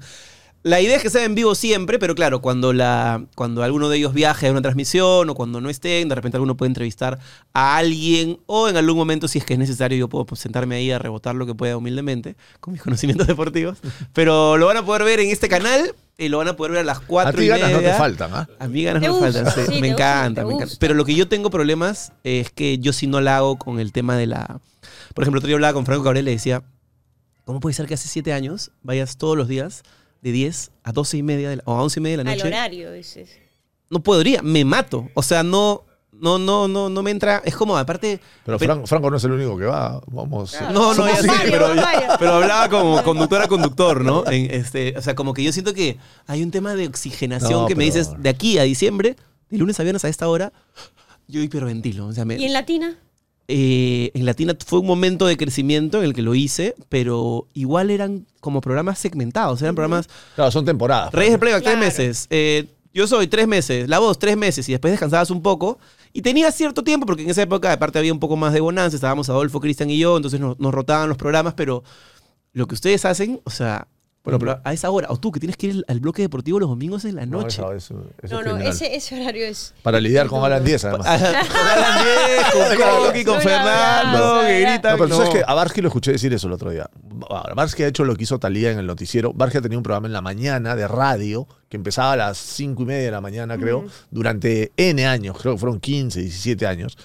La 0.64 0.82
idea 0.82 0.98
es 0.98 1.04
que 1.04 1.10
sea 1.10 1.24
en 1.24 1.36
vivo 1.36 1.56
siempre, 1.56 2.00
pero 2.00 2.16
claro, 2.16 2.42
cuando, 2.42 2.74
la, 2.74 3.26
cuando 3.36 3.64
alguno 3.64 3.90
de 3.90 3.98
ellos 3.98 4.14
viaje 4.14 4.48
a 4.48 4.52
una 4.52 4.62
transmisión 4.62 5.30
o 5.30 5.36
cuando 5.36 5.62
no 5.62 5.70
estén, 5.70 6.10
de 6.10 6.16
repente 6.16 6.36
alguno 6.36 6.58
puede 6.58 6.68
entrevistar 6.68 7.20
a 7.54 7.78
alguien 7.78 8.40
o 8.48 8.68
en 8.68 8.76
algún 8.76 8.98
momento, 8.98 9.28
si 9.28 9.38
es 9.40 9.46
que 9.46 9.54
es 9.54 9.60
necesario, 9.60 9.98
yo 9.98 10.10
puedo 10.10 10.26
sentarme 10.36 10.76
ahí 10.76 10.92
a 10.92 11.00
rebotar 11.00 11.36
lo 11.36 11.46
que 11.46 11.54
pueda 11.54 11.78
humildemente 11.78 12.36
con 12.60 12.74
mis 12.74 12.82
conocimientos 12.82 13.28
deportivos. 13.28 13.78
Pero 14.14 14.58
lo 14.58 14.66
van 14.66 14.78
a 14.78 14.86
poder 14.86 15.04
ver 15.04 15.20
en 15.20 15.30
este 15.30 15.48
canal 15.48 15.94
y 16.18 16.30
lo 16.30 16.40
van 16.40 16.48
a 16.48 16.56
poder 16.56 16.72
ver 16.72 16.82
a 16.82 16.84
las 16.84 16.98
a 16.98 17.02
cuatro 17.02 17.40
ti 17.40 17.46
y 17.46 17.48
ganas 17.48 17.72
no 17.72 17.80
te 17.80 17.94
faltan, 17.94 18.32
¿ah? 18.34 18.50
A 18.60 18.68
mí 18.68 18.84
ganas 18.84 19.02
Te 19.02 19.08
no 19.08 19.20
me 19.20 19.32
faltan, 19.32 19.54
sí. 19.54 19.72
sí, 19.74 19.82
me 19.82 19.90
encanta, 19.90 20.44
me 20.46 20.54
encanta. 20.54 20.76
Pero 20.80 20.94
lo 20.96 21.06
que 21.06 21.14
yo 21.16 21.28
tengo 21.28 21.50
problemas 21.50 22.12
es 22.24 22.50
que 22.52 22.80
yo 22.80 22.92
sí 22.94 23.06
no 23.08 23.22
la 23.22 23.38
hago 23.38 23.58
con 23.58 23.80
el 23.80 23.92
tema 23.92 24.18
de 24.18 24.28
la... 24.28 24.60
Por 25.14 25.24
ejemplo, 25.24 25.40
otro 25.40 25.48
día 25.48 25.56
hablaba 25.56 25.74
con 25.74 25.86
Franco 25.86 26.04
Cabrera 26.04 26.22
y 26.22 26.26
le 26.26 26.32
decía, 26.32 26.64
¿cómo 27.46 27.60
puede 27.60 27.74
ser 27.74 27.86
que 27.88 27.94
hace 27.94 28.08
siete 28.08 28.34
años 28.34 28.72
vayas 28.84 29.18
todos 29.18 29.38
los 29.38 29.48
días 29.48 29.84
de 30.22 30.32
10 30.32 30.72
a 30.84 30.92
12 30.92 31.18
y 31.18 31.24
media 31.24 31.50
de 31.50 31.58
la- 31.58 31.64
o 31.66 31.74
a 31.76 31.84
11 31.84 32.00
y 32.00 32.04
media 32.04 32.18
de 32.18 32.24
la 32.24 32.32
Al 32.32 32.38
noche? 32.38 32.48
horario, 32.48 32.92
dices. 32.92 33.30
No 33.90 34.02
podría, 34.02 34.42
me 34.42 34.66
mato. 34.66 35.10
O 35.14 35.22
sea, 35.24 35.44
no, 35.44 35.86
no, 36.20 36.38
no, 36.40 36.68
no, 36.68 36.90
no 36.90 37.04
me 37.04 37.12
entra... 37.12 37.42
Es 37.46 37.56
como, 37.56 37.78
aparte... 37.78 38.20
Pero 38.46 38.58
Pero- 38.58 38.74
Franco, 38.74 38.88
Franco 38.88 39.10
no 39.12 39.18
es 39.18 39.24
el 39.24 39.32
único 39.32 39.58
que 39.58 39.66
va. 39.66 40.02
Vamos. 40.08 40.52
Claro. 40.52 40.74
No, 40.74 40.94
no, 40.94 41.08
ya 41.08 41.22
sí, 41.22 41.28
pero, 41.50 41.70
pero 42.20 42.34
hablaba 42.34 42.70
como 42.70 43.04
conductor 43.04 43.42
a 43.42 43.48
conductor, 43.48 44.04
¿no? 44.04 44.26
En 44.28 44.50
este, 44.52 44.94
o 44.98 45.02
sea, 45.02 45.16
como 45.16 45.34
que 45.34 45.44
yo 45.44 45.52
siento 45.54 45.74
que 45.74 45.98
hay 46.26 46.44
un 46.44 46.52
tema 46.52 46.76
de 46.76 46.88
oxigenación 46.88 47.52
No, 47.62 47.66
que 47.68 47.76
me 47.76 47.84
dices 47.84 48.12
de 48.18 48.30
aquí 48.30 48.58
a 48.58 48.64
diciembre, 48.64 49.16
de 49.50 49.58
lunes 49.58 49.80
a 49.80 49.84
viernes 49.84 50.04
a 50.06 50.10
esta 50.10 50.28
hora, 50.28 50.52
yo 51.28 51.42
hiperventilo. 51.42 52.08
O 52.08 52.14
sea, 52.14 52.26
me, 52.26 52.38
¿Y 52.38 52.46
en 52.46 52.54
Latina? 52.54 52.98
eh, 53.50 54.12
en 54.14 54.26
Latina 54.26 54.56
fue 54.66 54.80
un 54.80 54.86
momento 54.88 55.26
de 55.26 55.38
crecimiento 55.38 56.00
en 56.00 56.06
el 56.06 56.14
que 56.14 56.22
lo 56.22 56.36
hice, 56.36 56.76
pero 56.90 57.48
igual 57.54 57.90
eran 57.92 58.26
como 58.42 58.60
programas 58.62 59.00
segmentados, 59.00 59.62
eran 59.62 59.76
programas 59.76 60.08
Claro, 60.36 60.52
son 60.52 60.66
temporadas. 60.66 61.14
Reyes 61.14 61.34
de 61.34 61.40
Playback, 61.40 61.62
Claro. 61.64 61.78
tres 61.80 61.88
meses. 62.00 62.28
Eh, 62.30 62.66
yo 62.94 63.06
soy 63.08 63.28
tres 63.28 63.48
meses. 63.48 63.88
La 63.88 64.00
voz, 64.00 64.18
tres 64.18 64.36
meses. 64.38 64.68
Y 64.68 64.72
después 64.72 64.92
descansabas 64.92 65.30
un 65.30 65.42
poco. 65.44 65.78
Y 66.18 66.24
tenías 66.24 66.56
cierto 66.56 66.84
tiempo, 66.84 67.06
porque 67.06 67.22
en 67.22 67.30
esa 67.30 67.44
época, 67.44 67.72
aparte, 67.72 68.00
había 68.00 68.12
un 68.12 68.20
poco 68.20 68.36
más 68.36 68.52
de 68.52 68.60
bonanza. 68.60 68.96
Estábamos 68.96 69.30
Adolfo, 69.30 69.60
Cristian 69.60 69.92
y 69.92 70.00
yo. 70.00 70.18
Entonces 70.18 70.40
nos, 70.40 70.60
nos 70.60 70.74
rotaban 70.74 71.10
los 71.10 71.16
programas. 71.16 71.54
Pero 71.54 71.84
lo 72.54 72.66
que 72.66 72.74
ustedes 72.74 73.06
hacen, 73.06 73.40
o 73.44 73.52
sea, 73.52 73.88
Bueno, 74.30 74.40
pero- 74.40 74.62
a 74.64 74.74
esa 74.74 74.90
hora, 74.92 75.08
o 75.10 75.18
tú 75.18 75.32
que 75.32 75.40
tienes 75.40 75.56
que 75.58 75.68
ir 75.68 75.86
al 75.88 76.00
bloque 76.00 76.22
deportivo 76.22 76.60
los 76.60 76.70
domingos 76.70 77.06
en 77.06 77.16
la 77.16 77.26
No, 77.26 77.42
noche. 77.42 77.62
eso, 77.62 77.72
eso- 77.74 78.04
eso 78.22 78.34
No, 78.36 78.40
es 78.42 78.46
no, 78.46 78.58
ese, 78.70 78.96
ese 78.96 79.20
horario 79.22 79.46
es. 79.46 79.74
Para 79.84 80.00
lidiar 80.02 80.28
con 80.28 80.44
Alan 80.44 80.64
10, 80.64 80.84
además. 80.86 81.08
con 81.22 81.58
Alan 81.62 82.04
Diez, 82.04 82.78
con 82.78 83.06
Coqui, 83.06 83.24
con 83.26 83.42
Fernando, 83.42 84.42
que 84.42 84.60
gritan. 84.62 84.92
No, 84.92 84.98
pero 84.98 85.08
tú 85.10 85.16
sabes 85.16 85.30
que 85.30 85.44
a 85.48 85.54
Barsky 85.54 85.82
lo 85.82 85.88
escuché 85.88 86.12
decir 86.12 86.34
eso 86.34 86.48
el 86.48 86.54
otro 86.54 86.70
día. 86.72 86.90
Barsky 87.56 87.84
ha 87.84 87.88
hecho 87.88 88.04
lo 88.06 88.16
que 88.16 88.24
hizo 88.24 88.38
Talía 88.40 88.72
en 88.72 88.80
el 88.80 88.86
noticiero. 88.86 89.34
Barsky 89.34 89.62
tenía 89.62 89.78
un 89.78 89.84
programa 89.84 90.08
en 90.08 90.14
la 90.14 90.22
mañana 90.22 90.76
de 90.76 90.88
radio 90.88 91.48
que 91.70 91.78
empezaba 91.78 92.12
a 92.14 92.16
las 92.18 92.38
5 92.38 92.84
y 92.84 92.86
media 92.86 93.06
de 93.06 93.12
la 93.12 93.22
mañana, 93.22 93.58
creo, 93.58 93.86
durante 94.12 94.72
N 94.78 95.06
años, 95.08 95.38
creo 95.42 95.54
que 95.54 95.60
fueron 95.60 95.80
15, 95.80 96.20
17 96.22 96.68
años. 96.68 96.98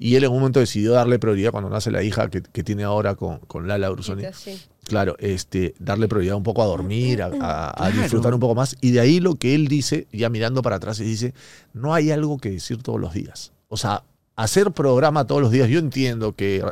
Y 0.00 0.14
él 0.14 0.22
en 0.22 0.30
un 0.30 0.38
momento 0.38 0.60
decidió 0.60 0.92
darle 0.92 1.18
prioridad 1.18 1.50
cuando 1.50 1.68
nace 1.68 1.90
la 1.90 2.04
hija 2.04 2.28
que, 2.30 2.40
que 2.40 2.62
tiene 2.62 2.84
ahora 2.84 3.16
con, 3.16 3.38
con 3.40 3.66
Lala 3.66 3.88
Brusoni. 3.90 4.22
Sí. 4.32 4.60
Claro, 4.88 5.16
este, 5.20 5.74
darle 5.78 6.08
prioridad 6.08 6.34
un 6.36 6.42
poco 6.42 6.62
a 6.62 6.66
dormir, 6.66 7.22
a, 7.22 7.26
a- 7.26 7.68
a 7.70 7.74
Claro. 7.90 8.02
disfrutar 8.02 8.34
un 8.34 8.40
poco 8.40 8.54
más. 8.54 8.76
Y 8.80 8.90
de 8.90 9.00
ahí 9.00 9.20
lo 9.20 9.34
que 9.36 9.54
él 9.54 9.68
dice, 9.68 10.06
ya 10.12 10.28
mirando 10.30 10.62
para 10.62 10.76
atrás, 10.76 10.98
y 11.00 11.04
dice, 11.04 11.34
no 11.74 11.94
hay 11.94 12.10
algo 12.10 12.38
que 12.38 12.50
decir 12.50 12.82
todos 12.82 12.98
los 13.00 13.12
días. 13.14 13.52
O 13.68 13.76
sea, 13.76 14.02
hacer 14.34 14.70
programa 14.72 15.26
todos 15.26 15.42
los 15.42 15.50
días, 15.50 15.68
yo 15.68 15.78
entiendo 15.78 16.32
que 16.34 16.64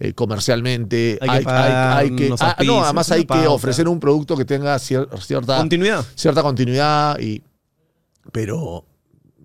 eh, 0.00 0.12
comercialmente 0.14 1.18
Hay 1.20 1.28
que 1.28 1.36
hay, 1.36 1.44
pagar 1.44 1.96
hay- 1.98 2.08
hay 2.10 2.16
que... 2.16 2.26
unos 2.26 2.40
ah, 2.42 2.56
no, 2.64 2.82
además 2.82 3.10
hay 3.12 3.20
que 3.22 3.26
pauta. 3.26 3.50
ofrecer 3.50 3.88
un 3.88 4.00
producto 4.00 4.36
que 4.36 4.44
tenga 4.44 4.74
cier- 4.76 5.08
cierta, 5.20 5.58
Continuidad. 5.58 6.04
cierta 6.16 6.42
continuidad. 6.42 7.18
Y, 7.20 7.42
pero 8.32 8.84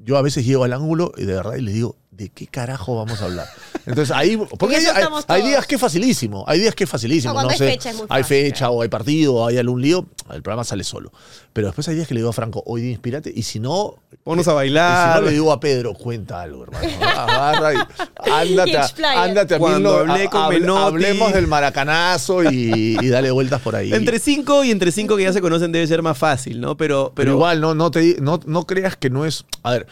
yo 0.04 0.18
a 0.18 0.22
veces 0.22 0.46
llego 0.46 0.64
al 0.64 0.74
ángulo 0.74 1.12
y 1.18 1.26
de 1.26 1.34
verdad 1.34 1.58
les 1.58 1.74
digo, 1.74 1.96
¿de 2.12 2.30
qué 2.30 2.48
carajo 2.48 2.96
vamos 2.96 3.22
a 3.22 3.26
hablar? 3.26 3.48
Entonces 3.86 4.16
ahí, 4.16 4.36
porque 4.38 4.78
hay, 4.78 4.86
hay- 4.86 5.06
hay 5.28 5.42
días 5.44 5.68
que 5.68 5.76
es 5.76 5.82
facilísimo, 5.82 6.44
hay 6.48 6.60
días 6.60 6.74
que 6.76 6.86
es 6.86 6.90
facilísimo. 6.90 7.34
No, 7.34 7.44
no 7.44 7.50
hay 7.50 7.58
sé, 7.58 7.70
fecha 7.72 7.90
es 7.92 7.96
muy 7.98 8.08
hay 8.10 8.24
fácil, 8.24 8.38
fecha 8.38 8.70
o 8.72 8.82
hay 8.82 8.90
partido 8.90 9.36
o 9.36 9.48
hay 9.48 9.58
algún 9.58 9.82
lío, 9.82 10.06
el 10.34 10.42
programa 10.42 10.64
sale 10.64 10.84
solo. 10.84 11.12
Pero 11.54 11.68
después 11.68 11.88
hay 11.88 11.96
días 11.96 12.08
que 12.08 12.14
le 12.16 12.20
digo 12.22 12.30
a 12.32 12.34
Franco, 12.34 12.64
hoy 12.66 12.82
día 12.82 12.92
inspírate 12.92 13.32
y 13.34 13.44
si 13.44 13.60
no, 13.60 13.96
Ponnos 14.24 14.48
a 14.48 14.52
Y 14.52 14.54
si 14.54 14.56
bailar. 14.56 15.20
no 15.22 15.28
le 15.28 15.32
digo 15.34 15.52
a 15.52 15.60
Pedro, 15.60 15.94
cuenta 15.94 16.42
algo, 16.42 16.64
hermano. 16.64 16.88
Agarra 17.06 17.74
y 17.76 18.30
ándate, 18.32 18.76
a- 18.78 18.90
ándate 19.24 19.54
a 19.56 19.60
Cuando 19.60 19.98
mil 20.00 20.08
no- 20.08 20.14
hablé 20.14 20.26
a- 20.26 20.30
con 20.32 20.42
hable- 20.42 20.60
Menotti. 20.62 20.82
Hablemos 20.96 21.34
del 21.34 21.46
maracanazo 21.48 22.44
y, 22.44 22.98
y 23.00 23.08
dale 23.10 23.30
vueltas 23.30 23.62
por 23.62 23.76
ahí. 23.76 23.94
Entre 23.94 24.18
cinco 24.18 24.64
y 24.64 24.72
entre 24.72 24.92
cinco 24.92 25.16
que 25.16 25.24
ya 25.24 25.34
se 25.34 25.42
conocen 25.42 25.72
debe 25.72 25.86
ser 25.86 26.02
más 26.02 26.18
fácil, 26.18 26.60
¿no? 26.60 26.76
Pero, 26.76 27.12
Pero 27.14 27.14
pero, 27.16 27.32
igual, 27.34 27.62
no, 27.62 27.76
no, 27.76 27.92
te, 27.92 28.18
no, 28.20 28.40
no 28.48 28.66
creas 28.66 28.96
que 28.98 29.12
no 29.12 29.26
es. 29.26 29.46
A 29.62 29.72
ver, 29.74 29.82
eh, 29.84 29.88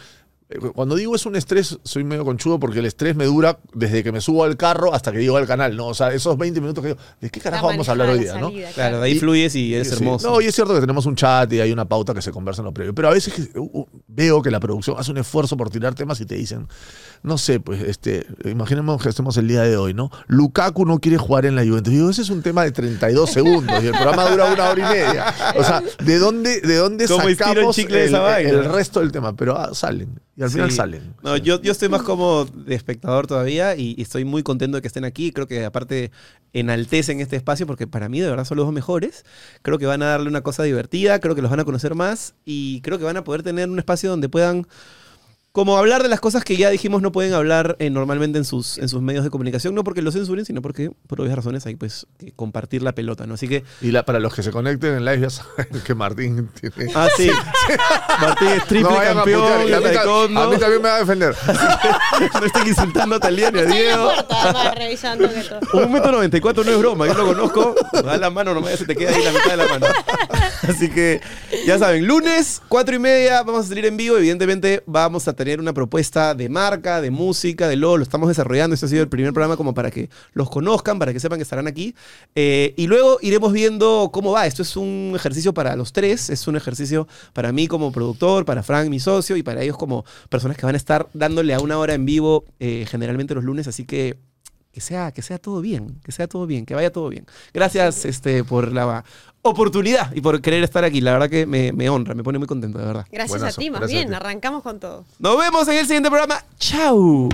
cuando 0.74 0.96
digo 0.96 1.14
es 1.14 1.26
un 1.26 1.36
estrés, 1.36 1.78
soy 1.82 2.04
medio 2.04 2.24
conchudo 2.24 2.58
porque 2.58 2.78
el 2.78 2.86
estrés 2.86 3.16
me 3.16 3.24
dura 3.24 3.58
desde 3.72 4.02
que 4.02 4.12
me 4.12 4.20
subo 4.20 4.44
al 4.44 4.56
carro 4.56 4.94
hasta 4.94 5.12
que 5.12 5.18
llego 5.20 5.36
al 5.36 5.46
canal, 5.46 5.76
¿no? 5.76 5.86
O 5.88 5.94
sea, 5.94 6.12
esos 6.12 6.36
20 6.36 6.60
minutos 6.60 6.82
que 6.82 6.88
digo, 6.88 7.00
¿de 7.20 7.30
qué 7.30 7.40
carajo 7.40 7.66
vamos 7.66 7.88
a 7.88 7.92
hablar 7.92 8.10
hoy 8.10 8.20
día, 8.20 8.38
no? 8.38 8.52
claro, 8.74 9.00
de 9.00 9.06
ahí 9.06 9.18
fluyes 9.18 9.54
y 9.56 9.74
es 9.74 9.88
Sí, 9.88 9.94
hermoso. 9.94 10.30
No, 10.30 10.40
y 10.40 10.46
es 10.46 10.54
cierto 10.54 10.74
que 10.74 10.80
tenemos 10.80 11.06
un 11.06 11.16
chat 11.16 11.52
y 11.52 11.60
hay 11.60 11.72
una 11.72 11.84
pauta 11.84 12.14
que 12.14 12.22
se 12.22 12.30
conversa 12.30 12.62
en 12.62 12.66
lo 12.66 12.72
previo. 12.72 12.94
Pero 12.94 13.08
a 13.08 13.12
veces 13.12 13.32
que, 13.32 13.58
uh, 13.58 13.86
veo 14.06 14.42
que 14.42 14.50
la 14.50 14.60
producción 14.60 14.96
hace 14.98 15.10
un 15.10 15.18
esfuerzo 15.18 15.56
por 15.56 15.70
tirar 15.70 15.94
temas 15.94 16.20
y 16.20 16.26
te 16.26 16.34
dicen, 16.34 16.68
no 17.22 17.38
sé, 17.38 17.60
pues, 17.60 17.82
este, 17.82 18.26
imaginemos 18.44 19.02
que 19.02 19.08
estemos 19.08 19.36
el 19.36 19.48
día 19.48 19.62
de 19.62 19.76
hoy, 19.76 19.94
¿no? 19.94 20.10
Lukaku 20.26 20.84
no 20.84 20.98
quiere 20.98 21.18
jugar 21.18 21.46
en 21.46 21.56
la 21.56 21.62
Juventus. 21.62 21.92
Digo, 21.92 22.10
ese 22.10 22.22
es 22.22 22.30
un 22.30 22.42
tema 22.42 22.64
de 22.64 22.72
32 22.72 23.30
segundos 23.30 23.82
y 23.82 23.86
el 23.86 23.92
programa 23.92 24.28
dura 24.30 24.52
una 24.52 24.70
hora 24.70 24.80
y 24.80 24.92
media. 24.92 25.34
O 25.56 25.64
sea, 25.64 25.82
¿de 26.04 26.18
dónde, 26.18 26.60
de 26.60 26.76
dónde 26.76 27.06
¿Cómo 27.08 27.28
estiro 27.28 27.50
el 27.50 27.56
sacamos 27.56 27.78
esa 27.78 28.20
vaina? 28.20 28.50
el 28.50 28.64
resto 28.72 29.00
del 29.00 29.12
tema? 29.12 29.34
Pero 29.34 29.58
ah, 29.58 29.74
salen. 29.74 30.20
Y 30.36 30.42
al 30.44 30.50
final 30.50 30.70
Sí. 30.70 30.76
salen. 30.76 31.14
No, 31.22 31.36
yo, 31.36 31.60
yo 31.60 31.72
estoy 31.72 31.88
más 31.88 32.02
como 32.02 32.44
de 32.44 32.74
espectador 32.74 33.26
todavía 33.26 33.76
y, 33.76 33.94
y 33.98 34.02
estoy 34.02 34.24
muy 34.24 34.42
contento 34.42 34.76
de 34.76 34.82
que 34.82 34.88
estén 34.88 35.04
aquí. 35.04 35.32
Creo 35.32 35.46
que 35.46 35.64
aparte 35.64 36.10
enaltecen 36.52 37.20
este 37.20 37.36
espacio 37.36 37.66
porque 37.66 37.86
para 37.86 38.08
mí 38.08 38.20
de 38.20 38.28
verdad 38.30 38.44
son 38.44 38.56
los 38.56 38.66
dos 38.66 38.74
mejores. 38.74 39.24
Creo 39.62 39.78
que 39.78 39.86
van 39.86 40.02
a 40.02 40.06
darle 40.06 40.28
una 40.28 40.42
cosa 40.42 40.62
divertida, 40.62 41.18
creo 41.20 41.34
que 41.34 41.42
los 41.42 41.50
van 41.50 41.60
a 41.60 41.64
conocer 41.64 41.94
más 41.94 42.34
y 42.44 42.80
creo 42.82 42.98
que 42.98 43.04
van 43.04 43.16
a 43.16 43.24
poder 43.24 43.42
tener 43.42 43.68
un 43.68 43.78
espacio 43.78 44.10
donde 44.10 44.28
puedan 44.28 44.66
como 45.54 45.78
hablar 45.78 46.02
de 46.02 46.08
las 46.08 46.18
cosas 46.18 46.42
que 46.42 46.56
ya 46.56 46.68
dijimos 46.68 47.00
no 47.00 47.12
pueden 47.12 47.32
hablar 47.32 47.76
eh, 47.78 47.88
normalmente 47.88 48.38
en 48.38 48.44
sus, 48.44 48.76
en 48.78 48.88
sus 48.88 49.00
medios 49.00 49.22
de 49.22 49.30
comunicación, 49.30 49.72
no 49.72 49.84
porque 49.84 50.02
lo 50.02 50.10
censuren, 50.10 50.44
sino 50.44 50.60
porque 50.62 50.90
por 51.06 51.20
obvias 51.20 51.36
razones 51.36 51.64
hay 51.66 51.76
pues 51.76 52.08
que 52.18 52.32
compartir 52.32 52.82
la 52.82 52.92
pelota, 52.92 53.24
¿no? 53.28 53.34
Así 53.34 53.46
que, 53.46 53.62
Y 53.80 53.92
la- 53.92 54.04
para 54.04 54.18
los 54.18 54.34
que 54.34 54.42
se 54.42 54.50
conecten 54.50 54.94
en 54.94 55.04
live 55.04 55.20
ya 55.20 55.30
saben 55.30 55.68
que 55.86 55.94
Martín 55.94 56.48
tiene... 56.60 56.90
ah, 56.96 57.06
sí, 57.16 57.30
Martín 58.20 58.48
es 58.48 58.64
triple 58.66 58.90
No 58.90 58.96
vayan 58.96 59.12
a 59.12 59.14
campeón 59.22 59.42
putear, 59.42 59.60
a, 59.60 59.80
mí, 59.80 59.94
taekwondo. 59.94 60.40
a 60.40 60.50
mí 60.50 60.56
también 60.58 60.82
me 60.82 60.88
va 60.88 60.96
a 60.96 60.98
defender. 60.98 61.34
no 62.40 62.46
estén 62.46 62.66
insultando 62.66 63.14
a 63.14 63.20
Talía 63.20 63.50
ni 63.52 63.60
a 63.60 63.64
Diego. 63.64 64.04
puerta, 64.06 64.42
además, 64.42 64.74
revisando 64.74 65.28
que 65.32 65.40
todo. 65.40 65.86
Un 65.86 65.92
metro 65.92 66.10
noventa 66.10 66.36
y 66.36 66.40
cuatro 66.40 66.64
no 66.64 66.72
es 66.72 66.78
broma, 66.80 67.06
yo 67.06 67.14
lo 67.14 67.26
conozco. 67.26 67.76
Da 67.92 68.16
la 68.16 68.28
mano, 68.30 68.54
nomás 68.54 68.72
ya 68.72 68.76
se 68.78 68.86
te 68.86 68.96
queda 68.96 69.10
ahí 69.14 69.22
la 69.22 69.30
mitad 69.30 69.50
de 69.52 69.56
la 69.56 69.66
mano. 69.68 69.86
Así 70.68 70.90
que, 70.90 71.20
ya 71.64 71.78
saben, 71.78 72.08
lunes, 72.08 72.60
cuatro 72.68 72.96
y 72.96 72.98
media, 72.98 73.44
vamos 73.44 73.66
a 73.66 73.68
salir 73.68 73.86
en 73.86 73.96
vivo. 73.96 74.16
Evidentemente, 74.16 74.82
vamos 74.86 75.28
a 75.28 75.32
tener 75.32 75.43
una 75.60 75.72
propuesta 75.72 76.34
de 76.34 76.48
marca, 76.48 77.00
de 77.00 77.10
música, 77.10 77.68
de 77.68 77.76
LOL. 77.76 78.00
Lo 78.00 78.02
estamos 78.02 78.28
desarrollando. 78.28 78.74
Este 78.74 78.86
ha 78.86 78.88
sido 78.88 79.02
el 79.02 79.08
primer 79.08 79.32
programa 79.32 79.56
como 79.56 79.74
para 79.74 79.90
que 79.90 80.10
los 80.32 80.50
conozcan, 80.50 80.98
para 80.98 81.12
que 81.12 81.20
sepan 81.20 81.38
que 81.38 81.42
estarán 81.42 81.66
aquí. 81.66 81.94
Eh, 82.34 82.74
y 82.76 82.86
luego 82.86 83.18
iremos 83.22 83.52
viendo 83.52 84.10
cómo 84.12 84.32
va. 84.32 84.46
Esto 84.46 84.62
es 84.62 84.76
un 84.76 85.12
ejercicio 85.14 85.54
para 85.54 85.76
los 85.76 85.92
tres. 85.92 86.30
Es 86.30 86.48
un 86.48 86.56
ejercicio 86.56 87.06
para 87.32 87.52
mí 87.52 87.68
como 87.68 87.92
productor, 87.92 88.44
para 88.44 88.62
Frank, 88.62 88.88
mi 88.88 89.00
socio, 89.00 89.36
y 89.36 89.42
para 89.42 89.62
ellos 89.62 89.76
como 89.76 90.04
personas 90.28 90.56
que 90.56 90.66
van 90.66 90.74
a 90.74 90.78
estar 90.78 91.08
dándole 91.14 91.54
a 91.54 91.60
una 91.60 91.78
hora 91.78 91.94
en 91.94 92.04
vivo, 92.04 92.44
eh, 92.58 92.86
generalmente 92.88 93.34
los 93.34 93.44
lunes. 93.44 93.68
Así 93.68 93.84
que 93.84 94.18
que 94.74 94.80
sea, 94.80 95.12
que 95.12 95.22
sea 95.22 95.38
todo 95.38 95.60
bien, 95.60 96.00
que 96.04 96.10
sea 96.10 96.26
todo 96.26 96.46
bien, 96.46 96.66
que 96.66 96.74
vaya 96.74 96.92
todo 96.92 97.08
bien. 97.08 97.24
Gracias 97.52 98.04
este, 98.04 98.42
por 98.42 98.72
la 98.72 99.04
oportunidad 99.42 100.12
y 100.12 100.20
por 100.20 100.42
querer 100.42 100.64
estar 100.64 100.82
aquí. 100.82 101.00
La 101.00 101.12
verdad 101.12 101.30
que 101.30 101.46
me, 101.46 101.72
me 101.72 101.88
honra, 101.88 102.14
me 102.14 102.24
pone 102.24 102.38
muy 102.40 102.48
contento, 102.48 102.78
de 102.78 102.84
verdad. 102.84 103.06
Gracias 103.12 103.38
Buenazo, 103.38 103.60
a 103.60 103.62
ti, 103.62 103.70
más 103.70 103.88
bien. 103.88 104.08
ti. 104.08 104.14
Arrancamos 104.14 104.64
con 104.64 104.80
todo. 104.80 105.04
Nos 105.20 105.38
vemos 105.38 105.68
en 105.68 105.78
el 105.78 105.86
siguiente 105.86 106.10
programa. 106.10 106.44
¡Chao! 106.58 107.28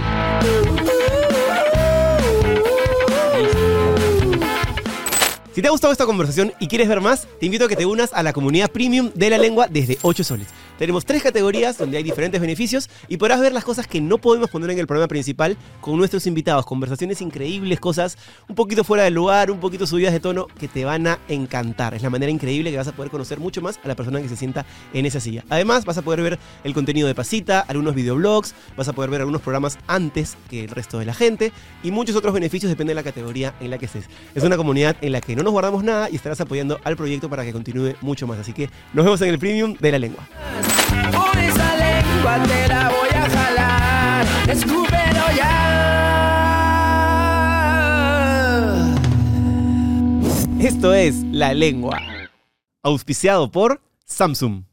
Si 5.52 5.62
te 5.62 5.66
ha 5.66 5.72
gustado 5.72 5.92
esta 5.92 6.06
conversación 6.06 6.52
y 6.60 6.68
quieres 6.68 6.88
ver 6.88 7.00
más, 7.00 7.26
te 7.40 7.46
invito 7.46 7.64
a 7.64 7.68
que 7.68 7.74
te 7.74 7.84
unas 7.84 8.12
a 8.12 8.22
la 8.22 8.32
comunidad 8.32 8.70
premium 8.70 9.10
de 9.16 9.30
la 9.30 9.36
lengua 9.36 9.66
desde 9.68 9.98
8 10.00 10.22
soles. 10.22 10.46
Tenemos 10.78 11.04
tres 11.04 11.22
categorías 11.22 11.76
donde 11.76 11.98
hay 11.98 12.02
diferentes 12.02 12.40
beneficios 12.40 12.88
y 13.06 13.18
podrás 13.18 13.38
ver 13.38 13.52
las 13.52 13.64
cosas 13.64 13.86
que 13.86 14.00
no 14.00 14.16
podemos 14.16 14.48
poner 14.48 14.70
en 14.70 14.78
el 14.78 14.86
programa 14.86 15.08
principal 15.08 15.58
con 15.82 15.98
nuestros 15.98 16.26
invitados. 16.26 16.64
Conversaciones 16.64 17.20
increíbles, 17.20 17.80
cosas 17.80 18.16
un 18.48 18.54
poquito 18.54 18.82
fuera 18.82 19.04
del 19.04 19.12
lugar, 19.12 19.50
un 19.50 19.60
poquito 19.60 19.86
subidas 19.86 20.14
de 20.14 20.20
tono 20.20 20.46
que 20.58 20.68
te 20.68 20.86
van 20.86 21.06
a 21.06 21.18
encantar. 21.28 21.92
Es 21.92 22.02
la 22.02 22.08
manera 22.08 22.32
increíble 22.32 22.70
que 22.70 22.78
vas 22.78 22.88
a 22.88 22.92
poder 22.92 23.10
conocer 23.10 23.40
mucho 23.40 23.60
más 23.60 23.78
a 23.84 23.88
la 23.88 23.94
persona 23.94 24.22
que 24.22 24.28
se 24.30 24.36
sienta 24.36 24.64
en 24.94 25.04
esa 25.04 25.20
silla. 25.20 25.44
Además, 25.50 25.84
vas 25.84 25.98
a 25.98 26.02
poder 26.02 26.22
ver 26.22 26.38
el 26.64 26.72
contenido 26.72 27.08
de 27.08 27.14
Pasita, 27.14 27.60
algunos 27.60 27.94
videoblogs, 27.94 28.54
vas 28.74 28.88
a 28.88 28.94
poder 28.94 29.10
ver 29.10 29.20
algunos 29.20 29.42
programas 29.42 29.78
antes 29.86 30.38
que 30.48 30.64
el 30.64 30.70
resto 30.70 30.98
de 30.98 31.04
la 31.04 31.12
gente 31.12 31.52
y 31.82 31.90
muchos 31.90 32.16
otros 32.16 32.32
beneficios 32.32 32.70
depende 32.70 32.92
de 32.92 32.94
la 32.94 33.02
categoría 33.02 33.52
en 33.60 33.68
la 33.68 33.76
que 33.76 33.84
estés. 33.84 34.06
Es 34.34 34.44
una 34.44 34.56
comunidad 34.56 34.96
en 35.02 35.12
la 35.12 35.20
que 35.20 35.39
no 35.40 35.44
nos 35.44 35.52
guardamos 35.52 35.82
nada 35.82 36.10
y 36.10 36.16
estarás 36.16 36.38
apoyando 36.42 36.78
al 36.84 36.96
proyecto 36.96 37.30
para 37.30 37.44
que 37.44 37.52
continúe 37.52 37.94
mucho 38.02 38.26
más. 38.26 38.38
Así 38.38 38.52
que 38.52 38.68
nos 38.92 39.06
vemos 39.06 39.22
en 39.22 39.30
el 39.30 39.38
premium 39.38 39.74
de 39.80 39.92
la 39.92 39.98
lengua. 39.98 40.28
Por 41.10 41.38
esa 41.38 41.76
lengua 41.76 42.42
te 42.46 42.68
la 42.68 42.90
voy 42.90 43.08
a 43.08 43.30
jalar. 43.30 44.26
Escúpelo 44.48 45.32
ya. 45.36 45.56
Esto 50.60 50.92
es 50.92 51.24
La 51.32 51.54
Lengua, 51.54 51.98
auspiciado 52.82 53.50
por 53.50 53.80
Samsung. 54.04 54.69